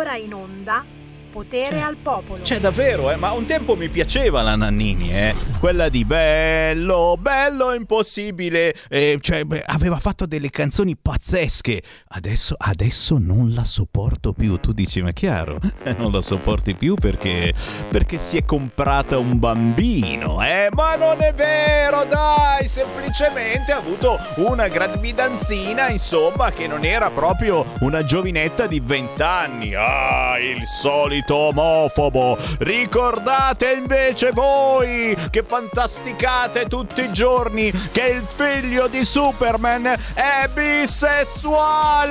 ora 0.00 0.16
in 0.16 0.32
onda 0.32 0.99
Potere 1.30 1.68
C'è- 1.76 1.78
al 1.80 1.96
popolo. 1.96 2.42
C'è 2.42 2.58
davvero, 2.58 3.10
eh, 3.10 3.16
ma 3.16 3.30
un 3.32 3.46
tempo 3.46 3.76
mi 3.76 3.88
piaceva 3.88 4.42
la 4.42 4.56
Nannini, 4.56 5.12
eh. 5.12 5.34
Quella 5.60 5.88
di 5.88 6.04
bello, 6.04 7.16
bello 7.18 7.72
impossibile. 7.72 8.74
Eh, 8.88 9.18
cioè, 9.20 9.44
beh, 9.44 9.62
aveva 9.64 9.98
fatto 10.00 10.26
delle 10.26 10.50
canzoni 10.50 10.96
pazzesche. 11.00 11.82
Adesso, 12.08 12.56
adesso 12.58 13.16
non 13.20 13.54
la 13.54 13.64
sopporto 13.64 14.32
più. 14.32 14.58
Tu 14.58 14.72
dici, 14.72 15.00
ma 15.02 15.12
chiaro, 15.12 15.58
non 15.98 16.10
la 16.10 16.20
sopporti 16.20 16.74
più 16.74 16.94
perché, 16.94 17.54
perché 17.90 18.18
si 18.18 18.36
è 18.36 18.44
comprata 18.44 19.16
un 19.18 19.38
bambino, 19.38 20.42
eh? 20.42 20.68
Ma 20.72 20.96
non 20.96 21.20
è 21.22 21.32
vero, 21.32 22.04
dai, 22.04 22.66
semplicemente 22.66 23.70
ha 23.72 23.76
avuto 23.76 24.18
una 24.36 24.66
gravidanzina, 24.68 25.90
insomma, 25.90 26.50
che 26.52 26.66
non 26.66 26.84
era 26.84 27.10
proprio 27.10 27.64
una 27.80 28.02
giovinetta 28.04 28.66
di 28.66 28.80
20 28.80 29.22
anni. 29.22 29.74
Ah, 29.74 30.36
il 30.40 30.64
solito 30.64 31.18
omofobo. 31.28 32.38
Ricordate 32.58 33.72
invece 33.72 34.30
voi 34.32 35.16
che 35.30 35.42
fantasticate 35.42 36.66
tutti 36.66 37.02
i 37.02 37.12
giorni 37.12 37.70
che 37.92 38.06
il 38.06 38.24
figlio 38.26 38.86
di 38.86 39.04
Superman 39.04 39.86
è 40.14 40.48
bisessuale. 40.52 42.08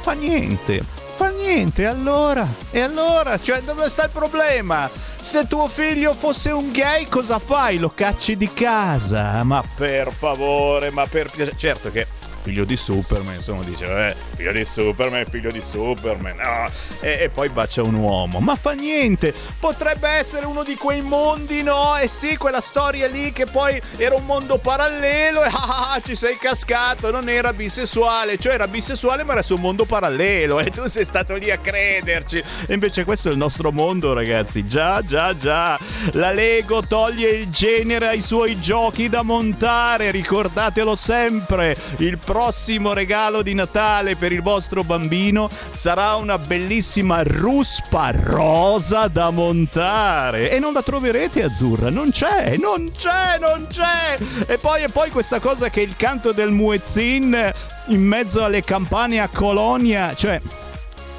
Fa 0.00 0.12
niente. 0.12 0.82
Fa 1.16 1.28
niente, 1.28 1.86
allora? 1.86 2.44
E 2.70 2.80
allora? 2.80 3.38
Cioè, 3.38 3.60
dove 3.60 3.88
sta 3.88 4.04
il 4.04 4.10
problema? 4.10 4.90
Se 5.16 5.46
tuo 5.46 5.68
figlio 5.68 6.12
fosse 6.12 6.50
un 6.50 6.72
gay, 6.72 7.06
cosa 7.08 7.38
fai? 7.38 7.78
Lo 7.78 7.92
cacci 7.94 8.36
di 8.36 8.52
casa? 8.52 9.44
Ma 9.44 9.62
per 9.76 10.12
favore, 10.12 10.90
ma 10.90 11.06
per 11.06 11.30
piacere. 11.30 11.56
Certo 11.56 11.90
che 11.92 12.06
figlio 12.44 12.66
di 12.66 12.76
Superman, 12.76 13.36
insomma, 13.36 13.64
dice, 13.64 13.86
eh, 13.86 14.14
figlio 14.36 14.52
di 14.52 14.64
Superman, 14.66 15.24
figlio 15.30 15.50
di 15.50 15.62
Superman, 15.62 16.36
no. 16.36 16.70
E, 17.00 17.22
e 17.22 17.30
poi 17.30 17.48
bacia 17.48 17.82
un 17.82 17.94
uomo. 17.94 18.38
Ma 18.38 18.54
fa 18.54 18.72
niente, 18.72 19.32
potrebbe 19.58 20.08
essere 20.10 20.44
uno 20.44 20.62
di 20.62 20.74
quei 20.74 21.00
mondi, 21.00 21.62
no? 21.62 21.96
E 21.96 22.06
sì, 22.06 22.36
quella 22.36 22.60
storia 22.60 23.08
lì 23.08 23.32
che 23.32 23.46
poi 23.46 23.80
era 23.96 24.14
un 24.14 24.26
mondo 24.26 24.58
parallelo 24.58 25.42
e 25.42 25.48
ah, 25.50 25.92
ah, 25.92 26.00
ci 26.04 26.14
sei 26.14 26.36
cascato, 26.36 27.10
non 27.10 27.30
era 27.30 27.54
bisessuale, 27.54 28.36
cioè 28.36 28.52
era 28.52 28.68
bisessuale 28.68 29.24
ma 29.24 29.32
era 29.32 29.42
su 29.42 29.54
un 29.54 29.62
mondo 29.62 29.86
parallelo 29.86 30.60
e 30.60 30.70
tu 30.70 30.86
sei 30.86 31.06
stato 31.06 31.36
lì 31.36 31.50
a 31.50 31.56
crederci. 31.56 32.42
E 32.66 32.74
invece 32.74 33.04
questo 33.04 33.30
è 33.30 33.32
il 33.32 33.38
nostro 33.38 33.72
mondo, 33.72 34.12
ragazzi. 34.12 34.66
Già, 34.66 35.02
già, 35.02 35.34
già. 35.34 35.78
La 36.12 36.30
Lego 36.30 36.82
toglie 36.86 37.30
il 37.30 37.48
genere 37.48 38.08
ai 38.08 38.20
suoi 38.20 38.60
giochi 38.60 39.08
da 39.08 39.22
montare, 39.22 40.10
ricordatelo 40.10 40.94
sempre. 40.94 41.74
Il 41.96 42.18
prossimo 42.34 42.94
regalo 42.94 43.42
di 43.42 43.54
Natale 43.54 44.16
per 44.16 44.32
il 44.32 44.42
vostro 44.42 44.82
bambino 44.82 45.48
sarà 45.70 46.16
una 46.16 46.36
bellissima 46.36 47.22
ruspa 47.22 48.10
rosa 48.10 49.06
da 49.06 49.30
montare 49.30 50.50
e 50.50 50.58
non 50.58 50.72
la 50.72 50.82
troverete 50.82 51.44
azzurra, 51.44 51.90
non 51.90 52.10
c'è, 52.10 52.56
non 52.56 52.90
c'è, 52.90 53.38
non 53.38 53.68
c'è. 53.70 54.18
E 54.48 54.58
poi 54.58 54.82
e 54.82 54.88
poi 54.88 55.10
questa 55.10 55.38
cosa 55.38 55.70
che 55.70 55.82
il 55.82 55.94
canto 55.94 56.32
del 56.32 56.50
muezzin 56.50 57.52
in 57.90 58.02
mezzo 58.02 58.42
alle 58.42 58.64
campane 58.64 59.20
a 59.20 59.28
Colonia, 59.28 60.12
cioè 60.16 60.40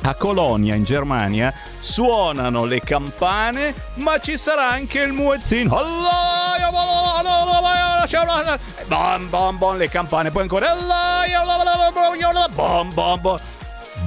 a 0.08 0.14
Colonia 0.14 0.75
in 0.75 0.84
Germania 0.84 1.53
suonano 1.80 2.66
le 2.66 2.80
campane, 2.80 3.73
ma 3.95 4.20
ci 4.20 4.38
sarà 4.38 4.70
anche 4.70 5.02
il 5.02 5.14
muezzin. 5.14 5.67
Bom 8.88 9.30
bom 9.30 9.58
bom 9.58 9.78
le 9.78 9.89
campane, 9.89 10.30
poi 10.30 10.44
ancora 10.44 10.76
bom 12.53 12.94
bom 12.94 13.22
bom. 13.22 13.39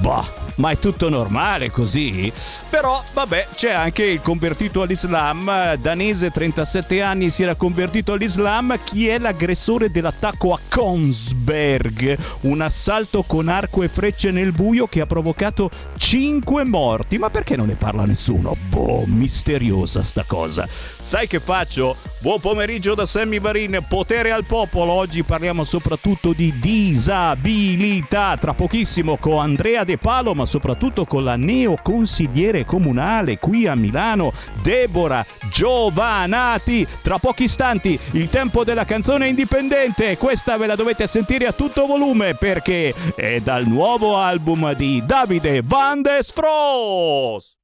Bah, 0.01 0.23
ma 0.59 0.71
è 0.71 0.77
tutto 0.79 1.09
normale 1.09 1.71
così? 1.71 2.31
Però, 2.69 3.03
vabbè, 3.13 3.47
c'è 3.55 3.71
anche 3.71 4.03
il 4.03 4.21
convertito 4.21 4.83
all'Islam, 4.83 5.75
danese 5.77 6.29
37 6.29 7.01
anni, 7.01 7.29
si 7.29 7.43
era 7.43 7.55
convertito 7.55 8.13
all'Islam. 8.13 8.77
Chi 8.83 9.07
è 9.07 9.17
l'aggressore 9.17 9.89
dell'attacco 9.89 10.53
a 10.53 10.59
Konsberg? 10.69 12.17
Un 12.41 12.61
assalto 12.61 13.23
con 13.23 13.47
arco 13.47 13.81
e 13.81 13.87
frecce 13.87 14.29
nel 14.29 14.51
buio 14.51 14.85
che 14.85 15.01
ha 15.01 15.07
provocato 15.07 15.71
5 15.97 16.65
morti. 16.65 17.17
Ma 17.17 17.29
perché 17.29 17.55
non 17.55 17.67
ne 17.67 17.75
parla 17.75 18.03
nessuno? 18.03 18.55
Boh, 18.67 19.05
misteriosa 19.07 20.03
sta 20.03 20.23
cosa. 20.23 20.67
Sai 20.99 21.27
che 21.27 21.39
faccio? 21.39 21.95
Buon 22.21 22.39
pomeriggio 22.39 22.93
da 22.95 23.05
Sammy 23.05 23.39
Varin, 23.39 23.83
potere 23.87 24.31
al 24.31 24.43
popolo. 24.43 24.91
Oggi 24.91 25.23
parliamo 25.23 25.63
soprattutto 25.63 26.33
di 26.33 26.53
disabilità. 26.59 28.37
Tra 28.39 28.53
pochissimo 28.53 29.17
con 29.17 29.39
Andrea 29.39 29.83
De 29.83 29.97
Palo, 29.97 30.35
ma 30.35 30.45
soprattutto 30.49 31.05
con 31.05 31.23
la 31.23 31.35
neoconsigliere 31.35 32.65
comunale 32.65 33.37
qui 33.37 33.67
a 33.67 33.75
Milano, 33.75 34.33
Deborah 34.63 35.25
Giovanati. 35.51 36.85
Tra 37.03 37.19
pochi 37.19 37.43
istanti 37.43 37.97
il 38.13 38.29
tempo 38.29 38.63
della 38.63 38.83
canzone 38.83 39.27
indipendente. 39.27 40.17
Questa 40.17 40.57
ve 40.57 40.65
la 40.65 40.75
dovete 40.75 41.05
sentire 41.05 41.45
a 41.45 41.53
tutto 41.53 41.85
volume 41.85 42.33
perché 42.33 42.93
è 43.15 43.39
dal 43.39 43.67
nuovo 43.67 44.17
album 44.17 44.73
di 44.73 45.03
Davide 45.05 45.61
Van 45.63 46.01
de 46.01 46.17
Stros. 46.21 47.57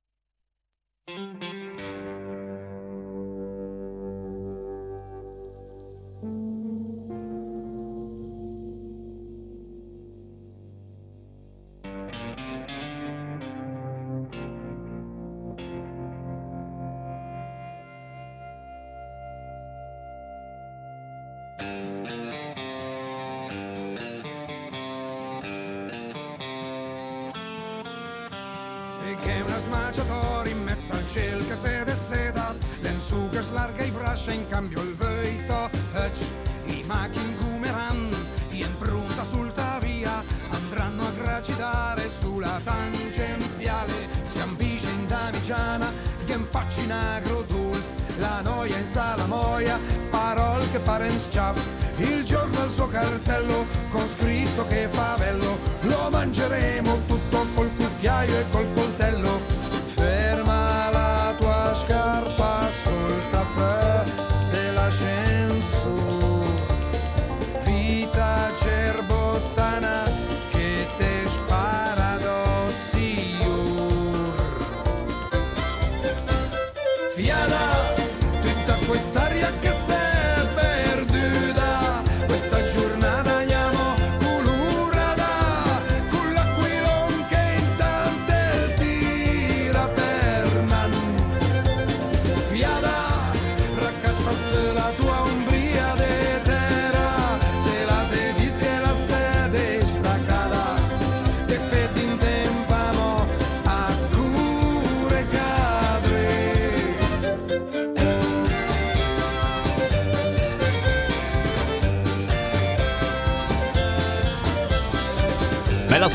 I 36.86 36.88
machin 36.88 37.36
gumeranno 37.38 38.16
in 38.50 38.78
pronta 38.78 39.24
sul 39.24 39.52
via 39.80 40.24
Andranno 40.50 41.08
a 41.08 41.10
gracidare 41.18 42.08
sulla 42.08 42.62
tangenziale. 42.64 44.08
Si 44.26 44.40
ambisce 44.40 44.88
in 44.92 45.08
Davigiana 45.08 45.92
Che 46.26 46.38
facci 46.48 46.84
in 46.84 46.92
agrodulz 46.92 47.88
La 48.20 48.42
noia 48.42 48.78
in 48.78 48.86
salamoia 48.86 49.80
Parol 50.12 50.70
che 50.70 50.80
parens 50.80 51.28
ciaf 51.32 51.60
Il 51.98 52.24
giorno 52.24 52.62
al 52.62 52.70
suo 52.70 52.88
cartello 52.88 53.66
Con 53.90 54.08
scritto 54.08 54.68
che 54.68 54.88
fa 54.88 55.16
bello 55.18 55.58
Lo 55.82 56.10
mangeremo 56.12 57.00
tutto 57.08 57.48
col 57.56 57.72
cucchiaio 57.76 58.38
e 58.38 58.46
col 58.52 58.72
coltello 58.74 59.25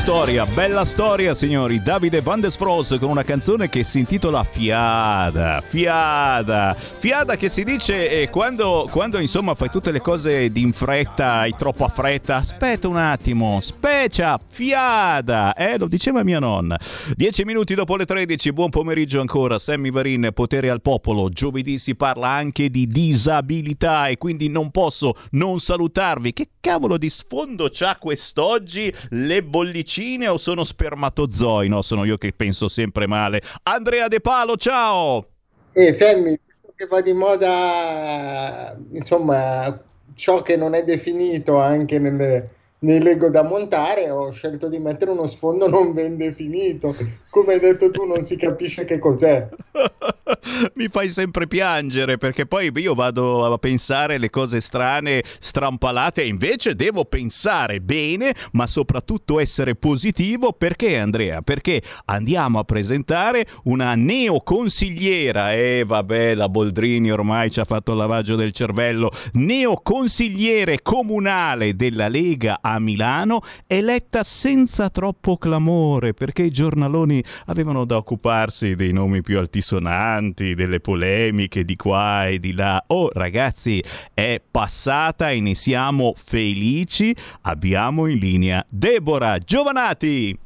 storia, 0.01 0.47
bella 0.47 0.83
storia 0.83 1.35
signori, 1.35 1.81
Davide 1.83 2.21
Van 2.21 2.39
der 2.39 2.49
Sfros 2.49 2.97
con 2.99 3.09
una 3.09 3.23
canzone 3.23 3.69
che 3.69 3.83
si 3.83 3.99
intitola 3.99 4.43
Fiada, 4.43 5.61
Fiada, 5.61 6.75
Fiada 6.75 7.37
che 7.37 7.49
si 7.49 7.63
dice 7.63 8.09
eh, 8.09 8.29
quando, 8.29 8.87
quando 8.89 9.19
insomma 9.19 9.53
fai 9.53 9.69
tutte 9.69 9.91
le 9.91 10.01
cose 10.01 10.49
in 10.51 10.73
fretta, 10.73 11.33
hai 11.39 11.53
troppa 11.55 11.87
fretta, 11.89 12.37
aspetta 12.37 12.87
un 12.87 12.97
attimo, 12.97 13.59
specia, 13.61 14.39
Fiada, 14.47 15.53
eh 15.53 15.77
lo 15.77 15.87
diceva 15.87 16.23
mia 16.23 16.39
nonna. 16.39 16.79
Dieci 17.15 17.43
minuti 17.43 17.75
dopo 17.75 17.95
le 17.95 18.05
13, 18.05 18.53
buon 18.53 18.71
pomeriggio 18.71 19.19
ancora, 19.19 19.59
Sammy 19.59 19.91
Varin, 19.91 20.31
potere 20.33 20.71
al 20.71 20.81
popolo, 20.81 21.29
giovedì 21.29 21.77
si 21.77 21.95
parla 21.95 22.29
anche 22.29 22.71
di 22.71 22.87
disabilità 22.87 24.07
e 24.07 24.17
quindi 24.17 24.49
non 24.49 24.71
posso 24.71 25.15
non 25.31 25.59
salutarvi, 25.59 26.33
che 26.33 26.49
cavolo 26.59 26.97
di 26.97 27.09
sfondo 27.09 27.69
c'ha 27.71 27.97
quest'oggi? 27.97 28.93
Le 29.09 29.43
bollette 29.43 29.90
bollicine 29.91 30.27
o 30.27 30.37
sono 30.37 30.63
spermatozoi? 30.63 31.67
No, 31.67 31.81
sono 31.81 32.05
io 32.05 32.17
che 32.17 32.31
penso 32.33 32.67
sempre 32.69 33.07
male. 33.07 33.41
Andrea 33.63 34.07
De 34.07 34.21
Palo, 34.21 34.55
ciao! 34.55 35.27
Eh, 35.73 35.91
Sammy, 35.91 36.39
visto 36.45 36.73
che 36.75 36.85
va 36.85 37.01
di 37.01 37.13
moda, 37.13 38.77
insomma, 38.91 39.81
ciò 40.15 40.41
che 40.41 40.55
non 40.55 40.73
è 40.73 40.83
definito 40.83 41.59
anche 41.59 41.99
nelle 41.99 42.49
nei 42.81 42.99
Lego 42.99 43.29
da 43.29 43.43
montare 43.43 44.09
ho 44.09 44.31
scelto 44.31 44.67
di 44.67 44.79
mettere 44.79 45.11
uno 45.11 45.27
sfondo 45.27 45.67
non 45.67 45.93
ben 45.93 46.17
definito. 46.17 46.95
Come 47.31 47.53
hai 47.53 47.59
detto 47.61 47.89
tu, 47.91 48.03
non 48.03 48.21
si 48.21 48.35
capisce 48.35 48.83
che 48.83 48.99
cos'è. 48.99 49.47
Mi 50.75 50.89
fai 50.89 51.09
sempre 51.09 51.47
piangere 51.47 52.17
perché 52.17 52.45
poi 52.45 52.69
io 52.75 52.93
vado 52.93 53.45
a 53.45 53.57
pensare 53.57 54.17
le 54.17 54.29
cose 54.29 54.59
strane, 54.59 55.23
strampalate 55.39 56.23
e 56.23 56.27
invece 56.27 56.75
devo 56.75 57.05
pensare 57.05 57.79
bene, 57.79 58.35
ma 58.51 58.67
soprattutto 58.67 59.39
essere 59.39 59.75
positivo. 59.75 60.51
Perché 60.51 60.97
Andrea? 60.97 61.41
Perché 61.41 61.81
andiamo 62.05 62.59
a 62.59 62.65
presentare 62.65 63.47
una 63.63 63.95
neoconsigliera. 63.95 65.53
E 65.53 65.79
eh, 65.79 65.83
vabbè, 65.85 66.35
la 66.35 66.49
Boldrini 66.49 67.11
ormai 67.11 67.49
ci 67.49 67.61
ha 67.61 67.65
fatto 67.65 67.93
il 67.93 67.97
lavaggio 67.97 68.35
del 68.35 68.51
cervello. 68.51 69.09
Neoconsigliere 69.33 70.81
comunale 70.81 71.77
della 71.77 72.09
Lega 72.09 72.59
a 72.61 72.77
Milano, 72.77 73.41
eletta 73.67 74.21
senza 74.23 74.89
troppo 74.89 75.37
clamore 75.37 76.13
perché 76.13 76.41
i 76.41 76.51
giornaloni 76.51 77.19
avevano 77.45 77.85
da 77.85 77.97
occuparsi 77.97 78.75
dei 78.75 78.93
nomi 78.93 79.21
più 79.21 79.37
altisonanti, 79.37 80.55
delle 80.55 80.79
polemiche 80.79 81.63
di 81.63 81.75
qua 81.75 82.27
e 82.27 82.39
di 82.39 82.53
là. 82.53 82.83
Oh 82.87 83.09
ragazzi, 83.13 83.83
è 84.13 84.41
passata 84.49 85.29
e 85.31 85.39
ne 85.39 85.55
siamo 85.55 86.13
felici. 86.15 87.15
Abbiamo 87.41 88.07
in 88.07 88.17
linea 88.17 88.65
Deborah 88.67 89.37
Giovanati. 89.37 90.37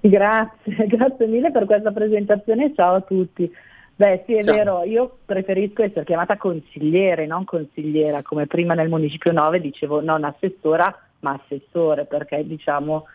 Grazie, 0.00 0.86
grazie 0.86 1.26
mille 1.26 1.50
per 1.50 1.64
questa 1.64 1.90
presentazione. 1.90 2.72
Ciao 2.74 2.94
a 2.94 3.00
tutti. 3.00 3.50
Beh 3.98 4.24
sì 4.26 4.34
è 4.34 4.42
Ciao. 4.42 4.54
vero, 4.54 4.82
io 4.84 5.18
preferisco 5.24 5.82
essere 5.82 6.04
chiamata 6.04 6.36
consigliere, 6.36 7.24
non 7.24 7.44
consigliera, 7.44 8.20
come 8.22 8.46
prima 8.46 8.74
nel 8.74 8.90
Municipio 8.90 9.32
9 9.32 9.58
dicevo 9.58 10.02
non 10.02 10.22
assessora, 10.24 10.94
ma 11.20 11.40
assessore, 11.42 12.04
perché 12.04 12.46
diciamo 12.46 13.06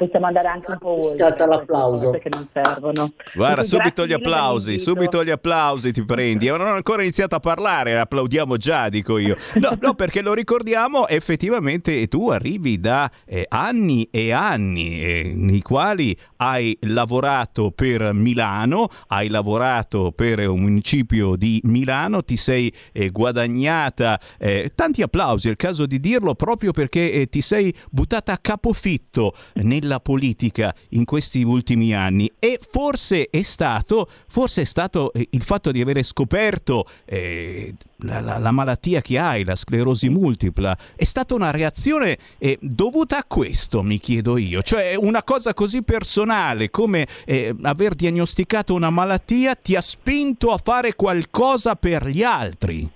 possiamo 0.00 0.26
andare 0.26 0.48
anche 0.48 0.70
un 0.70 0.78
po' 0.78 1.00
oltre. 1.00 1.16
Scatta 1.18 1.46
l'applauso. 1.46 2.10
Che 2.10 2.28
non 2.30 2.48
servono. 2.52 3.12
Guarda, 3.34 3.54
Quindi 3.56 3.68
subito 3.68 4.06
gli 4.06 4.12
applausi, 4.12 4.78
subito 4.78 5.22
gli 5.22 5.30
applausi 5.30 5.92
ti 5.92 6.04
prendi. 6.04 6.48
Non 6.48 6.62
ho 6.62 6.72
ancora 6.72 7.02
iniziato 7.02 7.34
a 7.34 7.40
parlare, 7.40 7.98
applaudiamo 7.98 8.56
già, 8.56 8.88
dico 8.88 9.18
io. 9.18 9.36
No, 9.54 9.76
no 9.80 9.94
perché 9.94 10.22
lo 10.22 10.32
ricordiamo, 10.32 11.06
effettivamente 11.06 12.08
tu 12.08 12.30
arrivi 12.30 12.80
da 12.80 13.10
eh, 13.26 13.44
anni 13.48 14.08
e 14.10 14.32
anni 14.32 15.02
eh, 15.02 15.32
nei 15.34 15.60
quali 15.60 16.16
hai 16.36 16.76
lavorato 16.82 17.70
per 17.70 18.12
Milano, 18.14 18.88
hai 19.08 19.28
lavorato 19.28 20.12
per 20.12 20.48
un 20.48 20.60
municipio 20.60 21.36
di 21.36 21.60
Milano, 21.64 22.24
ti 22.24 22.36
sei 22.36 22.72
eh, 22.92 23.10
guadagnata 23.10 24.18
eh, 24.38 24.72
tanti 24.74 25.02
applausi, 25.02 25.48
è 25.48 25.50
il 25.50 25.56
caso 25.56 25.84
di 25.84 26.00
dirlo, 26.00 26.34
proprio 26.34 26.72
perché 26.72 27.12
eh, 27.12 27.28
ti 27.28 27.42
sei 27.42 27.74
buttata 27.90 28.32
a 28.32 28.38
capofitto 28.38 29.34
nella 29.54 29.89
della 29.90 29.98
politica 29.98 30.72
in 30.90 31.04
questi 31.04 31.42
ultimi 31.42 31.92
anni. 31.92 32.30
E 32.38 32.60
forse 32.60 33.28
è 33.28 33.42
stato, 33.42 34.08
forse 34.28 34.62
è 34.62 34.64
stato 34.64 35.12
eh, 35.12 35.26
il 35.30 35.42
fatto 35.42 35.72
di 35.72 35.80
avere 35.80 36.04
scoperto 36.04 36.86
eh, 37.04 37.74
la, 37.98 38.20
la, 38.20 38.38
la, 38.38 38.50
malattia 38.52 39.00
che 39.00 39.18
hai, 39.18 39.42
la 39.42 39.56
sclerosi 39.56 40.08
multipla, 40.08 40.76
è 40.94 41.04
stata 41.04 41.34
una 41.34 41.50
reazione 41.50 42.16
eh, 42.38 42.56
dovuta 42.60 43.18
a 43.18 43.24
questo, 43.26 43.82
mi 43.82 43.98
chiedo 43.98 44.36
io, 44.36 44.62
cioè 44.62 44.94
una 44.94 45.24
cosa 45.24 45.52
così 45.52 45.82
personale 45.82 46.70
come 46.70 47.06
eh, 47.26 47.54
aver 47.62 47.94
diagnosticato 47.94 48.74
una 48.74 48.90
malattia 48.90 49.56
ti 49.56 49.74
ha 49.74 49.80
spinto 49.80 50.52
a 50.52 50.60
fare 50.62 50.94
qualcosa 50.94 51.74
per 51.74 52.06
gli 52.06 52.22
altri. 52.22 52.88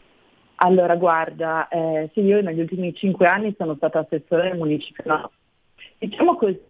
Allora, 0.56 0.94
guarda, 0.94 1.68
eh, 1.68 2.10
sì, 2.14 2.20
io 2.20 2.40
negli 2.40 2.60
ultimi 2.60 2.94
cinque 2.94 3.26
anni 3.26 3.54
sono 3.58 3.74
stata 3.74 3.98
assessore 3.98 4.50
del 4.50 4.58
municipio 4.58 5.02
Diciamo 5.98 6.36
così, 6.36 6.60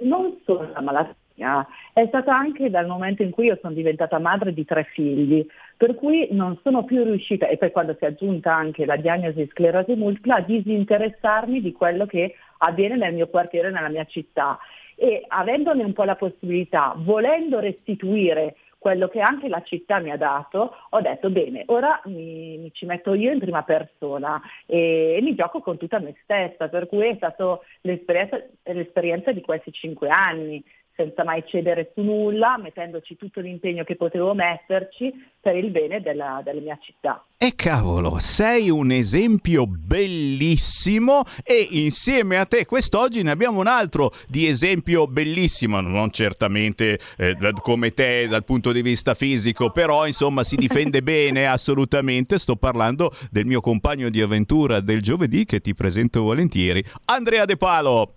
non 0.00 0.38
solo 0.44 0.68
la 0.72 0.80
malattia, 0.80 1.66
è 1.92 2.06
stata 2.06 2.36
anche 2.36 2.70
dal 2.70 2.86
momento 2.86 3.22
in 3.22 3.30
cui 3.30 3.46
io 3.46 3.58
sono 3.60 3.74
diventata 3.74 4.18
madre 4.18 4.52
di 4.52 4.64
tre 4.64 4.84
figli, 4.92 5.44
per 5.76 5.94
cui 5.94 6.28
non 6.30 6.58
sono 6.62 6.84
più 6.84 7.02
riuscita, 7.02 7.48
e 7.48 7.56
poi 7.56 7.70
quando 7.70 7.94
si 7.98 8.04
è 8.04 8.08
aggiunta 8.08 8.54
anche 8.54 8.84
la 8.84 8.96
diagnosi 8.96 9.48
sclerosi 9.50 9.94
multipla, 9.94 10.36
a 10.36 10.40
disinteressarmi 10.40 11.60
di 11.60 11.72
quello 11.72 12.06
che 12.06 12.34
avviene 12.58 12.96
nel 12.96 13.14
mio 13.14 13.28
quartiere, 13.28 13.70
nella 13.70 13.88
mia 13.88 14.04
città. 14.04 14.58
E 14.96 15.24
avendone 15.26 15.82
un 15.82 15.92
po' 15.92 16.04
la 16.04 16.14
possibilità, 16.14 16.94
volendo 16.96 17.58
restituire 17.58 18.54
quello 18.84 19.08
che 19.08 19.20
anche 19.20 19.48
la 19.48 19.62
città 19.62 19.98
mi 19.98 20.10
ha 20.10 20.18
dato, 20.18 20.76
ho 20.90 21.00
detto 21.00 21.30
bene, 21.30 21.62
ora 21.68 22.02
mi, 22.04 22.58
mi 22.58 22.70
ci 22.74 22.84
metto 22.84 23.14
io 23.14 23.32
in 23.32 23.38
prima 23.38 23.62
persona 23.62 24.38
e, 24.66 25.14
e, 25.16 25.22
mi 25.22 25.34
gioco 25.34 25.60
con 25.60 25.78
tutta 25.78 26.00
me 26.00 26.14
stessa, 26.22 26.68
per 26.68 26.86
cui 26.86 27.06
è 27.08 27.14
stata 27.14 27.58
l'esperienza, 27.80 28.44
l'esperienza 28.64 29.32
di 29.32 29.40
questi 29.40 29.72
cinque 29.72 30.10
anni, 30.10 30.62
senza 30.96 31.24
mai 31.24 31.42
cedere 31.46 31.90
su 31.94 32.02
nulla, 32.02 32.56
mettendoci 32.56 33.16
tutto 33.16 33.40
l'impegno 33.40 33.82
che 33.84 33.96
potevo 33.96 34.32
metterci 34.34 35.12
per 35.40 35.56
il 35.56 35.70
bene 35.70 36.00
della, 36.00 36.40
della, 36.42 36.60
mia 36.60 36.78
città. 36.80 37.22
E 37.36 37.54
cavolo, 37.54 38.18
sei 38.20 38.70
un 38.70 38.90
esempio 38.90 39.66
bellissimo 39.66 41.24
e 41.42 41.66
insieme 41.72 42.38
a 42.38 42.46
te 42.46 42.64
quest'oggi 42.64 43.22
ne 43.22 43.32
abbiamo 43.32 43.58
un 43.58 43.66
altro 43.66 44.12
di 44.26 44.46
esempio 44.46 45.06
bellissimo, 45.06 45.80
non 45.80 46.10
certamente 46.12 46.98
eh, 47.18 47.36
come 47.60 47.90
te 47.90 48.26
dal 48.28 48.44
punto 48.44 48.72
di 48.72 48.80
vista 48.80 49.14
fisico, 49.14 49.70
però 49.70 50.06
insomma 50.06 50.44
si 50.44 50.56
difende 50.56 51.02
bene 51.04 51.46
assolutamente, 51.46 52.38
sto 52.38 52.56
parlando 52.56 53.12
del 53.30 53.44
mio 53.44 53.60
compagno 53.60 54.08
di 54.08 54.22
avventura 54.22 54.80
del 54.80 55.02
giovedì 55.02 55.44
che 55.44 55.60
ti 55.60 55.74
presento 55.74 56.22
volentieri, 56.22 56.82
Andrea 57.06 57.44
De 57.44 57.56
Palo. 57.56 58.12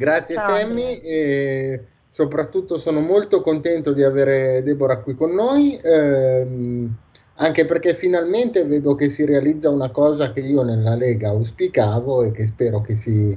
Grazie 0.00 0.34
Ciao. 0.34 0.56
Sammy. 0.56 0.98
E 1.02 1.84
soprattutto 2.10 2.76
sono 2.76 3.00
molto 3.00 3.40
contento 3.40 3.92
di 3.92 4.02
avere 4.02 4.62
Deborah 4.64 4.98
qui 4.98 5.14
con 5.14 5.30
noi, 5.30 5.78
ehm, 5.80 6.92
anche 7.36 7.64
perché 7.64 7.94
finalmente 7.94 8.64
vedo 8.64 8.94
che 8.96 9.08
si 9.08 9.24
realizza 9.24 9.70
una 9.70 9.90
cosa 9.90 10.32
che 10.32 10.40
io 10.40 10.62
nella 10.62 10.96
Lega 10.96 11.28
auspicavo 11.28 12.24
e 12.24 12.32
che 12.32 12.44
spero 12.44 12.82
che 12.82 12.94
si, 12.94 13.36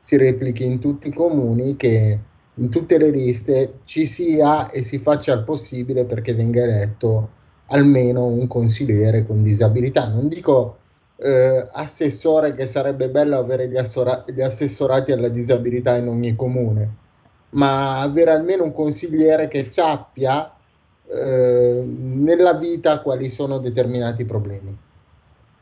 si 0.00 0.16
replichi 0.16 0.64
in 0.64 0.80
tutti 0.80 1.08
i 1.08 1.14
comuni, 1.14 1.76
che 1.76 2.18
in 2.54 2.68
tutte 2.70 2.98
le 2.98 3.10
liste 3.10 3.80
ci 3.84 4.04
sia 4.04 4.68
e 4.70 4.82
si 4.82 4.98
faccia 4.98 5.32
il 5.32 5.44
possibile 5.44 6.04
perché 6.04 6.34
venga 6.34 6.62
eletto 6.62 7.36
almeno 7.66 8.26
un 8.26 8.46
consigliere 8.48 9.24
con 9.24 9.42
disabilità. 9.42 10.08
Non 10.08 10.28
dico 10.28 10.78
eh, 11.18 11.64
assessore 11.72 12.54
che 12.54 12.66
sarebbe 12.66 13.08
bello 13.10 13.38
avere 13.38 13.68
gli, 13.68 13.76
assora- 13.76 14.24
gli 14.26 14.40
assessorati 14.40 15.12
alla 15.12 15.28
disabilità 15.28 15.96
in 15.96 16.08
ogni 16.08 16.34
comune 16.34 17.06
ma 17.50 18.00
avere 18.00 18.30
almeno 18.30 18.64
un 18.64 18.72
consigliere 18.72 19.48
che 19.48 19.62
sappia 19.64 20.52
eh, 21.10 21.82
nella 21.84 22.54
vita 22.54 23.00
quali 23.00 23.28
sono 23.30 23.58
determinati 23.58 24.24
problemi. 24.24 24.76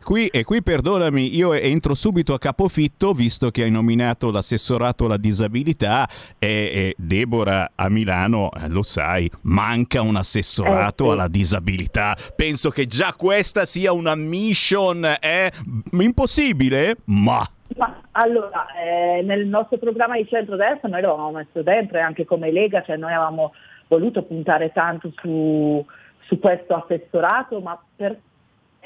Qui, 0.06 0.28
e 0.28 0.44
qui 0.44 0.62
perdonami, 0.62 1.34
io 1.34 1.52
entro 1.52 1.96
subito 1.96 2.32
a 2.32 2.38
capofitto, 2.38 3.12
visto 3.12 3.50
che 3.50 3.64
hai 3.64 3.72
nominato 3.72 4.30
l'assessorato 4.30 5.06
alla 5.06 5.16
disabilità 5.16 6.08
e, 6.38 6.48
e 6.48 6.94
Deborah 6.96 7.72
a 7.74 7.88
Milano, 7.88 8.52
eh, 8.52 8.68
lo 8.68 8.84
sai, 8.84 9.28
manca 9.42 10.02
un 10.02 10.14
assessorato 10.14 11.06
eh, 11.06 11.08
sì. 11.08 11.12
alla 11.12 11.26
disabilità. 11.26 12.16
Penso 12.36 12.70
che 12.70 12.86
già 12.86 13.14
questa 13.14 13.66
sia 13.66 13.90
una 13.90 14.14
mission, 14.14 15.04
è 15.18 15.50
eh? 15.52 16.02
impossibile, 16.04 16.98
ma 17.06 17.44
ma 17.76 18.00
allora, 18.12 18.66
eh, 18.74 19.22
nel 19.22 19.46
nostro 19.46 19.78
programma 19.78 20.16
di 20.16 20.26
centrodestra 20.26 20.88
noi 20.88 21.00
l'avevamo 21.00 21.30
messo 21.30 21.62
dentro 21.62 21.98
e 21.98 22.00
anche 22.00 22.24
come 22.24 22.50
Lega, 22.50 22.82
cioè 22.82 22.96
noi 22.96 23.12
avevamo 23.12 23.54
voluto 23.88 24.22
puntare 24.22 24.72
tanto 24.72 25.12
su, 25.16 25.84
su 26.26 26.38
questo 26.38 26.74
assessorato, 26.74 27.60
ma 27.60 27.80
per, 27.94 28.18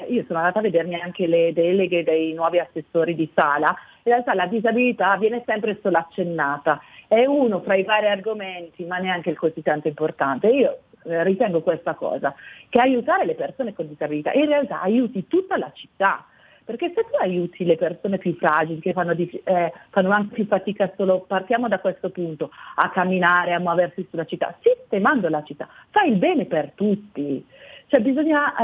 io 0.07 0.23
sono 0.27 0.39
andata 0.39 0.59
a 0.59 0.63
vedermi 0.63 0.99
anche 0.99 1.27
le 1.27 1.53
deleghe 1.53 2.03
dei 2.03 2.33
nuovi 2.33 2.59
assessori 2.59 3.15
di 3.15 3.29
sala, 3.33 3.75
in 4.03 4.11
realtà 4.11 4.33
la 4.33 4.47
disabilità 4.47 5.15
viene 5.17 5.43
sempre 5.45 5.79
solo 5.81 5.97
accennata 5.97 6.81
è 7.11 7.25
uno 7.25 7.59
fra 7.59 7.75
i 7.75 7.83
vari 7.83 8.07
argomenti, 8.07 8.85
ma 8.85 8.97
neanche 8.97 9.29
il 9.29 9.37
così 9.37 9.61
tanto 9.61 9.89
importante. 9.89 10.47
Io 10.47 10.77
eh, 11.03 11.23
ritengo 11.25 11.61
questa 11.61 11.93
cosa, 11.93 12.33
che 12.69 12.79
aiutare 12.79 13.25
le 13.25 13.35
persone 13.35 13.73
con 13.73 13.89
disabilità 13.89 14.31
in 14.31 14.45
realtà 14.45 14.79
aiuti 14.79 15.27
tutta 15.27 15.57
la 15.57 15.69
città. 15.73 16.25
Perché 16.63 16.91
se 16.95 17.01
tu 17.09 17.17
aiuti 17.19 17.65
le 17.65 17.75
persone 17.75 18.17
più 18.17 18.35
fragili, 18.35 18.79
che 18.79 18.93
fanno, 18.93 19.13
di, 19.13 19.29
eh, 19.43 19.73
fanno, 19.89 20.11
anche 20.11 20.35
più 20.35 20.45
fatica 20.45 20.91
solo, 20.95 21.21
partiamo 21.21 21.67
da 21.67 21.79
questo 21.79 22.09
punto, 22.09 22.51
a 22.75 22.89
camminare, 22.89 23.53
a 23.53 23.59
muoversi 23.59 24.07
sulla 24.09 24.25
città, 24.25 24.55
sistemando 24.61 25.27
la 25.29 25.43
città, 25.43 25.67
fai 25.89 26.11
il 26.11 26.17
bene 26.17 26.45
per 26.45 26.71
tutti. 26.75 27.45
Cioè 27.87 27.99
bisogna 27.99 28.55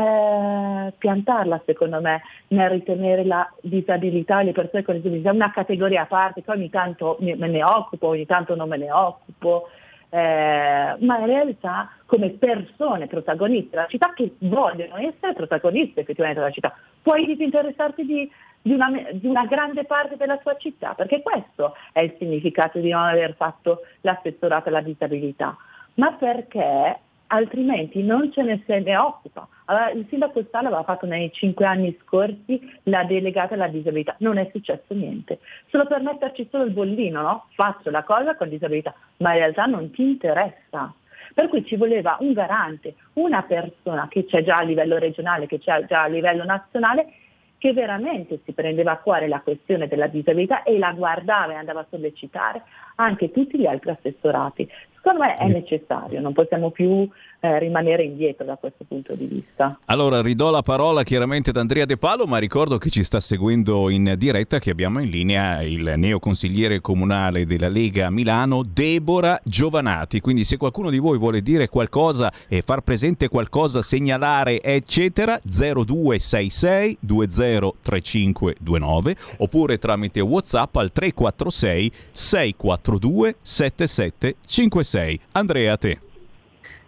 eh, 0.88 0.94
piantarla 0.98 1.62
secondo 1.66 2.00
me 2.00 2.22
nel 2.48 2.70
ritenere 2.70 3.26
la 3.26 3.52
disabilità 3.60 4.42
le 4.42 4.54
persone 4.54 4.84
con 4.84 4.96
disabilità 4.96 5.34
una 5.34 5.52
categoria 5.52 6.04
a 6.04 6.06
parte 6.06 6.44
che 6.44 6.52
ogni 6.52 6.70
tanto 6.70 7.18
me 7.20 7.36
ne 7.36 7.62
occupo, 7.62 8.08
ogni 8.08 8.26
tanto 8.26 8.56
non 8.56 8.70
me 8.70 8.78
ne 8.78 8.90
occupo 8.90 9.68
eh, 10.10 10.96
ma 11.00 11.20
in 11.20 11.26
realtà 11.26 11.90
come 12.06 12.30
persone 12.32 13.08
protagoniste 13.08 13.72
della 13.72 13.88
città 13.88 14.14
che 14.14 14.36
vogliono 14.40 14.98
essere 14.98 15.34
protagoniste 15.34 16.02
effettivamente 16.02 16.40
della 16.40 16.54
città. 16.54 16.76
Puoi 17.02 17.26
disinteressarti 17.26 18.06
di, 18.06 18.32
di, 18.62 18.74
una, 18.74 18.90
di 19.12 19.28
una 19.28 19.46
grande 19.46 19.84
parte 19.86 20.16
della 20.16 20.38
tua 20.38 20.56
città, 20.58 20.94
perché 20.94 21.22
questo 21.22 21.76
è 21.92 22.00
il 22.02 22.16
significato 22.18 22.80
di 22.80 22.90
non 22.90 23.04
aver 23.04 23.36
fatto 23.36 23.82
l'assessorato 24.02 24.70
alla 24.70 24.82
disabilità, 24.82 25.56
ma 25.96 26.14
perché 26.14 27.00
altrimenti 27.28 28.04
non 28.04 28.32
ce 28.32 28.42
ne 28.44 28.62
se 28.66 28.80
ne 28.80 28.98
occupa. 28.98 29.48
Allora, 29.66 29.92
il 29.92 30.06
sindaco 30.10 30.44
Stalla 30.44 30.68
aveva 30.68 30.84
fatto 30.84 31.06
nei 31.06 31.32
cinque 31.32 31.66
anni 31.66 31.98
scorsi 32.04 32.60
la 32.84 33.04
delegata 33.04 33.54
alla 33.54 33.68
disabilità, 33.68 34.16
non 34.20 34.38
è 34.38 34.50
successo 34.52 34.94
niente, 34.94 35.40
solo 35.70 35.86
per 35.86 36.02
metterci 36.02 36.48
solo 36.50 36.64
il 36.64 36.72
bollino, 36.72 37.22
no? 37.22 37.46
Faccio 37.54 37.90
la 37.90 38.04
cosa 38.04 38.36
con 38.36 38.50
disabilità, 38.50 38.94
ma 39.18 39.34
in 39.34 39.40
realtà 39.40 39.66
non 39.66 39.92
ti 39.92 40.04
interessa. 40.04 40.94
Per 41.34 41.50
cui 41.50 41.66
ci 41.66 41.76
voleva 41.76 42.18
un 42.22 42.34
garante, 42.34 42.96
una 43.14 43.44
persona 43.44 44.08
che 44.10 44.26
c'è 44.26 44.44
già 44.44 44.58
a 44.58 44.64
livello 44.64 44.98
regionale, 44.98 45.46
che 45.46 45.60
c'è 45.60 45.86
già 45.86 46.04
a 46.04 46.08
livello 46.08 46.44
nazionale, 46.46 47.14
che 47.60 47.74
veramente 47.74 48.40
si 48.46 48.54
prendeva 48.54 48.94
a 48.94 48.98
cuore 48.98 49.28
la 49.28 49.42
questione 49.42 49.88
della 49.88 50.08
disabilità 50.08 50.64
e 50.64 50.78
la 50.78 50.94
guardava 50.94 51.54
e 51.54 51.56
andava 51.56 51.82
a 51.82 51.88
sollecitare 51.90 52.64
anche 52.96 53.32
tutti 53.32 53.58
gli 53.58 53.66
altri 53.66 53.92
assessorati. 53.92 54.70
Secondo 55.02 55.24
me 55.24 55.36
è 55.36 55.48
necessario, 55.48 56.20
non 56.20 56.34
possiamo 56.34 56.72
più 56.72 57.08
eh, 57.40 57.60
rimanere 57.60 58.04
indietro 58.04 58.46
da 58.46 58.56
questo 58.56 58.84
punto 58.88 59.14
di 59.14 59.26
vista. 59.26 59.80
Allora 59.86 60.22
ridò 60.22 60.50
la 60.50 60.64
parola 60.64 61.04
chiaramente 61.04 61.52
ad 61.52 61.58
Andrea 61.58 61.86
De 61.86 61.98
Palo, 61.98 62.26
ma 62.26 62.40
ricordo 62.40 62.78
che 62.78 62.90
ci 62.90 63.04
sta 63.04 63.20
seguendo 63.20 63.90
in 63.90 64.16
diretta 64.18 64.60
che 64.60 64.72
abbiamo 64.72 65.00
in 65.00 65.10
linea 65.10 65.62
il 65.62 65.94
neoconsigliere 65.98 66.82
comunale 66.82 67.46
della 67.46 67.70
Lega 67.70 68.10
Milano, 68.10 68.64
Debora 68.64 69.40
Giovanati. 69.44 70.20
Quindi 70.20 70.44
se 70.44 70.58
qualcuno 70.58 70.90
di 70.90 70.98
voi 70.98 71.18
vuole 71.18 71.42
dire 71.42 71.70
qualcosa 71.70 72.32
e 72.48 72.64
far 72.66 72.82
presente 72.82 73.28
qualcosa, 73.28 73.82
segnalare, 73.82 74.62
eccetera, 74.62 75.40
0266 75.44 76.98
203529 77.00 79.16
oppure 79.38 79.78
tramite 79.78 80.20
WhatsApp 80.22 80.76
al 80.76 80.92
346 80.92 81.92
642 82.12 83.36
7756. 83.42 84.87
6. 84.88 85.20
Andrea, 85.34 85.74
a 85.74 85.78
te. 85.78 86.00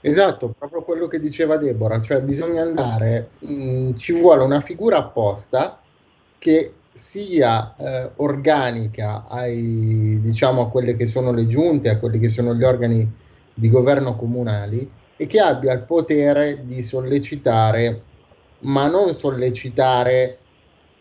Esatto, 0.02 0.56
proprio 0.58 0.84
quello 0.84 1.08
che 1.08 1.20
diceva 1.20 1.58
Deborah, 1.58 2.00
cioè 2.00 2.22
bisogna 2.22 2.62
andare, 2.62 3.32
mh, 3.40 3.54
mm, 3.54 3.92
ci 3.96 4.14
vuole 4.14 4.44
una 4.44 4.62
figura 4.62 4.98
apposta 4.98 5.82
che 6.38 6.74
sia 6.94 7.76
eh, 7.78 8.10
organica 8.16 9.26
ai, 9.28 10.20
diciamo, 10.22 10.62
a 10.62 10.70
quelle 10.70 10.96
che 10.96 11.06
sono 11.06 11.34
le 11.34 11.48
giunte, 11.48 11.90
a 11.90 12.00
quelli 12.00 12.18
che 12.20 12.30
sono 12.30 12.56
gli 12.56 12.64
organi 12.64 13.10
di 13.54 13.70
governo 13.70 14.16
comunali 14.16 14.90
e 15.18 15.28
che 15.28 15.40
abbia 15.42 15.74
il 15.74 15.82
potere 15.82 16.62
di 16.64 16.82
sollecitare, 16.82 18.02
ma 18.60 18.88
non 18.88 19.14
sollecitare, 19.14 20.38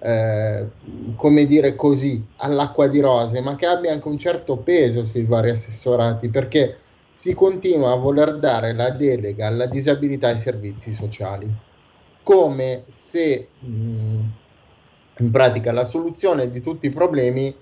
eh, 0.00 0.66
come 1.14 1.46
dire 1.46 1.76
così, 1.76 2.24
all'acqua 2.38 2.88
di 2.88 2.98
rose, 2.98 3.40
ma 3.42 3.54
che 3.54 3.66
abbia 3.66 3.92
anche 3.92 4.08
un 4.08 4.18
certo 4.18 4.56
peso 4.56 5.04
sui 5.04 5.22
vari 5.22 5.50
assessorati, 5.50 6.28
perché 6.28 6.78
si 7.18 7.34
continua 7.34 7.90
a 7.90 7.96
voler 7.96 8.38
dare 8.38 8.72
la 8.75 8.90
delega 8.90 9.48
alla 9.48 9.66
disabilità 9.66 10.28
ai 10.28 10.38
servizi 10.38 10.92
sociali, 10.92 11.52
come 12.22 12.84
se 12.87 13.48
mh, 13.58 14.20
in 15.18 15.30
pratica 15.32 15.72
la 15.72 15.82
soluzione 15.82 16.48
di 16.48 16.60
tutti 16.60 16.87
i 16.87 16.92
problemi 16.92 17.52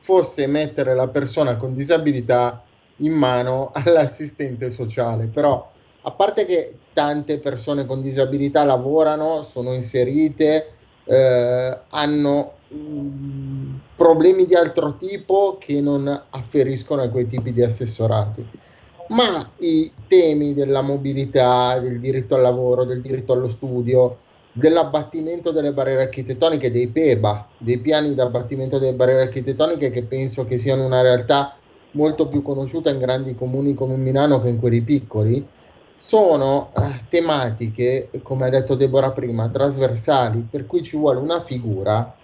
fosse 0.00 0.46
mettere 0.46 0.94
la 0.94 1.08
persona 1.08 1.56
con 1.56 1.72
disabilità 1.72 2.62
in 2.96 3.14
mano 3.14 3.70
all'assistente 3.86 4.68
sociale. 4.68 5.28
Però, 5.28 5.66
a 6.02 6.10
parte 6.10 6.44
che 6.44 6.76
tante 6.92 7.38
persone 7.38 7.86
con 7.86 8.02
disabilità 8.02 8.64
lavorano, 8.64 9.40
sono 9.40 9.72
inserite, 9.72 10.72
eh, 11.04 11.78
hanno 11.88 12.52
mh, 12.68 13.78
problemi 13.96 14.44
di 14.44 14.54
altro 14.54 14.94
tipo 14.98 15.56
che 15.58 15.80
non 15.80 16.06
afferiscono 16.28 17.00
a 17.00 17.08
quei 17.08 17.26
tipi 17.26 17.54
di 17.54 17.62
assessorati 17.62 18.64
ma 19.08 19.48
i 19.58 19.90
temi 20.08 20.54
della 20.54 20.82
mobilità, 20.82 21.78
del 21.78 22.00
diritto 22.00 22.34
al 22.34 22.42
lavoro, 22.42 22.84
del 22.84 23.00
diritto 23.00 23.32
allo 23.32 23.48
studio, 23.48 24.18
dell'abbattimento 24.52 25.50
delle 25.50 25.72
barriere 25.72 26.02
architettoniche, 26.04 26.70
dei 26.70 26.88
PEBA, 26.88 27.48
dei 27.58 27.78
piani 27.78 28.14
di 28.14 28.20
abbattimento 28.20 28.78
delle 28.78 28.94
barriere 28.94 29.22
architettoniche 29.22 29.90
che 29.90 30.02
penso 30.02 30.46
che 30.46 30.56
siano 30.56 30.86
una 30.86 31.02
realtà 31.02 31.56
molto 31.92 32.28
più 32.28 32.42
conosciuta 32.42 32.90
in 32.90 32.98
grandi 32.98 33.34
comuni 33.34 33.74
come 33.74 33.96
Milano 33.96 34.40
che 34.40 34.48
in 34.48 34.58
quelli 34.58 34.80
piccoli, 34.80 35.46
sono 35.94 36.72
eh, 36.76 37.04
tematiche, 37.08 38.10
come 38.22 38.46
ha 38.46 38.50
detto 38.50 38.74
Deborah 38.74 39.12
prima, 39.12 39.48
trasversali, 39.48 40.46
per 40.50 40.66
cui 40.66 40.82
ci 40.82 40.96
vuole 40.96 41.18
una 41.18 41.40
figura 41.40 42.14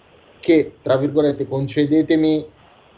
che, 0.40 0.74
tra 0.82 0.96
virgolette, 0.96 1.48
concedetemi 1.48 2.46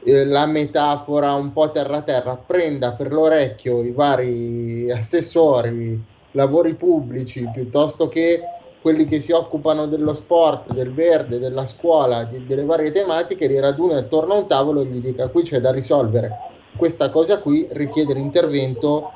eh, 0.04 0.25
la 0.25 0.46
metafora 0.46 1.32
un 1.34 1.52
po' 1.52 1.70
terra-terra, 1.70 2.37
prenda 2.37 2.92
per 2.92 3.12
l'orecchio 3.12 3.82
i 3.82 3.90
vari 3.90 4.90
assessori, 4.90 6.02
lavori 6.32 6.75
pubblici, 6.75 7.49
piuttosto 7.52 8.08
che 8.08 8.42
quelli 8.80 9.06
che 9.06 9.20
si 9.20 9.32
occupano 9.32 9.87
dello 9.87 10.12
sport, 10.12 10.73
del 10.75 10.92
verde, 10.92 11.38
della 11.38 11.64
scuola, 11.64 12.25
di, 12.25 12.44
delle 12.44 12.64
varie 12.64 12.90
tematiche, 12.90 13.46
li 13.46 13.58
raduna 13.58 13.96
attorno 13.96 14.34
a 14.34 14.38
un 14.40 14.46
tavolo 14.46 14.82
e 14.82 14.87
gli 14.87 15.00
dica 15.00 15.28
qui 15.28 15.42
c'è 15.42 15.58
da 15.58 15.73
risolvere. 15.73 16.30
Questa 16.76 17.08
cosa 17.08 17.38
qui 17.38 17.66
richiede 17.70 18.12
l'intervento 18.12 19.12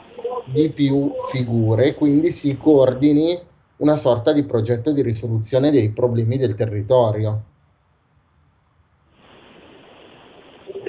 di 0.47 0.71
più 0.71 1.12
figure, 1.30 1.95
quindi 1.95 2.30
si 2.30 2.57
coordini 2.57 3.38
una 3.78 3.97
sorta 3.97 4.33
di 4.33 4.45
progetto 4.45 4.92
di 4.92 5.02
risoluzione 5.02 5.71
dei 5.71 5.90
problemi 5.90 6.38
del 6.38 6.54
territorio. 6.54 7.42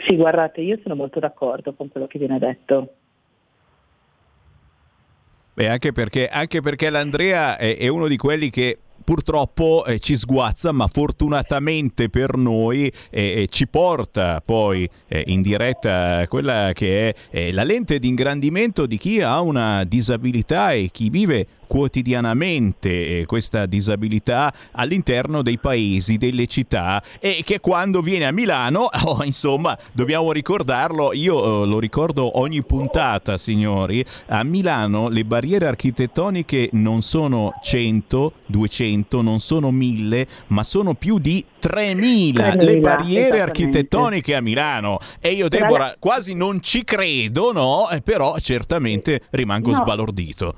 Sì, 0.08 0.16
guardate, 0.16 0.62
io 0.62 0.80
sono 0.82 0.96
molto 0.96 1.20
d'accordo 1.20 1.74
con 1.74 1.90
quello 1.90 2.08
che 2.08 2.20
viene 2.20 2.40
detto. 2.40 2.94
Beh, 5.54 5.68
anche 5.68 5.92
perché, 5.92 6.28
anche 6.28 6.62
perché 6.62 6.90
l'Andrea 6.90 7.58
è, 7.58 7.78
è 7.78 7.88
uno 7.88 8.08
di 8.08 8.16
quelli 8.16 8.50
che 8.50 8.78
purtroppo 9.04 9.86
eh, 9.86 10.00
ci 10.00 10.16
sguazza, 10.16 10.72
ma 10.72 10.88
fortunatamente 10.88 12.10
per 12.10 12.36
noi 12.38 12.92
eh, 13.10 13.48
ci 13.50 13.68
porta 13.68 14.42
poi 14.46 14.88
eh, 15.08 15.24
in 15.28 15.42
diretta 15.42 16.28
quella 16.28 16.72
che 16.74 17.16
è 17.30 17.52
la 17.52 17.64
lente 17.64 18.00
di 18.00 18.08
ingrandimento 18.08 18.86
di 18.86 18.98
chi 18.98 19.22
ha 19.22 19.42
una 19.42 19.84
disabilità 19.84 20.72
e 20.74 20.90
chi 20.92 21.10
vive 21.10 21.48
quotidianamente 21.70 23.20
eh, 23.20 23.26
questa 23.28 23.68
disabilità 23.68 24.52
all'interno 24.72 25.44
dei 25.44 25.60
paesi, 25.60 26.18
delle 26.18 26.48
città 26.48 27.02
e 27.20 27.44
che 27.46 27.60
quando 27.60 28.02
viene 28.02 28.26
a 28.26 28.32
Milano, 28.32 28.90
oh, 29.06 29.24
insomma, 29.24 29.78
dobbiamo 29.92 30.32
ricordarlo, 30.32 31.14
io 31.14 31.64
eh, 31.64 31.68
lo 31.68 31.80
ricordo 31.80 32.40
ogni 32.40 32.64
puntata, 32.64 33.38
signori, 33.38 34.04
a 34.30 34.44
Milano 34.44 35.10
le 35.10 35.24
barriere 35.24 35.68
architettoniche 35.68 36.70
non 36.72 37.04
sono 37.04 37.54
100, 37.62 38.34
200, 38.48 39.22
non 39.22 39.40
sono 39.40 39.70
1000, 39.70 40.28
ma 40.48 40.64
sono 40.64 40.96
più 40.96 41.20
di 41.20 41.46
3000 41.60 42.56
le 42.56 42.80
barriere 42.80 43.42
architettoniche 43.42 44.34
a 44.34 44.42
Milano 44.42 44.98
e 45.20 45.34
io 45.34 45.48
Deborah 45.50 45.96
quasi 46.00 46.34
non 46.34 46.62
ci 46.62 46.84
credo, 46.84 47.52
no? 47.52 47.90
Eh, 47.92 48.02
però 48.02 48.40
certamente 48.40 49.22
rimango 49.30 49.70
no. 49.70 49.76
sbalordito. 49.76 50.56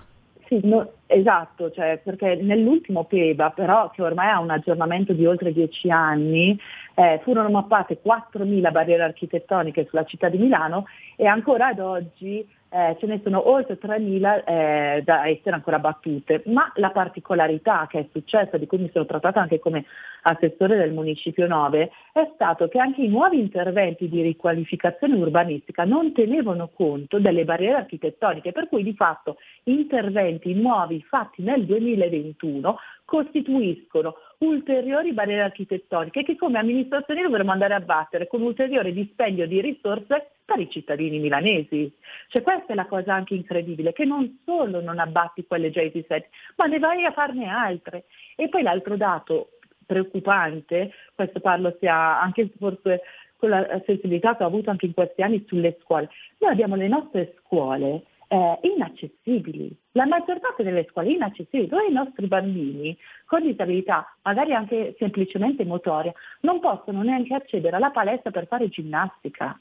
Sì, 0.51 0.59
no, 0.67 0.95
esatto, 1.05 1.71
cioè, 1.71 2.01
perché 2.03 2.35
nell'ultimo 2.35 3.05
PEBA, 3.05 3.51
però 3.51 3.89
che 3.89 4.01
ormai 4.01 4.27
ha 4.31 4.39
un 4.41 4.49
aggiornamento 4.49 5.13
di 5.13 5.25
oltre 5.25 5.53
dieci 5.53 5.89
anni, 5.89 6.59
eh, 6.93 7.21
furono 7.23 7.49
mappate 7.49 8.01
4.000 8.03 8.69
barriere 8.69 9.03
architettoniche 9.03 9.85
sulla 9.87 10.03
città 10.03 10.27
di 10.27 10.37
Milano 10.37 10.87
e 11.15 11.25
ancora 11.25 11.67
ad 11.67 11.79
oggi 11.79 12.45
eh, 12.67 12.97
ce 12.99 13.05
ne 13.05 13.21
sono 13.23 13.49
oltre 13.49 13.77
3.000 13.81 14.43
eh, 14.45 15.01
da 15.05 15.25
essere 15.25 15.55
ancora 15.55 15.79
battute, 15.79 16.43
ma 16.47 16.69
la 16.75 16.89
particolarità 16.89 17.87
che 17.89 17.99
è 17.99 18.07
successa, 18.11 18.57
di 18.57 18.67
cui 18.67 18.79
mi 18.79 18.89
sono 18.91 19.05
trattata 19.05 19.39
anche 19.39 19.59
come 19.59 19.85
assessore 20.23 20.77
del 20.77 20.91
Municipio 20.91 21.47
9, 21.47 21.91
è 22.13 22.31
stato 22.33 22.67
che 22.67 22.79
anche 22.79 23.01
i 23.01 23.07
nuovi 23.07 23.39
interventi 23.39 24.09
di 24.09 24.21
riqualificazione 24.21 25.15
urbanistica 25.15 25.83
non 25.83 26.13
tenevano 26.13 26.69
conto 26.73 27.19
delle 27.19 27.45
barriere 27.45 27.77
architettoniche, 27.77 28.51
per 28.51 28.67
cui 28.67 28.83
di 28.83 28.93
fatto 28.93 29.37
interventi 29.63 30.53
nuovi 30.53 31.01
fatti 31.01 31.41
nel 31.41 31.65
2021 31.65 32.77
costituiscono 33.05 34.15
ulteriori 34.39 35.11
barriere 35.13 35.41
architettoniche 35.41 36.23
che 36.23 36.35
come 36.37 36.59
amministrazione 36.59 37.21
dovremmo 37.21 37.51
andare 37.51 37.73
a 37.73 37.81
battere 37.81 38.27
con 38.27 38.41
ulteriore 38.41 38.93
dispendio 38.93 39.45
di 39.47 39.59
risorse 39.59 40.31
per 40.45 40.59
i 40.59 40.69
cittadini 40.69 41.19
milanesi. 41.19 41.93
Cioè 42.27 42.41
questa 42.41 42.73
è 42.73 42.75
la 42.75 42.85
cosa 42.85 43.13
anche 43.13 43.35
incredibile, 43.35 43.93
che 43.93 44.05
non 44.05 44.39
solo 44.45 44.81
non 44.81 44.99
abbatti 44.99 45.45
quelle 45.45 45.71
già 45.71 45.81
esistenti, 45.81 46.27
ma 46.55 46.65
ne 46.65 46.79
vai 46.79 47.05
a 47.05 47.11
farne 47.11 47.47
altre. 47.47 48.05
E 48.35 48.49
poi 48.49 48.63
l'altro 48.63 48.97
dato 48.97 49.49
preoccupante, 49.91 50.93
questo 51.13 51.41
parlo 51.41 51.75
sia 51.79 52.21
anche 52.21 52.49
forse 52.57 53.01
con 53.35 53.49
la 53.49 53.81
sensibilità 53.85 54.37
che 54.37 54.43
ho 54.43 54.47
avuto 54.47 54.69
anche 54.69 54.85
in 54.85 54.93
questi 54.93 55.21
anni 55.21 55.43
sulle 55.47 55.77
scuole, 55.81 56.09
noi 56.37 56.51
abbiamo 56.51 56.75
le 56.75 56.87
nostre 56.87 57.35
scuole 57.39 58.03
eh, 58.29 58.59
inaccessibili. 58.61 59.75
La 59.93 60.05
maggior 60.05 60.39
parte 60.39 60.63
delle 60.63 60.85
scuole 60.89 61.09
inaccessibili, 61.09 61.67
dove 61.67 61.87
i 61.87 61.91
nostri 61.91 62.27
bambini 62.27 62.97
con 63.25 63.41
disabilità, 63.41 64.15
magari 64.21 64.53
anche 64.53 64.95
semplicemente 64.97 65.65
motoria, 65.65 66.13
non 66.41 66.61
possono 66.61 67.01
neanche 67.01 67.33
accedere 67.33 67.75
alla 67.75 67.89
palestra 67.89 68.31
per 68.31 68.47
fare 68.47 68.69
ginnastica 68.69 69.59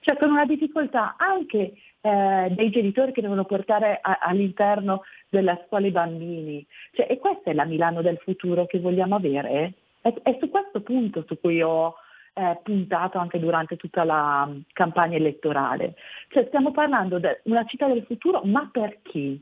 cioè 0.00 0.16
con 0.16 0.30
una 0.30 0.46
difficoltà 0.46 1.16
anche 1.18 1.74
eh, 2.00 2.48
dei 2.50 2.70
genitori 2.70 3.12
che 3.12 3.20
devono 3.20 3.44
portare 3.44 3.98
a, 4.00 4.18
all'interno 4.20 5.02
della 5.28 5.60
scuola 5.66 5.86
i 5.86 5.90
bambini. 5.90 6.64
Cioè, 6.92 7.06
e 7.10 7.18
questa 7.18 7.50
è 7.50 7.54
la 7.54 7.64
Milano 7.64 8.02
del 8.02 8.18
futuro 8.18 8.66
che 8.66 8.78
vogliamo 8.78 9.16
avere? 9.16 9.72
È, 10.00 10.12
è 10.22 10.36
su 10.40 10.48
questo 10.48 10.80
punto 10.82 11.24
su 11.26 11.38
cui 11.40 11.60
ho 11.62 11.96
eh, 12.34 12.58
puntato 12.62 13.18
anche 13.18 13.38
durante 13.38 13.76
tutta 13.76 14.04
la 14.04 14.44
um, 14.46 14.62
campagna 14.72 15.16
elettorale. 15.16 15.94
Cioè, 16.28 16.44
stiamo 16.46 16.70
parlando 16.70 17.18
di 17.18 17.28
una 17.44 17.64
città 17.64 17.86
del 17.88 18.04
futuro, 18.04 18.42
ma 18.44 18.68
per 18.70 18.98
chi? 19.02 19.40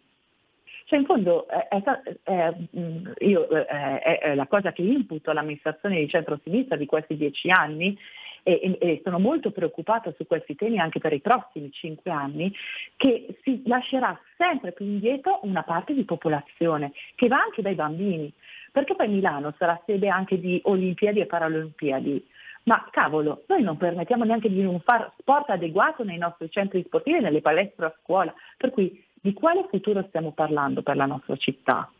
Cioè 0.87 0.99
in 0.99 1.07
fondo 1.07 1.47
eh, 1.49 1.69
è, 2.23 2.55
mm, 2.79 3.07
io, 3.19 3.49
eh, 3.49 4.35
la 4.35 4.47
cosa 4.47 4.73
che 4.73 4.83
imputo 4.83 5.31
all'amministrazione 5.31 5.99
di 5.99 6.09
centro-sinistra 6.09 6.77
di 6.77 6.87
questi 6.87 7.17
dieci 7.17 7.51
anni 7.51 7.99
e, 8.45 8.79
e, 8.79 9.01
sono 9.03 9.19
molto 9.19 9.51
preoccupata 9.51 10.13
su 10.17 10.27
questi 10.27 10.55
temi 10.55 10.79
anche 10.79 11.01
per 11.01 11.13
i 11.13 11.21
prossimi 11.21 11.73
cinque 11.73 12.13
anni, 12.13 12.55
che 12.97 13.39
si 13.43 13.63
lascerà 13.67 14.17
sempre 14.37 14.71
più 14.73 14.85
indietro 14.85 15.41
una 15.43 15.63
parte 15.63 15.95
di 15.95 16.05
popolazione, 16.05 16.93
che 17.17 17.27
va 17.27 17.43
anche 17.43 17.63
dai 17.63 17.75
bambini, 17.75 18.33
perché 18.71 18.95
poi 18.95 19.09
Milano 19.09 19.53
sarà 19.59 19.81
sede 19.85 20.09
anche 20.09 20.39
di 20.39 20.61
Olimpiadi 20.65 21.21
e 21.21 21.27
Paralimpiadi. 21.27 22.27
Ma 22.65 22.87
cavolo, 22.91 23.45
noi 23.49 23.63
non 23.63 23.77
permettiamo 23.77 24.25
neanche 24.25 24.49
di 24.49 24.63
non 24.63 24.81
fare 24.81 25.13
sport 25.19 25.51
adeguato 25.51 26.03
nei 26.03 26.17
nostri 26.17 26.51
centri 26.51 26.83
sportivi 26.85 27.19
e 27.19 27.21
nelle 27.21 27.41
palestre 27.41 27.87
a 27.87 27.95
scuola, 28.03 28.33
per 28.57 28.71
cui 28.71 29.05
di 29.21 29.33
quale 29.33 29.67
futuro 29.71 30.05
stiamo 30.09 30.33
parlando 30.33 30.83
per 30.83 30.97
la 30.97 31.07
nostra 31.07 31.37
città? 31.37 31.91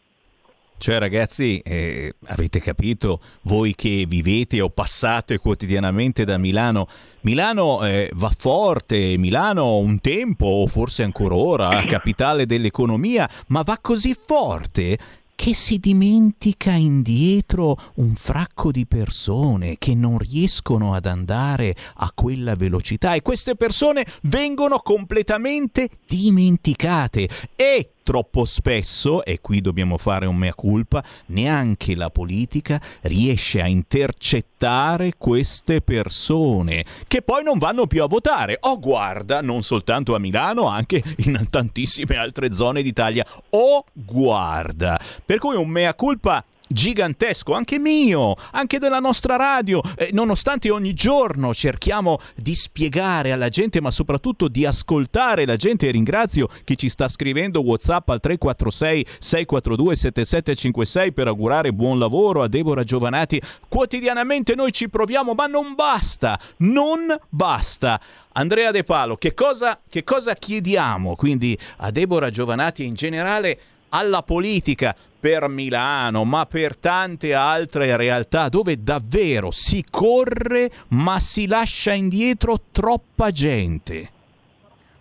Cioè 0.77 0.99
ragazzi, 0.99 1.61
eh, 1.61 2.15
avete 2.27 2.61
capito, 2.61 3.21
voi 3.43 3.75
che 3.75 4.05
vivete 4.07 4.61
o 4.61 4.69
passate 4.69 5.39
quotidianamente 5.39 6.25
da 6.25 6.37
Milano, 6.37 6.87
Milano 7.23 7.87
eh, 7.87 8.11
va 8.15 8.31
forte, 8.37 9.17
Milano 9.17 9.79
un 9.79 9.99
tempo, 10.01 10.47
o 10.47 10.67
forse 10.67 11.03
ancora 11.03 11.35
ora, 11.35 11.85
capitale 11.87 12.45
dell'economia, 12.45 13.29
ma 13.47 13.63
va 13.63 13.79
così 13.81 14.15
forte 14.15 14.99
che 15.35 15.55
si 15.55 15.79
dimentica 15.79 16.71
indietro 16.73 17.79
un 17.95 18.15
fracco 18.15 18.71
di 18.71 18.87
persone 18.87 19.77
che 19.79 19.95
non 19.95 20.19
riescono 20.19 20.95
ad 20.95 21.07
andare 21.07 21.75
a 21.97 22.11
quella 22.15 22.55
velocità. 22.55 23.15
E 23.15 23.23
queste 23.23 23.57
persone 23.57 24.07
vengono 24.23 24.79
completamente 24.79 25.89
dimenticate. 26.07 27.29
E 27.57 27.94
Troppo 28.05 28.45
spesso, 28.45 29.25
e 29.25 29.41
qui 29.41 29.63
dobbiamo 29.63 29.97
fare 29.97 30.27
un 30.27 30.37
mea 30.37 30.53
culpa, 30.53 31.03
neanche 31.29 31.97
la 31.97 32.11
politica 32.11 32.79
riesce 33.01 33.63
a 33.63 33.67
intercettare 33.67 35.15
queste 35.17 35.81
persone 35.81 36.85
che 37.09 37.23
poi 37.23 37.43
non 37.43 37.57
vanno 37.57 37.87
più 37.87 38.03
a 38.03 38.07
votare. 38.07 38.59
Oh 38.61 38.79
guarda, 38.79 39.41
non 39.41 39.63
soltanto 39.63 40.15
a 40.15 40.19
Milano, 40.19 40.69
anche 40.69 41.03
in 41.17 41.47
tantissime 41.49 42.17
altre 42.17 42.53
zone 42.53 42.83
d'Italia. 42.83 43.27
Oh 43.51 43.85
guarda. 43.95 45.01
Per 45.25 45.39
cui 45.39 45.57
un 45.57 45.71
mea 45.71 45.95
culpa 45.95 46.45
gigantesco, 46.75 47.55
anche 47.55 47.79
mio, 47.79 48.35
anche 48.51 48.79
della 48.79 48.99
nostra 48.99 49.37
radio, 49.37 49.81
eh, 49.97 50.11
nonostante 50.13 50.69
ogni 50.71 50.93
giorno 50.93 51.55
cerchiamo 51.55 52.19
di 52.35 52.55
spiegare 52.55 53.33
alla 53.33 53.49
gente, 53.49 53.81
ma 53.81 53.91
soprattutto 53.91 54.49
di 54.49 54.67
ascoltare 54.67 55.47
la 55.47 55.57
gente. 55.57 55.91
Ringrazio 55.91 56.49
chi 56.65 56.77
ci 56.77 56.91
sta 56.91 57.09
scrivendo 57.09 57.63
WhatsApp 57.63 58.11
al 58.11 58.21
346 58.21 59.07
642 59.21 59.97
7756 59.97 61.13
per 61.13 61.29
augurare 61.29 61.73
buon 61.73 61.99
lavoro 61.99 62.43
a 62.43 62.49
Deborah 62.49 62.85
Giovanati. 62.85 63.41
Quotidianamente 63.69 64.55
noi 64.55 64.73
ci 64.73 64.91
proviamo, 64.91 65.33
ma 65.33 65.47
non 65.47 65.75
basta, 65.75 66.39
non 66.59 67.17
basta. 67.31 68.01
Andrea 68.33 68.73
De 68.73 68.83
Palo, 68.83 69.17
che 69.17 69.33
cosa, 69.33 69.79
che 69.89 70.03
cosa 70.03 70.35
chiediamo 70.35 71.15
quindi 71.15 71.57
a 71.79 71.93
Deborah 71.93 72.31
Giovanati 72.31 72.85
in 72.85 72.95
generale 72.95 73.59
alla 73.95 74.23
politica 74.23 74.95
per 75.21 75.49
Milano, 75.49 76.25
ma 76.25 76.47
per 76.47 76.77
tante 76.77 77.33
altre 77.33 77.97
realtà 77.97 78.49
dove 78.49 78.83
davvero 78.83 79.51
si 79.53 79.85
corre 79.89 80.71
ma 80.89 81.21
si 81.21 81.47
lascia 81.47 81.93
indietro 81.93 82.61
troppa 82.73 83.31
gente. 83.31 84.11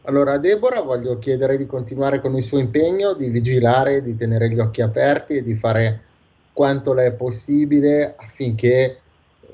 Allora 0.04 0.38
Deborah 0.38 0.82
voglio 0.82 1.18
chiedere 1.18 1.58
di 1.58 1.66
continuare 1.66 2.22
con 2.22 2.36
il 2.36 2.44
suo 2.44 2.60
impegno, 2.60 3.14
di 3.14 3.30
vigilare, 3.30 4.04
di 4.04 4.16
tenere 4.16 4.50
gli 4.50 4.60
occhi 4.60 4.82
aperti 4.82 5.38
e 5.38 5.44
di 5.44 5.56
fare 5.56 6.02
quanto 6.54 6.94
le 6.94 7.08
è 7.08 7.12
possibile 7.14 8.14
affinché 8.16 9.00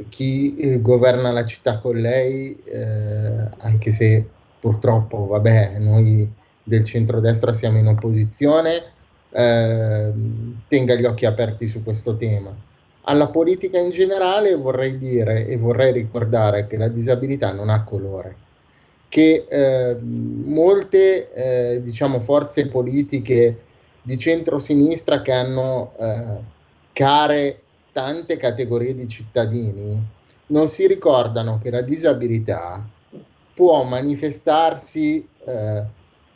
chi 0.09 0.55
eh, 0.55 0.81
governa 0.81 1.31
la 1.31 1.45
città 1.45 1.79
con 1.79 1.95
lei, 1.95 2.59
eh, 2.63 3.47
anche 3.59 3.91
se 3.91 4.27
purtroppo, 4.59 5.27
vabbè, 5.27 5.77
noi 5.77 6.27
del 6.63 6.83
centrodestra 6.83 7.53
siamo 7.53 7.77
in 7.77 7.87
opposizione, 7.87 8.97
eh, 9.31 10.11
tenga 10.67 10.95
gli 10.95 11.05
occhi 11.05 11.25
aperti 11.25 11.67
su 11.67 11.83
questo 11.83 12.15
tema. 12.15 12.55
Alla 13.03 13.29
politica 13.29 13.79
in 13.79 13.89
generale 13.89 14.55
vorrei 14.55 14.97
dire 14.97 15.47
e 15.47 15.57
vorrei 15.57 15.91
ricordare 15.91 16.67
che 16.67 16.77
la 16.77 16.87
disabilità 16.87 17.51
non 17.51 17.69
ha 17.69 17.83
colore, 17.83 18.35
che 19.07 19.45
eh, 19.49 19.97
molte 19.99 21.33
eh, 21.33 21.81
diciamo, 21.83 22.19
forze 22.19 22.67
politiche 22.67 23.61
di 24.01 24.17
centro-sinistra 24.17 25.21
che 25.21 25.31
hanno 25.31 25.93
eh, 25.99 26.37
care 26.93 27.61
tante 27.91 28.37
categorie 28.37 28.93
di 28.93 29.07
cittadini 29.07 30.17
non 30.49 30.67
si 30.67 30.87
ricordano 30.87 31.59
che 31.61 31.69
la 31.69 31.81
disabilità 31.81 32.83
può 33.53 33.83
manifestarsi 33.83 35.27
eh, 35.45 35.83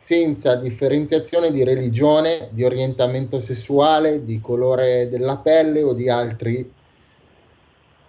senza 0.04 0.58
differenziazione 0.58 1.50
di 1.50 1.64
religione, 1.64 2.50
di 2.52 2.66
orientamento 2.66 3.40
sessuale, 3.40 4.26
di 4.26 4.42
colore 4.42 5.08
della 5.08 5.38
pelle 5.38 5.82
o 5.82 5.94
di 5.94 6.10
altri 6.10 6.70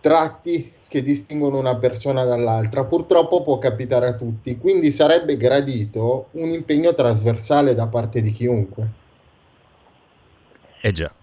tratti 0.01 0.73
che 0.89 1.03
distinguono 1.05 1.61
una 1.61 1.77
persona 1.77 2.25
dall'altra. 2.25 2.83
Purtroppo 2.83 3.43
può 3.43 3.59
capitare 3.59 4.09
a 4.09 4.15
tutti, 4.15 4.59
quindi 4.59 4.91
sarebbe 4.91 5.37
gradito 5.37 6.31
un 6.33 6.49
impegno 6.49 6.93
trasversale 6.95 7.77
da 7.77 7.87
parte 7.87 8.21
di 8.23 8.33
chiunque. 8.33 8.87
Eh 10.81 10.91
già. 10.91 11.15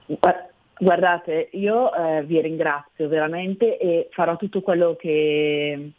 Guardate, 0.79 1.49
io 1.51 1.93
eh, 1.93 2.23
vi 2.23 2.39
ringrazio 2.39 3.09
veramente 3.09 3.77
e 3.77 4.07
farò 4.11 4.37
tutto 4.37 4.61
quello 4.61 4.95
che 4.97 5.91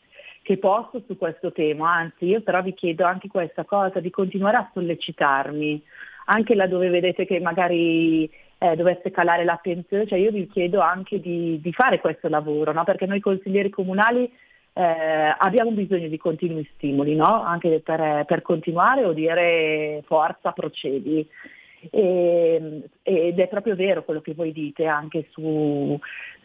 che 0.43 0.59
posso 0.59 1.03
su 1.07 1.17
questo 1.17 1.53
tema, 1.53 1.95
anzi 1.95 2.27
io 2.27 2.41
però 2.43 2.63
vi 2.63 2.75
chiedo 2.75 3.05
anche 3.05 3.29
questa 3.29 3.65
cosa 3.65 4.01
di 4.01 4.11
continuare 4.11 4.57
a 4.57 4.71
sollecitarmi, 4.73 5.83
anche 6.27 6.55
laddove 6.55 6.89
vedete 6.89 7.25
che 7.25 7.41
magari 7.41 8.29
eh, 8.59 8.77
dovesse 8.77 9.11
calare 9.11 9.45
l'attenzione, 9.45 10.07
cioè 10.07 10.19
io 10.19 10.31
vi 10.31 10.47
chiedo 10.49 10.81
anche 10.81 11.21
di, 11.21 11.61
di 11.61 11.73
fare 11.73 12.01
questo 12.01 12.29
lavoro, 12.29 12.73
no? 12.73 12.85
perché 12.85 13.07
noi 13.07 13.21
consiglieri 13.21 13.71
comunali 13.71 14.31
eh, 14.75 15.35
abbiamo 15.37 15.71
bisogno 15.73 16.09
di 16.09 16.17
continui 16.17 16.69
stimoli, 16.75 17.15
no? 17.15 17.43
anche 17.43 17.81
per, 17.81 18.25
per, 18.25 18.43
continuare 18.43 19.05
o 19.05 19.13
dire 19.13 20.03
forza, 20.07 20.53
procedi. 20.53 21.27
E, 21.91 22.89
ed 23.03 23.39
è 23.41 23.49
proprio 23.49 23.75
vero 23.75 24.05
quello 24.05 24.21
che 24.21 24.35
voi 24.35 24.53
dite 24.53 24.87
anche 24.87 25.27
su, 25.31 25.99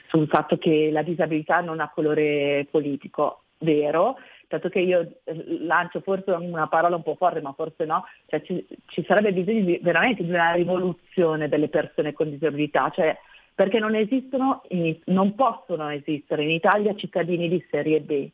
sul 0.08 0.28
fatto 0.28 0.58
che 0.58 0.90
la 0.92 1.04
disabilità 1.04 1.62
non 1.62 1.80
ha 1.80 1.92
colore 1.94 2.66
politico, 2.72 3.44
vero, 3.60 4.18
tanto 4.48 4.70
che 4.70 4.80
io 4.80 5.20
eh, 5.24 5.44
lancio 5.60 6.02
forse 6.02 6.32
una 6.32 6.68
parola 6.68 6.96
un 6.96 7.04
po' 7.04 7.16
forte, 7.16 7.42
ma 7.42 7.54
forse 7.54 7.86
no, 7.86 8.06
cioè 8.28 8.42
ci, 8.42 8.66
ci, 8.88 9.04
sarebbe 9.06 9.34
bisogno 9.34 9.64
di, 9.64 9.80
veramente 9.82 10.24
di 10.24 10.30
una 10.30 10.54
rivoluzione 10.54 11.50
delle 11.50 11.70
persone 11.70 12.14
con 12.14 12.30
disabilità, 12.30 12.90
cioè, 12.94 13.18
perché 13.54 13.80
non 13.80 13.96
esistono, 13.96 14.62
non 15.06 15.36
possono 15.36 15.90
esistere 15.90 16.44
in 16.44 16.52
Italia 16.52 16.96
cittadini 16.96 17.50
di 17.50 17.66
serie 17.70 18.02
B, 18.02 18.30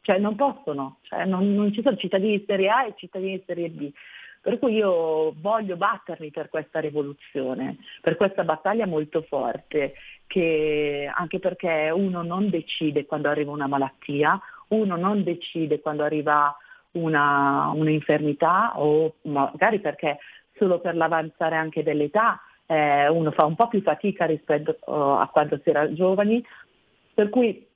cioè 0.00 0.18
non 0.18 0.36
possono, 0.36 0.98
cioè 1.02 1.24
non, 1.24 1.54
non 1.54 1.72
ci 1.72 1.82
sono 1.82 1.96
cittadini 1.96 2.38
di 2.38 2.44
serie 2.46 2.68
A 2.70 2.86
e 2.86 2.94
cittadini 2.96 3.38
di 3.38 3.42
serie 3.46 3.68
B. 3.68 3.92
Per 4.40 4.58
cui 4.58 4.74
io 4.74 5.32
voglio 5.38 5.76
battermi 5.76 6.30
per 6.30 6.50
questa 6.50 6.78
rivoluzione, 6.78 7.78
per 8.02 8.16
questa 8.16 8.44
battaglia 8.44 8.86
molto 8.86 9.22
forte, 9.22 9.94
che, 10.26 11.10
anche 11.10 11.38
perché 11.38 11.90
uno 11.94 12.22
non 12.22 12.50
decide 12.50 13.06
quando 13.06 13.30
arriva 13.30 13.52
una 13.52 13.66
malattia, 13.66 14.38
uno 14.74 14.96
non 14.96 15.22
decide 15.22 15.80
quando 15.80 16.02
arriva 16.04 16.54
una, 16.92 17.70
un'infermità 17.74 18.78
o 18.78 19.14
magari 19.22 19.80
perché 19.80 20.18
solo 20.56 20.80
per 20.80 20.94
l'avanzare 20.94 21.56
anche 21.56 21.82
dell'età 21.82 22.40
eh, 22.66 23.08
uno 23.08 23.30
fa 23.30 23.44
un 23.44 23.56
po' 23.56 23.68
più 23.68 23.82
fatica 23.82 24.24
rispetto 24.24 24.76
uh, 24.86 25.20
a 25.20 25.28
quando 25.32 25.60
si 25.62 25.70
era 25.70 25.92
giovani, 25.92 26.44
per 27.12 27.28
cui 27.28 27.66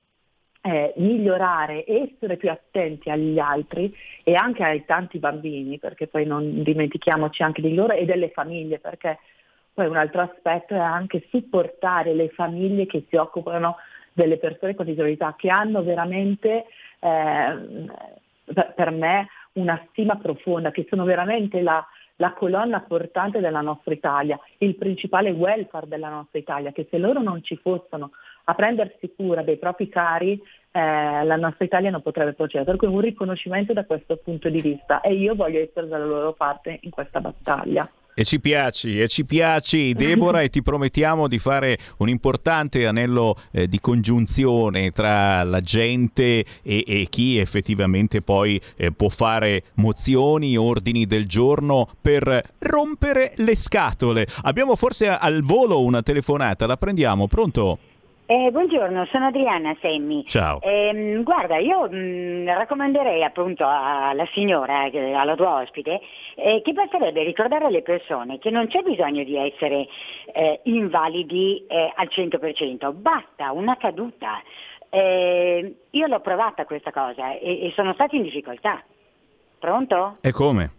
eh, 0.60 0.92
migliorare 0.96 1.84
essere 1.86 2.36
più 2.36 2.50
attenti 2.50 3.10
agli 3.10 3.38
altri 3.38 3.94
e 4.24 4.34
anche 4.34 4.64
ai 4.64 4.84
tanti 4.84 5.18
bambini, 5.18 5.78
perché 5.78 6.06
poi 6.06 6.24
non 6.26 6.62
dimentichiamoci 6.62 7.42
anche 7.42 7.62
di 7.62 7.74
loro 7.74 7.92
e 7.92 8.04
delle 8.04 8.30
famiglie, 8.30 8.78
perché 8.78 9.18
poi 9.72 9.86
un 9.86 9.96
altro 9.96 10.22
aspetto 10.22 10.74
è 10.74 10.78
anche 10.78 11.26
supportare 11.30 12.14
le 12.14 12.28
famiglie 12.30 12.86
che 12.86 13.04
si 13.08 13.16
occupano 13.16 13.76
delle 14.12 14.38
persone 14.38 14.74
con 14.74 14.86
disabilità, 14.86 15.34
che 15.36 15.48
hanno 15.48 15.82
veramente 15.82 16.66
eh, 16.98 17.86
per 18.74 18.90
me 18.90 19.28
una 19.52 19.82
stima 19.90 20.16
profonda, 20.16 20.70
che 20.70 20.86
sono 20.88 21.04
veramente 21.04 21.60
la, 21.60 21.84
la 22.16 22.32
colonna 22.32 22.80
portante 22.80 23.40
della 23.40 23.60
nostra 23.60 23.92
Italia, 23.92 24.38
il 24.58 24.76
principale 24.76 25.30
welfare 25.30 25.88
della 25.88 26.08
nostra 26.08 26.38
Italia, 26.38 26.72
che 26.72 26.86
se 26.90 26.98
loro 26.98 27.20
non 27.20 27.42
ci 27.42 27.56
fossero 27.56 28.10
a 28.44 28.54
prendersi 28.54 29.12
cura 29.14 29.42
dei 29.42 29.58
propri 29.58 29.88
cari, 29.88 30.40
eh, 30.70 31.24
la 31.24 31.36
nostra 31.36 31.64
Italia 31.64 31.90
non 31.90 32.02
potrebbe 32.02 32.32
procedere. 32.32 32.64
Per 32.64 32.76
cui 32.76 32.88
un 32.88 33.00
riconoscimento 33.00 33.72
da 33.72 33.84
questo 33.84 34.16
punto 34.16 34.48
di 34.48 34.60
vista 34.60 35.00
e 35.00 35.14
io 35.14 35.34
voglio 35.34 35.60
essere 35.60 35.86
dalla 35.86 36.06
loro 36.06 36.32
parte 36.32 36.78
in 36.82 36.90
questa 36.90 37.20
battaglia. 37.20 37.88
E 38.18 38.24
ci 38.24 38.40
piaci, 38.40 39.00
e 39.00 39.06
ci 39.06 39.24
piaci 39.24 39.94
Deborah 39.94 40.42
e 40.42 40.50
ti 40.50 40.60
promettiamo 40.60 41.28
di 41.28 41.38
fare 41.38 41.78
un 41.98 42.08
importante 42.08 42.84
anello 42.84 43.36
eh, 43.52 43.68
di 43.68 43.78
congiunzione 43.78 44.90
tra 44.90 45.44
la 45.44 45.60
gente 45.60 46.44
e, 46.60 46.84
e 46.84 47.06
chi 47.08 47.38
effettivamente 47.38 48.20
poi 48.20 48.60
eh, 48.74 48.90
può 48.90 49.08
fare 49.08 49.66
mozioni, 49.74 50.56
ordini 50.56 51.06
del 51.06 51.28
giorno 51.28 51.88
per 52.02 52.54
rompere 52.58 53.34
le 53.36 53.54
scatole. 53.54 54.26
Abbiamo 54.42 54.74
forse 54.74 55.06
al 55.06 55.44
volo 55.44 55.80
una 55.84 56.02
telefonata, 56.02 56.66
la 56.66 56.76
prendiamo, 56.76 57.28
pronto? 57.28 57.78
Eh, 58.30 58.50
buongiorno, 58.50 59.06
sono 59.06 59.28
Adriana 59.28 59.74
Semmi. 59.80 60.22
Ciao. 60.26 60.60
Eh, 60.60 61.18
guarda, 61.24 61.56
io 61.56 61.88
mh, 61.88 61.96
mm, 61.96 62.46
raccomanderei 62.46 63.24
appunto 63.24 63.64
alla 63.66 64.28
signora, 64.34 64.90
alla 65.18 65.34
tua 65.34 65.62
ospite, 65.62 65.98
eh, 66.34 66.60
che 66.62 66.74
basterebbe 66.74 67.22
ricordare 67.22 67.64
alle 67.64 67.80
persone 67.80 68.38
che 68.38 68.50
non 68.50 68.66
c'è 68.66 68.82
bisogno 68.82 69.24
di 69.24 69.34
essere 69.34 69.86
eh, 70.34 70.60
invalidi 70.64 71.64
eh, 71.66 71.90
al 71.96 72.08
100%, 72.10 72.92
basta 72.92 73.50
una 73.52 73.78
caduta. 73.78 74.42
io 74.90 76.06
l'ho 76.06 76.20
provata 76.20 76.66
questa 76.66 76.92
cosa 76.92 77.32
e, 77.32 77.64
e 77.64 77.72
sono 77.74 77.94
stata 77.94 78.14
in 78.14 78.24
difficoltà. 78.24 78.82
Pronto? 79.58 80.18
E 80.20 80.32
come? 80.32 80.77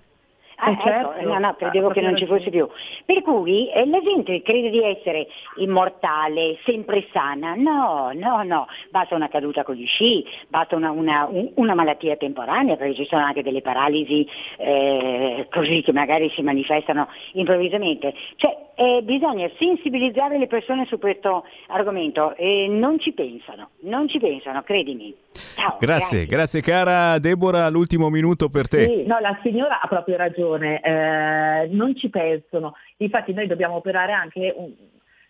Ah, 0.62 0.70
eh, 0.70 0.74
ecco, 0.74 0.82
certo. 0.84 1.28
no, 1.28 1.40
no, 1.40 1.56
credevo 1.56 1.90
che 1.90 2.02
non 2.02 2.16
ci 2.18 2.26
fosse 2.26 2.50
più. 2.50 2.68
Per 3.06 3.22
cui 3.22 3.70
eh, 3.72 3.86
la 3.88 4.02
gente 4.02 4.42
crede 4.42 4.70
di 4.70 4.84
essere 4.84 5.28
immortale, 5.58 6.58
sempre 6.66 7.08
sana. 7.12 7.56
No, 7.56 8.12
no, 8.14 8.44
no, 8.44 8.68
basta 8.92 9.16
una 9.16 9.30
caduta 9.30 9.64
con 9.64 9.76
gli 9.76 9.86
sci, 9.86 10.26
basta 10.48 10.76
una, 10.76 10.92
una, 10.92 11.28
un, 11.30 11.52
una 11.56 11.74
malattia 11.74 12.18
temporanea, 12.18 12.76
perché 12.76 12.96
ci 12.96 13.06
sono 13.06 13.24
anche 13.24 13.44
delle 13.44 13.62
paralisi 13.62 14.28
eh, 14.58 15.48
così 15.50 15.82
che 15.82 15.94
magari 15.94 16.30
si 16.32 16.42
manifestano 16.42 17.08
improvvisamente. 17.34 18.14
Cioè, 18.36 18.68
eh, 18.80 19.02
bisogna 19.04 19.50
sensibilizzare 19.58 20.38
le 20.38 20.48
persone 20.48 20.86
su 20.86 20.98
questo 21.00 21.44
argomento 21.68 22.34
e 22.36 22.68
non 22.70 22.98
ci 23.00 23.12
pensano, 23.12 23.72
non 23.82 24.08
ci 24.08 24.20
pensano, 24.20 24.64
credimi. 24.64 25.14
Ciao, 25.56 25.78
grazie, 25.80 26.26
grazie, 26.26 26.26
grazie 26.26 26.62
cara 26.62 27.20
Deborah, 27.20 27.68
l'ultimo 27.70 28.10
minuto 28.10 28.48
per 28.48 28.70
te. 28.70 28.86
Sì, 28.86 29.06
no, 29.06 29.20
la 29.20 29.38
signora 29.44 29.82
ha 29.82 29.88
proprio 29.88 30.16
ragione, 30.16 30.48
eh, 30.58 31.68
non 31.72 31.96
ci 31.96 32.10
pensano, 32.10 32.76
infatti 32.98 33.34
noi 33.34 33.48
dobbiamo 33.48 33.76
operare 33.76 34.14
anche 34.14 34.54
un, 34.56 34.74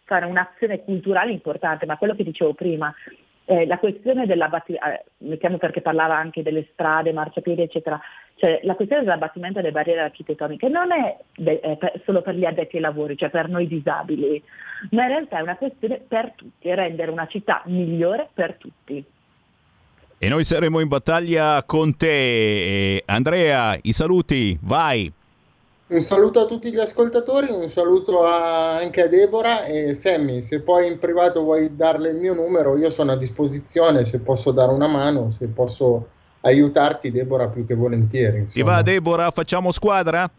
fare 0.04 0.26
un'azione 0.26 0.84
culturale 0.84 1.32
importante, 1.32 1.86
ma 1.86 1.98
quello 1.98 2.16
che 2.16 2.24
dicevo 2.24 2.54
prima, 2.54 2.94
eh, 3.46 3.66
la 3.66 3.80
questione 3.80 4.26
dell'abbattimento, 4.26 4.88
eh, 4.88 5.04
mettiamo 5.20 5.58
perché 5.58 5.82
parlava 5.82 6.16
anche 6.16 6.44
delle 6.44 6.68
strade, 6.74 7.14
marciapiedi 7.14 7.64
eccetera, 7.64 8.00
cioè 8.36 8.60
la 8.64 8.76
questione 8.76 9.04
dell'abbattimento 9.04 9.60
delle 9.60 9.72
barriere 9.72 10.02
architettoniche 10.02 10.68
non 10.68 10.92
è 10.92 11.18
de- 11.36 11.60
eh, 11.62 11.76
per, 11.76 12.02
solo 12.06 12.22
per 12.22 12.36
gli 12.36 12.46
addetti 12.46 12.76
ai 12.76 12.82
lavori, 12.82 13.18
cioè 13.18 13.30
per 13.30 13.50
noi 13.50 13.68
disabili, 13.68 14.42
ma 14.92 15.04
in 15.04 15.10
realtà 15.10 15.40
è 15.40 15.42
una 15.42 15.58
questione 15.58 16.00
per 16.08 16.34
tutti, 16.36 16.74
rendere 16.74 17.12
una 17.12 17.28
città 17.28 17.62
migliore 17.66 18.30
per 18.34 18.56
tutti. 18.56 19.04
E 20.22 20.28
noi 20.28 20.44
saremo 20.44 20.82
in 20.82 20.90
battaglia 20.90 21.64
con 21.66 21.96
te. 21.96 23.02
Andrea, 23.06 23.80
i 23.84 23.94
saluti, 23.94 24.60
vai. 24.62 25.10
Un 25.88 26.02
saluto 26.02 26.42
a 26.42 26.46
tutti 26.46 26.74
gli 26.74 26.78
ascoltatori, 26.78 27.50
un 27.50 27.70
saluto 27.70 28.26
a, 28.26 28.76
anche 28.76 29.04
a 29.04 29.08
Deborah 29.08 29.64
e 29.64 29.94
Sammy, 29.94 30.42
se 30.42 30.60
poi 30.60 30.92
in 30.92 31.00
privato 31.00 31.42
vuoi 31.42 31.74
darle 31.74 32.10
il 32.10 32.18
mio 32.18 32.34
numero, 32.34 32.78
io 32.78 32.90
sono 32.90 33.14
a 33.14 33.16
disposizione, 33.16 34.04
se 34.04 34.20
posso 34.20 34.52
dare 34.52 34.74
una 34.74 34.88
mano, 34.88 35.32
se 35.32 35.48
posso 35.48 36.10
aiutarti 36.42 37.12
Deborah 37.12 37.48
più 37.48 37.66
che 37.66 37.76
volentieri. 37.76 38.40
Insomma. 38.40 38.54
Ti 38.54 38.62
va 38.62 38.82
Deborah, 38.82 39.32
facciamo 39.32 39.72
squadra? 39.72 40.30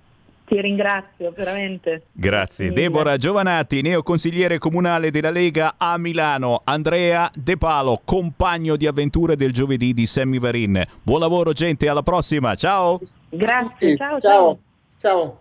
Ti 0.51 0.61
ringrazio 0.61 1.31
veramente. 1.31 2.07
Grazie. 2.11 2.73
Deborah 2.73 3.17
Giovanati, 3.17 3.83
neoconsigliere 3.83 4.59
comunale 4.59 5.13
della 5.13 5.31
Lega 5.31 5.75
a 5.77 5.97
Milano. 5.97 6.63
Andrea 6.65 7.31
De 7.33 7.57
Palo, 7.57 8.01
compagno 8.05 8.75
di 8.75 8.89
avventure 8.89 9.37
del 9.37 9.53
giovedì 9.53 9.95
di 9.95 10.07
Sammy 10.07 10.41
Varin. 10.41 10.85
Buon 11.05 11.21
lavoro 11.21 11.53
gente, 11.53 11.89
alla 11.89 12.03
prossima. 12.03 12.57
Ciao. 12.57 12.99
Grazie, 13.29 13.97
ciao. 13.97 14.19
Ciao. 14.19 14.59
ciao. 14.99 15.39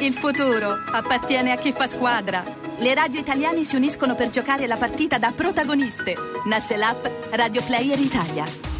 Il 0.00 0.14
futuro 0.14 0.80
appartiene 0.90 1.52
a 1.52 1.56
chi 1.56 1.70
fa 1.70 1.86
squadra. 1.86 2.42
Le 2.76 2.94
radio 2.94 3.20
italiane 3.20 3.62
si 3.62 3.76
uniscono 3.76 4.16
per 4.16 4.30
giocare 4.30 4.66
la 4.66 4.76
partita 4.76 5.16
da 5.18 5.30
protagoniste. 5.30 6.16
Nasce 6.46 6.76
l'app 6.76 7.06
Radio 7.30 7.62
Player 7.62 8.00
Italia. 8.00 8.79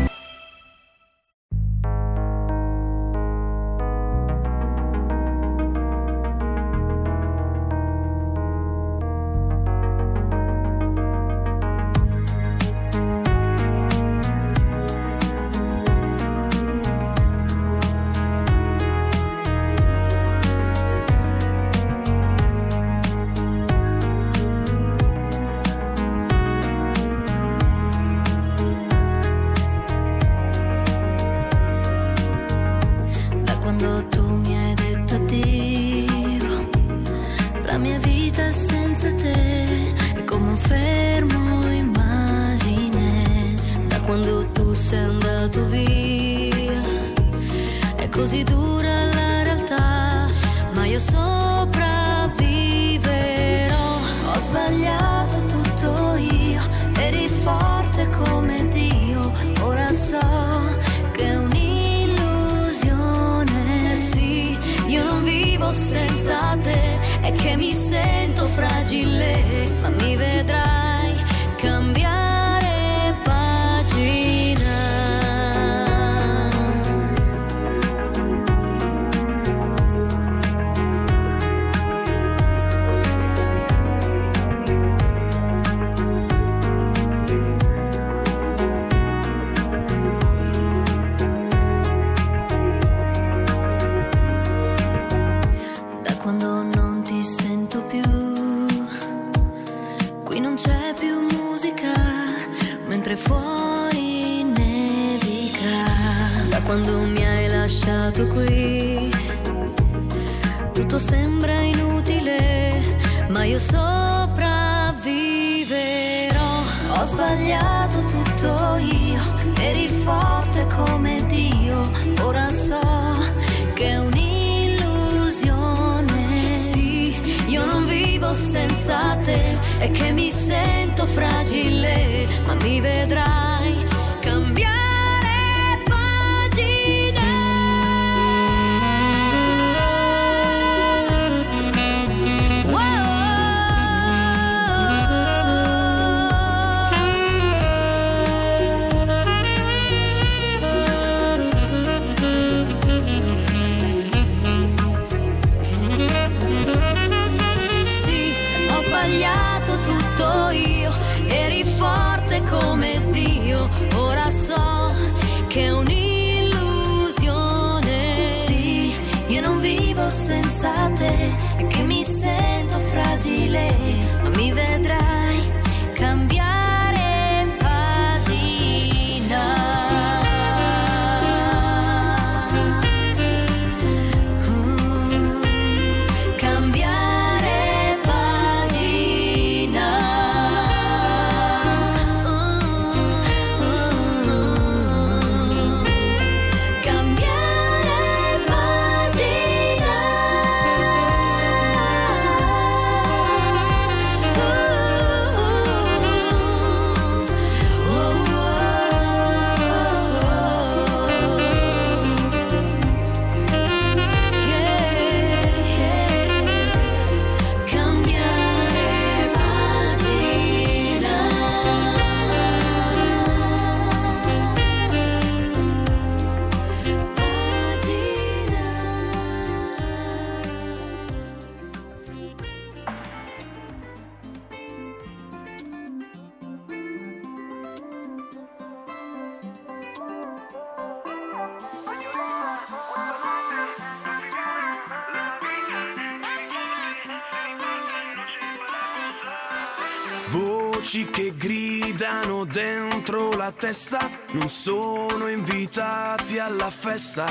Testa 253.71 254.09
non 254.31 254.49
sono 254.49 255.29
invitati 255.29 256.37
alla 256.39 256.69
festa. 256.69 257.25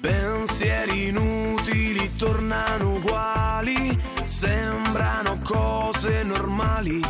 Pensieri 0.00 1.06
inutili 1.06 2.16
tornano 2.16 2.94
uguali, 2.94 3.96
sembrano 4.24 5.36
cose 5.44 6.24
normali. 6.24 7.00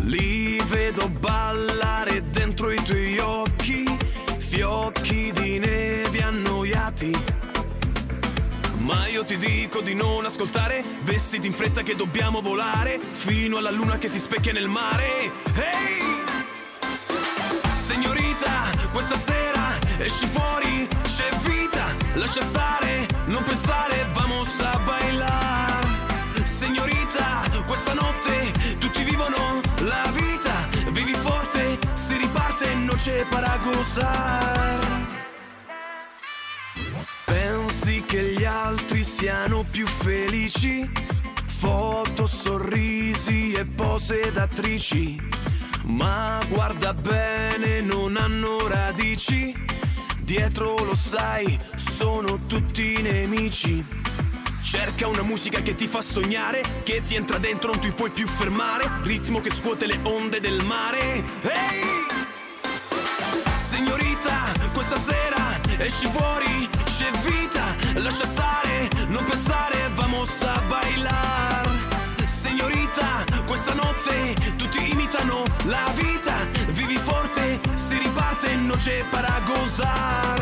Li 0.00 0.62
vedo 0.68 1.08
ballare 1.18 2.01
ti 9.38 9.38
dico 9.38 9.80
di 9.80 9.94
non 9.94 10.24
ascoltare. 10.24 10.84
Vestiti 11.02 11.46
in 11.46 11.52
fretta 11.52 11.82
che 11.82 11.94
dobbiamo 11.94 12.40
volare 12.40 12.98
Fino 12.98 13.56
alla 13.56 13.70
luna 13.70 13.98
che 13.98 14.08
si 14.08 14.18
specchia 14.18 14.52
nel 14.52 14.68
mare. 14.68 15.30
Ehi! 15.54 16.20
Signorita, 17.74 18.70
questa 18.92 19.16
sera 19.16 19.78
esci 19.98 20.26
fuori, 20.26 20.88
c'è 21.02 21.28
vita 21.42 21.94
Lascia 22.14 22.42
stare, 22.42 23.06
non 23.26 23.42
pensare, 23.44 24.08
vamos 24.12 24.60
a 24.60 24.78
bailar. 24.78 26.44
Signorita, 26.44 27.42
questa 27.66 27.94
notte 27.94 28.52
tutti 28.78 29.02
vivono 29.02 29.60
la 29.80 30.10
vita 30.12 30.68
Vivi 30.90 31.14
forte, 31.14 31.78
si 31.94 32.16
riparte, 32.16 32.74
non 32.74 32.96
c'è 32.96 33.26
paragosar 33.28 35.01
che 38.12 38.34
gli 38.36 38.44
altri 38.44 39.04
siano 39.04 39.64
più 39.70 39.86
felici? 39.86 40.86
Foto, 41.46 42.26
sorrisi 42.26 43.54
e 43.54 43.64
pose 43.64 44.30
d'attrici. 44.30 45.18
Ma 45.84 46.38
guarda 46.46 46.92
bene, 46.92 47.80
non 47.80 48.18
hanno 48.18 48.68
radici. 48.68 49.54
Dietro 50.20 50.76
lo 50.84 50.94
sai, 50.94 51.58
sono 51.74 52.40
tutti 52.46 53.00
nemici. 53.00 53.82
Cerca 54.62 55.06
una 55.06 55.22
musica 55.22 55.62
che 55.62 55.74
ti 55.74 55.86
fa 55.86 56.02
sognare, 56.02 56.82
che 56.82 57.00
ti 57.00 57.14
entra 57.14 57.38
dentro, 57.38 57.70
non 57.70 57.80
ti 57.80 57.92
puoi 57.92 58.10
più 58.10 58.26
fermare. 58.26 58.90
Ritmo 59.04 59.40
che 59.40 59.50
scuote 59.50 59.86
le 59.86 59.98
onde 60.02 60.38
del 60.38 60.62
mare. 60.66 61.24
Ehi! 61.44 62.10
Signorita, 63.56 64.52
questa 64.74 65.00
sera 65.00 65.51
esci 65.84 66.06
fuori, 66.06 66.68
c'è 66.84 67.10
vita, 67.24 67.74
lascia 67.94 68.26
stare, 68.26 68.88
non 69.08 69.24
pensare, 69.24 69.90
vamos 69.94 70.42
a 70.42 70.60
bailar. 70.68 71.70
Signorita, 72.26 73.24
questa 73.46 73.74
notte 73.74 74.34
tutti 74.56 74.90
imitano 74.90 75.42
la 75.64 75.90
vita, 75.94 76.46
vivi 76.68 76.96
forte, 76.96 77.60
si 77.74 77.98
riparte, 77.98 78.54
noche 78.56 79.04
para 79.10 79.40
gozar. 79.44 80.40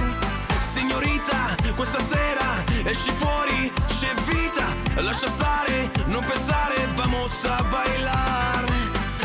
Signorita, 0.60 1.54
questa 1.74 2.02
sera 2.04 2.62
esci 2.84 3.10
fuori, 3.12 3.72
c'è 3.86 4.12
vita, 4.26 4.66
lascia 5.00 5.28
stare, 5.28 5.90
non 6.06 6.24
pensare, 6.24 6.88
vamos 6.94 7.44
a 7.44 7.62
bailar. 7.62 8.64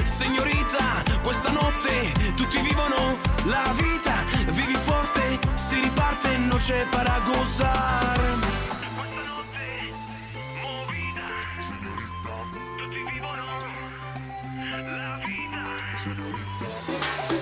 Signorita, 0.03 1.03
questa 1.21 1.51
notte 1.51 2.13
tutti 2.35 2.59
vivono 2.61 3.17
la 3.45 3.73
vita, 3.75 4.14
noche 6.55 6.85
para 6.89 7.19
gozar. 7.19 8.15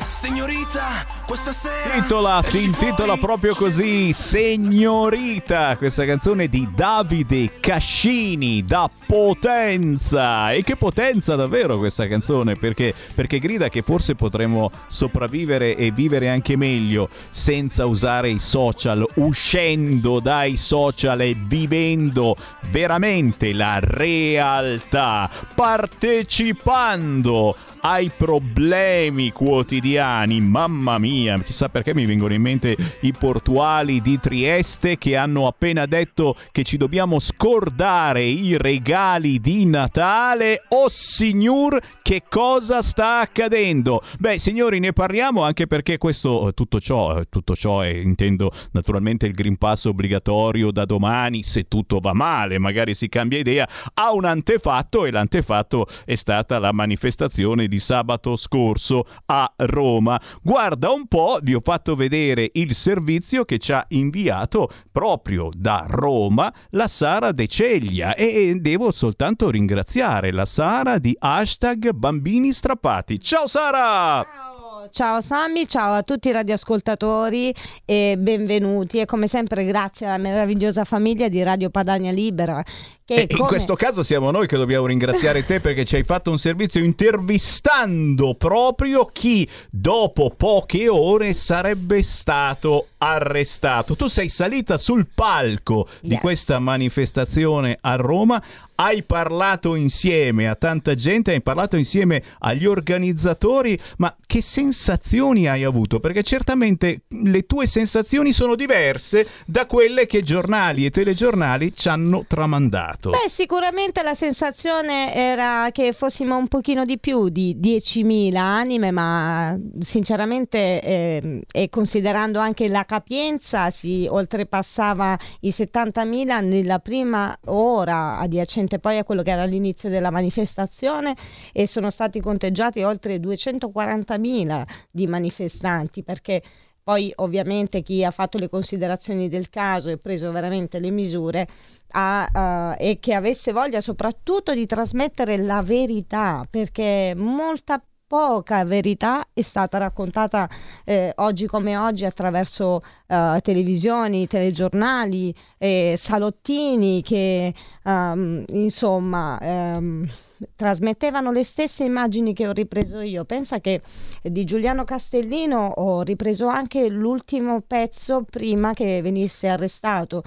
Signorita, 0.09 1.05
questa 1.05 1.11
sera 1.11 1.22
Titola, 1.35 2.43
si 2.45 2.63
intitola 2.63 3.17
proprio 3.17 3.55
così, 3.55 4.13
Signorita, 4.13 5.75
questa 5.77 6.05
canzone 6.05 6.47
di 6.47 6.69
Davide 6.75 7.59
Cascini 7.59 8.63
da 8.63 8.87
Potenza. 9.07 10.51
E 10.51 10.61
che 10.61 10.75
potenza 10.75 11.35
davvero 11.35 11.79
questa 11.79 12.07
canzone, 12.07 12.55
perché, 12.55 12.93
perché 13.15 13.39
grida 13.39 13.69
che 13.69 13.81
forse 13.81 14.13
potremmo 14.13 14.69
sopravvivere 14.87 15.75
e 15.75 15.89
vivere 15.89 16.29
anche 16.29 16.55
meglio 16.55 17.09
senza 17.31 17.87
usare 17.87 18.29
i 18.29 18.37
social, 18.37 19.03
uscendo 19.15 20.19
dai 20.19 20.55
social 20.55 21.21
e 21.21 21.35
vivendo 21.35 22.37
veramente 22.69 23.53
la 23.53 23.79
realtà, 23.81 25.27
partecipando 25.55 27.55
ai 27.85 28.11
problemi 28.15 29.31
quotidiani. 29.31 30.41
Mamma 30.41 30.97
mia, 30.97 31.22
chissà 31.43 31.69
perché 31.69 31.93
mi 31.93 32.05
vengono 32.05 32.33
in 32.33 32.41
mente 32.41 32.75
i 33.01 33.13
portuali 33.13 34.01
di 34.01 34.19
Trieste 34.19 34.97
che 34.97 35.15
hanno 35.15 35.47
appena 35.47 35.85
detto 35.85 36.35
che 36.51 36.63
ci 36.63 36.77
dobbiamo 36.77 37.19
scordare 37.19 38.23
i 38.23 38.57
regali 38.57 39.39
di 39.39 39.65
Natale. 39.65 40.63
Oh 40.69 40.89
signor, 40.89 41.79
che 42.01 42.23
cosa 42.27 42.81
sta 42.81 43.19
accadendo? 43.19 44.01
Beh, 44.19 44.39
signori, 44.39 44.79
ne 44.79 44.93
parliamo 44.93 45.43
anche 45.43 45.67
perché 45.67 45.97
questo 45.97 46.51
tutto 46.53 46.79
ciò, 46.79 47.21
tutto 47.29 47.55
ciò 47.55 47.81
è 47.81 47.89
intendo 47.89 48.51
naturalmente 48.71 49.25
il 49.25 49.33
Green 49.33 49.57
Pass 49.57 49.85
obbligatorio 49.85 50.71
da 50.71 50.85
domani, 50.85 51.43
se 51.43 51.67
tutto 51.67 51.99
va 51.99 52.13
male, 52.13 52.59
magari 52.59 52.93
si 52.93 53.09
cambia 53.09 53.39
idea, 53.39 53.67
ha 53.93 54.13
un 54.13 54.25
antefatto 54.25 55.05
e 55.05 55.11
l'antefatto 55.11 55.87
è 56.05 56.15
stata 56.15 56.59
la 56.59 56.71
manifestazione 56.71 57.67
di 57.67 57.79
sabato 57.79 58.35
scorso 58.35 59.05
a 59.27 59.51
Roma. 59.57 60.19
Guarda 60.41 60.91
un 60.91 61.02
po', 61.07 61.39
vi 61.41 61.53
ho 61.53 61.61
fatto 61.61 61.95
vedere 61.95 62.49
il 62.53 62.75
servizio 62.75 63.45
che 63.45 63.57
ci 63.57 63.71
ha 63.71 63.85
inviato 63.89 64.69
proprio 64.91 65.49
da 65.53 65.85
Roma 65.87 66.53
la 66.71 66.87
Sara 66.87 67.31
De 67.31 67.47
Ceglia 67.47 68.15
e 68.15 68.55
devo 68.59 68.91
soltanto 68.91 69.49
ringraziare 69.49 70.31
la 70.31 70.45
Sara 70.45 70.97
di 70.97 71.15
hashtag 71.17 71.91
bambini 71.91 72.53
strappati. 72.53 73.19
Ciao 73.19 73.47
Sara! 73.47 74.51
Ciao 74.89 75.21
Sammy, 75.21 75.65
ciao 75.65 75.93
a 75.93 76.03
tutti 76.03 76.27
i 76.27 76.33
radioascoltatori 76.33 77.55
e 77.85 78.15
benvenuti 78.17 78.99
e 78.99 79.05
come 79.05 79.27
sempre 79.27 79.63
grazie 79.63 80.05
alla 80.05 80.17
meravigliosa 80.17 80.83
famiglia 80.83 81.29
di 81.29 81.41
Radio 81.41 81.69
Padania 81.69 82.11
Libera. 82.11 82.61
Che 83.05 83.15
E 83.15 83.21
in 83.29 83.35
come- 83.35 83.49
questo 83.49 83.75
caso 83.75 84.01
siamo 84.01 84.31
noi 84.31 84.47
che 84.47 84.55
dobbiamo 84.55 84.85
ringraziare 84.85 85.45
te 85.45 85.59
perché 85.59 85.83
ci 85.83 85.95
hai 85.97 86.03
fatto 86.03 86.31
un 86.31 86.39
servizio 86.39 86.81
intervistando 86.81 88.35
proprio 88.35 89.05
chi 89.05 89.47
dopo 89.69 90.29
poche 90.35 90.87
ore 90.87 91.33
sarebbe 91.33 92.01
stato 92.01 92.87
arrestato. 92.99 93.97
Tu 93.97 94.07
sei 94.07 94.29
salita 94.29 94.77
sul 94.77 95.07
palco 95.13 95.87
di 96.01 96.11
Yes. 96.11 96.21
questa 96.21 96.59
manifestazione 96.59 97.77
a 97.81 97.95
Roma, 97.95 98.41
hai 98.75 99.03
parlato 99.03 99.75
insieme 99.75 100.47
a 100.47 100.55
tanta 100.55 100.95
gente, 100.95 101.31
hai 101.31 101.41
parlato 101.41 101.75
insieme 101.75 102.23
agli 102.39 102.65
organizzatori, 102.65 103.77
ma 103.97 104.15
che 104.25 104.41
sensazioni 104.41 105.47
hai 105.47 105.63
avuto? 105.65 105.99
Perché 105.99 106.23
certamente 106.23 107.01
le 107.09 107.45
tue 107.45 107.65
sensazioni 107.65 108.31
sono 108.31 108.55
diverse 108.55 109.27
da 109.45 109.65
quelle 109.65 110.05
che 110.05 110.23
giornali 110.23 110.85
e 110.85 110.89
telegiornali 110.91 111.73
ci 111.75 111.89
hanno 111.89 112.23
tramandato. 112.27 112.92
Beh, 113.09 113.29
sicuramente 113.29 114.03
la 114.03 114.15
sensazione 114.15 115.13
era 115.13 115.69
che 115.71 115.93
fossimo 115.93 116.37
un 116.37 116.47
pochino 116.47 116.85
di 116.85 116.99
più 116.99 117.29
di 117.29 117.57
10.000 117.59 118.35
anime, 118.35 118.91
ma 118.91 119.57
sinceramente 119.79 120.81
ehm, 120.81 121.41
e 121.51 121.69
considerando 121.69 122.39
anche 122.39 122.67
la 122.67 122.83
capienza 122.85 123.69
si 123.69 124.07
oltrepassava 124.09 125.17
i 125.41 125.49
70.000 125.49 126.45
nella 126.45 126.79
prima 126.79 127.37
ora 127.45 128.17
adiacente 128.19 128.79
poi 128.79 128.97
a 128.97 129.03
quello 129.03 129.23
che 129.23 129.31
era 129.31 129.45
l'inizio 129.45 129.89
della 129.89 130.11
manifestazione 130.11 131.15
e 131.51 131.67
sono 131.67 131.89
stati 131.89 132.19
conteggiati 132.19 132.83
oltre 132.83 133.17
240.000 133.17 134.63
di 134.91 135.07
manifestanti 135.07 136.03
perché 136.03 136.41
poi 136.83 137.11
ovviamente 137.15 137.81
chi 137.81 138.03
ha 138.03 138.11
fatto 138.11 138.37
le 138.37 138.49
considerazioni 138.49 139.29
del 139.29 139.49
caso 139.49 139.89
e 139.89 139.97
preso 139.97 140.31
veramente 140.31 140.79
le 140.79 140.91
misure 140.91 141.47
ha, 141.91 142.75
eh, 142.77 142.89
e 142.89 142.99
che 142.99 143.13
avesse 143.13 143.53
voglia 143.53 143.79
soprattutto 143.79 144.53
di 144.53 144.65
trasmettere 144.65 145.37
la 145.37 145.61
verità, 145.61 146.45
perché 146.49 147.13
molta 147.15 147.81
poca 148.13 148.63
verità 148.63 149.25
è 149.33 149.41
stata 149.41 149.79
raccontata 149.79 150.47
eh, 150.85 151.13
oggi 151.15 151.47
come 151.47 151.75
oggi 151.77 152.05
attraverso 152.05 152.83
eh, 153.07 153.39
televisioni, 153.41 154.27
telegiornali, 154.27 155.33
eh, 155.57 155.95
salottini 155.97 157.01
che 157.01 157.51
ehm, 157.83 158.43
insomma 158.49 159.39
ehm, 159.41 160.07
trasmettevano 160.55 161.31
le 161.31 161.43
stesse 161.43 161.85
immagini 161.85 162.35
che 162.35 162.47
ho 162.47 162.51
ripreso 162.51 162.99
io. 162.99 163.25
Pensa 163.25 163.59
che 163.59 163.81
di 164.21 164.43
Giuliano 164.43 164.83
Castellino 164.83 165.65
ho 165.77 166.03
ripreso 166.03 166.45
anche 166.45 166.87
l'ultimo 166.89 167.61
pezzo 167.65 168.25
prima 168.29 168.73
che 168.73 169.01
venisse 169.01 169.47
arrestato 169.47 170.21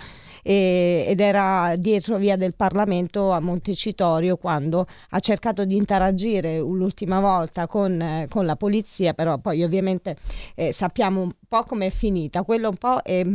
e- 0.46 1.04
ed 1.09 1.18
era 1.18 1.74
dietro 1.76 2.18
via 2.18 2.37
del 2.37 2.54
Parlamento 2.54 3.32
a 3.32 3.40
Montecitorio 3.40 4.37
quando 4.37 4.87
ha 5.11 5.18
cercato 5.18 5.64
di 5.64 5.74
interagire 5.74 6.61
l'ultima 6.61 7.18
volta 7.18 7.66
con, 7.66 8.26
con 8.28 8.46
la 8.46 8.54
polizia, 8.54 9.12
però 9.12 9.38
poi 9.38 9.64
ovviamente 9.64 10.16
eh, 10.54 10.72
sappiamo 10.72 11.22
un 11.22 11.32
po' 11.48 11.64
com'è 11.64 11.90
finita. 11.90 12.44
Quello 12.44 12.68
un 12.68 12.76
po' 12.76 13.00
è 13.02 13.26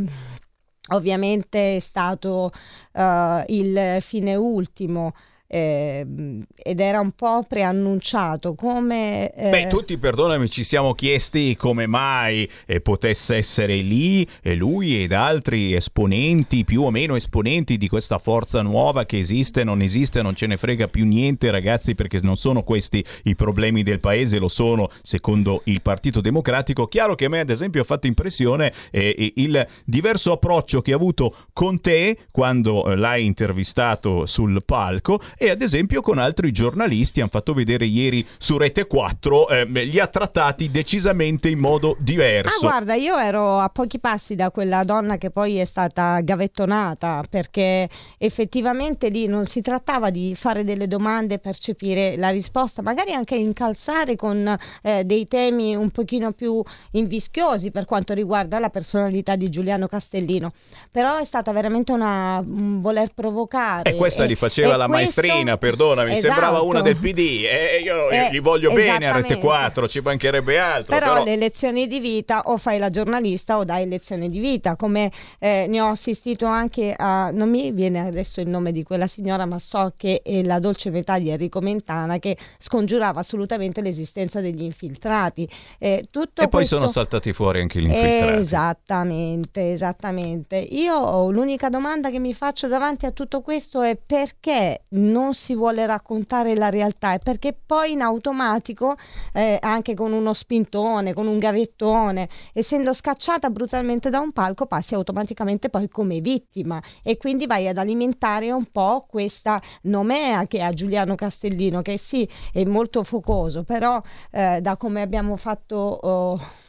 ovviamente 0.92 1.76
è 1.76 1.80
stato 1.80 2.50
eh, 2.94 3.44
il 3.48 3.96
fine 4.00 4.34
ultimo 4.34 5.12
ehm, 5.52 6.44
ed 6.56 6.80
era 6.80 7.00
un 7.00 7.12
po' 7.12 7.44
preannunciato 7.46 8.54
come 8.54 9.30
eh, 9.34 9.50
Beh, 9.50 9.66
tutti, 9.66 9.98
perdonami, 9.98 10.48
ci 10.48 10.64
siamo 10.64 10.94
chiesti 10.94 11.54
come 11.56 11.86
mai 11.86 12.48
eh, 12.64 12.80
potesse 12.80 13.36
essere 13.36 13.76
lì 13.76 14.26
e 14.40 14.54
lui 14.54 15.02
ed 15.02 15.12
altri 15.12 15.74
esponenti, 15.74 16.64
più 16.64 16.82
o 16.82 16.90
meno 16.90 17.16
esponenti 17.16 17.76
di 17.76 17.88
questa 17.88 18.18
forza 18.18 18.62
nuova 18.62 19.04
che 19.04 19.18
esiste, 19.18 19.62
non 19.62 19.82
esiste, 19.82 20.22
non 20.22 20.34
ce 20.34 20.46
ne 20.46 20.56
frega 20.56 20.86
più 20.86 21.04
niente, 21.04 21.50
ragazzi, 21.50 21.94
perché 21.94 22.18
non 22.22 22.36
sono 22.36 22.62
questi 22.62 23.04
i 23.24 23.34
problemi 23.34 23.82
del 23.82 24.00
paese, 24.00 24.38
lo 24.38 24.48
sono 24.48 24.88
secondo 25.02 25.60
il 25.64 25.82
Partito 25.82 26.22
Democratico. 26.22 26.86
Chiaro 26.86 27.14
che 27.14 27.26
a 27.26 27.28
me, 27.28 27.40
ad 27.40 27.50
esempio, 27.50 27.82
ha 27.82 27.84
fatto 27.84 28.06
impressione 28.06 28.72
eh, 28.90 29.32
il 29.36 29.66
diverso 29.84 30.32
approccio 30.32 30.80
che 30.80 30.92
ha 30.92 30.96
avuto 30.96 31.34
con 31.52 31.80
te 31.80 32.16
quando 32.30 32.86
eh, 32.86 32.96
l'hai 32.96 33.24
intervistato 33.24 34.24
sul 34.24 34.62
palco 34.64 35.20
e 35.42 35.50
ad 35.50 35.60
esempio 35.60 36.02
con 36.02 36.18
altri 36.18 36.52
giornalisti, 36.52 37.18
hanno 37.18 37.28
fatto 37.28 37.52
vedere 37.52 37.84
ieri 37.84 38.24
su 38.38 38.56
Rete 38.56 38.86
4, 38.86 39.48
eh, 39.48 39.64
li 39.64 39.98
ha 39.98 40.06
trattati 40.06 40.70
decisamente 40.70 41.48
in 41.48 41.58
modo 41.58 41.96
diverso. 41.98 42.64
Ah, 42.64 42.68
guarda, 42.68 42.94
io 42.94 43.16
ero 43.16 43.58
a 43.58 43.68
pochi 43.68 43.98
passi 43.98 44.36
da 44.36 44.52
quella 44.52 44.84
donna 44.84 45.16
che 45.16 45.30
poi 45.30 45.56
è 45.56 45.64
stata 45.64 46.20
gavettonata 46.20 47.24
perché 47.28 47.88
effettivamente 48.18 49.08
lì 49.08 49.26
non 49.26 49.46
si 49.46 49.60
trattava 49.62 50.10
di 50.10 50.36
fare 50.36 50.62
delle 50.62 50.86
domande 50.86 51.34
e 51.34 51.38
percepire 51.40 52.16
la 52.16 52.30
risposta, 52.30 52.80
magari 52.80 53.12
anche 53.12 53.34
incalzare 53.34 54.14
con 54.14 54.56
eh, 54.82 55.02
dei 55.02 55.26
temi 55.26 55.74
un 55.74 55.90
pochino 55.90 56.30
più 56.30 56.62
invischiosi 56.92 57.72
per 57.72 57.84
quanto 57.84 58.14
riguarda 58.14 58.60
la 58.60 58.70
personalità 58.70 59.34
di 59.34 59.48
Giuliano 59.48 59.88
Castellino, 59.88 60.52
però 60.88 61.16
è 61.16 61.24
stata 61.24 61.50
veramente 61.50 61.90
una 61.90 62.38
un 62.46 62.80
voler 62.80 63.10
provocare. 63.12 63.90
E 63.90 63.96
questa 63.96 64.22
e, 64.22 64.28
gli 64.28 64.36
faceva 64.36 64.76
la 64.76 64.86
questo... 64.86 65.20
maestrina, 65.32 65.58
perdonami, 65.58 66.12
esatto. 66.12 66.32
sembrava 66.32 66.60
una 66.60 66.80
del 66.80 66.96
PD 66.96 67.46
e 67.48 67.80
io 67.82 68.10
eh, 68.10 68.28
gli 68.30 68.40
voglio 68.40 68.72
bene 68.72 69.08
a 69.08 69.16
Rete 69.16 69.38
4, 69.38 69.88
ci 69.88 70.00
mancherebbe 70.00 70.58
altro. 70.58 70.94
Però, 70.94 71.12
però, 71.14 71.24
le 71.24 71.36
lezioni 71.36 71.86
di 71.86 72.00
vita 72.00 72.42
o 72.46 72.56
fai 72.56 72.78
la 72.78 72.90
giornalista 72.90 73.58
o 73.58 73.64
dai 73.64 73.88
lezioni 73.88 74.28
di 74.28 74.38
vita, 74.38 74.76
come 74.76 75.10
eh, 75.38 75.66
ne 75.68 75.80
ho 75.80 75.88
assistito 75.88 76.46
anche 76.46 76.94
a, 76.96 77.30
non 77.30 77.48
mi 77.48 77.72
viene 77.72 78.00
adesso 78.00 78.40
il 78.40 78.48
nome 78.48 78.72
di 78.72 78.82
quella 78.82 79.06
signora, 79.06 79.46
ma 79.46 79.58
so 79.58 79.94
che 79.96 80.20
è 80.22 80.42
la 80.42 80.58
dolce 80.58 80.90
metà 80.90 81.18
di 81.18 81.30
Enrico 81.30 81.60
Mentana 81.60 82.18
che 82.18 82.36
scongiurava 82.58 83.20
assolutamente 83.20 83.80
l'esistenza 83.80 84.40
degli 84.40 84.62
infiltrati. 84.62 85.48
Eh, 85.78 86.06
e 86.12 86.22
poi 86.34 86.48
questo... 86.48 86.76
sono 86.76 86.88
saltati 86.88 87.32
fuori 87.32 87.60
anche 87.60 87.80
gli 87.80 87.86
infiltrati. 87.86 88.40
Esattamente, 88.40 89.72
esattamente. 89.72 90.56
Io 90.56 91.30
l'unica 91.30 91.68
domanda 91.68 92.10
che 92.10 92.18
mi 92.18 92.34
faccio 92.34 92.68
davanti 92.68 93.06
a 93.06 93.10
tutto 93.10 93.40
questo 93.40 93.82
è 93.82 93.96
perché 93.96 94.82
non 94.90 95.11
si 95.32 95.54
vuole 95.54 95.86
raccontare 95.86 96.54
la 96.54 96.68
realtà 96.68 97.14
e 97.14 97.18
perché 97.18 97.52
poi 97.54 97.92
in 97.92 98.00
automatico, 98.00 98.96
eh, 99.32 99.58
anche 99.60 99.94
con 99.94 100.12
uno 100.12 100.32
spintone, 100.32 101.12
con 101.12 101.26
un 101.26 101.38
gavettone, 101.38 102.28
essendo 102.52 102.92
scacciata 102.92 103.50
brutalmente 103.50 104.10
da 104.10 104.20
un 104.20 104.32
palco, 104.32 104.66
passi 104.66 104.94
automaticamente 104.94 105.68
poi 105.68 105.88
come 105.88 106.20
vittima. 106.20 106.82
E 107.02 107.16
quindi 107.16 107.46
vai 107.46 107.68
ad 107.68 107.78
alimentare 107.78 108.50
un 108.50 108.64
po' 108.70 109.06
questa 109.08 109.60
nomea 109.82 110.46
che 110.46 110.62
ha 110.62 110.72
Giuliano 110.72 111.14
Castellino, 111.14 111.82
che 111.82 111.98
sì, 111.98 112.28
è 112.52 112.64
molto 112.64 113.02
focoso, 113.02 113.64
però 113.64 114.00
eh, 114.30 114.60
da 114.60 114.76
come 114.76 115.02
abbiamo 115.02 115.36
fatto... 115.36 115.76
Oh, 115.76 116.60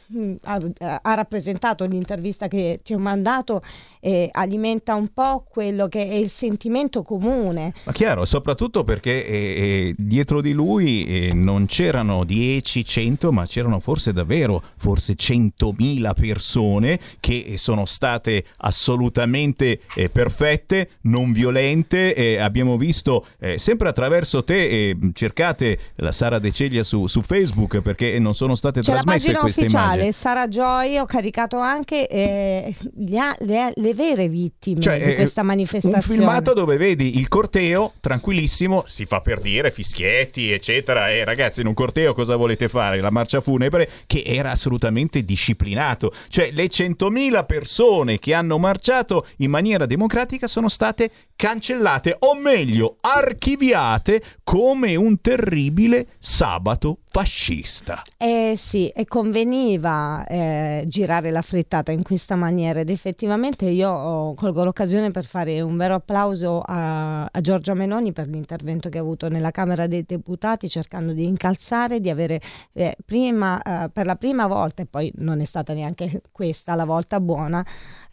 ha, 0.42 0.60
ha, 1.02 1.14
rappresentato 1.14 1.84
l'intervista 1.84 2.48
che 2.48 2.80
ci 2.82 2.94
ho 2.94 2.98
mandato 2.98 3.62
e 4.00 4.28
alimenta 4.32 4.94
un 4.94 5.08
po' 5.12 5.44
quello 5.48 5.88
che 5.88 6.08
è 6.08 6.14
il 6.14 6.30
sentimento 6.30 7.02
comune. 7.02 7.72
Ma 7.84 7.92
chiaro, 7.92 8.24
soprattutto 8.24 8.84
perché 8.84 9.26
eh, 9.26 9.34
eh, 9.34 9.94
dietro 9.96 10.40
di 10.40 10.52
lui 10.52 11.06
eh, 11.06 11.34
non 11.34 11.66
c'erano 11.66 12.24
10, 12.24 12.84
100, 12.84 13.32
ma 13.32 13.46
c'erano 13.46 13.80
forse 13.80 14.12
davvero 14.12 14.62
forse 14.76 15.14
100.000 15.14 16.14
persone 16.14 16.98
che 17.20 17.54
sono 17.56 17.84
state 17.84 18.44
assolutamente 18.58 19.80
eh, 19.94 20.08
perfette, 20.08 20.90
non 21.02 21.32
violente. 21.32 22.38
abbiamo 22.40 22.76
visto 22.76 23.26
eh, 23.38 23.58
sempre 23.58 23.88
attraverso 23.88 24.44
te, 24.44 24.68
eh, 24.68 24.96
cercate 25.12 25.78
la 25.96 26.12
Sara 26.12 26.38
De 26.38 26.52
Ceglia 26.52 26.82
su, 26.82 27.06
su, 27.06 27.22
Facebook 27.22 27.80
perché 27.80 28.18
non 28.18 28.34
sono 28.34 28.54
state 28.54 28.80
C'è 28.80 28.92
trasmesse 28.92 29.34
queste 29.34 29.62
ufficiale. 29.62 29.84
immagini. 29.86 30.03
Sara 30.12 30.48
Joy 30.48 30.98
ho 30.98 31.06
caricato 31.06 31.58
anche 31.58 32.08
eh, 32.08 32.74
le, 32.96 33.36
le, 33.40 33.72
le, 33.74 33.94
vere 33.94 34.28
vittime 34.28 34.80
cioè, 34.80 35.02
di 35.02 35.14
questa 35.14 35.42
manifestazione. 35.42 35.96
Un 35.96 36.02
filmato 36.02 36.52
dove 36.52 36.76
vedi 36.76 37.18
il 37.18 37.28
corteo 37.28 37.92
tranquillissimo, 38.00 38.84
si 38.86 39.04
fa 39.04 39.20
per 39.20 39.40
dire 39.40 39.70
fischietti, 39.70 40.50
eccetera. 40.50 41.10
E 41.10 41.24
ragazzi, 41.24 41.60
in 41.60 41.66
un 41.66 41.74
corteo 41.74 42.14
cosa 42.14 42.36
volete 42.36 42.68
fare? 42.68 43.00
La 43.00 43.10
marcia 43.10 43.40
funebre 43.40 43.88
che 44.06 44.22
era 44.24 44.50
assolutamente 44.50 45.24
disciplinato. 45.24 46.12
Cioè, 46.28 46.50
le 46.52 46.64
100.000 46.64 47.46
persone 47.46 48.18
che 48.18 48.34
hanno 48.34 48.58
marciato 48.58 49.26
in 49.38 49.50
maniera 49.50 49.86
democratica 49.86 50.46
sono 50.46 50.68
state 50.68 51.10
cancellate, 51.36 52.16
o 52.18 52.34
meglio, 52.34 52.96
archiviate 53.00 54.22
come 54.42 54.96
un 54.96 55.20
terribile 55.20 56.06
sabato 56.18 56.98
fascista. 57.14 58.02
Eh 58.16 58.54
sì, 58.56 58.88
e 58.88 59.04
conveniva 59.04 60.26
eh, 60.26 60.82
girare 60.88 61.30
la 61.30 61.42
frittata 61.42 61.92
in 61.92 62.02
questa 62.02 62.34
maniera 62.34 62.80
ed 62.80 62.90
effettivamente 62.90 63.66
io 63.66 64.34
colgo 64.34 64.64
l'occasione 64.64 65.12
per 65.12 65.24
fare 65.24 65.60
un 65.60 65.76
vero 65.76 65.94
applauso 65.94 66.60
a, 66.60 67.24
a, 67.26 67.40
Giorgia 67.40 67.72
Meloni 67.74 68.10
per 68.10 68.26
l'intervento 68.26 68.88
che 68.88 68.98
ha 68.98 69.00
avuto 69.00 69.28
nella 69.28 69.52
Camera 69.52 69.86
dei 69.86 70.02
Deputati 70.02 70.68
cercando 70.68 71.12
di 71.12 71.24
incalzare, 71.24 72.00
di 72.00 72.10
avere 72.10 72.40
eh, 72.72 72.96
prima, 73.06 73.62
eh, 73.62 73.90
per 73.90 74.06
la 74.06 74.16
prima 74.16 74.48
volta, 74.48 74.82
e 74.82 74.86
poi 74.86 75.12
non 75.18 75.40
è 75.40 75.44
stata 75.44 75.72
neanche 75.72 76.20
questa 76.32 76.74
la 76.74 76.84
volta 76.84 77.20
buona, 77.20 77.64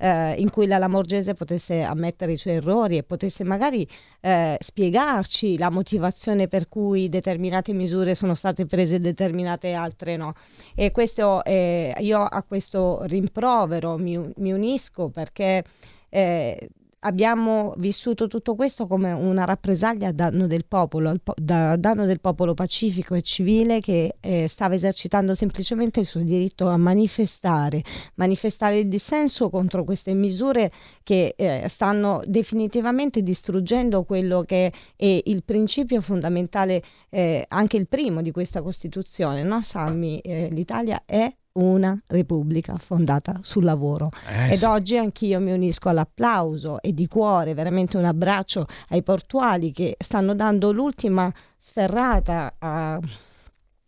eh, 0.02 0.34
in 0.40 0.50
cui 0.50 0.66
la 0.66 0.80
Lamorgese 0.80 1.36
potesse 1.36 1.84
ammettere 1.84 2.32
i 2.32 2.38
suoi 2.38 2.56
errori 2.56 2.98
e 2.98 3.04
potesse 3.04 3.44
magari 3.44 3.88
eh, 4.20 4.58
spiegarci 4.60 5.60
la 5.60 5.70
motivazione 5.70 6.48
per 6.48 6.68
cui 6.68 7.08
determinate 7.08 7.72
misure 7.72 8.16
sono 8.16 8.34
state 8.34 8.66
prese 8.66 8.96
e 8.96 9.00
determinate 9.00 9.74
altre 9.74 10.18
no. 10.18 10.34
E 10.74 10.90
questo, 10.92 11.44
eh, 11.44 11.94
io 12.00 12.20
a 12.20 12.44
questo 12.44 13.04
rimprovero 13.04 13.98
mi, 13.98 14.18
mi 14.38 14.52
unisco 14.52 15.10
perché 15.10 15.64
eh, 16.10 16.70
abbiamo 17.04 17.74
vissuto 17.78 18.28
tutto 18.28 18.56
questo 18.56 18.86
come 18.88 19.12
una 19.12 19.46
rappresaglia 19.46 20.10
a 20.10 20.12
danno 20.12 20.48
del 20.48 20.66
popolo, 20.66 21.10
a 21.10 21.20
da, 21.36 21.76
danno 21.76 22.06
del 22.06 22.20
popolo 22.20 22.54
pacifico 22.54 23.16
e 23.16 23.22
civile 23.22 23.80
che 23.80 24.16
eh, 24.20 24.48
stava 24.48 24.76
esercitando 24.76 25.34
semplicemente 25.34 26.00
il 26.00 26.06
suo 26.06 26.22
diritto 26.22 26.68
a 26.68 26.78
manifestare, 26.78 27.84
manifestare 28.16 28.80
il 28.80 28.88
dissenso 28.88 29.50
contro 29.50 29.84
queste 29.84 30.14
misure 30.14 30.72
che 31.04 31.34
eh, 31.36 31.66
stanno 31.70 32.22
definitivamente 32.26 33.22
distruggendo 33.24 34.04
quello 34.04 34.44
che 34.44 34.72
è 34.96 35.22
il 35.26 35.44
principio 35.44 36.02
fondamentale, 36.02 36.84
eh, 37.10 37.46
anche 37.48 37.78
il 37.78 37.88
primo 37.88 38.22
di 38.22 38.32
questa 38.32 38.62
Costituzione, 38.62 39.44
no 39.44 39.62
Sammy? 39.62 40.20
Eh, 40.20 40.50
L'Italia 40.52 41.04
è 41.06 41.34
una 41.54 42.00
repubblica 42.08 42.78
fondata 42.78 43.40
sul 43.42 43.64
lavoro. 43.64 44.10
Eh, 44.28 44.52
Ed 44.52 44.54
sì. 44.54 44.66
oggi 44.66 44.98
anch'io 44.98 45.40
mi 45.40 45.52
unisco 45.52 45.90
all'applauso 45.90 46.82
e 46.82 46.94
di 46.94 47.08
cuore 47.08 47.54
veramente 47.54 47.98
un 47.98 48.06
abbraccio 48.06 48.66
ai 48.90 49.04
portuali 49.04 49.72
che 49.72 49.96
stanno 50.00 50.34
dando 50.36 50.72
l'ultima 50.72 51.32
sferrata 51.58 52.56
a, 52.58 53.00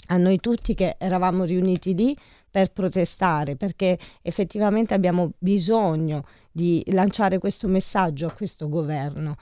a 0.07 0.17
noi 0.17 0.39
tutti 0.39 0.73
che 0.73 0.95
eravamo 0.97 1.43
riuniti 1.43 1.95
lì 1.95 2.17
per 2.49 2.71
protestare, 2.71 3.55
perché 3.55 3.97
effettivamente 4.21 4.93
abbiamo 4.93 5.31
bisogno 5.39 6.25
di 6.51 6.83
lanciare 6.91 7.39
questo 7.39 7.67
messaggio 7.67 8.27
a 8.27 8.31
questo 8.31 8.69
governo 8.69 9.35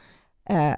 eh, 0.52 0.76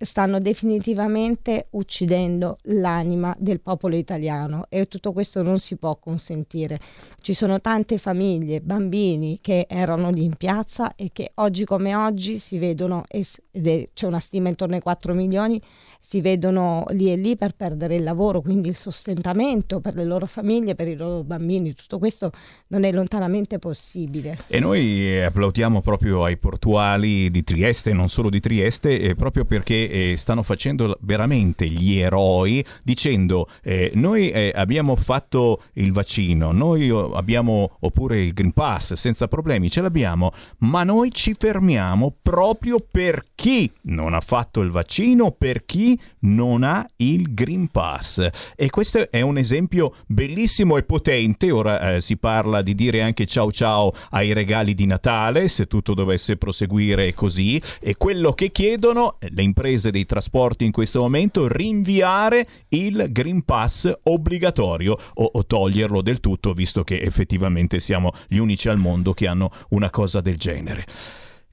stanno 0.00 0.40
definitivamente 0.40 1.68
uccidendo 1.70 2.58
l'anima 2.62 3.32
del 3.38 3.60
popolo 3.60 3.94
italiano 3.94 4.66
e 4.68 4.88
tutto 4.88 5.12
questo 5.12 5.42
non 5.42 5.60
si 5.60 5.76
può 5.76 5.96
consentire. 5.96 6.80
Ci 7.20 7.32
sono 7.32 7.60
tante 7.60 7.98
famiglie, 7.98 8.60
bambini 8.60 9.38
che 9.40 9.66
erano 9.68 10.10
lì 10.10 10.24
in 10.24 10.34
piazza 10.34 10.96
e 10.96 11.10
che 11.12 11.30
oggi 11.36 11.64
come 11.64 11.94
oggi 11.94 12.38
si 12.38 12.58
vedono, 12.58 13.04
ed 13.08 13.66
è, 13.68 13.88
c'è 13.94 14.06
una 14.08 14.18
stima 14.18 14.48
intorno 14.48 14.74
ai 14.74 14.80
4 14.80 15.14
milioni, 15.14 15.62
si 16.04 16.20
vedono 16.20 16.84
lì 16.90 17.10
e 17.10 17.16
lì 17.16 17.36
per 17.36 17.54
perdere 17.54 17.94
il 17.94 18.02
lavoro, 18.02 18.42
quindi 18.42 18.68
il 18.68 18.74
sostentamento 18.74 19.80
per 19.80 19.94
le 19.94 20.04
loro 20.04 20.26
famiglie, 20.26 20.74
per 20.74 20.88
i 20.88 20.96
loro 20.96 21.22
bambini, 21.22 21.74
tutto 21.74 21.98
questo 21.98 22.32
non 22.66 22.84
è 22.84 22.92
lontanamente 22.92 23.58
possibile. 23.58 24.38
E 24.48 24.60
noi 24.60 25.22
applaudiamo 25.22 25.80
proprio 25.80 26.24
ai 26.24 26.36
portuali 26.36 27.30
di 27.30 27.44
Trieste, 27.44 27.92
non 27.92 28.08
solo 28.08 28.28
di 28.28 28.40
Trieste, 28.40 29.00
eh, 29.00 29.14
proprio 29.14 29.44
perché 29.44 29.88
eh, 29.88 30.16
stanno 30.16 30.42
facendo 30.42 30.98
veramente 31.00 31.66
gli 31.66 31.98
eroi 31.98 32.64
dicendo 32.82 33.48
eh, 33.62 33.92
noi 33.94 34.30
eh, 34.30 34.52
abbiamo 34.54 34.96
fatto 34.96 35.62
il 35.74 35.92
vaccino, 35.92 36.50
noi 36.50 36.90
abbiamo 36.90 37.76
oppure 37.80 38.22
il 38.22 38.32
Green 38.32 38.52
Pass 38.52 38.94
senza 38.94 39.28
problemi, 39.28 39.70
ce 39.70 39.80
l'abbiamo, 39.80 40.32
ma 40.58 40.82
noi 40.82 41.12
ci 41.12 41.34
fermiamo 41.38 42.16
proprio 42.20 42.78
per 42.78 43.24
chi 43.34 43.70
non 43.82 44.14
ha 44.14 44.20
fatto 44.20 44.60
il 44.60 44.70
vaccino, 44.70 45.30
per 45.30 45.64
chi 45.64 45.91
non 46.20 46.62
ha 46.62 46.86
il 46.96 47.34
Green 47.34 47.68
Pass. 47.68 48.28
E 48.56 48.70
questo 48.70 49.10
è 49.10 49.20
un 49.20 49.38
esempio 49.38 49.94
bellissimo 50.06 50.76
e 50.76 50.82
potente. 50.82 51.50
Ora 51.50 51.94
eh, 51.94 52.00
si 52.00 52.16
parla 52.16 52.62
di 52.62 52.74
dire 52.74 53.02
anche 53.02 53.26
ciao 53.26 53.50
ciao 53.50 53.92
ai 54.10 54.32
regali 54.32 54.74
di 54.74 54.86
Natale, 54.86 55.48
se 55.48 55.66
tutto 55.66 55.94
dovesse 55.94 56.36
proseguire 56.36 57.14
così. 57.14 57.60
E 57.80 57.96
quello 57.96 58.32
che 58.32 58.50
chiedono 58.50 59.16
le 59.20 59.42
imprese 59.42 59.90
dei 59.90 60.06
trasporti 60.06 60.64
in 60.64 60.72
questo 60.72 61.00
momento, 61.00 61.48
rinviare 61.48 62.46
il 62.68 63.06
Green 63.10 63.44
Pass 63.44 63.90
obbligatorio 64.02 64.96
o, 65.14 65.30
o 65.32 65.46
toglierlo 65.46 66.02
del 66.02 66.20
tutto, 66.20 66.52
visto 66.52 66.84
che 66.84 67.00
effettivamente 67.00 67.80
siamo 67.80 68.12
gli 68.28 68.38
unici 68.38 68.68
al 68.68 68.78
mondo 68.78 69.12
che 69.12 69.26
hanno 69.26 69.50
una 69.70 69.90
cosa 69.90 70.20
del 70.20 70.36
genere. 70.36 70.86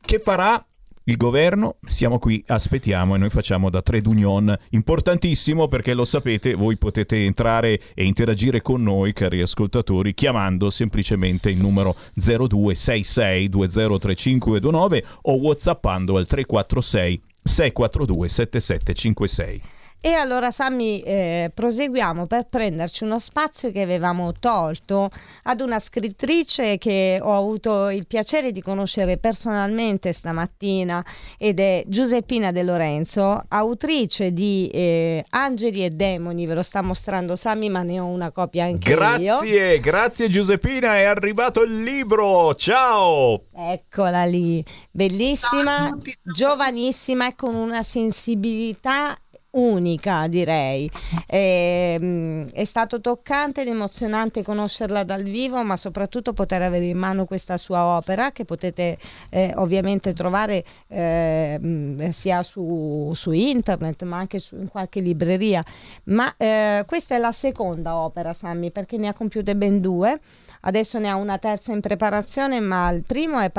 Che 0.02 0.20
farà 0.20 0.64
il 1.10 1.18
governo, 1.18 1.78
siamo 1.88 2.20
qui, 2.20 2.43
aspettiamo 2.45 3.16
e 3.16 3.18
noi 3.18 3.32
facciamo 3.32 3.72
da 3.72 3.82
trade 3.82 4.07
union 4.07 4.55
importantissimo 4.70 5.68
perché 5.68 5.95
lo 5.95 6.05
sapete, 6.05 6.53
voi 6.53 6.78
potete 6.78 7.26
entrare 7.26 7.82
e 7.95 8.05
interagire 8.05 8.62
con 8.62 8.84
noi, 8.84 9.12
cari 9.12 9.41
ascoltatori, 9.41 10.14
chiamando 10.14 10.70
semplicemente 10.70 11.49
il 11.49 11.57
numero 11.57 11.95
0266203529 12.16 15.03
o 15.24 15.34
whatsappando 15.38 16.18
al 16.18 16.28
346 16.28 17.22
642 17.41 18.28
7756. 18.28 19.78
E 20.02 20.14
allora 20.14 20.50
Sammy 20.50 21.00
eh, 21.00 21.52
proseguiamo 21.54 22.26
per 22.26 22.47
prenderci 22.47 23.04
uno 23.04 23.20
spazio 23.20 23.70
che 23.70 23.82
avevamo 23.82 24.32
tolto 24.32 25.12
ad 25.43 25.60
una 25.60 25.78
scrittrice 25.78 26.78
che 26.78 27.20
ho 27.22 27.36
avuto 27.36 27.89
il 27.89 28.08
piacere 28.08 28.54
di 28.54 28.62
conoscere 28.62 29.18
personalmente 29.18 30.14
stamattina 30.14 31.04
ed 31.38 31.60
è 31.60 31.84
Giuseppina 31.86 32.54
De 32.54 32.64
Lorenzo, 32.64 33.43
autrice 33.50 34.32
di 34.32 34.70
eh, 34.74 35.26
Angeli 35.32 35.84
e 35.84 35.89
Demoni, 35.89 36.45
ve 36.45 36.54
lo 36.54 36.64
sta 36.64 36.82
mostrando 36.82 37.36
Sammy 37.36 37.68
ma 37.68 37.84
ne 37.84 38.00
ho 38.00 38.06
una 38.06 38.32
copia 38.32 38.64
anche 38.64 38.93
grazie, 38.93 39.26
io. 39.26 39.39
Grazie, 39.39 39.80
grazie 39.82 40.30
Giuseppina, 40.30 40.95
è 40.95 41.04
arrivato 41.04 41.62
il 41.62 41.84
libro, 41.84 42.56
ciao! 42.56 43.47
Eccola 43.54 44.24
lì, 44.24 44.64
bellissima, 44.91 45.89
giovanissima 46.24 47.28
e 47.28 47.36
con 47.36 47.54
una 47.54 47.84
sensibilità 47.84 49.20
unica 49.52 50.28
direi. 50.28 50.89
È, 51.26 51.95
ehm, 52.00 52.50
è, 52.52 52.64
stato 52.66 53.02
toccante 53.02 53.62
ed 53.62 53.68
emozionante 53.68 54.43
conoscerla 54.43 55.04
dal 55.04 55.24
vivo 55.24 55.64
ma 55.64 55.78
soprattutto 55.78 56.34
poter 56.34 56.62
avere 56.62 56.86
in 56.86 56.97
mano 56.97 57.26
questa 57.26 57.58
sua 57.58 57.86
opera 57.86 58.32
che 58.32 58.45
potete 58.45 58.97
eh, 59.30 59.54
ovviamente 59.56 60.14
trovare 60.14 60.64
eh, 60.88 62.10
sia 62.12 62.43
su, 62.43 63.12
su, 63.16 63.32
internet 63.32 64.04
ma 64.04 64.18
anche 64.18 64.39
su, 64.39 64.56
in 64.56 64.70
qualche 64.70 65.00
libreria. 65.00 65.64
Ma 66.06 66.34
eh, 66.38 66.84
questa 66.86 67.16
è 67.16 67.18
la 67.18 67.32
seconda 67.32 67.95
opera 67.95 68.34
Sammy 68.34 68.72
perché 68.72 68.97
ne 68.97 69.08
ha 69.08 69.14
compiute 69.14 69.56
ben 69.56 69.82
due. 69.82 70.20
Adesso 70.62 71.00
ne 71.00 71.08
ha 71.08 71.16
una 71.16 71.38
terza 71.38 71.72
in 71.72 71.80
preparazione, 71.80 72.60
ma 72.60 72.89
il 72.89 73.04
primo 73.04 73.39
è 73.39 73.50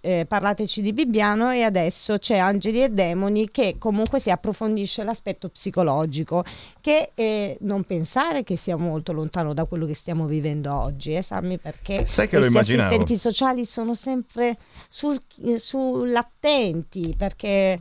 eh, 0.00 0.24
Parlateci 0.26 0.80
di 0.80 0.94
Bibbiano 0.94 1.50
e 1.50 1.62
adesso 1.62 2.16
c'è 2.16 2.38
Angeli 2.38 2.82
e 2.82 2.88
Demoni 2.88 3.50
che 3.50 3.76
comunque 3.78 4.18
si 4.18 4.30
approfondisce 4.30 5.04
l'aspetto 5.04 5.27
psicologico, 5.34 6.44
che 6.80 7.12
eh, 7.14 7.56
non 7.60 7.84
pensare 7.84 8.44
che 8.44 8.56
sia 8.56 8.76
molto 8.76 9.12
lontano 9.12 9.52
da 9.54 9.64
quello 9.64 9.86
che 9.86 9.94
stiamo 9.94 10.26
vivendo 10.26 10.72
oggi, 10.72 11.14
eh, 11.14 11.22
Sammy, 11.22 11.58
perché 11.58 12.04
Sai 12.04 12.28
che 12.28 12.38
questi 12.38 12.58
assistenti 12.58 13.16
sociali 13.16 13.64
sono 13.64 13.94
sempre 13.94 14.56
sul, 14.88 15.18
sull'attenti, 15.56 17.14
perché 17.16 17.78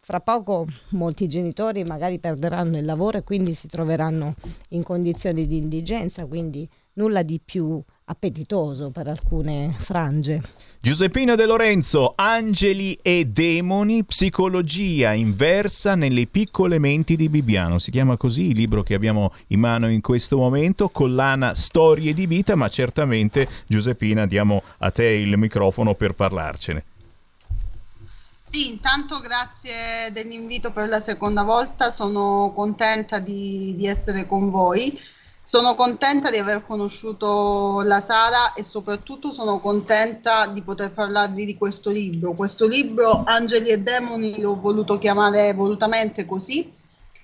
fra 0.00 0.20
poco 0.20 0.66
molti 0.90 1.28
genitori 1.28 1.84
magari 1.84 2.18
perderanno 2.18 2.76
il 2.78 2.84
lavoro 2.84 3.18
e 3.18 3.22
quindi 3.22 3.54
si 3.54 3.68
troveranno 3.68 4.34
in 4.70 4.82
condizioni 4.82 5.46
di 5.46 5.56
indigenza, 5.56 6.26
quindi 6.26 6.68
nulla 6.94 7.22
di 7.22 7.40
più 7.44 7.80
appetitoso 8.10 8.90
per 8.90 9.06
alcune 9.06 9.76
frange. 9.78 10.42
Giuseppina 10.80 11.36
De 11.36 11.46
Lorenzo, 11.46 12.14
Angeli 12.16 12.98
e 13.00 13.26
Demoni, 13.26 14.02
psicologia 14.04 15.12
inversa 15.12 15.94
nelle 15.94 16.26
piccole 16.26 16.78
menti 16.78 17.14
di 17.14 17.28
Bibbiano. 17.28 17.78
Si 17.78 17.90
chiama 17.90 18.16
così 18.16 18.48
il 18.48 18.56
libro 18.56 18.82
che 18.82 18.94
abbiamo 18.94 19.32
in 19.48 19.60
mano 19.60 19.88
in 19.88 20.00
questo 20.00 20.38
momento, 20.38 20.88
collana 20.88 21.54
Storie 21.54 22.12
di 22.12 22.26
vita, 22.26 22.56
ma 22.56 22.68
certamente 22.68 23.48
Giuseppina 23.66 24.26
diamo 24.26 24.62
a 24.78 24.90
te 24.90 25.04
il 25.04 25.36
microfono 25.38 25.94
per 25.94 26.14
parlarcene. 26.14 26.84
Sì, 28.38 28.70
intanto 28.70 29.20
grazie 29.20 30.10
dell'invito 30.12 30.72
per 30.72 30.88
la 30.88 30.98
seconda 30.98 31.44
volta, 31.44 31.92
sono 31.92 32.50
contenta 32.52 33.20
di, 33.20 33.74
di 33.76 33.86
essere 33.86 34.26
con 34.26 34.50
voi. 34.50 34.98
Sono 35.50 35.74
contenta 35.74 36.30
di 36.30 36.38
aver 36.38 36.62
conosciuto 36.62 37.82
la 37.82 37.98
Sara 37.98 38.52
e 38.52 38.62
soprattutto 38.62 39.32
sono 39.32 39.58
contenta 39.58 40.46
di 40.46 40.62
poter 40.62 40.92
parlarvi 40.92 41.44
di 41.44 41.58
questo 41.58 41.90
libro. 41.90 42.34
Questo 42.34 42.68
libro, 42.68 43.24
Angeli 43.26 43.70
e 43.70 43.80
Demoni, 43.80 44.40
l'ho 44.40 44.54
voluto 44.60 44.96
chiamare 44.96 45.52
volutamente 45.52 46.24
così. 46.24 46.72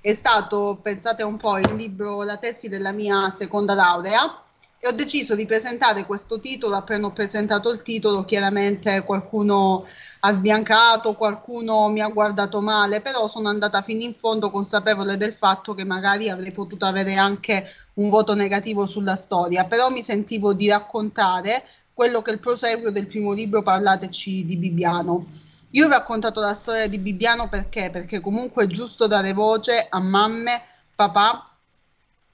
È 0.01 0.12
stato, 0.12 0.77
pensate 0.83 1.22
un 1.22 1.37
po', 1.37 1.57
il 1.59 1.72
libro, 1.77 2.24
la 2.24 2.37
tesi 2.37 2.68
della 2.68 2.91
mia 2.91 3.31
seconda 3.31 3.74
laurea 3.74 4.46
e 4.79 4.89
ho 4.89 4.93
deciso 4.93 5.35
di 5.35 5.47
presentare 5.47 6.05
questo 6.05 6.39
titolo. 6.39 6.77
Appena 6.77 7.07
ho 7.07 7.12
presentato 7.12 7.70
il 7.70 7.83
titolo, 7.83 8.24
chiaramente 8.24 9.03
qualcuno 9.05 9.87
ha 10.20 10.33
sbiancato, 10.33 11.14
qualcuno 11.14 11.89
mi 11.89 12.01
ha 12.01 12.09
guardato 12.09 12.61
male, 12.61 13.01
però 13.01 13.29
sono 13.29 13.49
andata 13.49 13.81
fino 13.83 14.03
in 14.03 14.14
fondo 14.14 14.51
consapevole 14.51 15.16
del 15.16 15.33
fatto 15.33 15.74
che 15.74 15.85
magari 15.85 16.29
avrei 16.29 16.53
potuto 16.53 16.85
avere 16.85 17.14
anche 17.14 17.66
un 17.95 18.11
voto 18.11 18.35
negativo 18.35 18.87
sulla 18.87 19.16
storia, 19.16 19.64
però 19.64 19.89
mi 19.91 20.03
sentivo 20.03 20.53
di 20.53 20.68
raccontare 20.68 21.62
quello 21.95 22.20
che 22.20 22.31
è 22.31 22.35
il 22.35 22.41
proseguio 22.41 22.91
del 22.91 23.07
primo 23.07 23.33
libro 23.33 23.62
Parlateci 23.62 24.45
di 24.45 24.57
Bibbiano. 24.59 25.24
Io 25.70 25.87
ho 25.87 25.91
raccontato 25.91 26.41
la 26.41 26.55
storia 26.55 26.87
di 26.89 26.99
Bibbiano 26.99 27.49
perché? 27.49 27.89
Perché 27.91 28.20
comunque 28.20 28.64
è 28.64 28.66
giusto 28.66 29.07
dare 29.07 29.33
voce 29.33 29.87
a 29.89 29.99
mamme, 30.01 30.62
papà 30.95 31.56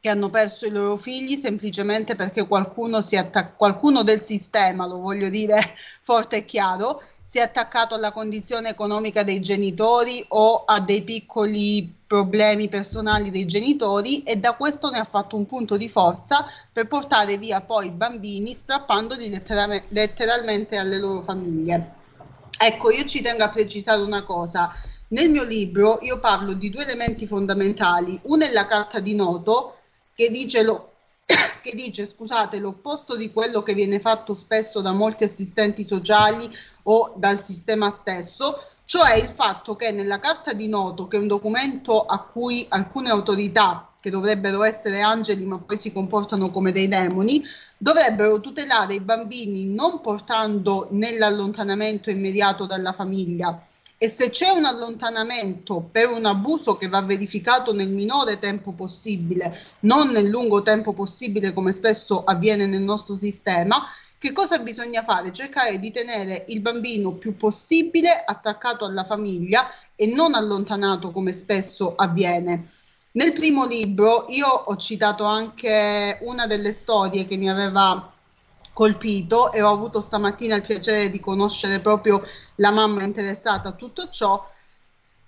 che 0.03 0.09
hanno 0.09 0.31
perso 0.31 0.67
i 0.67 0.71
loro 0.71 0.97
figli 0.97 1.37
semplicemente 1.37 2.17
perché 2.17 2.49
qualcuno, 2.49 3.01
si 3.01 3.17
attac- 3.17 3.57
qualcuno 3.57 4.03
del 4.03 4.21
sistema, 4.21 4.85
lo 4.85 4.99
voglio 4.99 5.29
dire 5.29 5.61
forte 6.03 6.39
e 6.39 6.45
chiaro, 6.45 7.01
si 7.23 7.39
è 7.39 7.43
attaccato 7.43 7.95
alla 7.95 8.11
condizione 8.11 8.71
economica 8.71 9.23
dei 9.23 9.39
genitori 9.39 10.25
o 10.31 10.65
a 10.65 10.81
dei 10.81 11.03
piccoli 11.03 11.95
problemi 12.05 12.69
personali 12.69 13.31
dei 13.31 13.45
genitori 13.45 14.25
e 14.25 14.39
da 14.39 14.55
questo 14.55 14.91
ne 14.91 14.99
ha 14.99 15.05
fatto 15.05 15.37
un 15.37 15.47
punto 15.47 15.77
di 15.77 15.89
forza 15.89 16.45
per 16.73 16.89
portare 16.89 17.39
via 17.39 17.61
poi 17.61 17.87
i 17.87 17.91
bambini 17.93 18.55
strappandoli 18.55 19.31
letteram- 19.31 19.85
letteralmente 19.91 20.79
alle 20.79 20.99
loro 20.99 21.23
famiglie. 21.23 21.95
Ecco, 22.59 22.91
io 22.91 23.05
ci 23.05 23.23
tengo 23.23 23.45
a 23.45 23.51
precisare 23.51 24.03
una 24.03 24.25
cosa. 24.25 24.69
Nel 25.09 25.31
mio 25.31 25.45
libro 25.45 26.01
io 26.03 26.19
parlo 26.19 26.55
di 26.55 26.71
due 26.71 26.83
elementi 26.83 27.29
fondamentali. 27.29 28.19
Uno 28.25 28.45
è 28.45 28.51
la 28.51 28.67
carta 28.67 28.99
di 28.99 29.15
noto 29.15 29.77
che 30.15 30.29
dice, 30.31 30.63
lo, 30.63 30.93
che 31.63 31.73
dice 31.75 32.09
scusate, 32.09 32.59
l'opposto 32.59 33.17
di 33.17 33.33
quello 33.33 33.63
che 33.63 33.75
viene 33.75 34.01
fatto 34.01 34.35
spesso 34.35 34.81
da 34.81 34.93
molti 34.93 35.25
assistenti 35.25 35.85
sociali 35.85 36.49
o 36.85 37.15
dal 37.17 37.43
sistema 37.43 37.91
stesso, 37.91 38.61
cioè 38.85 39.15
il 39.15 39.29
fatto 39.29 39.75
che 39.77 39.91
nella 39.91 40.19
carta 40.19 40.53
di 40.53 40.69
noto, 40.69 41.07
che 41.07 41.17
è 41.17 41.21
un 41.21 41.29
documento 41.29 42.05
a 42.05 42.23
cui 42.25 42.67
alcune 42.69 43.11
autorità, 43.11 43.89
che 44.01 44.11
dovrebbero 44.11 44.65
essere 44.65 45.01
angeli 45.01 45.45
ma 45.45 45.59
poi 45.59 45.79
si 45.79 45.93
comportano 45.93 46.51
come 46.51 46.73
dei 46.73 46.89
demoni, 46.89 47.43
dovrebbero 47.79 48.41
tutelare 48.41 48.95
i 48.95 49.01
bambini 49.01 49.67
non 49.67 50.01
portando 50.01 50.89
nell'allontanamento 50.91 52.11
immediato 52.11 52.67
dalla 52.67 52.93
famiglia, 52.93 53.65
e 54.03 54.09
se 54.09 54.31
c'è 54.31 54.49
un 54.49 54.65
allontanamento 54.65 55.89
per 55.93 56.09
un 56.09 56.25
abuso 56.25 56.77
che 56.77 56.89
va 56.89 57.03
verificato 57.03 57.73
nel 57.73 57.89
minore 57.89 58.41
tempo 58.41 58.73
possibile, 58.73 59.57
non 59.83 60.09
nel 60.09 60.27
lungo 60.27 60.61
tempo 60.65 60.93
possibile 60.93 61.53
come 61.53 61.71
spesso 61.71 62.25
avviene 62.25 62.67
nel 62.67 62.81
nostro 62.81 63.17
sistema, 63.17 63.81
che 64.19 64.33
cosa 64.33 64.59
bisogna 64.59 65.05
fare? 65.05 65.31
Cercare 65.31 65.79
di 65.79 65.93
tenere 65.93 66.47
il 66.49 66.63
bambino 66.63 67.13
più 67.13 67.37
possibile 67.37 68.09
attaccato 68.27 68.85
alla 68.85 69.05
famiglia 69.05 69.71
e 69.95 70.07
non 70.07 70.35
allontanato 70.35 71.13
come 71.13 71.31
spesso 71.31 71.95
avviene. 71.95 72.69
Nel 73.13 73.33
primo 73.33 73.67
libro 73.67 74.25
io 74.31 74.49
ho 74.49 74.77
citato 74.79 75.23
anche 75.23 76.19
una 76.23 76.49
delle 76.49 76.73
storie 76.73 77.25
che 77.25 77.37
mi 77.37 77.49
aveva 77.49 78.12
colpito 78.73 79.53
e 79.53 79.63
ho 79.63 79.71
avuto 79.71 80.01
stamattina 80.01 80.57
il 80.57 80.63
piacere 80.63 81.11
di 81.11 81.21
conoscere 81.21 81.81
proprio 81.81 82.23
la 82.57 82.71
mamma 82.71 83.03
interessata 83.03 83.71
a 83.71 83.73
tutto 83.73 84.09
ciò, 84.09 84.49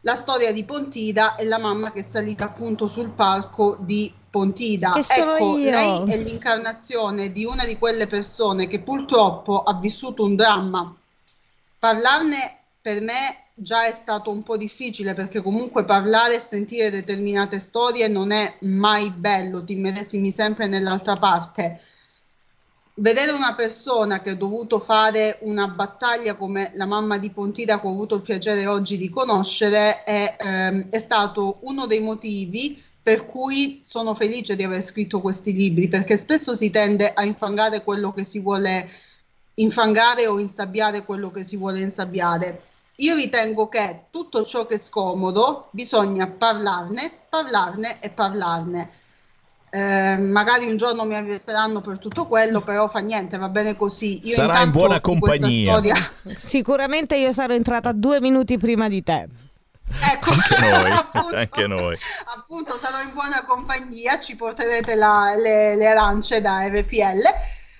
la 0.01 0.17
storia 0.17 0.53
di 0.53 0.65
Pontida 0.65 1.35
e 1.37 1.45
la 1.45 1.59
mamma 1.59 1.93
che 1.93 2.01
è 2.01 2.03
salita 2.03 2.45
appunto 2.45 2.87
sul 2.87 3.11
palco 3.11 3.77
di 3.81 4.13
Pontida. 4.31 4.95
Ecco, 4.97 5.57
lei 5.57 6.05
è 6.11 6.17
l'incarnazione 6.17 7.33
di 7.33 7.45
una 7.45 7.65
di 7.65 7.79
quelle 7.79 8.07
persone 8.07 8.67
che 8.67 8.81
purtroppo 8.81 9.63
ha 9.63 9.75
vissuto 9.75 10.25
un 10.25 10.35
dramma. 10.37 10.95
Parlarne 11.79 12.59
per 12.81 13.01
me 13.01 13.45
già 13.55 13.87
è 13.87 13.93
stato 13.93 14.31
un 14.31 14.43
po' 14.43 14.57
difficile 14.57 15.15
perché 15.15 15.41
comunque 15.41 15.85
parlare 15.85 16.37
e 16.37 16.41
sentire 16.41 16.91
determinate 16.91 17.59
storie 17.59 18.09
non 18.09 18.31
è 18.33 18.57
mai 18.63 19.11
bello, 19.11 19.63
ti 19.63 19.77
medesimi 19.77 20.31
sempre 20.31 20.67
nell'altra 20.67 21.15
parte 21.15 21.81
vedere 22.97 23.33
una 23.33 23.55
persona 23.55 24.21
che 24.21 24.31
ha 24.31 24.35
dovuto 24.37 24.79
fare 24.79 25.39
una 25.43 25.69
battaglia 25.69 26.37
come 26.37 26.71
la 26.75 26.87
mamma 26.87 27.19
di 27.19 27.31
Pontida 27.31 27.81
che 27.81 27.87
ho 27.87 27.91
avuto 27.91 28.17
il 28.17 28.23
piacere 28.23 28.67
oggi 28.67 28.97
di 28.97 29.09
conoscere 29.09 30.05
è, 30.05 30.37
ehm, 30.39 30.89
è 30.91 30.99
stato 30.99 31.59
uno 31.63 31.87
dei 31.87 32.01
motivi 32.01 32.83
per 33.03 33.27
cui 33.27 33.83
sono 33.85 34.15
felice 34.15 34.57
di 34.57 34.63
aver 34.63 34.81
scritto 34.81 35.21
questi 35.21 35.53
libri 35.53 35.89
perché 35.89 36.17
spesso 36.17 36.55
si 36.55 36.71
tende 36.71 37.13
a 37.13 37.25
infangare 37.25 37.83
quello 37.83 38.13
che 38.13 38.25
si 38.25 38.41
vuole 38.41 38.89
infangare 39.57 40.27
o 40.27 40.39
insabbiare 40.39 41.05
quello 41.05 41.31
che 41.31 41.45
si 41.45 41.57
vuole 41.57 41.81
insabbiare 41.81 42.61
io 42.99 43.17
ritengo 43.17 43.69
che 43.69 44.05
tutto 44.11 44.45
ciò 44.45 44.67
che 44.67 44.77
è 44.77 44.79
scomodo 44.79 45.69
bisogna 45.73 46.29
parlarne, 46.29 47.11
parlarne 47.29 47.99
e 48.01 48.11
parlarne. 48.11 48.91
Eh, 49.75 50.17
magari 50.19 50.67
un 50.67 50.77
giorno 50.77 51.05
mi 51.05 51.17
arresteranno 51.17 51.81
per 51.81 51.99
tutto 51.99 52.29
quello, 52.29 52.61
però 52.61 52.87
fa 52.87 53.01
niente, 53.01 53.39
va 53.39 53.49
bene 53.49 53.75
così. 53.75 54.21
Io 54.23 54.37
Sarà 54.37 54.63
in 54.63 54.71
buona 54.71 55.01
compagnia. 55.01 55.73
Storia... 55.73 55.97
Sicuramente 56.23 57.17
io 57.17 57.33
sarò 57.33 57.55
entrata 57.55 57.91
due 57.91 58.21
minuti 58.21 58.57
prima 58.57 58.89
di 58.89 59.03
te. 59.03 59.27
Ecco, 60.13 60.31
anche 60.31 60.61
noi, 60.61 60.91
appunto, 60.95 61.37
anche 61.37 61.67
noi. 61.67 61.97
appunto 62.37 62.75
sarò 62.75 63.03
in 63.03 63.13
buona 63.13 63.45
compagnia, 63.45 64.17
ci 64.17 64.37
porterete 64.37 64.95
la, 64.95 65.35
le, 65.37 65.75
le 65.75 65.87
arance 65.89 66.41
da 66.41 66.69
RPL. 66.69 67.23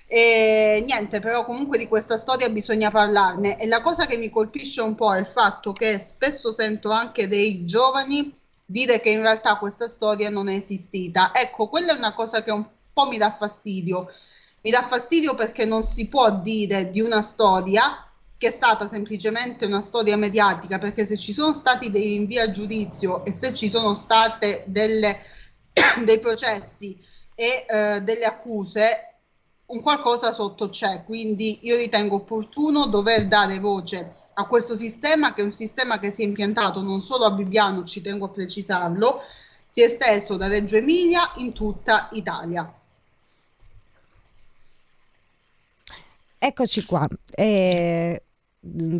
E 0.05 0.83
niente, 0.85 1.21
però 1.21 1.45
comunque 1.45 1.77
di 1.77 1.87
questa 1.87 2.17
storia 2.17 2.49
bisogna 2.49 2.91
parlarne 2.91 3.57
e 3.57 3.67
la 3.67 3.81
cosa 3.81 4.05
che 4.05 4.17
mi 4.17 4.29
colpisce 4.29 4.81
un 4.81 4.95
po' 4.95 5.15
è 5.15 5.19
il 5.19 5.25
fatto 5.25 5.71
che 5.71 5.97
spesso 5.97 6.51
sento 6.51 6.91
anche 6.91 7.29
dei 7.29 7.63
giovani 7.63 8.33
dire 8.65 8.99
che 8.99 9.09
in 9.09 9.21
realtà 9.21 9.57
questa 9.57 9.87
storia 9.87 10.29
non 10.29 10.49
è 10.49 10.55
esistita. 10.55 11.31
Ecco, 11.33 11.67
quella 11.67 11.93
è 11.93 11.97
una 11.97 12.13
cosa 12.13 12.41
che 12.41 12.51
un 12.51 12.67
po' 12.91 13.07
mi 13.07 13.17
dà 13.17 13.31
fastidio. 13.31 14.11
Mi 14.61 14.71
dà 14.71 14.81
fastidio 14.81 15.35
perché 15.35 15.65
non 15.65 15.83
si 15.83 16.07
può 16.07 16.31
dire 16.31 16.89
di 16.89 16.99
una 16.99 17.21
storia 17.21 18.05
che 18.37 18.47
è 18.47 18.51
stata 18.51 18.87
semplicemente 18.87 19.65
una 19.65 19.81
storia 19.81 20.17
mediatica, 20.17 20.77
perché 20.77 21.05
se 21.05 21.17
ci 21.17 21.31
sono 21.31 21.53
stati 21.53 21.89
dei 21.91 22.03
rinvii 22.03 22.39
a 22.39 22.51
giudizio 22.51 23.23
e 23.23 23.31
se 23.31 23.53
ci 23.53 23.69
sono 23.69 23.93
state 23.93 24.63
delle, 24.67 25.17
dei 26.03 26.19
processi 26.19 26.97
e 27.35 27.65
eh, 27.67 28.01
delle 28.01 28.25
accuse, 28.25 29.14
un 29.67 29.81
qualcosa 29.81 30.31
sotto 30.31 30.69
c'è, 30.69 31.03
quindi 31.05 31.59
io 31.63 31.75
ritengo 31.75 32.17
opportuno 32.17 32.85
dover 32.85 33.27
dare 33.27 33.59
voce 33.59 34.13
a 34.33 34.45
questo 34.45 34.75
sistema 34.75 35.33
che 35.33 35.41
è 35.41 35.43
un 35.43 35.51
sistema 35.51 35.97
che 35.97 36.11
si 36.11 36.21
è 36.21 36.25
impiantato 36.25 36.81
non 36.81 36.99
solo 36.99 37.25
a 37.25 37.31
Bibbiano, 37.31 37.83
ci 37.83 38.01
tengo 38.01 38.25
a 38.25 38.29
precisarlo, 38.29 39.21
si 39.65 39.81
è 39.81 39.85
esteso 39.85 40.37
da 40.37 40.47
Reggio 40.47 40.75
Emilia 40.75 41.31
in 41.37 41.53
tutta 41.53 42.09
Italia. 42.11 42.71
Eccoci 46.37 46.85
qua. 46.85 47.07
Eh, 47.31 48.21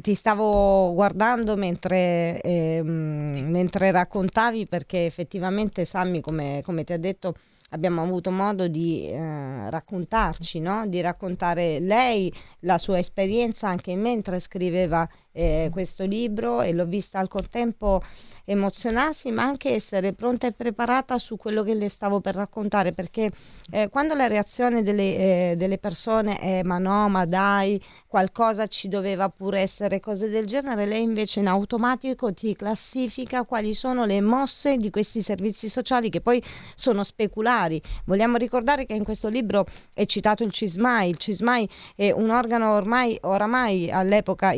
ti 0.02 0.16
stavo 0.16 0.94
guardando 0.94 1.56
mentre, 1.56 2.42
eh, 2.42 2.82
mentre, 2.84 3.92
raccontavi 3.92 4.66
perché 4.68 5.06
effettivamente 5.06 5.86
Sammy, 5.86 6.22
come, 6.22 6.62
come 6.64 6.84
ti 6.84 6.94
ha 6.94 6.98
detto, 6.98 7.36
abbiamo 7.70 8.02
avuto 8.02 8.32
modo 8.32 8.68
di 8.68 9.08
eh, 9.10 9.70
raccontarci, 9.70 10.60
no? 10.60 10.88
di 10.88 11.02
raccontare 11.02 11.80
lei 11.80 12.34
la 12.62 12.78
sua 12.78 13.00
esperienza 13.00 13.68
anche 13.68 13.96
mentre 13.96 14.40
scriveva 14.40 15.08
eh, 15.36 15.70
questo 15.72 16.06
libro 16.06 16.62
e 16.62 16.72
l'ho 16.72 16.86
vista 16.86 17.20
al 17.20 17.28
contempo 17.28 18.02
emozionarsi 18.46 19.32
ma 19.32 19.44
anche 19.44 19.74
essere 19.74 20.14
pronta 20.14 20.48
e 20.48 20.52
preparata 20.52 21.18
su 21.18 21.36
quello 21.36 21.64
che 21.64 21.74
le 21.74 21.90
stavo 21.90 22.20
per 22.20 22.36
raccontare 22.36 22.94
perché 22.94 23.32
eh, 23.72 23.90
quando 23.90 24.14
la 24.14 24.28
reazione 24.28 24.84
delle, 24.84 25.52
eh, 25.52 25.56
delle, 25.58 25.78
persone 25.80 26.38
è 26.38 26.64
ma 26.64 26.78
no 26.78 27.10
ma 27.10 27.26
dai 27.26 27.82
qualcosa 28.08 28.68
ci 28.68 28.88
doveva 28.88 29.30
pure 29.30 29.60
essere 29.60 30.00
cose 30.00 30.30
del 30.30 30.46
genere 30.46 30.86
lei 30.86 31.02
invece 31.02 31.40
in 31.40 31.48
automatico 31.48 32.34
ti 32.34 32.56
classifica 32.56 33.44
quali 33.44 33.74
sono 33.74 34.06
le 34.06 34.22
mosse 34.22 34.78
di 34.78 34.90
questi 34.90 35.22
servizi 35.22 35.68
sociali 35.68 36.10
che 36.10 36.22
poi 36.22 36.42
sono 36.76 37.04
speculari. 37.04 37.82
Vogliamo 38.06 38.38
ricordare 38.38 38.86
che 38.86 38.94
in 38.94 39.04
questo 39.04 39.28
libro 39.28 39.66
è 39.94 40.06
citato 40.06 40.44
il 40.44 40.52
CISMAI. 40.52 41.10
Il 41.10 41.18
CISMAI 41.18 41.70
è 41.96 42.12
un 42.12 42.30
organo 42.30 42.74
ormai 42.74 43.18
oramai 43.22 43.92
all'epoca 43.92 44.54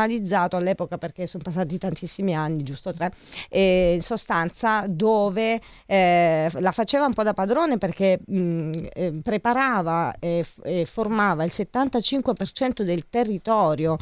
istituzionalizzato 0.00 0.56
all'epoca 0.56 0.98
perché 0.98 1.26
sono 1.26 1.42
passati 1.42 1.78
tantissimi 1.78 2.34
anni 2.34 2.62
giusto 2.62 2.92
tre 2.92 3.12
eh, 3.48 3.94
in 3.94 4.02
sostanza 4.02 4.84
dove 4.88 5.60
eh, 5.86 6.50
la 6.58 6.72
faceva 6.72 7.06
un 7.06 7.14
po' 7.14 7.22
da 7.22 7.34
padrone 7.34 7.78
perché 7.78 8.20
mh, 8.24 8.70
eh, 8.92 9.20
preparava 9.22 10.14
e, 10.18 10.44
e 10.62 10.84
formava 10.84 11.44
il 11.44 11.52
75% 11.54 12.82
del 12.82 13.08
territorio. 13.08 13.96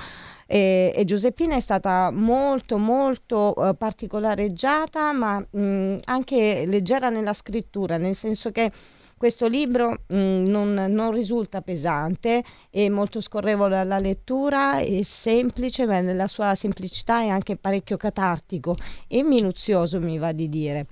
E, 0.50 0.94
e, 0.96 1.04
Giuseppina 1.04 1.56
è 1.56 1.60
stata 1.60 2.10
molto 2.10 2.78
molto 2.78 3.52
uh, 3.54 3.76
particolareggiata 3.76 5.12
ma 5.12 5.38
mh, 5.38 5.96
anche 6.04 6.64
leggera 6.64 7.10
nella 7.10 7.34
scrittura 7.34 7.98
nel 7.98 8.14
senso 8.14 8.50
che 8.50 8.72
questo 9.18 9.46
libro 9.46 10.04
mh, 10.06 10.16
mm, 10.16 10.44
non, 10.46 10.74
non, 10.88 11.12
risulta 11.12 11.60
pesante, 11.60 12.42
è 12.70 12.88
molto 12.88 13.20
scorrevole 13.20 13.76
alla 13.76 13.98
lettura, 13.98 14.78
è 14.78 15.02
semplice, 15.02 15.84
ma 15.86 16.00
nella 16.00 16.28
sua 16.28 16.54
semplicità 16.54 17.20
è 17.20 17.28
anche 17.28 17.56
parecchio 17.56 17.98
catartico 17.98 18.76
e 19.06 19.22
minuzioso, 19.22 20.00
mi 20.00 20.16
va 20.16 20.32
di 20.32 20.48
dire 20.48 20.86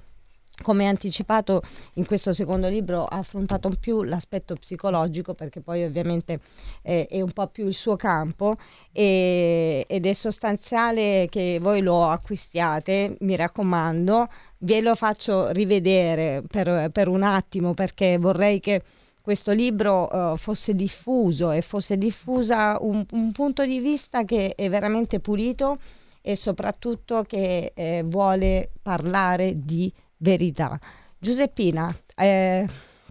come 0.62 0.86
anticipato 0.86 1.62
in 1.94 2.06
questo 2.06 2.32
secondo 2.32 2.68
libro 2.68 3.04
ha 3.04 3.18
affrontato 3.18 3.70
più 3.78 4.02
l'aspetto 4.02 4.54
psicologico 4.54 5.34
perché 5.34 5.60
poi 5.60 5.84
ovviamente 5.84 6.40
eh, 6.82 7.06
è 7.08 7.20
un 7.20 7.32
po' 7.32 7.46
più 7.48 7.66
il 7.66 7.74
suo 7.74 7.96
campo 7.96 8.56
e, 8.92 9.84
ed 9.86 10.06
è 10.06 10.12
sostanziale 10.12 11.26
che 11.30 11.58
voi 11.60 11.82
lo 11.82 12.04
acquistiate, 12.04 13.16
mi 13.20 13.36
raccomando, 13.36 14.28
ve 14.58 14.80
lo 14.80 14.94
faccio 14.94 15.50
rivedere 15.50 16.42
per, 16.48 16.90
per 16.90 17.08
un 17.08 17.22
attimo 17.22 17.74
perché 17.74 18.16
vorrei 18.18 18.60
che 18.60 18.82
questo 19.20 19.50
libro 19.50 20.08
uh, 20.08 20.36
fosse 20.36 20.72
diffuso 20.74 21.50
e 21.50 21.60
fosse 21.60 21.98
diffusa 21.98 22.78
un, 22.80 23.04
un, 23.10 23.32
punto 23.32 23.66
di 23.66 23.80
vista 23.80 24.24
che 24.24 24.54
è 24.54 24.68
veramente 24.70 25.18
pulito 25.18 25.78
e 26.22 26.36
soprattutto 26.36 27.24
che 27.24 27.72
eh, 27.74 28.04
vuole 28.04 28.70
parlare 28.82 29.64
di 29.64 29.92
verità. 30.18 30.78
Giuseppina, 31.18 31.94
eh, 32.14 32.66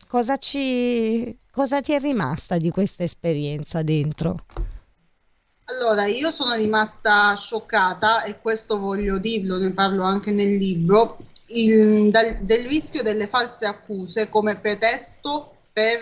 cosa, 0.08 0.38
ci, 0.38 1.38
cosa 1.52 1.82
ti 1.82 1.94
è 1.94 2.00
rimasta 2.00 2.58
di 2.58 2.70
questa 2.70 3.04
esperienza 3.04 3.82
dentro? 3.82 4.46
Allora, 5.66 6.06
io 6.06 6.32
sono 6.32 6.54
rimasta 6.54 7.36
scioccata 7.36 8.24
e 8.24 8.40
questo 8.40 8.78
voglio 8.78 9.18
dirlo, 9.18 9.58
ne 9.58 9.74
parlo 9.74 10.04
anche 10.04 10.32
nel 10.32 10.58
libro, 10.58 11.18
il, 11.48 12.12
dal, 12.12 12.38
del 12.42 12.66
rischio 12.66 13.02
delle 13.02 13.28
false 13.28 13.66
accuse 13.66 14.30
come 14.30 14.58
pretesto 14.58 15.56
per 15.74 16.02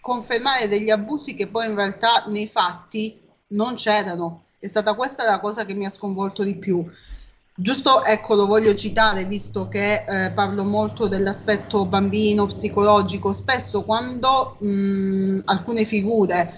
confermare 0.00 0.68
degli 0.68 0.90
abusi 0.90 1.34
che 1.34 1.48
poi 1.48 1.66
in 1.66 1.74
realtà 1.74 2.24
nei 2.28 2.46
fatti 2.46 3.20
non 3.48 3.74
c'erano. 3.74 4.44
È 4.58 4.66
stata 4.66 4.94
questa 4.94 5.24
la 5.24 5.40
cosa 5.40 5.64
che 5.64 5.74
mi 5.74 5.84
ha 5.84 5.90
sconvolto 5.90 6.42
di 6.42 6.56
più. 6.56 6.84
Giusto, 7.56 8.02
ecco, 8.02 8.34
lo 8.34 8.46
voglio 8.46 8.74
citare 8.74 9.26
visto 9.26 9.68
che 9.68 10.04
eh, 10.04 10.32
parlo 10.32 10.64
molto 10.64 11.06
dell'aspetto 11.06 11.86
bambino, 11.86 12.46
psicologico. 12.46 13.32
Spesso 13.32 13.84
quando 13.84 14.56
mh, 14.58 15.42
alcune 15.44 15.84
figure 15.84 16.52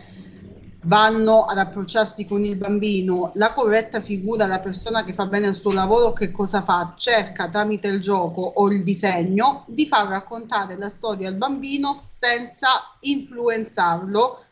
vanno 0.84 1.42
ad 1.42 1.58
approcciarsi 1.58 2.24
con 2.24 2.44
il 2.44 2.56
bambino, 2.56 3.30
la 3.34 3.52
corretta 3.52 4.00
figura, 4.00 4.46
la 4.46 4.60
persona 4.60 5.04
che 5.04 5.12
fa 5.12 5.26
bene 5.26 5.48
il 5.48 5.54
suo 5.54 5.72
lavoro, 5.72 6.14
che 6.14 6.30
cosa 6.30 6.62
fa? 6.62 6.94
Cerca 6.96 7.48
tramite 7.48 7.88
il 7.88 8.00
gioco 8.00 8.40
o 8.40 8.70
il 8.70 8.82
disegno 8.82 9.64
di 9.68 9.86
far 9.86 10.08
raccontare 10.08 10.78
la 10.78 10.88
storia 10.88 11.28
al 11.28 11.34
bambino 11.34 11.92
senza 11.92 12.68
influenzarlo 13.00 14.44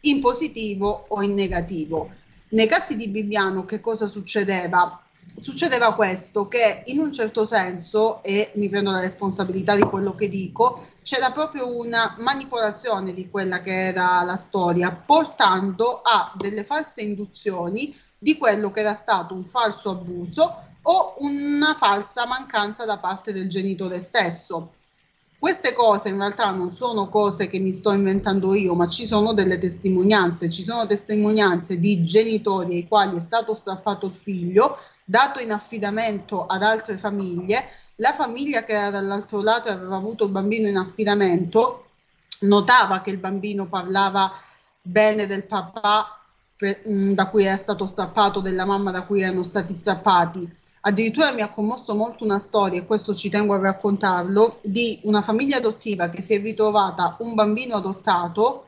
in 0.00 0.20
positivo 0.20 1.04
o 1.08 1.22
in 1.22 1.34
negativo. 1.34 2.10
Nei 2.48 2.66
casi 2.66 2.96
di 2.96 3.08
Bibiano 3.08 3.64
che 3.64 3.80
cosa 3.80 4.06
succedeva? 4.06 5.01
Succedeva 5.38 5.94
questo, 5.94 6.48
che 6.48 6.82
in 6.86 7.00
un 7.00 7.12
certo 7.12 7.44
senso, 7.44 8.22
e 8.22 8.52
mi 8.56 8.68
prendo 8.68 8.90
la 8.90 9.00
responsabilità 9.00 9.74
di 9.74 9.82
quello 9.82 10.14
che 10.14 10.28
dico, 10.28 10.88
c'era 11.02 11.30
proprio 11.30 11.76
una 11.76 12.14
manipolazione 12.18 13.12
di 13.12 13.28
quella 13.28 13.60
che 13.60 13.86
era 13.86 14.22
la 14.22 14.36
storia, 14.36 14.92
portando 14.92 16.00
a 16.02 16.32
delle 16.36 16.64
false 16.64 17.02
induzioni 17.02 17.94
di 18.18 18.38
quello 18.38 18.70
che 18.70 18.80
era 18.80 18.94
stato 18.94 19.34
un 19.34 19.44
falso 19.44 19.90
abuso 19.90 20.70
o 20.82 21.16
una 21.18 21.74
falsa 21.74 22.26
mancanza 22.26 22.84
da 22.84 22.98
parte 22.98 23.32
del 23.32 23.48
genitore 23.48 23.98
stesso. 24.00 24.74
Queste 25.38 25.72
cose 25.72 26.08
in 26.08 26.18
realtà 26.18 26.52
non 26.52 26.70
sono 26.70 27.08
cose 27.08 27.48
che 27.48 27.58
mi 27.58 27.72
sto 27.72 27.90
inventando 27.90 28.54
io, 28.54 28.74
ma 28.74 28.86
ci 28.86 29.06
sono 29.06 29.32
delle 29.32 29.58
testimonianze, 29.58 30.48
ci 30.48 30.62
sono 30.62 30.86
testimonianze 30.86 31.80
di 31.80 32.04
genitori 32.04 32.76
ai 32.76 32.86
quali 32.86 33.16
è 33.16 33.20
stato 33.20 33.52
strappato 33.52 34.06
il 34.06 34.14
figlio 34.14 34.78
dato 35.04 35.40
in 35.40 35.52
affidamento 35.52 36.46
ad 36.46 36.62
altre 36.62 36.96
famiglie, 36.96 37.64
la 37.96 38.12
famiglia 38.12 38.64
che 38.64 38.72
era 38.72 38.90
dall'altro 38.90 39.42
lato 39.42 39.68
e 39.68 39.72
aveva 39.72 39.96
avuto 39.96 40.24
il 40.24 40.30
bambino 40.30 40.68
in 40.68 40.76
affidamento 40.76 41.86
notava 42.40 43.00
che 43.00 43.10
il 43.10 43.18
bambino 43.18 43.68
parlava 43.68 44.32
bene 44.80 45.26
del 45.26 45.44
papà 45.44 46.18
per, 46.56 46.80
mh, 46.84 46.92
mm, 46.92 47.12
da 47.12 47.28
cui 47.28 47.44
era 47.44 47.56
stato 47.56 47.86
strappato, 47.86 48.40
della 48.40 48.64
mamma 48.64 48.90
da 48.90 49.04
cui 49.04 49.22
erano 49.22 49.42
stati 49.42 49.74
strappati. 49.74 50.60
Addirittura 50.84 51.32
mi 51.32 51.42
ha 51.42 51.48
commosso 51.48 51.94
molto 51.94 52.24
una 52.24 52.38
storia, 52.38 52.80
e 52.80 52.86
questo 52.86 53.14
ci 53.14 53.28
tengo 53.28 53.54
a 53.54 53.60
raccontarlo, 53.60 54.58
di 54.62 55.00
una 55.04 55.22
famiglia 55.22 55.58
adottiva 55.58 56.08
che 56.08 56.20
si 56.20 56.34
è 56.34 56.40
ritrovata 56.40 57.16
un 57.20 57.34
bambino 57.34 57.76
adottato 57.76 58.66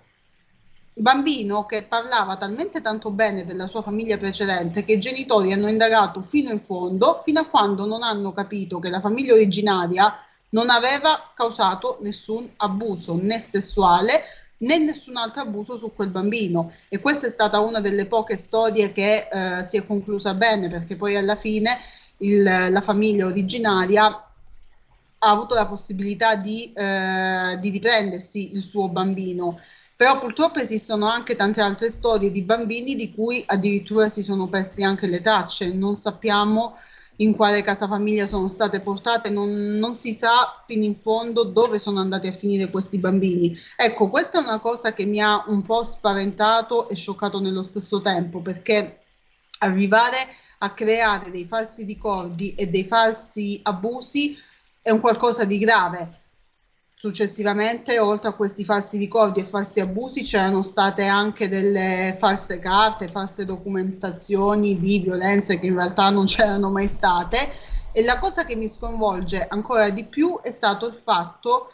bambino 0.95 1.67
che 1.67 1.83
parlava 1.83 2.37
talmente 2.37 2.81
tanto 2.81 3.11
bene 3.11 3.45
della 3.45 3.67
sua 3.67 3.83
famiglia 3.83 4.17
precedente 4.17 4.85
che 4.85 4.93
i 4.93 5.01
genitori 5.01 5.53
hanno 5.53 5.69
indagato 5.69 6.21
fino 6.23 6.51
in 6.51 6.61
fondo, 6.61 7.21
fino 7.23 7.41
a 7.41 7.47
quando 7.47 7.85
non 7.85 8.03
hanno 8.03 8.33
capito 8.33 8.79
che 8.79 8.89
la 8.89 9.01
famiglia 9.01 9.35
originaria 9.35 10.15
non 10.51 10.71
aveva 10.71 11.33
causato 11.35 11.99
nessun 12.01 12.49
abuso 12.59 13.17
né 13.21 13.39
sessuale 13.41 14.23
né 14.59 14.79
nessun 14.79 15.17
altro 15.17 15.43
abuso 15.43 15.77
su 15.77 15.93
quel 15.95 16.11
bambino. 16.11 16.73
E 16.89 17.01
questa 17.01 17.27
è 17.27 17.31
stata 17.31 17.59
una 17.59 17.81
delle 17.81 18.07
poche 18.07 18.37
storie 18.37 18.93
che 18.93 19.29
eh, 19.31 19.65
si 19.65 19.77
è 19.77 19.83
conclusa 19.83 20.35
bene 20.35 20.69
perché 20.69 20.95
poi 20.95 21.17
alla 21.17 21.35
fine 21.35 21.77
il, 22.19 22.43
la 22.43 22.81
famiglia 22.81 23.27
originaria 23.27 24.07
ha 24.07 25.31
avuto 25.31 25.55
la 25.55 25.67
possibilità 25.67 26.37
di, 26.37 26.73
eh, 26.73 27.59
di 27.59 27.71
riprendersi 27.71 28.55
il 28.55 28.63
suo 28.63 28.89
bambino 28.89 29.59
però 29.97 30.19
purtroppo 30.19 30.59
esistono 30.59 31.07
anche 31.07 31.37
tante 31.37 31.61
altre 31.61 31.91
storie 31.91 32.31
di 32.31 32.43
bambini 32.43 32.95
di 32.95 33.15
cui 33.15 33.43
addirittura 33.47 34.09
si 34.09 34.23
sono 34.23 34.49
persi 34.49 34.83
anche 34.83 35.07
le 35.07 35.21
tracce, 35.21 35.73
non 35.73 35.95
sappiamo 35.95 36.77
in 37.19 37.35
quale 37.37 37.63
casa 37.63 37.87
famiglia 37.87 38.27
sono 38.27 38.49
state 38.49 38.81
portate, 38.81 39.31
non, 39.31 39.51
non, 39.79 39.95
si 39.95 40.13
sa 40.13 40.63
fino 40.67 40.83
in 40.83 40.97
fondo 40.97 41.45
dove 41.45 41.79
sono 41.79 42.01
andati 42.01 42.27
a 42.27 42.33
finire 42.33 42.71
questi 42.71 42.99
bambini. 42.99 43.57
Ecco, 43.77 44.09
questa 44.09 44.41
è 44.41 44.43
una 44.43 44.59
cosa 44.59 44.93
che 44.93 45.07
mi 45.07 45.21
ha 45.21 45.45
un 45.47 45.63
po' 45.63 45.85
spaventato 45.85 46.89
e 46.89 46.97
scioccato 46.97 47.39
nello 47.39 47.63
stesso 47.63 48.01
tempo, 48.01 48.41
perché 48.41 48.99
arrivare 49.59 50.17
a 50.59 50.73
creare 50.73 51.31
dei 51.31 51.45
falsi 51.45 51.85
ricordi 51.85 52.53
e 52.55 52.67
dei 52.67 52.85
falsi 52.85 53.61
abusi 53.63 54.37
è 54.83 54.91
un 54.91 55.01
qualcosa 55.01 55.45
di 55.45 55.59
grave 55.59 56.23
Successivamente, 57.05 57.99
oltre 57.99 58.31
a 58.31 58.33
questi 58.33 58.65
falsi 58.65 58.97
ricordi 58.97 59.41
e 59.41 59.45
falsi 59.45 59.79
abusi, 59.79 60.23
c'erano 60.23 60.63
state 60.63 61.05
anche 61.05 61.51
delle 61.51 62.17
false 62.19 62.59
carte, 62.59 63.11
false 63.11 63.45
documentazioni 63.45 64.79
di 64.79 65.01
violenze 65.01 65.61
che 65.61 65.67
in 65.67 65.75
realtà 65.75 66.09
non 66.09 66.25
c'erano 66.25 66.71
mai 66.71 66.89
state. 66.89 67.37
E 67.93 68.03
la 68.05 68.17
cosa 68.17 68.47
che 68.47 68.57
mi 68.57 68.69
sconvolge 68.69 69.47
ancora 69.47 69.91
di 69.91 70.05
più 70.05 70.41
è 70.41 70.51
stato 70.51 70.87
il 70.87 70.95
fatto 70.95 71.71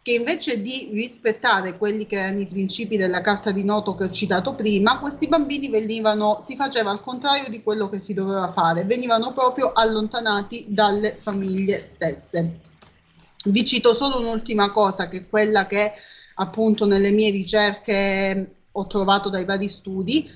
che 0.00 0.12
invece 0.12 0.62
di 0.62 0.88
rispettare 0.94 1.76
quelli 1.76 2.06
che 2.06 2.16
erano 2.16 2.40
i 2.40 2.46
principi 2.46 2.96
della 2.96 3.20
carta 3.20 3.50
di 3.50 3.64
noto 3.64 3.94
che 3.94 4.04
ho 4.04 4.10
citato 4.10 4.54
prima, 4.54 4.98
questi 4.98 5.28
bambini 5.28 5.68
venivano, 5.68 6.38
si 6.40 6.56
faceva 6.56 6.90
al 6.90 7.02
contrario 7.02 7.50
di 7.50 7.62
quello 7.62 7.90
che 7.90 7.98
si 7.98 8.14
doveva 8.14 8.50
fare, 8.50 8.84
venivano 8.84 9.34
proprio 9.34 9.72
allontanati 9.74 10.64
dalle 10.68 11.12
famiglie 11.12 11.82
stesse. 11.82 12.68
Vi 13.42 13.64
cito 13.64 13.94
solo 13.94 14.18
un'ultima 14.18 14.70
cosa, 14.70 15.08
che 15.08 15.16
è 15.18 15.28
quella 15.28 15.66
che 15.66 15.92
appunto 16.34 16.84
nelle 16.84 17.10
mie 17.10 17.30
ricerche 17.30 18.56
ho 18.70 18.86
trovato 18.86 19.30
dai 19.30 19.46
vari 19.46 19.68
studi. 19.68 20.30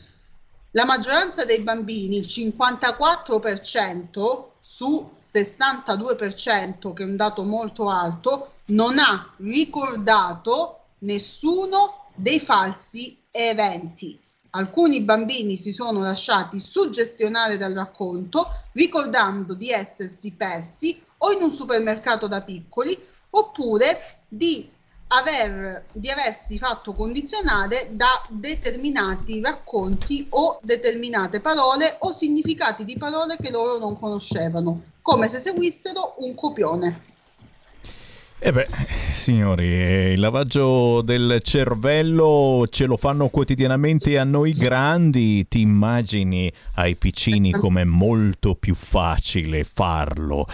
La 0.70 0.86
maggioranza 0.86 1.44
dei 1.44 1.60
bambini, 1.60 2.16
il 2.16 2.26
54% 2.26 4.52
su 4.58 5.10
62%, 5.14 6.94
che 6.94 7.02
è 7.02 7.06
un 7.06 7.16
dato 7.16 7.44
molto 7.44 7.90
alto, 7.90 8.52
non 8.66 8.98
ha 8.98 9.34
ricordato 9.38 10.84
nessuno 11.00 12.06
dei 12.14 12.40
falsi 12.40 13.20
eventi. 13.30 14.18
Alcuni 14.50 15.02
bambini 15.02 15.56
si 15.56 15.72
sono 15.72 16.00
lasciati 16.00 16.58
suggestionare 16.58 17.56
dal 17.56 17.74
racconto, 17.74 18.48
ricordando 18.72 19.54
di 19.54 19.70
essersi 19.70 20.32
persi 20.32 21.00
o 21.24 21.32
in 21.32 21.42
un 21.42 21.52
supermercato 21.52 22.28
da 22.28 22.42
piccoli 22.42 22.96
oppure 23.30 24.22
di, 24.28 24.70
aver, 25.08 25.84
di 25.92 26.10
aversi 26.10 26.58
fatto 26.58 26.92
condizionare 26.92 27.88
da 27.92 28.22
determinati 28.28 29.40
racconti 29.40 30.26
o 30.30 30.58
determinate 30.62 31.40
parole 31.40 31.96
o 32.00 32.12
significati 32.12 32.84
di 32.84 32.96
parole 32.96 33.36
che 33.40 33.50
loro 33.50 33.78
non 33.78 33.98
conoscevano, 33.98 34.82
come 35.00 35.26
se 35.26 35.38
seguissero 35.38 36.16
un 36.18 36.34
copione. 36.34 37.12
E 38.38 38.48
eh 38.48 38.52
beh, 38.52 38.68
signori, 39.14 39.64
il 39.64 40.20
lavaggio 40.20 41.00
del 41.00 41.40
cervello 41.42 42.66
ce 42.68 42.84
lo 42.84 42.98
fanno 42.98 43.28
quotidianamente 43.28 44.18
a 44.18 44.24
noi 44.24 44.52
grandi, 44.52 45.48
ti 45.48 45.62
immagini 45.62 46.52
ai 46.74 46.94
piccini 46.96 47.52
come 47.58 47.84
molto 47.84 48.54
più 48.54 48.74
facile 48.74 49.64
farlo. 49.64 50.46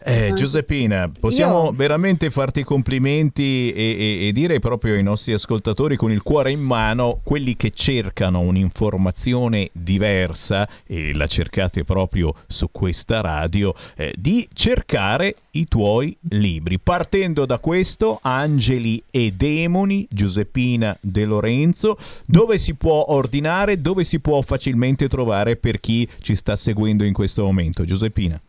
Eh, 0.00 0.32
Giuseppina, 0.32 1.10
possiamo 1.18 1.64
Io... 1.64 1.72
veramente 1.72 2.30
farti 2.30 2.62
complimenti 2.62 3.72
e, 3.72 3.96
e, 3.98 4.28
e, 4.28 4.32
dire 4.32 4.60
proprio 4.60 4.94
ai 4.94 5.02
nostri 5.02 5.32
ascoltatori 5.32 5.96
con 5.96 6.12
il 6.12 6.22
cuore 6.22 6.52
in 6.52 6.60
mano, 6.60 7.20
quelli 7.24 7.56
che 7.56 7.72
cercano 7.72 8.38
un'informazione 8.38 9.70
diversa, 9.72 10.68
e 10.86 11.12
la 11.14 11.26
cercate 11.26 11.82
proprio 11.82 12.32
su 12.46 12.68
questa 12.70 13.20
radio, 13.20 13.74
eh, 13.96 14.14
di 14.16 14.48
cercare 14.52 15.34
i 15.52 15.66
tuoi 15.66 16.16
libri. 16.30 16.78
Partendo 16.78 17.44
da 17.44 17.58
questo, 17.58 18.20
Angeli 18.22 19.02
e 19.10 19.32
Demoni, 19.32 20.06
Giuseppina 20.08 20.96
De 21.00 21.24
Lorenzo, 21.24 21.98
dove 22.24 22.58
si 22.58 22.74
può 22.74 23.06
ordinare, 23.08 23.80
dove 23.80 24.04
si 24.04 24.20
può 24.20 24.40
facilmente 24.42 25.08
trovare 25.08 25.56
per 25.56 25.80
chi 25.80 26.08
ci 26.20 26.36
sta 26.36 26.54
seguendo 26.54 27.02
in 27.02 27.12
questo 27.12 27.44
momento. 27.44 27.84
Giuseppina 27.84 28.40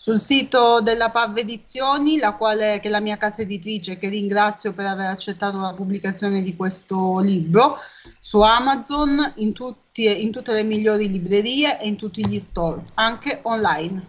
sul 0.00 0.18
sito 0.18 0.80
della 0.80 1.10
PAV 1.10 1.36
Edizioni, 1.36 2.16
la 2.16 2.32
quale, 2.32 2.80
che 2.80 2.88
è 2.88 2.90
la 2.90 3.02
mia 3.02 3.18
casa 3.18 3.42
editrice, 3.42 3.98
che 3.98 4.08
ringrazio 4.08 4.72
per 4.72 4.86
aver 4.86 5.08
accettato 5.08 5.60
la 5.60 5.74
pubblicazione 5.74 6.40
di 6.40 6.56
questo 6.56 7.18
libro, 7.18 7.76
su 8.18 8.40
Amazon, 8.40 9.18
in, 9.36 9.52
tutti, 9.52 10.24
in 10.24 10.32
tutte 10.32 10.54
le 10.54 10.62
migliori 10.62 11.06
librerie 11.10 11.78
e 11.78 11.86
in 11.86 11.96
tutti 11.96 12.26
gli 12.26 12.38
store, 12.38 12.82
anche 12.94 13.40
online. 13.42 14.02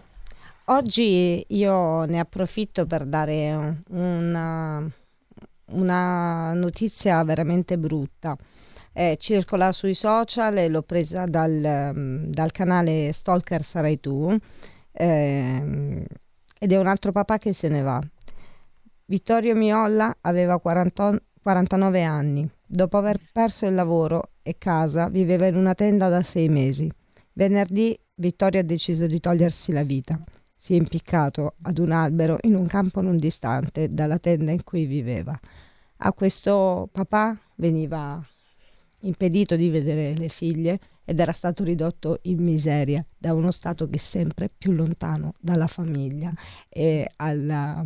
Oggi 0.64 1.44
io 1.46 2.04
ne 2.04 2.18
approfitto 2.18 2.86
per 2.86 3.04
dare 3.04 3.82
una, 3.90 4.90
una 5.72 6.54
notizia 6.54 7.22
veramente 7.22 7.76
brutta. 7.76 8.34
Eh, 8.94 9.18
circola 9.20 9.72
sui 9.72 9.94
social 9.94 10.56
e 10.56 10.68
l'ho 10.68 10.82
presa 10.82 11.26
dal, 11.26 11.92
dal 12.28 12.50
canale 12.50 13.12
Stalker 13.12 13.62
Sarai 13.62 14.00
Tu 14.00 14.38
eh, 14.92 16.06
ed 16.58 16.72
è 16.72 16.76
un 16.76 16.86
altro 16.86 17.12
papà 17.12 17.38
che 17.38 17.52
se 17.52 17.68
ne 17.68 17.82
va. 17.82 18.00
Vittorio 19.06 19.54
Miolla 19.54 20.16
aveva 20.20 20.58
40, 20.58 21.20
49 21.42 22.02
anni. 22.02 22.48
Dopo 22.64 22.96
aver 22.96 23.18
perso 23.32 23.66
il 23.66 23.74
lavoro 23.74 24.30
e 24.42 24.56
casa, 24.58 25.08
viveva 25.08 25.46
in 25.46 25.56
una 25.56 25.74
tenda 25.74 26.08
da 26.08 26.22
sei 26.22 26.48
mesi. 26.48 26.90
Venerdì 27.32 27.98
Vittorio 28.14 28.60
ha 28.60 28.64
deciso 28.64 29.06
di 29.06 29.20
togliersi 29.20 29.72
la 29.72 29.82
vita. 29.82 30.20
Si 30.54 30.74
è 30.74 30.76
impiccato 30.76 31.54
ad 31.62 31.78
un 31.78 31.90
albero 31.90 32.38
in 32.42 32.54
un 32.54 32.66
campo 32.66 33.00
non 33.00 33.16
distante 33.16 33.92
dalla 33.92 34.18
tenda 34.18 34.52
in 34.52 34.62
cui 34.62 34.84
viveva. 34.84 35.38
A 36.04 36.12
questo 36.12 36.88
papà 36.92 37.36
veniva 37.56 38.24
impedito 39.02 39.54
di 39.54 39.68
vedere 39.68 40.14
le 40.14 40.28
figlie 40.28 40.78
ed 41.04 41.20
era 41.20 41.32
stato 41.32 41.64
ridotto 41.64 42.18
in 42.22 42.42
miseria 42.42 43.04
da 43.16 43.34
uno 43.34 43.50
Stato 43.50 43.88
che 43.88 43.96
è 43.96 43.98
sempre 43.98 44.50
più 44.56 44.72
lontano 44.72 45.34
dalla 45.38 45.66
famiglia 45.66 46.32
e 46.68 47.10
alla, 47.16 47.84